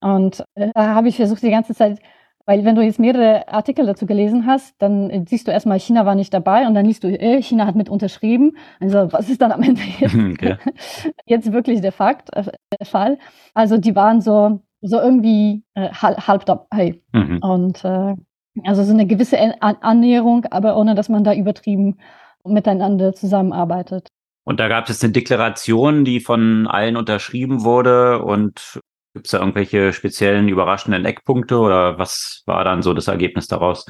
Und 0.02 0.44
äh, 0.56 0.72
da 0.74 0.96
habe 0.96 1.10
ich 1.10 1.18
versucht 1.18 1.44
die 1.44 1.52
ganze 1.52 1.76
Zeit, 1.76 2.00
weil 2.46 2.66
wenn 2.66 2.76
du 2.76 2.82
jetzt 2.82 3.00
mehrere 3.00 3.48
Artikel 3.50 3.86
dazu 3.86 4.06
gelesen 4.06 4.48
hast, 4.48 4.74
dann 4.82 5.10
äh, 5.10 5.24
siehst 5.28 5.48
du 5.48 5.52
erstmal, 5.52 5.80
China 5.80 6.06
war 6.06 6.16
nicht 6.16 6.34
dabei 6.34 6.66
und 6.66 6.74
dann 6.74 6.86
liest 6.86 7.04
du, 7.04 7.08
äh, 7.08 7.42
China 7.44 7.68
hat 7.68 7.76
mit 7.76 7.90
unterschrieben. 7.90 8.58
Also 8.80 9.12
was 9.12 9.30
ist 9.30 9.42
dann 9.42 9.52
am 9.52 9.62
Ende 9.62 9.82
jetzt, 10.00 10.16
okay. 10.16 10.58
jetzt 11.26 11.52
wirklich 11.52 11.82
der 11.82 11.92
Fakt, 11.92 12.34
äh, 12.36 12.46
der 12.80 12.88
Fall? 12.88 13.20
Also 13.54 13.78
die 13.78 13.96
waren 13.96 14.22
so, 14.22 14.62
so 14.82 15.00
irgendwie 15.00 15.64
äh, 15.76 15.90
halb, 15.90 16.28
halb 16.28 16.46
dabei. 16.46 17.02
Mhm. 17.12 17.40
Und 17.40 17.84
äh, 17.84 18.16
also 18.64 18.84
so 18.84 18.94
eine 18.94 19.06
gewisse 19.06 19.38
Annäherung, 19.62 20.46
aber 20.46 20.78
ohne 20.78 20.96
dass 20.96 21.10
man 21.10 21.24
da 21.24 21.34
übertrieben 21.34 21.98
miteinander 22.46 23.14
zusammenarbeitet. 23.14 24.10
Und 24.44 24.60
da 24.60 24.68
gab 24.68 24.90
es 24.90 25.04
eine 25.04 25.14
Deklaration, 25.14 26.06
die 26.06 26.20
von 26.20 26.68
allen 26.68 26.98
unterschrieben 26.98 27.64
wurde. 27.64 28.24
Und 28.24 28.80
gibt 29.14 29.28
es 29.28 29.32
da 29.32 29.40
irgendwelche 29.40 29.94
speziellen 29.94 30.48
überraschenden 30.48 31.06
Eckpunkte 31.06 31.60
oder 31.60 32.00
was 32.00 32.42
war 32.46 32.64
dann 32.64 32.82
so 32.82 32.94
das 32.94 33.08
Ergebnis 33.08 33.48
daraus? 33.48 33.86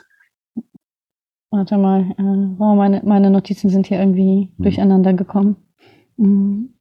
Warte 1.51 1.77
mal, 1.77 2.13
äh, 2.17 2.61
oh, 2.61 2.75
meine, 2.75 3.01
meine 3.03 3.31
Notizen 3.31 3.69
sind 3.69 3.87
hier 3.87 3.99
irgendwie 3.99 4.51
mhm. 4.57 4.63
durcheinander 4.63 5.13
gekommen. 5.13 5.55
Mhm. 6.17 6.73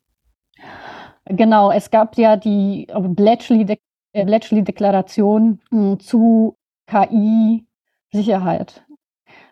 Genau, 1.25 1.71
es 1.71 1.91
gab 1.91 2.17
ja 2.17 2.37
die 2.37 2.87
Bletchley-Deklaration 2.91 5.61
äh, 5.71 5.97
zu 5.99 6.57
KI-Sicherheit. 6.87 8.83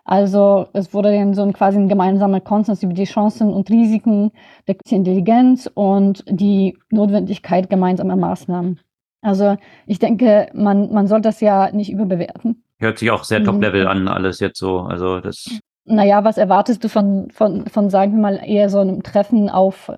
Also 0.07 0.69
es 0.73 0.95
wurde 0.95 1.13
dann 1.13 1.35
so 1.35 1.43
ein 1.43 1.53
quasi 1.53 1.79
ein 1.79 1.89
gemeinsamer 1.89 2.41
Konsens 2.41 2.81
über 2.85 2.95
die 2.95 3.05
Chancen 3.05 3.53
und 3.53 3.69
Risiken 3.69 4.31
der 4.69 4.77
Intelligenz 4.89 5.69
und 5.75 6.25
die 6.29 6.79
Notwendigkeit 6.91 7.69
gemeinsamer 7.69 8.15
Maßnahmen 8.15 8.79
Also 9.21 9.57
ich 9.85 9.99
denke, 9.99 10.49
man, 10.55 10.93
man 10.93 11.09
soll 11.09 11.23
das 11.23 11.41
ja 11.41 11.73
nicht 11.73 11.91
überbewerten. 11.91 12.63
Hört 12.79 13.01
sich 13.01 13.11
auch 13.11 13.25
sehr 13.25 13.41
mhm. 13.41 13.47
top-level 13.47 13.89
an, 13.89 14.07
alles 14.07 14.39
jetzt 14.39 14.61
so. 14.61 14.81
Also 14.81 15.19
das. 15.19 15.59
Naja, 15.85 16.23
was 16.23 16.39
erwartest 16.39 16.85
du 16.85 16.89
von, 16.89 17.29
von, 17.33 17.67
von, 17.67 17.91
sagen 17.91 18.13
wir 18.13 18.21
mal, 18.21 18.41
eher 18.45 18.69
so 18.69 18.79
einem 18.79 19.03
Treffen 19.03 19.49
auf, 19.51 19.91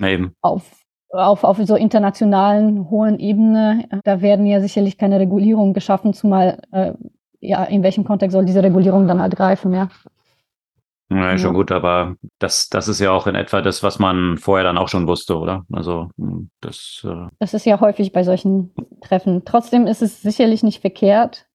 Eben. 0.00 0.32
auf, 0.42 0.62
auf, 1.10 1.42
auf 1.42 1.58
so 1.64 1.74
internationalen 1.74 2.88
hohen 2.88 3.18
Ebene? 3.18 3.88
Da 4.04 4.20
werden 4.20 4.46
ja 4.46 4.60
sicherlich 4.60 4.96
keine 4.96 5.18
Regulierungen 5.18 5.74
geschaffen, 5.74 6.14
zumal 6.14 6.62
äh, 6.70 6.92
ja, 7.40 7.64
in 7.64 7.82
welchem 7.82 8.04
Kontext 8.04 8.32
soll 8.32 8.44
diese 8.44 8.62
Regulierung 8.62 9.06
dann 9.06 9.20
halt 9.20 9.36
greifen, 9.36 9.72
ja. 9.72 9.88
Ja, 11.08 11.30
ja, 11.30 11.38
schon 11.38 11.54
gut, 11.54 11.70
aber 11.70 12.16
das, 12.40 12.68
das 12.68 12.88
ist 12.88 12.98
ja 12.98 13.12
auch 13.12 13.28
in 13.28 13.36
etwa 13.36 13.62
das, 13.62 13.84
was 13.84 14.00
man 14.00 14.38
vorher 14.38 14.64
dann 14.64 14.76
auch 14.76 14.88
schon 14.88 15.06
wusste, 15.06 15.38
oder? 15.38 15.64
Also 15.72 16.10
hm, 16.18 16.50
das. 16.60 17.06
Äh 17.08 17.28
das 17.38 17.54
ist 17.54 17.64
ja 17.64 17.78
häufig 17.78 18.10
bei 18.12 18.24
solchen 18.24 18.74
Treffen. 19.02 19.44
Trotzdem 19.44 19.86
ist 19.86 20.02
es 20.02 20.20
sicherlich 20.20 20.64
nicht 20.64 20.80
verkehrt, 20.80 21.46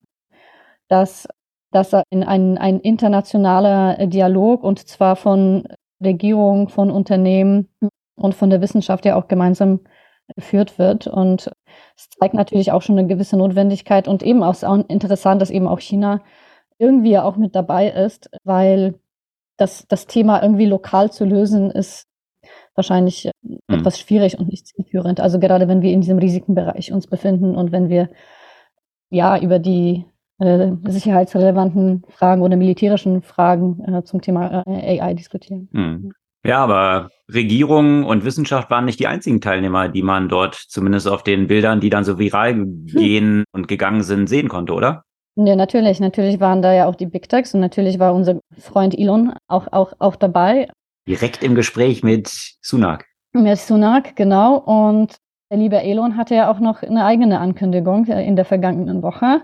dass, 0.88 1.28
dass 1.72 1.94
ein, 1.94 2.24
ein, 2.24 2.58
ein 2.58 2.80
internationaler 2.80 4.08
Dialog 4.08 4.64
und 4.64 4.88
zwar 4.88 5.18
von 5.18 5.68
Regierung, 6.02 6.70
von 6.70 6.90
Unternehmen 6.90 7.68
und 8.16 8.36
von 8.36 8.50
der 8.50 8.62
Wissenschaft 8.62 9.04
ja 9.04 9.18
auch 9.18 9.28
gemeinsam 9.28 9.82
geführt 10.36 10.78
wird. 10.80 11.08
Und 11.08 11.52
es 11.96 12.10
zeigt 12.10 12.34
natürlich 12.34 12.72
auch 12.72 12.82
schon 12.82 12.98
eine 12.98 13.08
gewisse 13.08 13.38
Notwendigkeit 13.38 14.08
und 14.08 14.24
eben 14.24 14.44
auch 14.44 14.62
interessant, 14.88 15.42
dass 15.42 15.50
eben 15.50 15.68
auch 15.68 15.80
China 15.80 16.22
irgendwie 16.78 17.18
auch 17.18 17.38
mit 17.38 17.56
dabei 17.56 17.90
ist, 17.90 18.30
weil 18.44 18.96
das, 19.58 19.88
das 19.88 20.08
Thema 20.08 20.42
irgendwie 20.42 20.66
lokal 20.66 21.12
zu 21.12 21.26
lösen, 21.26 21.70
ist 21.70 22.08
wahrscheinlich 22.76 23.30
mhm. 23.44 23.60
etwas 23.70 24.00
schwierig 24.00 24.40
und 24.40 24.50
nicht 24.50 24.68
zielführend. 24.68 25.20
Also 25.20 25.40
gerade 25.40 25.68
wenn 25.68 25.82
wir 25.82 25.92
in 25.92 26.02
diesem 26.02 26.18
Risikenbereich 26.18 26.92
uns 26.92 27.08
befinden 27.08 27.56
und 27.56 27.72
wenn 27.72 27.90
wir 27.90 28.10
ja 29.10 29.38
über 29.38 29.60
die 29.60 30.06
äh, 30.40 30.72
sicherheitsrelevanten 30.86 32.04
Fragen 32.10 32.42
oder 32.42 32.56
militärischen 32.58 33.22
Fragen 33.22 33.84
äh, 33.84 34.04
zum 34.04 34.22
Thema 34.22 34.64
äh, 34.66 35.00
AI 35.00 35.14
diskutieren. 35.14 35.70
Mhm. 35.72 36.14
Ja, 36.44 36.64
aber 36.64 37.10
Regierung 37.32 38.04
und 38.04 38.26
Wissenschaft 38.26 38.70
waren 38.72 38.86
nicht 38.86 39.00
die 39.00 39.08
einzigen 39.08 39.42
Teilnehmer, 39.42 39.90
die 39.90 40.02
man 40.02 40.28
dort 40.28 40.56
zumindest 40.56 41.08
auf 41.08 41.24
den 41.24 41.48
Bildern, 41.48 41.80
die 41.80 41.90
dann 41.90 42.04
so 42.04 42.18
viral 42.18 42.54
hm. 42.54 42.86
gehen 42.88 43.44
und 43.52 43.68
gegangen 43.68 44.04
sind, 44.04 44.28
sehen 44.28 44.50
konnte, 44.50 44.74
oder? 44.74 45.04
Ja, 45.36 45.56
natürlich. 45.56 46.00
Natürlich 46.00 46.40
waren 46.40 46.62
da 46.62 46.74
ja 46.74 46.88
auch 46.88 46.96
die 46.96 47.06
Big 47.06 47.30
Techs 47.30 47.54
und 47.54 47.62
natürlich 47.62 48.00
war 48.00 48.14
unser 48.14 48.40
Freund 48.58 48.98
Elon 48.98 49.34
auch, 49.48 49.68
auch, 49.72 49.94
auch 50.00 50.16
dabei. 50.16 50.68
Direkt 51.08 51.42
im 51.42 51.56
Gespräch 51.56 52.04
mit 52.04 52.28
Sunak. 52.62 53.06
Mit 53.34 53.58
Sunak, 53.58 54.16
genau. 54.16 54.58
Und 54.58 55.16
der 55.50 55.58
liebe 55.58 55.82
Elon 55.82 56.18
hatte 56.18 56.36
ja 56.36 56.52
auch 56.52 56.60
noch 56.60 56.84
eine 56.84 57.06
eigene 57.06 57.40
Ankündigung 57.40 58.08
äh, 58.08 58.26
in 58.26 58.36
der 58.36 58.46
vergangenen 58.46 59.02
Woche. 59.02 59.42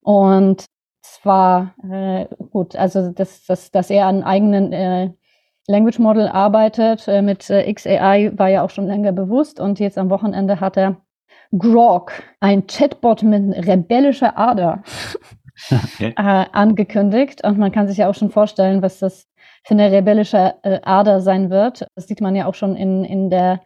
Und 0.00 0.64
zwar, 1.02 1.74
äh, 1.90 2.26
gut, 2.50 2.74
also 2.76 3.10
dass, 3.12 3.44
dass, 3.44 3.70
dass 3.70 3.90
er 3.90 4.06
an 4.06 4.22
eigenen 4.22 4.72
äh, 4.72 5.10
Language 5.70 6.00
Model 6.00 6.28
arbeitet 6.28 7.06
äh, 7.06 7.22
mit 7.22 7.48
äh, 7.48 7.72
XAI 7.72 8.32
war 8.36 8.48
ja 8.48 8.62
auch 8.62 8.70
schon 8.70 8.86
länger 8.86 9.12
bewusst 9.12 9.60
und 9.60 9.78
jetzt 9.78 9.98
am 9.98 10.10
Wochenende 10.10 10.58
hat 10.58 10.76
er 10.76 10.96
Grog, 11.56 12.12
ein 12.40 12.66
Chatbot 12.66 13.22
mit 13.22 13.66
rebellischer 13.66 14.36
Ader, 14.36 14.82
okay. 15.70 16.12
äh, 16.16 16.44
angekündigt. 16.52 17.44
Und 17.44 17.58
man 17.58 17.72
kann 17.72 17.88
sich 17.88 17.98
ja 17.98 18.08
auch 18.08 18.14
schon 18.14 18.30
vorstellen, 18.30 18.82
was 18.82 18.98
das 18.98 19.28
für 19.64 19.74
eine 19.74 19.90
rebellische 19.90 20.54
äh, 20.62 20.80
Ader 20.82 21.20
sein 21.20 21.50
wird. 21.50 21.86
Das 21.94 22.06
sieht 22.06 22.20
man 22.20 22.34
ja 22.34 22.46
auch 22.46 22.54
schon 22.54 22.76
in, 22.76 23.04
in 23.04 23.30
der 23.30 23.60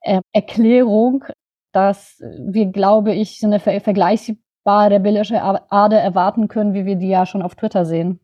äh, 0.00 0.20
Erklärung, 0.32 1.24
dass 1.72 2.22
wir, 2.38 2.66
glaube 2.66 3.12
ich, 3.14 3.38
so 3.38 3.46
eine 3.46 3.60
ver 3.60 3.80
vergleichbare 3.80 4.94
rebellische 4.94 5.42
Ader 5.42 6.00
erwarten 6.00 6.48
können, 6.48 6.74
wie 6.74 6.84
wir 6.86 6.96
die 6.96 7.08
ja 7.08 7.26
schon 7.26 7.42
auf 7.42 7.54
Twitter 7.54 7.84
sehen. 7.84 8.20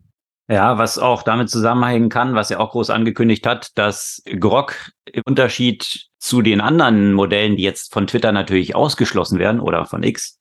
Ja, 0.49 0.79
was 0.79 0.99
auch 0.99 1.25
damit 1.25 1.51
zusammenhängen 1.51 2.09
kann, 2.09 2.35
was 2.35 2.53
er 2.53 2.61
auch 2.61 2.71
groß 2.71 2.91
angekündigt 2.91 3.47
hat, 3.47 3.77
dass 3.77 4.23
Grog 4.39 4.93
im 5.05 5.23
Unterschied 5.27 6.07
zu 6.19 6.41
den 6.41 6.61
anderen 6.61 7.13
Modellen, 7.13 7.57
die 7.57 7.65
jetzt 7.65 7.93
von 7.93 8.07
Twitter 8.07 8.31
natürlich 8.31 8.77
ausgeschlossen 8.77 9.41
werden 9.41 9.61
oder 9.61 9.87
von 9.87 10.05
X 10.05 10.39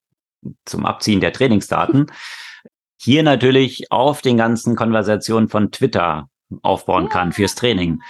zum 0.66 0.86
Abziehen 0.86 1.22
der 1.22 1.34
Trainingsdaten, 1.34 2.12
hier 3.01 3.24
natürlich 3.24 3.91
auf 3.91 4.22
den 4.22 4.38
ganzen 4.38 4.76
Konversationen 4.76 5.49
von 5.49 5.72
Twitter 5.72 6.30
aufbauen 6.62 7.10
kann 7.10 7.32
fürs 7.32 7.56
Training. 7.56 8.01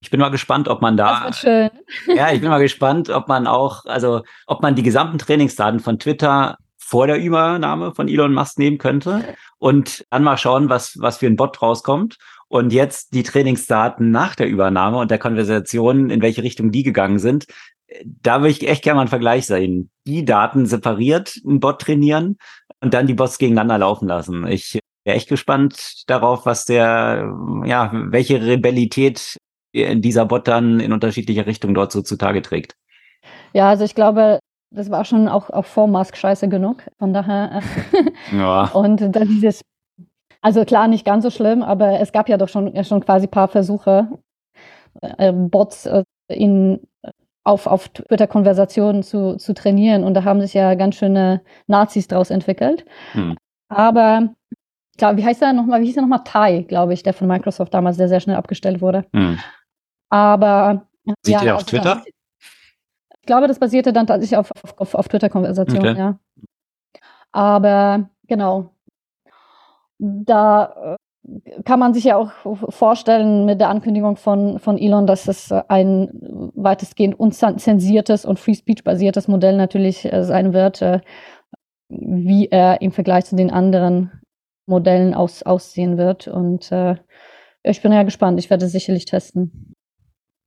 Ich 0.00 0.10
bin 0.10 0.20
mal 0.20 0.30
gespannt, 0.30 0.68
ob 0.68 0.82
man 0.82 0.96
da. 0.96 1.24
Das 1.24 1.42
wird 1.44 1.72
schön. 2.06 2.16
ja, 2.16 2.30
ich 2.30 2.40
bin 2.40 2.50
mal 2.50 2.60
gespannt, 2.60 3.10
ob 3.10 3.26
man 3.26 3.48
auch, 3.48 3.84
also 3.86 4.22
ob 4.46 4.62
man 4.62 4.76
die 4.76 4.84
gesamten 4.84 5.18
Trainingsdaten 5.18 5.80
von 5.80 5.98
Twitter 5.98 6.58
vor 6.86 7.08
der 7.08 7.18
Übernahme 7.18 7.92
von 7.94 8.06
Elon 8.06 8.32
Musk 8.32 8.58
nehmen 8.58 8.78
könnte 8.78 9.34
und 9.58 10.04
dann 10.10 10.22
mal 10.22 10.36
schauen, 10.36 10.68
was, 10.68 10.96
was 11.00 11.16
für 11.16 11.26
ein 11.26 11.34
Bot 11.34 11.60
rauskommt. 11.60 12.16
Und 12.46 12.72
jetzt 12.72 13.12
die 13.12 13.24
Trainingsdaten 13.24 14.12
nach 14.12 14.36
der 14.36 14.46
Übernahme 14.46 14.98
und 14.98 15.10
der 15.10 15.18
Konversation, 15.18 16.10
in 16.10 16.22
welche 16.22 16.44
Richtung 16.44 16.70
die 16.70 16.84
gegangen 16.84 17.18
sind. 17.18 17.46
Da 18.04 18.38
würde 18.40 18.50
ich 18.50 18.68
echt 18.68 18.84
gerne 18.84 18.96
mal 18.96 19.00
einen 19.02 19.08
Vergleich 19.08 19.46
sehen. 19.46 19.90
Die 20.06 20.24
Daten 20.24 20.66
separiert, 20.66 21.40
einen 21.44 21.58
Bot 21.58 21.80
trainieren 21.80 22.36
und 22.80 22.94
dann 22.94 23.08
die 23.08 23.14
Bots 23.14 23.38
gegeneinander 23.38 23.78
laufen 23.78 24.06
lassen. 24.06 24.46
Ich 24.46 24.78
wäre 25.04 25.16
echt 25.16 25.28
gespannt 25.28 26.04
darauf, 26.06 26.46
was 26.46 26.66
der, 26.66 27.28
ja, 27.64 27.90
welche 27.92 28.40
Rebellität 28.40 29.38
dieser 29.74 30.24
Bot 30.24 30.46
dann 30.46 30.78
in 30.78 30.92
unterschiedlicher 30.92 31.46
Richtung 31.46 31.74
dort 31.74 31.90
so 31.90 32.00
zutage 32.00 32.42
trägt. 32.42 32.76
Ja, 33.52 33.70
also 33.70 33.82
ich 33.82 33.96
glaube, 33.96 34.38
das 34.70 34.90
war 34.90 35.04
schon 35.04 35.28
auch, 35.28 35.50
auch 35.50 35.64
vor 35.64 35.86
Musk 35.86 36.16
scheiße 36.16 36.48
genug. 36.48 36.82
Von 36.98 37.12
daher. 37.12 37.60
Äh, 37.92 38.36
ja. 38.36 38.64
Und 38.74 39.00
dann 39.00 39.28
dieses, 39.28 39.62
also 40.42 40.64
klar, 40.64 40.88
nicht 40.88 41.04
ganz 41.04 41.24
so 41.24 41.30
schlimm, 41.30 41.62
aber 41.62 42.00
es 42.00 42.12
gab 42.12 42.28
ja 42.28 42.36
doch 42.36 42.48
schon, 42.48 42.84
schon 42.84 43.04
quasi 43.04 43.26
ein 43.26 43.30
paar 43.30 43.48
Versuche, 43.48 44.08
äh, 45.00 45.32
Bots 45.32 45.86
äh, 45.86 46.04
in, 46.28 46.80
auf, 47.44 47.66
auf 47.66 47.88
Twitter-Konversationen 47.88 49.02
zu, 49.02 49.36
zu 49.36 49.54
trainieren. 49.54 50.04
Und 50.04 50.14
da 50.14 50.24
haben 50.24 50.40
sich 50.40 50.54
ja 50.54 50.74
ganz 50.74 50.96
schöne 50.96 51.42
Nazis 51.66 52.08
draus 52.08 52.30
entwickelt. 52.30 52.84
Hm. 53.12 53.36
Aber 53.68 54.34
klar, 54.98 55.16
wie 55.16 55.24
heißt 55.24 55.42
er 55.42 55.52
nochmal? 55.52 55.80
Wie 55.80 55.86
hieß 55.86 55.96
er 55.96 56.02
nochmal? 56.02 56.24
Tai, 56.24 56.62
glaube 56.62 56.92
ich, 56.92 57.02
der 57.02 57.12
von 57.12 57.28
Microsoft 57.28 57.72
damals 57.72 57.96
sehr, 57.96 58.08
sehr 58.08 58.20
schnell 58.20 58.36
abgestellt 58.36 58.80
wurde. 58.80 59.04
Hm. 59.14 59.38
Aber. 60.10 60.86
Sieht 61.22 61.36
ja, 61.36 61.42
ihr 61.44 61.54
auf 61.54 61.62
also, 61.62 61.76
Twitter? 61.76 62.02
Ich 63.26 63.28
glaube, 63.28 63.48
das 63.48 63.58
basierte 63.58 63.92
dann 63.92 64.06
tatsächlich 64.06 64.38
auf, 64.38 64.52
auf, 64.76 64.94
auf 64.94 65.08
Twitter-Konversationen, 65.08 65.88
okay. 65.88 65.98
ja. 65.98 66.18
Aber 67.32 68.08
genau. 68.28 68.70
Da 69.98 70.96
äh, 71.24 71.62
kann 71.64 71.80
man 71.80 71.92
sich 71.92 72.04
ja 72.04 72.16
auch 72.18 72.30
vorstellen 72.68 73.44
mit 73.44 73.60
der 73.60 73.70
Ankündigung 73.70 74.14
von, 74.14 74.60
von 74.60 74.78
Elon, 74.78 75.08
dass 75.08 75.26
es 75.26 75.50
ein 75.50 76.08
weitestgehend 76.54 77.18
unzensiertes 77.18 78.24
und 78.24 78.38
Free 78.38 78.54
Speech 78.54 78.84
basiertes 78.84 79.26
Modell 79.26 79.56
natürlich 79.56 80.04
äh, 80.04 80.22
sein 80.22 80.52
wird, 80.52 80.80
äh, 80.80 81.00
wie 81.88 82.46
er 82.46 82.80
im 82.80 82.92
Vergleich 82.92 83.24
zu 83.24 83.34
den 83.34 83.50
anderen 83.50 84.12
Modellen 84.66 85.14
aus, 85.14 85.42
aussehen 85.42 85.98
wird. 85.98 86.28
Und 86.28 86.70
äh, 86.70 86.94
ich 87.64 87.82
bin 87.82 87.92
ja 87.92 88.04
gespannt. 88.04 88.38
Ich 88.38 88.50
werde 88.50 88.66
es 88.66 88.70
sicherlich 88.70 89.04
testen. 89.04 89.74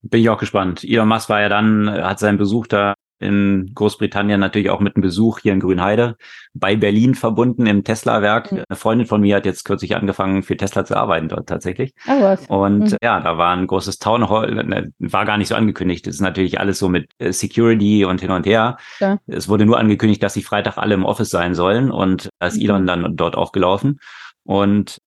Bin 0.02 0.22
ich 0.22 0.30
auch 0.30 0.39
gespannt. 0.39 0.84
Elon 0.84 1.08
Musk 1.08 1.30
war 1.30 1.41
ja 1.41 1.50
dann, 1.50 1.89
hat 1.89 2.20
seinen 2.20 2.38
Besuch 2.38 2.67
da 2.67 2.93
in 3.20 3.71
Großbritannien 3.76 4.39
natürlich 4.39 4.70
auch 4.70 4.80
mit 4.80 4.96
einem 4.96 5.01
Besuch 5.01 5.39
hier 5.39 5.54
in 5.54 5.59
Grünheide 5.59 6.16
bei 6.54 6.76
Berlin 6.76 7.16
verbunden 7.16 7.67
im 7.67 7.84
Tesla-Werk. 7.84 8.51
Mhm. 8.51 8.63
Eine 8.67 8.78
Freundin 8.78 9.08
von 9.08 9.21
mir 9.21 9.36
hat 9.36 9.46
jetzt 9.46 9.66
kürzlich 9.66 9.96
angefangen, 9.96 10.42
für 10.42 10.55
Tesla 10.55 10.86
zu 10.86 10.96
arbeiten 10.96 11.28
dort 11.28 11.47
tatsächlich. 11.47 11.93
Oh, 12.08 12.21
was? 12.21 12.46
Und 12.47 12.92
mhm. 12.92 12.97
ja, 13.04 13.20
da 13.20 13.38
war 13.38 13.55
ein 13.55 13.67
großes 13.67 14.00
Town 14.00 14.30
Hall, 14.30 14.51
ne, 14.63 14.93
war 15.00 15.26
gar 15.26 15.38
nicht 15.38 15.50
so 15.50 15.55
angekündigt. 15.55 16.08
Das 16.08 16.16
ist 16.16 16.21
natürlich 16.21 16.59
alles 16.59 16.80
so 16.80 16.88
mit 16.88 17.12
äh, 17.20 17.34
Security 17.34 18.05
und 18.05 18.21
hin 18.21 18.32
und 18.32 18.46
her. 18.46 18.78
Ja. 19.00 19.17
Es 19.28 19.50
wurde 19.50 19.66
nur 19.66 19.78
angekündigt, 19.78 20.24
dass 20.24 20.34
sie 20.34 20.43
Freitag 20.43 20.78
alle 20.78 20.93
im 20.93 21.05
Office 21.05 21.30
sein 21.30 21.55
sollen 21.55 21.92
und 21.92 22.30
da 22.39 22.47
ist 22.47 22.55
mhm. 22.55 22.63
Elon 22.63 22.88
dann 22.88 23.16
dort 23.17 23.36
auch 23.36 23.51
gelaufen. 23.51 24.00
Und 24.43 25.00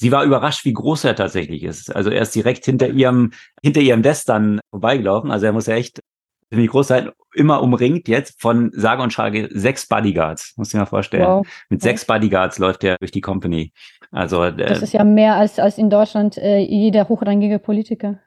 sie 0.00 0.10
war 0.10 0.24
überrascht, 0.24 0.64
wie 0.64 0.72
groß 0.72 1.04
er 1.04 1.14
tatsächlich 1.14 1.62
ist. 1.62 1.94
Also 1.94 2.10
er 2.10 2.22
ist 2.22 2.34
direkt 2.34 2.64
hinter 2.64 2.88
ihrem, 2.88 3.32
hinter 3.62 3.80
ihrem 3.80 4.02
Desk 4.02 4.26
dann 4.26 4.60
vorbeigelaufen. 4.70 5.30
Also 5.30 5.46
er 5.46 5.52
muss 5.52 5.66
ja 5.66 5.74
echt 5.74 6.00
ziemlich 6.48 6.70
groß 6.70 6.88
sein, 6.88 7.10
immer 7.34 7.62
umringt 7.62 8.08
jetzt 8.08 8.40
von 8.40 8.70
sage 8.72 9.02
und 9.02 9.12
schreibe 9.12 9.48
sechs 9.52 9.86
Bodyguards, 9.86 10.54
muss 10.56 10.72
ich 10.72 10.80
mir 10.80 10.86
vorstellen. 10.86 11.26
Wow. 11.26 11.46
Mit 11.68 11.82
sechs 11.82 12.04
Bodyguards 12.04 12.58
läuft 12.58 12.82
er 12.82 12.96
durch 12.96 13.12
die 13.12 13.20
Company. 13.20 13.72
Also 14.10 14.42
äh, 14.42 14.56
das 14.56 14.82
ist 14.82 14.94
ja 14.94 15.04
mehr 15.04 15.36
als 15.36 15.58
als 15.58 15.78
in 15.78 15.90
Deutschland 15.90 16.38
äh, 16.38 16.58
jeder 16.58 17.08
hochrangige 17.08 17.58
Politiker. 17.58 18.18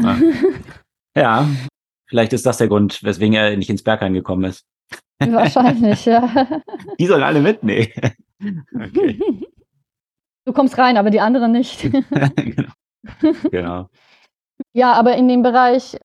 Ja. 0.00 0.18
ja, 1.16 1.48
vielleicht 2.06 2.32
ist 2.32 2.44
das 2.44 2.58
der 2.58 2.68
Grund, 2.68 3.02
weswegen 3.04 3.34
er 3.34 3.56
nicht 3.56 3.70
ins 3.70 3.82
Bergheim 3.82 4.12
gekommen 4.12 4.44
ist. 4.44 4.66
Wahrscheinlich, 5.20 6.04
ja. 6.04 6.28
Die 6.98 7.06
sollen 7.06 7.22
alle 7.22 7.40
mit? 7.40 7.62
Nee. 7.62 7.92
Okay. 8.72 9.18
Du 10.48 10.54
kommst 10.54 10.78
rein, 10.78 10.96
aber 10.96 11.10
die 11.10 11.20
anderen 11.20 11.52
nicht. 11.52 11.82
genau. 11.92 12.72
genau. 13.50 13.86
Ja, 14.72 14.94
aber 14.94 15.14
in 15.14 15.28
dem 15.28 15.42
Bereich 15.42 15.98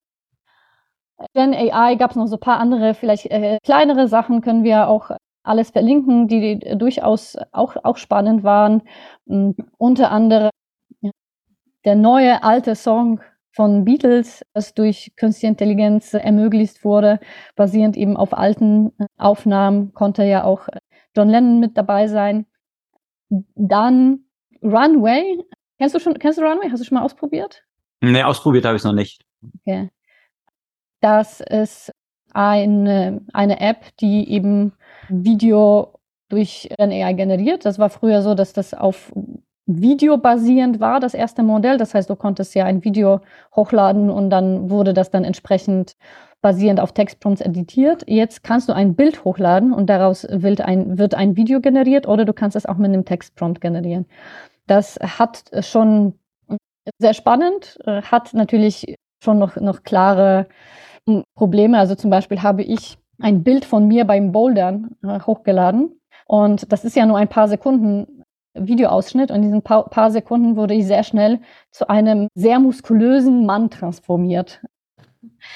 Gen 1.34 1.54
AI 1.54 1.96
gab 1.96 2.12
es 2.12 2.18
noch 2.18 2.28
so 2.28 2.36
ein 2.36 2.42
paar 2.42 2.60
andere, 2.60 2.94
vielleicht 2.94 3.28
äh, 3.28 3.58
kleinere 3.64 4.10
Sachen, 4.10 4.42
können 4.42 4.66
wir 4.66 4.90
auch 4.90 5.12
alles 5.44 5.70
verlinken, 5.70 6.28
die, 6.28 6.60
die 6.60 6.78
durchaus 6.78 7.38
auch, 7.54 7.78
auch 7.84 7.96
spannend 7.96 8.44
waren. 8.44 8.82
Und 9.24 9.58
hm, 9.58 9.70
unter 9.78 10.12
anderem 10.12 10.50
der 11.86 11.96
neue 11.96 12.44
alte 12.44 12.76
Song 12.76 13.22
von 13.54 13.86
Beatles, 13.86 14.44
das 14.54 14.74
durch 14.74 15.14
künstliche 15.16 15.48
Intelligenz 15.48 16.14
ermöglicht 16.14 16.84
wurde, 16.84 17.22
basierend 17.56 17.96
eben 17.96 18.18
auf 18.18 18.34
alten 18.34 18.92
äh, 19.00 19.06
Aufnahmen, 19.18 19.94
konnte 19.94 20.26
ja 20.26 20.44
auch 20.44 20.68
John 21.16 21.30
Lennon 21.30 21.62
mit 21.62 21.78
dabei 21.78 22.08
sein. 22.08 22.46
Dann 23.56 24.26
Runway. 24.64 25.40
Kennst 25.78 25.96
du 25.96 26.00
schon, 26.00 26.18
kennst 26.18 26.38
du 26.38 26.44
Runway? 26.44 26.70
Hast 26.70 26.82
du 26.82 26.86
schon 26.86 26.98
mal 26.98 27.04
ausprobiert? 27.04 27.64
Nee, 28.02 28.24
ausprobiert 28.24 28.66
habe 28.66 28.76
ich 28.76 28.82
es 28.82 28.86
noch 28.86 28.94
nicht. 28.94 29.24
Okay. 29.62 29.90
Das 31.02 31.42
ist 31.42 31.92
eine, 32.34 33.22
eine 33.34 33.60
App, 33.60 33.96
die 34.00 34.30
eben 34.30 34.74
Video 35.10 36.00
durch 36.30 36.70
ein 36.80 36.92
AI 36.92 37.14
generiert. 37.14 37.66
Das 37.66 37.78
war 37.78 37.90
früher 37.90 38.22
so, 38.22 38.34
dass 38.36 38.54
das 38.54 38.74
auf 38.74 39.12
Video 39.66 40.18
basierend 40.18 40.80
war, 40.80 41.00
das 41.00 41.14
erste 41.14 41.44
Modell. 41.44 41.78
Das 41.78 41.94
heißt, 41.94 42.10
du 42.10 42.16
konntest 42.16 42.56
ja 42.56 42.66
ein 42.66 42.84
Video 42.84 43.22
hochladen 43.56 44.10
und 44.10 44.30
dann 44.30 44.70
wurde 44.70 44.94
das 44.94 45.12
dann 45.12 45.24
entsprechend 45.24 45.96
basierend 46.42 46.80
auf 46.82 46.92
Textprompts 46.92 47.42
editiert. 47.42 48.04
Jetzt 48.06 48.44
kannst 48.44 48.68
du 48.68 48.74
ein 48.74 48.96
Bild 48.96 49.24
hochladen 49.24 49.72
und 49.72 49.88
daraus 49.88 50.28
wird 50.30 50.60
ein, 50.62 50.98
wird 50.98 51.16
ein 51.16 51.38
Video 51.38 51.62
generiert 51.62 52.08
oder 52.08 52.26
du 52.26 52.34
kannst 52.34 52.58
es 52.58 52.66
auch 52.66 52.78
mit 52.78 52.90
einem 52.90 53.06
Textprompt 53.06 53.62
generieren. 53.62 54.06
Das 54.68 54.98
hat 54.98 55.44
schon 55.66 56.20
sehr 57.00 57.14
spannend, 57.14 57.80
hat 57.86 58.34
natürlich 58.34 58.96
schon 59.24 59.40
noch, 59.40 59.56
noch 59.56 59.84
klare 59.84 60.48
hm, 61.08 61.24
Probleme. 61.36 61.80
Also 61.80 61.96
zum 61.96 62.10
Beispiel 62.10 62.42
habe 62.42 62.64
ich 62.64 62.98
ein 63.20 63.44
Bild 63.44 63.66
von 63.66 63.88
mir 63.88 64.06
beim 64.06 64.32
Bouldern 64.32 64.96
äh, 65.04 65.20
hochgeladen 65.20 66.00
und 66.26 66.72
das 66.72 66.84
ist 66.86 66.96
ja 66.96 67.06
nur 67.06 67.18
ein 67.18 67.30
paar 67.30 67.48
Sekunden 67.48 68.24
Videoausschnitt 68.54 69.32
und 69.32 69.38
in 69.38 69.42
diesen 69.44 69.62
paar, 69.64 69.90
paar 69.90 70.12
Sekunden 70.12 70.56
wurde 70.56 70.76
ich 70.76 70.86
sehr 70.86 71.04
schnell 71.04 71.40
zu 71.72 71.90
einem 71.90 72.28
sehr 72.36 72.60
muskulösen 72.60 73.46
Mann 73.46 73.70
transformiert. 73.70 74.62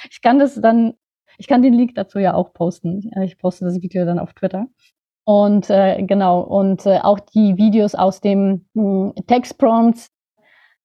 Ich 0.09 0.21
kann 0.21 0.39
das 0.39 0.55
dann, 0.55 0.95
ich 1.37 1.47
kann 1.47 1.61
den 1.61 1.73
Link 1.73 1.93
dazu 1.95 2.19
ja 2.19 2.33
auch 2.33 2.53
posten. 2.53 3.11
Ich 3.23 3.37
poste 3.37 3.65
das 3.65 3.81
Video 3.81 4.05
dann 4.05 4.17
auf 4.17 4.33
Twitter. 4.33 4.67
Und 5.27 5.69
äh, 5.69 6.01
genau, 6.03 6.39
und 6.39 6.85
äh, 6.85 6.99
auch 6.99 7.19
die 7.19 7.57
Videos 7.57 7.95
aus 7.95 8.21
dem 8.21 8.65
hm, 8.73 9.11
Textprompts, 9.27 10.07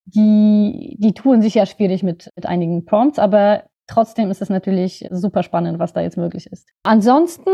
die, 0.05 0.97
die 0.99 1.15
tun 1.15 1.43
sich 1.43 1.55
ja 1.55 1.65
schwierig 1.65 2.03
mit, 2.03 2.29
mit 2.35 2.45
einigen 2.45 2.85
Prompts, 2.85 3.21
aber 3.21 3.63
trotzdem 3.87 4.33
ist 4.33 4.43
es 4.43 4.49
natürlich 4.49 5.07
super 5.13 5.45
spannend, 5.45 5.79
was 5.79 5.93
da 5.93 6.01
jetzt 6.01 6.17
möglich 6.17 6.49
ist. 6.49 6.69
Ansonsten 6.83 7.51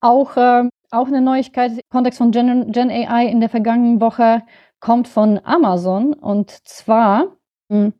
auch, 0.00 0.36
äh, 0.36 0.68
auch 0.92 1.08
eine 1.08 1.20
Neuigkeit 1.20 1.72
im 1.72 1.80
Kontext 1.90 2.18
von 2.18 2.30
Gen, 2.30 2.70
Gen 2.70 2.88
AI 2.88 3.26
in 3.26 3.40
der 3.40 3.48
vergangenen 3.48 4.00
Woche 4.00 4.42
kommt 4.78 5.08
von 5.08 5.40
Amazon 5.42 6.12
und 6.12 6.52
zwar 6.68 7.36
hm, 7.68 7.94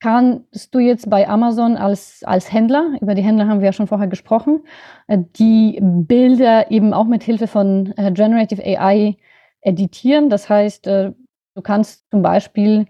kannst 0.00 0.74
du 0.74 0.78
jetzt 0.78 1.10
bei 1.10 1.28
Amazon 1.28 1.76
als, 1.76 2.22
als 2.24 2.52
Händler, 2.52 2.96
über 3.00 3.14
die 3.14 3.22
Händler 3.22 3.48
haben 3.48 3.60
wir 3.60 3.66
ja 3.66 3.72
schon 3.72 3.86
vorher 3.86 4.08
gesprochen, 4.08 4.64
äh, 5.06 5.18
die 5.36 5.78
Bilder 5.82 6.70
eben 6.70 6.92
auch 6.92 7.06
mit 7.06 7.22
Hilfe 7.22 7.46
von 7.46 7.92
äh, 7.96 8.12
Generative 8.12 8.62
AI 8.62 9.16
editieren. 9.60 10.30
Das 10.30 10.48
heißt, 10.48 10.86
äh, 10.86 11.12
du 11.54 11.62
kannst 11.62 12.08
zum 12.10 12.22
Beispiel 12.22 12.86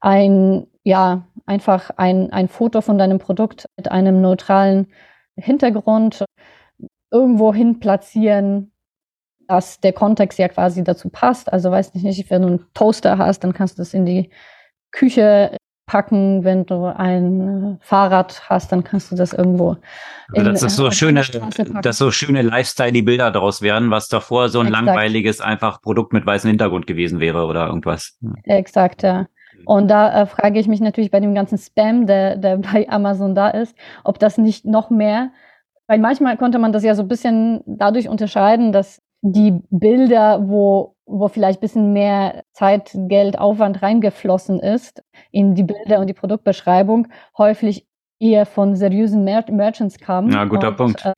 ein, 0.00 0.66
ja, 0.84 1.26
einfach 1.46 1.90
ein, 1.96 2.32
ein 2.32 2.48
Foto 2.48 2.80
von 2.80 2.98
deinem 2.98 3.18
Produkt 3.18 3.66
mit 3.76 3.90
einem 3.90 4.20
neutralen 4.20 4.88
Hintergrund 5.36 6.24
irgendwo 7.10 7.52
hin 7.52 7.80
platzieren, 7.80 8.72
dass 9.48 9.80
der 9.80 9.92
Kontext 9.92 10.38
ja 10.38 10.48
quasi 10.48 10.84
dazu 10.84 11.10
passt. 11.10 11.52
Also 11.52 11.70
weiß 11.70 11.92
ich 11.94 12.02
nicht, 12.02 12.30
wenn 12.30 12.42
du 12.42 12.48
einen 12.48 12.66
Toaster 12.74 13.18
hast, 13.18 13.40
dann 13.40 13.52
kannst 13.52 13.78
du 13.78 13.82
das 13.82 13.94
in 13.94 14.06
die 14.06 14.30
Küche 14.92 15.56
packen. 15.92 16.42
Wenn 16.42 16.64
du 16.64 16.86
ein 16.86 17.76
Fahrrad 17.82 18.48
hast, 18.48 18.72
dann 18.72 18.82
kannst 18.82 19.12
du 19.12 19.16
das 19.16 19.34
irgendwo. 19.34 19.76
Also 20.34 20.50
das 20.50 20.62
ist 20.62 20.76
so 20.76 20.90
schöne, 20.90 21.22
dass 21.82 21.98
so 21.98 22.10
schöne 22.10 22.40
Lifestyle 22.40 22.92
die 22.92 23.02
Bilder 23.02 23.30
daraus 23.30 23.60
werden, 23.60 23.90
was 23.90 24.08
davor 24.08 24.48
so 24.48 24.60
ein 24.60 24.68
Exakt. 24.68 24.86
langweiliges 24.86 25.42
einfach 25.42 25.82
Produkt 25.82 26.14
mit 26.14 26.24
weißem 26.24 26.48
Hintergrund 26.48 26.86
gewesen 26.86 27.20
wäre 27.20 27.44
oder 27.44 27.66
irgendwas. 27.66 28.18
Exakt, 28.44 29.02
ja. 29.02 29.26
Und 29.66 29.88
da 29.88 30.22
äh, 30.22 30.26
frage 30.26 30.58
ich 30.58 30.66
mich 30.66 30.80
natürlich 30.80 31.10
bei 31.10 31.20
dem 31.20 31.34
ganzen 31.34 31.58
Spam, 31.58 32.06
der, 32.06 32.36
der 32.36 32.56
bei 32.72 32.88
Amazon 32.88 33.34
da 33.34 33.50
ist, 33.50 33.76
ob 34.02 34.18
das 34.18 34.38
nicht 34.38 34.64
noch 34.64 34.88
mehr, 34.88 35.30
weil 35.88 35.98
manchmal 35.98 36.38
konnte 36.38 36.58
man 36.58 36.72
das 36.72 36.84
ja 36.84 36.94
so 36.94 37.02
ein 37.02 37.08
bisschen 37.08 37.60
dadurch 37.66 38.08
unterscheiden, 38.08 38.72
dass 38.72 39.02
die 39.20 39.60
Bilder, 39.68 40.48
wo, 40.48 40.96
wo 41.12 41.28
vielleicht 41.28 41.58
ein 41.58 41.60
bisschen 41.60 41.92
mehr 41.92 42.44
Zeit, 42.52 42.90
Geld, 42.94 43.38
Aufwand 43.38 43.82
reingeflossen 43.82 44.60
ist 44.60 45.02
in 45.30 45.54
die 45.54 45.62
Bilder 45.62 46.00
und 46.00 46.06
die 46.06 46.14
Produktbeschreibung, 46.14 47.08
häufig 47.36 47.86
eher 48.18 48.46
von 48.46 48.76
seriösen 48.76 49.24
Mer 49.24 49.44
Merchants 49.50 49.98
kamen. 49.98 50.32
Ja, 50.32 50.44
guter 50.44 50.68
und, 50.68 50.76
Punkt. 50.76 51.04
Äh, 51.04 51.12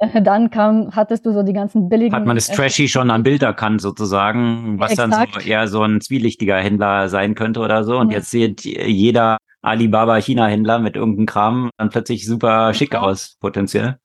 dann 0.22 0.50
kam, 0.50 0.94
hattest 0.94 1.26
du 1.26 1.32
so 1.32 1.42
die 1.42 1.52
ganzen 1.52 1.88
billigen. 1.88 2.14
Hat 2.14 2.26
man 2.26 2.36
das 2.36 2.48
Trashy 2.48 2.88
schon 2.88 3.10
am 3.10 3.22
Bild 3.22 3.42
erkannt, 3.42 3.80
sozusagen, 3.80 4.78
was 4.78 4.92
Exakt. 4.92 5.12
dann 5.12 5.28
so 5.32 5.40
eher 5.40 5.68
so 5.68 5.82
ein 5.82 6.00
zwielichtiger 6.00 6.56
Händler 6.56 7.08
sein 7.08 7.34
könnte 7.34 7.60
oder 7.60 7.84
so. 7.84 7.98
Und 7.98 8.10
ja. 8.10 8.18
jetzt 8.18 8.30
sieht 8.30 8.64
jeder 8.64 9.38
Alibaba-China-Händler 9.62 10.78
mit 10.78 10.96
irgendeinem 10.96 11.26
Kram 11.26 11.70
dann 11.76 11.90
plötzlich 11.90 12.26
super 12.26 12.72
schick 12.72 12.94
aus, 12.94 13.36
potenziell. 13.40 13.98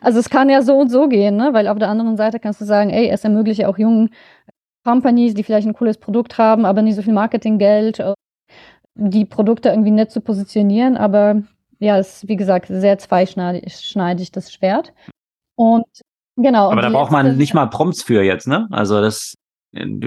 Also 0.00 0.18
es 0.18 0.30
kann 0.30 0.48
ja 0.48 0.62
so 0.62 0.76
und 0.78 0.90
so 0.90 1.08
gehen, 1.08 1.36
ne? 1.36 1.50
weil 1.52 1.68
auf 1.68 1.78
der 1.78 1.88
anderen 1.88 2.16
Seite 2.16 2.40
kannst 2.40 2.60
du 2.60 2.64
sagen, 2.64 2.90
ey, 2.90 3.08
es 3.08 3.24
ermöglicht 3.24 3.60
ja 3.60 3.68
auch 3.68 3.78
jungen 3.78 4.10
Companies, 4.84 5.34
die 5.34 5.42
vielleicht 5.42 5.66
ein 5.66 5.74
cooles 5.74 5.98
Produkt 5.98 6.38
haben, 6.38 6.64
aber 6.64 6.82
nicht 6.82 6.96
so 6.96 7.02
viel 7.02 7.12
Marketinggeld, 7.12 8.00
äh, 8.00 8.14
die 8.94 9.24
Produkte 9.24 9.68
irgendwie 9.68 9.90
nett 9.90 10.10
zu 10.10 10.20
positionieren. 10.20 10.96
Aber 10.96 11.42
ja, 11.78 11.98
es 11.98 12.16
ist 12.22 12.28
wie 12.28 12.36
gesagt 12.36 12.66
sehr 12.68 12.98
zweischneidig 12.98 14.32
das 14.32 14.52
Schwert. 14.52 14.92
Und 15.56 15.86
genau. 16.36 16.70
Aber 16.70 16.82
da 16.82 16.90
braucht 16.90 17.12
man 17.12 17.36
nicht 17.36 17.54
mal 17.54 17.66
Prompts 17.66 18.02
für 18.02 18.22
jetzt, 18.22 18.48
ne? 18.48 18.66
Also 18.70 19.00
das 19.00 19.34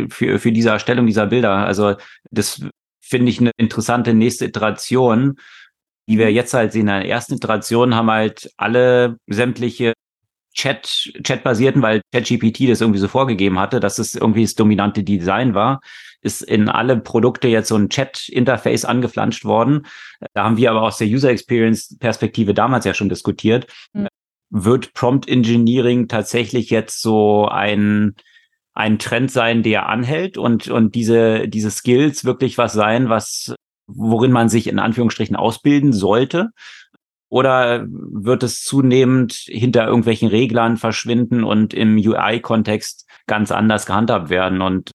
für, 0.09 0.39
für 0.39 0.51
diese 0.51 0.69
Erstellung 0.69 1.05
dieser 1.05 1.27
Bilder. 1.27 1.51
Also 1.51 1.95
das 2.31 2.65
finde 2.99 3.29
ich 3.29 3.39
eine 3.39 3.51
interessante 3.57 4.13
nächste 4.13 4.45
Iteration, 4.45 5.37
die 6.11 6.17
wir 6.17 6.31
jetzt 6.31 6.53
halt 6.53 6.73
sehen. 6.73 6.81
In 6.81 6.87
der 6.87 7.07
ersten 7.07 7.35
Iteration 7.35 7.95
haben 7.95 8.11
halt 8.11 8.51
alle 8.57 9.17
sämtliche 9.27 9.93
Chat, 10.53 11.09
Chat-basierten, 11.23 11.81
weil 11.81 12.01
ChatGPT 12.11 12.69
das 12.69 12.81
irgendwie 12.81 12.99
so 12.99 13.07
vorgegeben 13.07 13.57
hatte, 13.57 13.79
dass 13.79 13.97
es 13.97 14.15
irgendwie 14.15 14.41
das 14.41 14.55
dominante 14.55 15.03
Design 15.03 15.53
war, 15.53 15.79
ist 16.21 16.41
in 16.41 16.67
alle 16.67 16.97
Produkte 16.99 17.47
jetzt 17.47 17.69
so 17.69 17.77
ein 17.77 17.87
Chat-Interface 17.87 18.83
angeflanscht 18.83 19.45
worden. 19.45 19.87
Da 20.33 20.43
haben 20.43 20.57
wir 20.57 20.71
aber 20.71 20.81
aus 20.81 20.97
der 20.97 21.07
User 21.07 21.29
Experience-Perspektive 21.29 22.53
damals 22.53 22.83
ja 22.83 22.93
schon 22.93 23.07
diskutiert. 23.07 23.67
Mhm. 23.93 24.07
Wird 24.49 24.93
Prompt 24.93 25.29
Engineering 25.29 26.09
tatsächlich 26.09 26.69
jetzt 26.69 27.01
so 27.01 27.47
ein, 27.47 28.15
ein 28.73 28.99
Trend 28.99 29.31
sein, 29.31 29.63
der 29.63 29.87
anhält 29.87 30.37
und, 30.37 30.67
und 30.67 30.93
diese, 30.93 31.47
diese 31.47 31.71
Skills 31.71 32.25
wirklich 32.25 32.57
was 32.57 32.73
sein, 32.73 33.07
was 33.07 33.55
worin 33.95 34.31
man 34.31 34.49
sich 34.49 34.67
in 34.67 34.79
Anführungsstrichen 34.79 35.35
ausbilden 35.35 35.93
sollte? 35.93 36.49
Oder 37.29 37.85
wird 37.87 38.43
es 38.43 38.63
zunehmend 38.63 39.33
hinter 39.33 39.87
irgendwelchen 39.87 40.27
Reglern 40.27 40.75
verschwinden 40.75 41.45
und 41.45 41.73
im 41.73 41.95
UI-Kontext 41.95 43.07
ganz 43.25 43.51
anders 43.51 43.85
gehandhabt 43.85 44.29
werden? 44.29 44.61
Und 44.61 44.91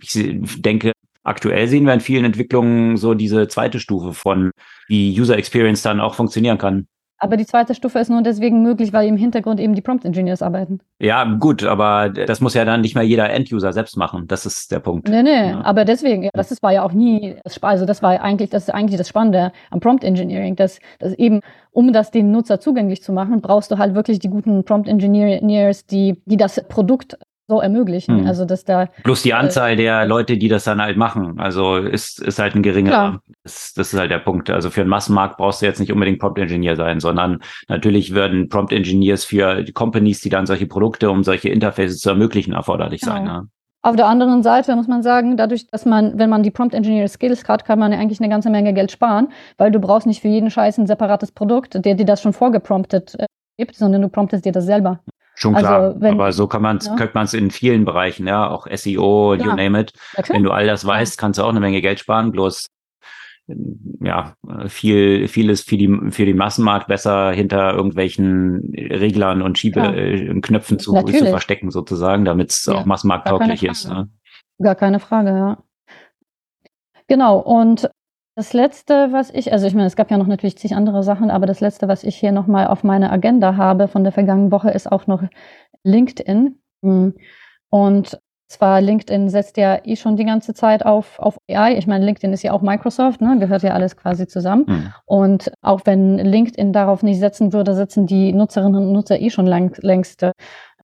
ich 0.00 0.36
denke, 0.62 0.92
aktuell 1.24 1.66
sehen 1.66 1.84
wir 1.84 1.94
in 1.94 2.00
vielen 2.00 2.24
Entwicklungen 2.24 2.96
so 2.96 3.14
diese 3.14 3.48
zweite 3.48 3.80
Stufe 3.80 4.12
von, 4.12 4.52
wie 4.86 5.18
User 5.18 5.36
Experience 5.36 5.82
dann 5.82 6.00
auch 6.00 6.14
funktionieren 6.14 6.58
kann. 6.58 6.86
Aber 7.22 7.36
die 7.36 7.46
zweite 7.46 7.76
Stufe 7.76 8.00
ist 8.00 8.10
nur 8.10 8.20
deswegen 8.20 8.64
möglich, 8.64 8.92
weil 8.92 9.06
im 9.06 9.16
Hintergrund 9.16 9.60
eben 9.60 9.76
die 9.76 9.80
Prompt 9.80 10.04
Engineers 10.04 10.42
arbeiten. 10.42 10.80
Ja, 10.98 11.22
gut, 11.22 11.62
aber 11.62 12.08
das 12.08 12.40
muss 12.40 12.54
ja 12.54 12.64
dann 12.64 12.80
nicht 12.80 12.96
mehr 12.96 13.04
jeder 13.04 13.30
End-User 13.30 13.72
selbst 13.72 13.96
machen. 13.96 14.26
Das 14.26 14.44
ist 14.44 14.72
der 14.72 14.80
Punkt. 14.80 15.08
Nee, 15.08 15.22
nee, 15.22 15.50
ja. 15.50 15.60
aber 15.60 15.84
deswegen, 15.84 16.24
ja, 16.24 16.30
das 16.32 16.50
ist, 16.50 16.64
war 16.64 16.72
ja 16.72 16.82
auch 16.82 16.92
nie, 16.92 17.36
also 17.60 17.86
das 17.86 18.02
war 18.02 18.20
eigentlich, 18.20 18.50
das 18.50 18.64
ist 18.64 18.70
eigentlich 18.70 18.98
das 18.98 19.08
Spannende 19.08 19.52
am 19.70 19.78
Prompt 19.78 20.02
Engineering, 20.02 20.56
dass, 20.56 20.80
dass 20.98 21.12
eben, 21.14 21.42
um 21.70 21.92
das 21.92 22.10
den 22.10 22.32
Nutzer 22.32 22.58
zugänglich 22.58 23.04
zu 23.04 23.12
machen, 23.12 23.40
brauchst 23.40 23.70
du 23.70 23.78
halt 23.78 23.94
wirklich 23.94 24.18
die 24.18 24.28
guten 24.28 24.64
Prompt 24.64 24.88
Engineers, 24.88 25.86
die, 25.86 26.20
die 26.26 26.36
das 26.36 26.60
Produkt 26.66 27.16
so 27.48 27.60
ermöglichen. 27.60 28.20
Hm. 28.20 28.26
Also 28.26 28.44
dass 28.44 28.64
da 28.64 28.88
plus 29.02 29.22
die 29.22 29.30
äh, 29.30 29.34
Anzahl 29.34 29.72
äh, 29.72 29.76
der 29.76 30.06
Leute, 30.06 30.36
die 30.36 30.48
das 30.48 30.64
dann 30.64 30.80
halt 30.80 30.96
machen, 30.96 31.38
also 31.40 31.76
ist 31.76 32.20
ist 32.20 32.38
halt 32.38 32.54
ein 32.54 32.62
geringerer. 32.62 33.20
Das, 33.42 33.72
das, 33.74 33.92
ist 33.92 33.98
halt 33.98 34.10
der 34.10 34.18
Punkt. 34.18 34.50
Also 34.50 34.70
für 34.70 34.82
einen 34.82 34.90
Massenmarkt 34.90 35.36
brauchst 35.36 35.62
du 35.62 35.66
jetzt 35.66 35.80
nicht 35.80 35.92
unbedingt 35.92 36.20
Prompt 36.20 36.38
Engineer 36.38 36.76
sein, 36.76 37.00
sondern 37.00 37.40
natürlich 37.68 38.14
würden 38.14 38.48
Prompt 38.48 38.72
Engineers 38.72 39.24
für 39.24 39.62
die 39.62 39.72
Companies, 39.72 40.20
die 40.20 40.28
dann 40.28 40.46
solche 40.46 40.66
Produkte, 40.66 41.10
um 41.10 41.24
solche 41.24 41.48
Interfaces 41.48 41.98
zu 41.98 42.10
ermöglichen, 42.10 42.52
erforderlich 42.52 43.00
genau. 43.00 43.14
sein. 43.14 43.24
Ne? 43.24 43.48
Auf 43.84 43.96
der 43.96 44.06
anderen 44.06 44.44
Seite 44.44 44.76
muss 44.76 44.86
man 44.86 45.02
sagen, 45.02 45.36
dadurch, 45.36 45.66
dass 45.66 45.84
man, 45.84 46.16
wenn 46.16 46.30
man 46.30 46.44
die 46.44 46.52
Prompt 46.52 46.72
Engineer 46.72 47.08
Skills 47.08 47.48
hat, 47.48 47.64
kann 47.64 47.80
man 47.80 47.90
ja 47.90 47.98
eigentlich 47.98 48.20
eine 48.20 48.28
ganze 48.28 48.48
Menge 48.48 48.72
Geld 48.72 48.92
sparen, 48.92 49.28
weil 49.58 49.72
du 49.72 49.80
brauchst 49.80 50.06
nicht 50.06 50.22
für 50.22 50.28
jeden 50.28 50.50
Scheiß 50.50 50.78
ein 50.78 50.86
separates 50.86 51.32
Produkt, 51.32 51.84
der 51.84 51.96
dir 51.96 52.06
das 52.06 52.22
schon 52.22 52.32
vorgepromptet 52.32 53.16
äh, 53.18 53.26
gibt, 53.58 53.74
sondern 53.74 54.02
du 54.02 54.08
promptest 54.08 54.44
dir 54.44 54.52
das 54.52 54.66
selber. 54.66 55.00
Schon 55.34 55.54
klar, 55.54 55.80
also, 55.80 56.00
wenn, 56.00 56.14
aber 56.14 56.32
so 56.32 56.46
kann 56.46 56.62
man's, 56.62 56.86
ja. 56.86 56.94
könnte 56.94 57.14
man 57.14 57.24
es 57.24 57.34
in 57.34 57.50
vielen 57.50 57.84
Bereichen, 57.84 58.26
ja, 58.26 58.48
auch 58.48 58.66
SEO, 58.70 59.34
ja. 59.34 59.44
you 59.44 59.54
name 59.54 59.80
it. 59.80 59.92
Okay. 60.16 60.34
Wenn 60.34 60.42
du 60.42 60.50
all 60.50 60.66
das 60.66 60.84
weißt, 60.84 61.18
kannst 61.18 61.38
du 61.38 61.44
auch 61.44 61.48
eine 61.48 61.60
Menge 61.60 61.80
Geld 61.80 62.00
sparen, 62.00 62.32
bloß 62.32 62.66
ja, 64.00 64.34
viel, 64.68 65.28
vieles 65.28 65.62
für 65.62 65.76
die, 65.76 66.10
für 66.10 66.24
den 66.24 66.36
Massenmarkt 66.36 66.86
besser 66.86 67.32
hinter 67.32 67.74
irgendwelchen 67.74 68.72
Reglern 68.74 69.42
und 69.42 69.58
Schiebe, 69.58 69.80
ja. 69.80 69.92
äh, 69.92 70.40
Knöpfen 70.40 70.78
zu, 70.78 70.92
zu, 70.92 71.26
verstecken 71.26 71.70
sozusagen, 71.70 72.24
damit 72.24 72.50
es 72.50 72.66
ja. 72.66 72.74
auch 72.74 72.84
massenmarkttauglich 72.84 73.64
ist. 73.64 73.88
Ne? 73.88 74.08
Gar 74.60 74.74
keine 74.74 75.00
Frage, 75.00 75.30
ja. 75.30 75.58
Genau, 77.08 77.38
und 77.38 77.90
das 78.34 78.52
letzte, 78.52 79.12
was 79.12 79.30
ich, 79.30 79.52
also 79.52 79.66
ich 79.66 79.74
meine, 79.74 79.86
es 79.86 79.96
gab 79.96 80.10
ja 80.10 80.18
noch 80.18 80.26
natürlich 80.26 80.56
zig 80.56 80.74
andere 80.74 81.02
Sachen, 81.02 81.30
aber 81.30 81.46
das 81.46 81.60
letzte, 81.60 81.88
was 81.88 82.02
ich 82.02 82.16
hier 82.16 82.32
nochmal 82.32 82.66
auf 82.66 82.82
meiner 82.82 83.12
Agenda 83.12 83.56
habe 83.56 83.88
von 83.88 84.04
der 84.04 84.12
vergangenen 84.12 84.52
Woche, 84.52 84.70
ist 84.70 84.90
auch 84.90 85.06
noch 85.06 85.22
LinkedIn. 85.84 86.58
Hm. 86.82 87.14
Und 87.68 88.18
zwar 88.52 88.80
LinkedIn 88.80 89.30
setzt 89.30 89.56
ja 89.56 89.80
eh 89.84 89.96
schon 89.96 90.16
die 90.16 90.24
ganze 90.24 90.54
Zeit 90.54 90.84
auf, 90.84 91.18
auf 91.18 91.38
AI. 91.50 91.76
Ich 91.76 91.86
meine, 91.86 92.04
LinkedIn 92.04 92.32
ist 92.32 92.42
ja 92.42 92.52
auch 92.52 92.60
Microsoft, 92.60 93.20
ne? 93.20 93.38
gehört 93.38 93.62
ja 93.62 93.72
alles 93.72 93.96
quasi 93.96 94.26
zusammen. 94.26 94.64
Mhm. 94.66 94.92
Und 95.06 95.52
auch 95.62 95.80
wenn 95.84 96.18
LinkedIn 96.18 96.72
darauf 96.72 97.02
nicht 97.02 97.18
setzen 97.18 97.52
würde, 97.52 97.74
setzen 97.74 98.06
die 98.06 98.32
Nutzerinnen 98.32 98.86
und 98.86 98.92
Nutzer 98.92 99.20
eh 99.20 99.30
schon 99.30 99.46
lang, 99.46 99.74
längst 99.82 100.22
äh, 100.22 100.32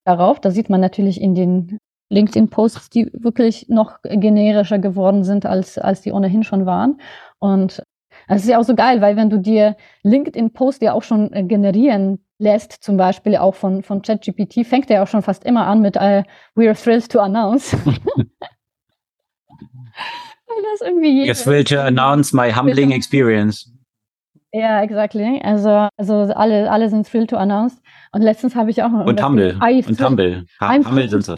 darauf. 0.04 0.40
Da 0.40 0.50
sieht 0.50 0.70
man 0.70 0.80
natürlich 0.80 1.20
in 1.20 1.34
den 1.34 1.78
LinkedIn-Posts, 2.10 2.88
die 2.88 3.10
wirklich 3.12 3.68
noch 3.68 3.98
generischer 4.02 4.78
geworden 4.78 5.24
sind, 5.24 5.44
als, 5.44 5.76
als 5.76 6.00
die 6.00 6.12
ohnehin 6.12 6.44
schon 6.44 6.64
waren. 6.64 6.98
Und 7.39 7.82
es 8.27 8.43
ist 8.43 8.48
ja 8.48 8.59
auch 8.59 8.65
so 8.65 8.74
geil, 8.74 9.01
weil 9.01 9.16
wenn 9.16 9.31
du 9.31 9.39
dir 9.39 9.77
LinkedIn-Post 10.02 10.82
ja 10.82 10.93
auch 10.93 11.02
schon 11.02 11.32
äh, 11.32 11.44
generieren 11.44 12.24
lässt, 12.39 12.73
zum 12.73 12.97
Beispiel 12.97 13.36
auch 13.36 13.55
von, 13.55 13.82
von 13.82 14.02
ChatGPT, 14.02 14.66
fängt 14.66 14.90
er 14.90 15.02
auch 15.02 15.09
schon 15.09 15.23
fast 15.23 15.44
immer 15.44 15.66
an 15.66 15.81
mit 15.81 15.97
uh, 15.97 16.23
We 16.55 16.66
are 16.66 16.74
thrilled 16.74 17.09
to 17.10 17.20
announce. 17.20 17.77
das 20.62 20.81
irgendwie 20.86 21.28
You're 21.28 21.43
thrilled 21.43 21.69
to 21.69 21.81
announce 21.81 22.35
my 22.35 22.52
humbling 22.52 22.93
experience. 22.93 23.70
Ja, 24.52 24.82
exactly. 24.82 25.40
Also, 25.44 25.89
also 25.97 26.32
alle, 26.35 26.70
alle 26.70 26.89
sind 26.89 27.06
thrilled 27.06 27.31
to 27.31 27.36
announce. 27.36 27.81
Und 28.12 28.23
letztens 28.23 28.55
habe 28.56 28.70
ich 28.70 28.82
auch 28.82 28.89
noch. 28.89 29.05
Und 29.05 29.23
humble. 29.23 29.59
Und 29.60 30.01
humble. 30.01 30.47
I'm 30.60 30.86
humble 30.86 31.09
sind 31.09 31.24
sie. 31.24 31.35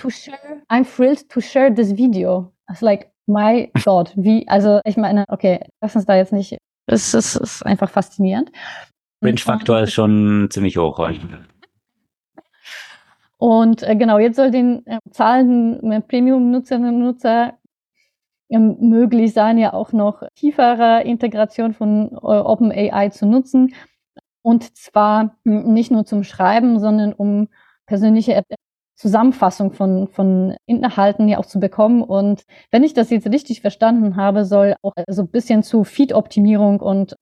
I'm 0.68 0.84
thrilled 0.84 1.28
to 1.28 1.40
share 1.40 1.74
this 1.74 1.96
video. 1.96 2.52
It's 2.70 2.82
like, 2.82 3.09
my 3.30 3.70
God, 3.84 4.12
wie, 4.16 4.46
also 4.48 4.80
ich 4.84 4.96
meine, 4.96 5.24
okay, 5.28 5.60
lass 5.80 5.96
uns 5.96 6.06
da 6.06 6.16
jetzt 6.16 6.32
nicht, 6.32 6.58
es 6.86 7.14
ist, 7.14 7.36
ist 7.36 7.64
einfach 7.64 7.88
faszinierend. 7.88 8.50
Cringe-Faktor 9.22 9.80
ist 9.80 9.92
schon 9.92 10.48
ziemlich 10.50 10.76
hoch 10.76 10.98
heute. 10.98 11.20
Und 13.38 13.82
äh, 13.82 13.96
genau, 13.96 14.18
jetzt 14.18 14.36
soll 14.36 14.50
den 14.50 14.86
äh, 14.86 14.98
zahlenden 15.10 15.92
äh, 15.92 16.00
Premium-Nutzerinnen 16.00 16.94
und 16.94 17.00
Nutzer 17.00 17.54
ähm, 18.50 18.76
möglich 18.80 19.32
sein, 19.32 19.56
ja 19.56 19.72
auch 19.72 19.92
noch 19.92 20.22
tiefere 20.34 21.02
Integration 21.04 21.72
von 21.72 22.10
äh, 22.12 22.16
OpenAI 22.16 23.08
zu 23.10 23.26
nutzen. 23.26 23.74
Und 24.42 24.76
zwar 24.76 25.36
hm, 25.44 25.72
nicht 25.72 25.90
nur 25.90 26.04
zum 26.04 26.24
Schreiben, 26.24 26.80
sondern 26.80 27.12
um 27.12 27.48
persönliche 27.86 28.34
Zusammenfassung 29.00 29.72
von, 29.72 30.08
von 30.08 30.54
Inhalten 30.66 31.26
ja 31.26 31.38
auch 31.38 31.46
zu 31.46 31.58
bekommen. 31.58 32.02
Und 32.02 32.42
wenn 32.70 32.84
ich 32.84 32.92
das 32.92 33.08
jetzt 33.08 33.26
richtig 33.26 33.62
verstanden 33.62 34.16
habe, 34.16 34.44
soll 34.44 34.74
auch 34.82 34.92
so 35.08 35.22
ein 35.22 35.30
bisschen 35.30 35.62
zu 35.62 35.84
Feed-Optimierung 35.84 36.80
und 36.80 37.16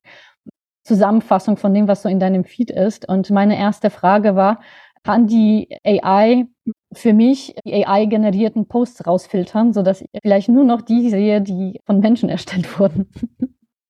Zusammenfassung 0.83 1.57
von 1.57 1.73
dem, 1.73 1.87
was 1.87 2.03
so 2.03 2.09
in 2.09 2.19
deinem 2.19 2.43
Feed 2.43 2.73
ist. 2.73 3.09
Und 3.09 3.31
meine 3.31 3.57
erste 3.57 3.91
Frage 3.91 4.35
war, 4.35 4.61
kann 5.05 5.29
die 5.29 5.69
AI 5.85 6.47
für 6.93 7.13
mich 7.13 7.55
die 7.65 7.87
AI-generierten 7.87 8.67
Posts 8.67 9.07
rausfiltern, 9.07 9.73
sodass 9.73 10.01
ich 10.01 10.09
vielleicht 10.21 10.49
nur 10.49 10.65
noch 10.65 10.83
die 10.83 11.09
sehe, 11.09 11.41
die 11.41 11.81
von 11.87 12.01
Menschen 12.01 12.29
erstellt 12.29 12.77
wurden? 12.81 13.09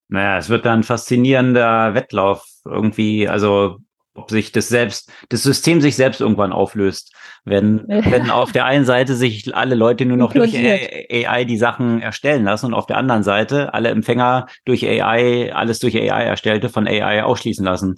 Naja, 0.08 0.36
es 0.36 0.50
wird 0.50 0.66
dann 0.66 0.82
faszinierender 0.82 1.94
Wettlauf 1.94 2.44
irgendwie. 2.66 3.26
Also 3.28 3.78
ob 4.18 4.30
sich 4.30 4.52
das 4.52 4.68
selbst, 4.68 5.12
das 5.28 5.42
System 5.42 5.80
sich 5.80 5.96
selbst 5.96 6.20
irgendwann 6.20 6.52
auflöst. 6.52 7.14
Wenn, 7.44 7.84
wenn 7.88 8.30
auf 8.30 8.52
der 8.52 8.64
einen 8.64 8.84
Seite 8.84 9.14
sich 9.14 9.54
alle 9.54 9.74
Leute 9.74 10.04
nur 10.04 10.16
noch 10.16 10.32
durch 10.32 10.54
AI 10.56 11.44
die 11.44 11.56
Sachen 11.56 12.02
erstellen 12.02 12.44
lassen 12.44 12.66
und 12.66 12.74
auf 12.74 12.86
der 12.86 12.96
anderen 12.96 13.22
Seite 13.22 13.72
alle 13.74 13.90
Empfänger 13.90 14.46
durch 14.64 14.84
AI, 14.86 15.52
alles 15.54 15.78
durch 15.78 15.96
AI 15.96 16.24
erstellte 16.24 16.68
von 16.68 16.86
AI 16.86 17.22
ausschließen 17.22 17.64
lassen. 17.64 17.96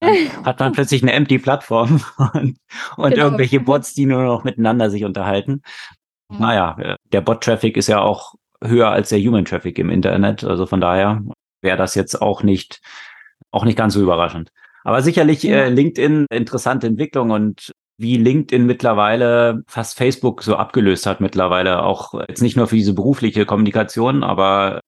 Dann 0.00 0.10
hat 0.44 0.60
man 0.60 0.72
plötzlich 0.72 1.02
eine 1.02 1.12
empty 1.12 1.38
Plattform 1.38 2.02
und, 2.34 2.58
und 2.96 3.10
genau. 3.10 3.24
irgendwelche 3.24 3.60
Bots, 3.60 3.94
die 3.94 4.06
nur 4.06 4.22
noch 4.22 4.44
miteinander 4.44 4.90
sich 4.90 5.04
unterhalten. 5.04 5.62
Ja. 6.30 6.38
Naja, 6.38 6.96
der 7.12 7.20
Bot-Traffic 7.20 7.76
ist 7.76 7.86
ja 7.86 8.00
auch 8.00 8.34
höher 8.62 8.90
als 8.90 9.10
der 9.10 9.20
Human-Traffic 9.20 9.78
im 9.78 9.90
Internet. 9.90 10.44
Also 10.44 10.66
von 10.66 10.80
daher 10.80 11.22
wäre 11.62 11.76
das 11.76 11.94
jetzt 11.94 12.20
auch 12.20 12.42
nicht, 12.42 12.80
auch 13.50 13.64
nicht 13.64 13.78
ganz 13.78 13.94
so 13.94 14.02
überraschend. 14.02 14.50
Aber 14.86 15.02
sicherlich 15.02 15.44
äh, 15.44 15.68
LinkedIn 15.68 16.26
interessante 16.30 16.86
Entwicklung 16.86 17.32
und 17.32 17.72
wie 17.98 18.18
LinkedIn 18.18 18.64
mittlerweile 18.66 19.64
fast 19.66 19.98
Facebook 19.98 20.44
so 20.44 20.54
abgelöst 20.54 21.06
hat 21.06 21.20
mittlerweile 21.20 21.82
auch 21.82 22.14
jetzt 22.28 22.40
nicht 22.40 22.56
nur 22.56 22.68
für 22.68 22.76
diese 22.76 22.94
berufliche 22.94 23.46
Kommunikation, 23.46 24.22
aber 24.22 24.78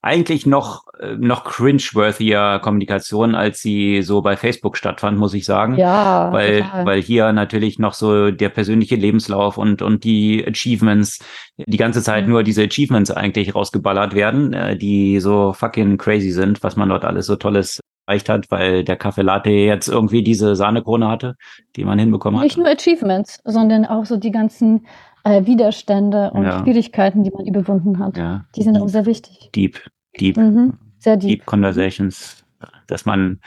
eigentlich 0.00 0.46
noch 0.46 0.84
äh, 0.98 1.16
noch 1.18 1.44
cringe-worthier 1.44 2.58
Kommunikation, 2.62 3.34
als 3.34 3.60
sie 3.60 4.00
so 4.00 4.22
bei 4.22 4.38
Facebook 4.38 4.78
stattfand, 4.78 5.18
muss 5.18 5.34
ich 5.34 5.44
sagen. 5.44 5.76
Ja. 5.76 6.32
Weil, 6.32 6.62
total. 6.62 6.86
weil 6.86 7.02
hier 7.02 7.30
natürlich 7.34 7.78
noch 7.78 7.92
so 7.92 8.30
der 8.30 8.48
persönliche 8.48 8.96
Lebenslauf 8.96 9.58
und, 9.58 9.82
und 9.82 10.04
die 10.04 10.42
Achievements, 10.46 11.18
die 11.58 11.76
ganze 11.76 12.02
Zeit 12.02 12.24
mhm. 12.24 12.30
nur 12.30 12.44
diese 12.44 12.62
Achievements 12.62 13.10
eigentlich 13.10 13.54
rausgeballert 13.54 14.14
werden, 14.14 14.54
äh, 14.54 14.74
die 14.74 15.20
so 15.20 15.52
fucking 15.52 15.98
crazy 15.98 16.30
sind, 16.30 16.62
was 16.62 16.76
man 16.76 16.88
dort 16.88 17.04
alles 17.04 17.26
so 17.26 17.36
tolles 17.36 17.80
erreicht 18.06 18.28
hat, 18.28 18.50
weil 18.50 18.84
der 18.84 18.96
Kaffee 18.96 19.22
Latte 19.22 19.50
jetzt 19.50 19.88
irgendwie 19.88 20.22
diese 20.22 20.56
Sahnekrone 20.56 21.08
hatte, 21.08 21.36
die 21.76 21.84
man 21.84 21.98
hinbekommen 21.98 22.38
hat. 22.38 22.44
Nicht 22.44 22.58
nur 22.58 22.68
Achievements, 22.68 23.40
sondern 23.44 23.84
auch 23.84 24.04
so 24.04 24.16
die 24.16 24.30
ganzen 24.30 24.86
äh, 25.24 25.46
Widerstände 25.46 26.30
und 26.32 26.44
ja. 26.44 26.62
Schwierigkeiten, 26.62 27.24
die 27.24 27.30
man 27.30 27.46
überwunden 27.46 27.98
hat. 27.98 28.16
Ja. 28.16 28.44
Die 28.56 28.62
sind 28.62 28.76
auch 28.76 28.88
sehr 28.88 29.06
wichtig. 29.06 29.50
Deep, 29.54 29.80
deep, 30.20 30.36
mhm. 30.36 30.74
sehr 30.98 31.16
deep. 31.16 31.30
deep 31.30 31.46
Conversations, 31.46 32.44
dass 32.86 33.04
man, 33.06 33.40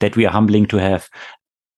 that 0.00 0.16
we 0.16 0.28
are 0.28 0.36
humbling 0.36 0.66
to 0.68 0.78
have. 0.78 1.08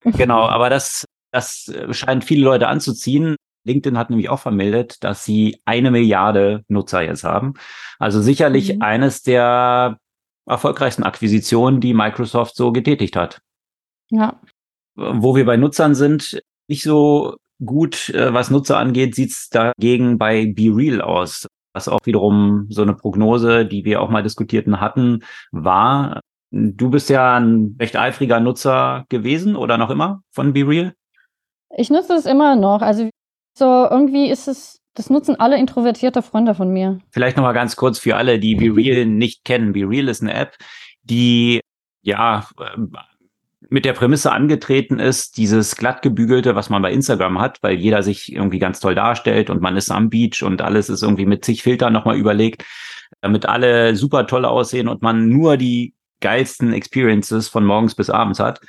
Genau, 0.05 0.43
aber 0.49 0.71
das, 0.71 1.05
das 1.33 1.73
scheint 1.91 2.25
viele 2.25 2.45
Leute 2.45 2.69
anzuziehen. 2.69 3.37
LinkedIn 3.65 3.97
hat 3.97 4.11
nämlich 4.11 4.29
auch 4.29 4.41
vermeldet, 4.41 5.05
dass 5.05 5.25
sie 5.25 5.61
eine 5.65 5.93
Milliarde 5.93 6.65
Nutzer 6.67 7.03
jetzt 7.03 7.23
haben. 7.23 7.55
Also 7.99 8.21
sicherlich 8.21 8.75
mhm. 8.75 8.83
eines 8.83 9.23
der 9.23 9.99
erfolgreichsten 10.47 11.05
Akquisitionen, 11.05 11.81
die 11.81 11.95
Microsoft 11.95 12.57
so 12.57 12.73
getätigt 12.73 13.17
hat. 13.17 13.41
Ja. 14.11 14.41
Wo 14.95 15.35
wir 15.35 15.47
bei 15.47 15.57
Nutzern 15.57 15.95
sind, 15.95 16.41
nicht 16.69 16.83
so 16.83 17.37
gut, 17.65 18.11
äh, 18.11 18.33
was 18.35 18.51
Nutzer 18.51 18.79
angeht, 18.79 19.15
sieht's 19.15 19.49
dagegen 19.49 20.19
bei 20.19 20.47
BeReal 20.47 21.01
aus. 21.01 21.47
Was 21.75 21.89
auch 21.89 22.01
wiederum 22.05 22.67
so 22.69 22.83
eine 22.83 22.95
Prognose, 22.95 23.65
die 23.65 23.85
wir 23.85 24.03
auch 24.03 24.11
mal 24.11 24.23
diskutierten 24.23 24.81
hatten, 24.81 25.25
war. 25.53 26.21
Du 26.51 26.91
bist 26.91 27.09
ja 27.09 27.39
ein 27.39 27.77
recht 27.81 27.97
eifriger 27.97 28.41
Nutzer 28.41 29.07
gewesen 29.09 29.57
oder 29.57 29.79
noch 29.79 29.89
immer 29.89 30.23
von 30.31 30.53
BeReal? 30.53 30.95
Ich 31.75 31.89
nutze 31.89 32.13
es 32.13 32.27
immer 32.27 32.57
noch. 32.57 32.83
Also 32.83 33.09
so 33.57 33.87
irgendwie 33.91 34.29
ist 34.29 34.49
es 34.49 34.82
das 34.95 35.11
nutzen 35.11 35.39
alle 35.39 35.59
introvertierte 35.59 36.23
Freunde 36.23 36.55
von 36.55 36.73
mir. 36.73 36.99
Vielleicht 37.11 37.37
nochmal 37.37 37.55
ganz 37.55 37.77
kurz 37.77 37.99
für 37.99 38.17
alle, 38.17 38.39
die 38.39 38.55
BeReal 38.57 39.07
nicht 39.07 39.45
kennen. 39.45 39.73
BeReal 39.73 40.09
ist 40.09 40.23
eine 40.23 40.35
App, 40.35 40.57
die 41.03 41.61
ja 42.03 42.47
mit 43.69 43.85
der 43.85 43.95
Prämisse 43.95 44.33
angetreten 44.33 44.99
ist, 44.99 45.37
dieses 45.39 45.77
glattgebügelte, 45.77 46.55
was 46.55 46.69
man 46.69 46.83
bei 46.83 46.93
Instagram 46.93 47.41
hat, 47.41 47.63
weil 47.63 47.77
jeder 47.77 48.03
sich 48.03 48.33
irgendwie 48.33 48.59
ganz 48.59 48.81
toll 48.81 48.95
darstellt 48.95 49.51
und 49.51 49.63
man 49.63 49.77
ist 49.77 49.91
am 49.91 50.11
Beach 50.11 50.43
und 50.43 50.61
alles 50.61 50.91
ist 50.91 51.03
irgendwie 51.03 51.27
mit 51.27 51.45
zig 51.45 51.63
Filtern 51.63 51.93
nochmal 51.93 52.17
überlegt, 52.17 52.65
damit 53.21 53.47
alle 53.47 53.97
super 53.97 54.27
toll 54.27 54.45
aussehen 54.45 54.89
und 54.89 55.01
man 55.01 55.29
nur 55.29 55.57
die 55.57 55.95
geilsten 56.21 56.73
Experiences 56.73 57.49
von 57.49 57.65
morgens 57.65 57.95
bis 57.95 58.11
abends 58.11 58.41
hat. 58.41 58.61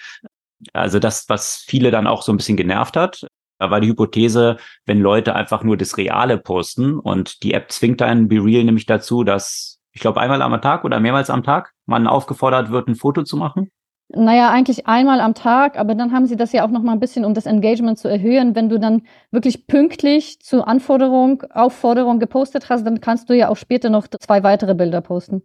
Also 0.72 1.00
das, 1.00 1.28
was 1.28 1.58
viele 1.68 1.92
dann 1.92 2.08
auch 2.08 2.22
so 2.22 2.32
ein 2.32 2.38
bisschen 2.38 2.58
genervt 2.58 2.96
hat. 2.96 3.28
Da 3.64 3.72
war 3.72 3.80
die 3.80 3.88
Hypothese, 3.88 4.58
wenn 4.86 5.00
Leute 5.00 5.36
einfach 5.36 5.64
nur 5.64 5.78
das 5.78 5.96
Reale 5.96 6.38
posten 6.38 7.00
und 7.00 7.44
die 7.44 7.54
App 7.54 7.72
zwingt 7.72 8.02
einen 8.02 8.28
BeReal 8.28 8.66
nämlich 8.66 8.86
dazu, 8.86 9.24
dass 9.24 9.80
ich 9.94 10.02
glaube 10.02 10.20
einmal 10.20 10.42
am 10.42 10.62
Tag 10.62 10.84
oder 10.84 11.00
mehrmals 11.00 11.30
am 11.30 11.44
Tag 11.44 11.72
man 11.86 12.06
aufgefordert 12.06 12.72
wird, 12.72 12.90
ein 12.90 12.96
Foto 12.96 13.24
zu 13.24 13.38
machen. 13.38 13.72
Naja, 14.10 14.50
eigentlich 14.50 14.86
einmal 14.86 15.22
am 15.22 15.34
Tag, 15.34 15.80
aber 15.80 15.96
dann 15.96 16.12
haben 16.12 16.26
sie 16.26 16.36
das 16.36 16.52
ja 16.52 16.66
auch 16.66 16.72
noch 16.72 16.84
mal 16.84 16.92
ein 16.92 17.00
bisschen, 17.00 17.24
um 17.24 17.34
das 17.34 17.46
Engagement 17.46 17.98
zu 17.98 18.10
erhöhen. 18.10 18.54
Wenn 18.54 18.68
du 18.68 18.82
dann 18.82 19.04
wirklich 19.32 19.66
pünktlich 19.66 20.42
zu 20.42 20.68
Anforderung, 20.68 21.44
Aufforderung 21.50 22.20
gepostet 22.20 22.68
hast, 22.68 22.86
dann 22.86 23.00
kannst 23.00 23.30
du 23.30 23.34
ja 23.34 23.48
auch 23.48 23.56
später 23.56 23.90
noch 23.90 24.08
zwei 24.10 24.44
weitere 24.44 24.76
Bilder 24.76 25.00
posten. 25.00 25.42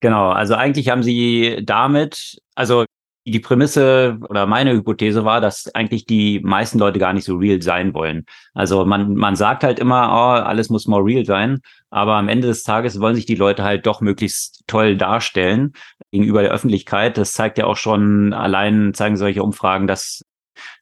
Genau, 0.00 0.30
also 0.30 0.54
eigentlich 0.54 0.88
haben 0.88 1.04
sie 1.04 1.62
damit, 1.64 2.42
also 2.56 2.84
die 3.26 3.40
Prämisse 3.40 4.18
oder 4.28 4.46
meine 4.46 4.72
Hypothese 4.72 5.24
war, 5.24 5.40
dass 5.40 5.72
eigentlich 5.74 6.06
die 6.06 6.40
meisten 6.40 6.78
Leute 6.78 6.98
gar 6.98 7.12
nicht 7.12 7.24
so 7.24 7.36
real 7.36 7.60
sein 7.60 7.92
wollen. 7.94 8.24
Also 8.54 8.84
man, 8.84 9.14
man 9.14 9.36
sagt 9.36 9.62
halt 9.62 9.78
immer, 9.78 10.08
oh, 10.10 10.42
alles 10.42 10.70
muss 10.70 10.86
more 10.86 11.04
real 11.04 11.24
sein, 11.24 11.60
aber 11.90 12.14
am 12.14 12.28
Ende 12.28 12.48
des 12.48 12.62
Tages 12.62 13.00
wollen 13.00 13.14
sich 13.14 13.26
die 13.26 13.34
Leute 13.34 13.62
halt 13.62 13.86
doch 13.86 14.00
möglichst 14.00 14.64
toll 14.66 14.96
darstellen 14.96 15.74
gegenüber 16.10 16.42
der 16.42 16.50
Öffentlichkeit. 16.50 17.18
Das 17.18 17.32
zeigt 17.32 17.58
ja 17.58 17.66
auch 17.66 17.76
schon 17.76 18.32
allein, 18.32 18.94
zeigen 18.94 19.16
solche 19.16 19.42
Umfragen, 19.42 19.86
dass, 19.86 20.24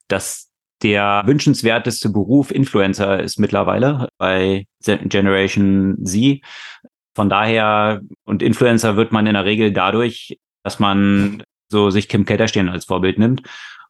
dass 0.07 0.49
der 0.81 1.23
wünschenswerteste 1.25 2.09
Beruf 2.09 2.51
Influencer 2.51 3.21
ist 3.21 3.37
mittlerweile 3.37 4.07
bei 4.17 4.65
Generation 4.85 5.97
Z. 6.05 6.41
Von 7.15 7.29
daher, 7.29 8.01
und 8.23 8.41
Influencer 8.41 8.95
wird 8.95 9.11
man 9.11 9.27
in 9.27 9.33
der 9.33 9.43
Regel 9.43 9.73
dadurch, 9.73 10.37
dass 10.63 10.79
man 10.79 11.43
so 11.69 11.89
sich 11.89 12.07
Kim 12.07 12.25
Kardashian 12.25 12.69
als 12.69 12.85
Vorbild 12.85 13.19
nimmt. 13.19 13.43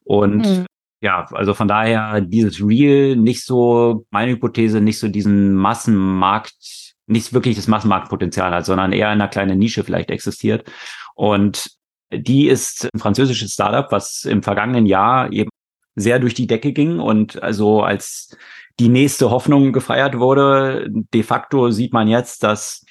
Und 0.04 0.46
mhm. 0.46 0.66
ja, 1.00 1.26
also 1.32 1.54
von 1.54 1.68
daher 1.68 2.20
dieses 2.20 2.60
Real 2.60 3.16
nicht 3.16 3.44
so, 3.44 4.06
meine 4.10 4.32
Hypothese, 4.32 4.80
nicht 4.80 4.98
so 4.98 5.08
diesen 5.08 5.54
Massenmarkt, 5.54 6.94
nicht 7.06 7.32
wirklich 7.32 7.56
das 7.56 7.68
Massenmarktpotenzial 7.68 8.52
hat, 8.52 8.66
sondern 8.66 8.92
eher 8.92 9.08
in 9.08 9.20
einer 9.20 9.28
kleinen 9.28 9.58
Nische 9.58 9.84
vielleicht 9.84 10.10
existiert. 10.10 10.70
Und 11.14 11.70
die 12.12 12.48
ist 12.48 12.88
ein 12.92 13.00
französisches 13.00 13.52
Startup, 13.52 13.90
was 13.90 14.24
im 14.24 14.42
vergangenen 14.42 14.86
Jahr 14.86 15.32
eben 15.32 15.50
sehr 15.96 16.18
durch 16.18 16.34
die 16.34 16.46
Decke 16.46 16.72
ging 16.72 16.98
und 16.98 17.42
also 17.42 17.82
als 17.82 18.36
die 18.78 18.88
nächste 18.88 19.30
Hoffnung 19.30 19.72
gefeiert 19.72 20.18
wurde. 20.18 20.88
De 21.12 21.22
facto 21.22 21.70
sieht 21.70 21.92
man 21.92 22.08
jetzt, 22.08 22.42
dass 22.42 22.84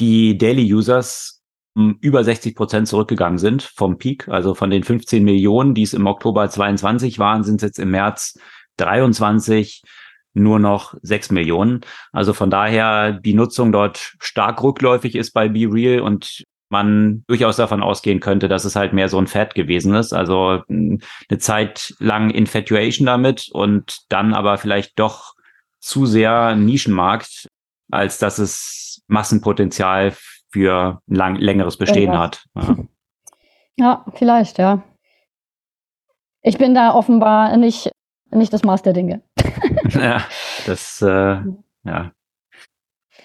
die 0.00 0.36
Daily 0.36 0.72
Users 0.72 1.33
über 1.74 2.22
60 2.22 2.54
Prozent 2.54 2.88
zurückgegangen 2.88 3.38
sind 3.38 3.62
vom 3.62 3.98
Peak. 3.98 4.28
Also 4.28 4.54
von 4.54 4.70
den 4.70 4.84
15 4.84 5.24
Millionen, 5.24 5.74
die 5.74 5.82
es 5.82 5.94
im 5.94 6.06
Oktober 6.06 6.48
22 6.48 7.18
waren, 7.18 7.42
sind 7.42 7.56
es 7.56 7.62
jetzt 7.62 7.78
im 7.78 7.90
März 7.90 8.38
23 8.76 9.82
nur 10.34 10.58
noch 10.58 10.94
6 11.02 11.30
Millionen. 11.30 11.80
Also 12.12 12.32
von 12.32 12.50
daher 12.50 13.12
die 13.12 13.34
Nutzung 13.34 13.72
dort 13.72 14.14
stark 14.20 14.62
rückläufig 14.62 15.14
ist 15.16 15.32
bei 15.32 15.48
Be 15.48 15.68
Real 15.70 16.00
und 16.00 16.44
man 16.68 17.24
durchaus 17.28 17.56
davon 17.56 17.82
ausgehen 17.82 18.20
könnte, 18.20 18.48
dass 18.48 18.64
es 18.64 18.74
halt 18.74 18.92
mehr 18.92 19.08
so 19.08 19.18
ein 19.18 19.26
Fad 19.26 19.54
gewesen 19.54 19.94
ist. 19.94 20.12
Also 20.12 20.62
eine 20.68 21.38
Zeit 21.38 21.94
lang 21.98 22.30
Infatuation 22.30 23.06
damit 23.06 23.48
und 23.52 23.98
dann 24.08 24.34
aber 24.34 24.58
vielleicht 24.58 24.98
doch 24.98 25.34
zu 25.78 26.06
sehr 26.06 26.56
Nischenmarkt, 26.56 27.48
als 27.90 28.18
dass 28.18 28.38
es 28.38 29.02
Massenpotenzial 29.06 30.14
für 30.54 31.02
lang, 31.08 31.34
längeres 31.34 31.76
Bestehen 31.76 32.12
ja. 32.12 32.18
hat. 32.20 32.44
Ja. 32.54 32.76
ja, 33.76 34.04
vielleicht, 34.14 34.58
ja. 34.58 34.84
Ich 36.42 36.58
bin 36.58 36.74
da 36.74 36.94
offenbar 36.94 37.56
nicht, 37.56 37.90
nicht 38.30 38.52
das 38.52 38.62
Maß 38.62 38.82
der 38.82 38.92
Dinge. 38.92 39.22
ja, 39.88 40.22
das 40.64 41.02
äh, 41.02 41.38
ja, 41.82 42.12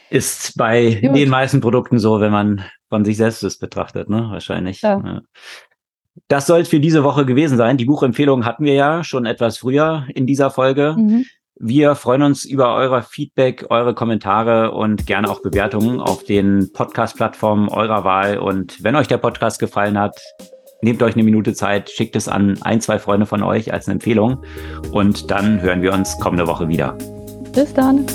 ist 0.10 0.58
bei 0.58 0.96
Gut. 0.96 1.16
den 1.16 1.30
meisten 1.30 1.62
Produkten 1.62 2.00
so, 2.00 2.20
wenn 2.20 2.32
man 2.32 2.66
von 2.90 3.06
sich 3.06 3.18
selbst 3.18 3.44
das 3.44 3.60
betrachtet, 3.60 4.10
ne? 4.10 4.30
Wahrscheinlich. 4.32 4.82
Ja. 4.82 5.00
ja. 5.06 5.22
Das 6.30 6.48
soll 6.48 6.62
es 6.62 6.70
für 6.70 6.80
diese 6.80 7.04
Woche 7.04 7.28
gewesen 7.28 7.60
sein. 7.60 7.78
Die 7.78 7.86
Buchempfehlung 7.86 8.44
hatten 8.44 8.66
wir 8.66 8.74
ja 8.74 9.04
schon 9.04 9.28
etwas 9.28 9.60
früher 9.60 10.08
in 10.16 10.26
dieser 10.26 10.50
Folge. 10.50 10.96
Mhm. 10.98 11.26
Wir 11.62 11.96
freuen 11.96 12.22
uns 12.22 12.46
über 12.46 12.74
euer 12.76 13.02
Feedback, 13.02 13.66
eure 13.70 13.94
Kommentare 13.94 14.72
und 14.72 15.06
gerne 15.06 15.30
auch 15.30 15.42
Bewertungen 15.42 16.00
auf 16.00 16.24
den 16.24 16.72
Podcast-Plattformen 16.72 17.68
eurer 17.68 18.06
Wahl. 18.06 18.38
Und 18.38 18.82
wenn 18.82 18.96
euch 18.96 19.08
der 19.08 19.18
Podcast 19.18 19.60
gefallen 19.60 20.00
hat, 20.00 20.18
nehmt 20.82 21.04
euch 21.04 21.16
eine 21.16 21.24
Minute 21.24 21.54
Zeit, 21.54 21.90
schickt 21.90 22.16
es 22.16 22.30
an 22.30 22.58
ein, 22.62 22.80
zwei 22.80 22.98
Freunde 22.98 23.26
von 23.26 23.44
euch 23.44 23.74
als 23.74 23.88
eine 23.88 23.96
Empfehlung 23.96 24.42
und 24.94 25.30
dann 25.32 25.62
hören 25.62 25.82
wir 25.82 25.92
uns 25.92 26.18
kommende 26.22 26.48
Woche 26.48 26.70
wieder. 26.70 26.98
Bis 27.54 27.74
dann. 27.74 28.06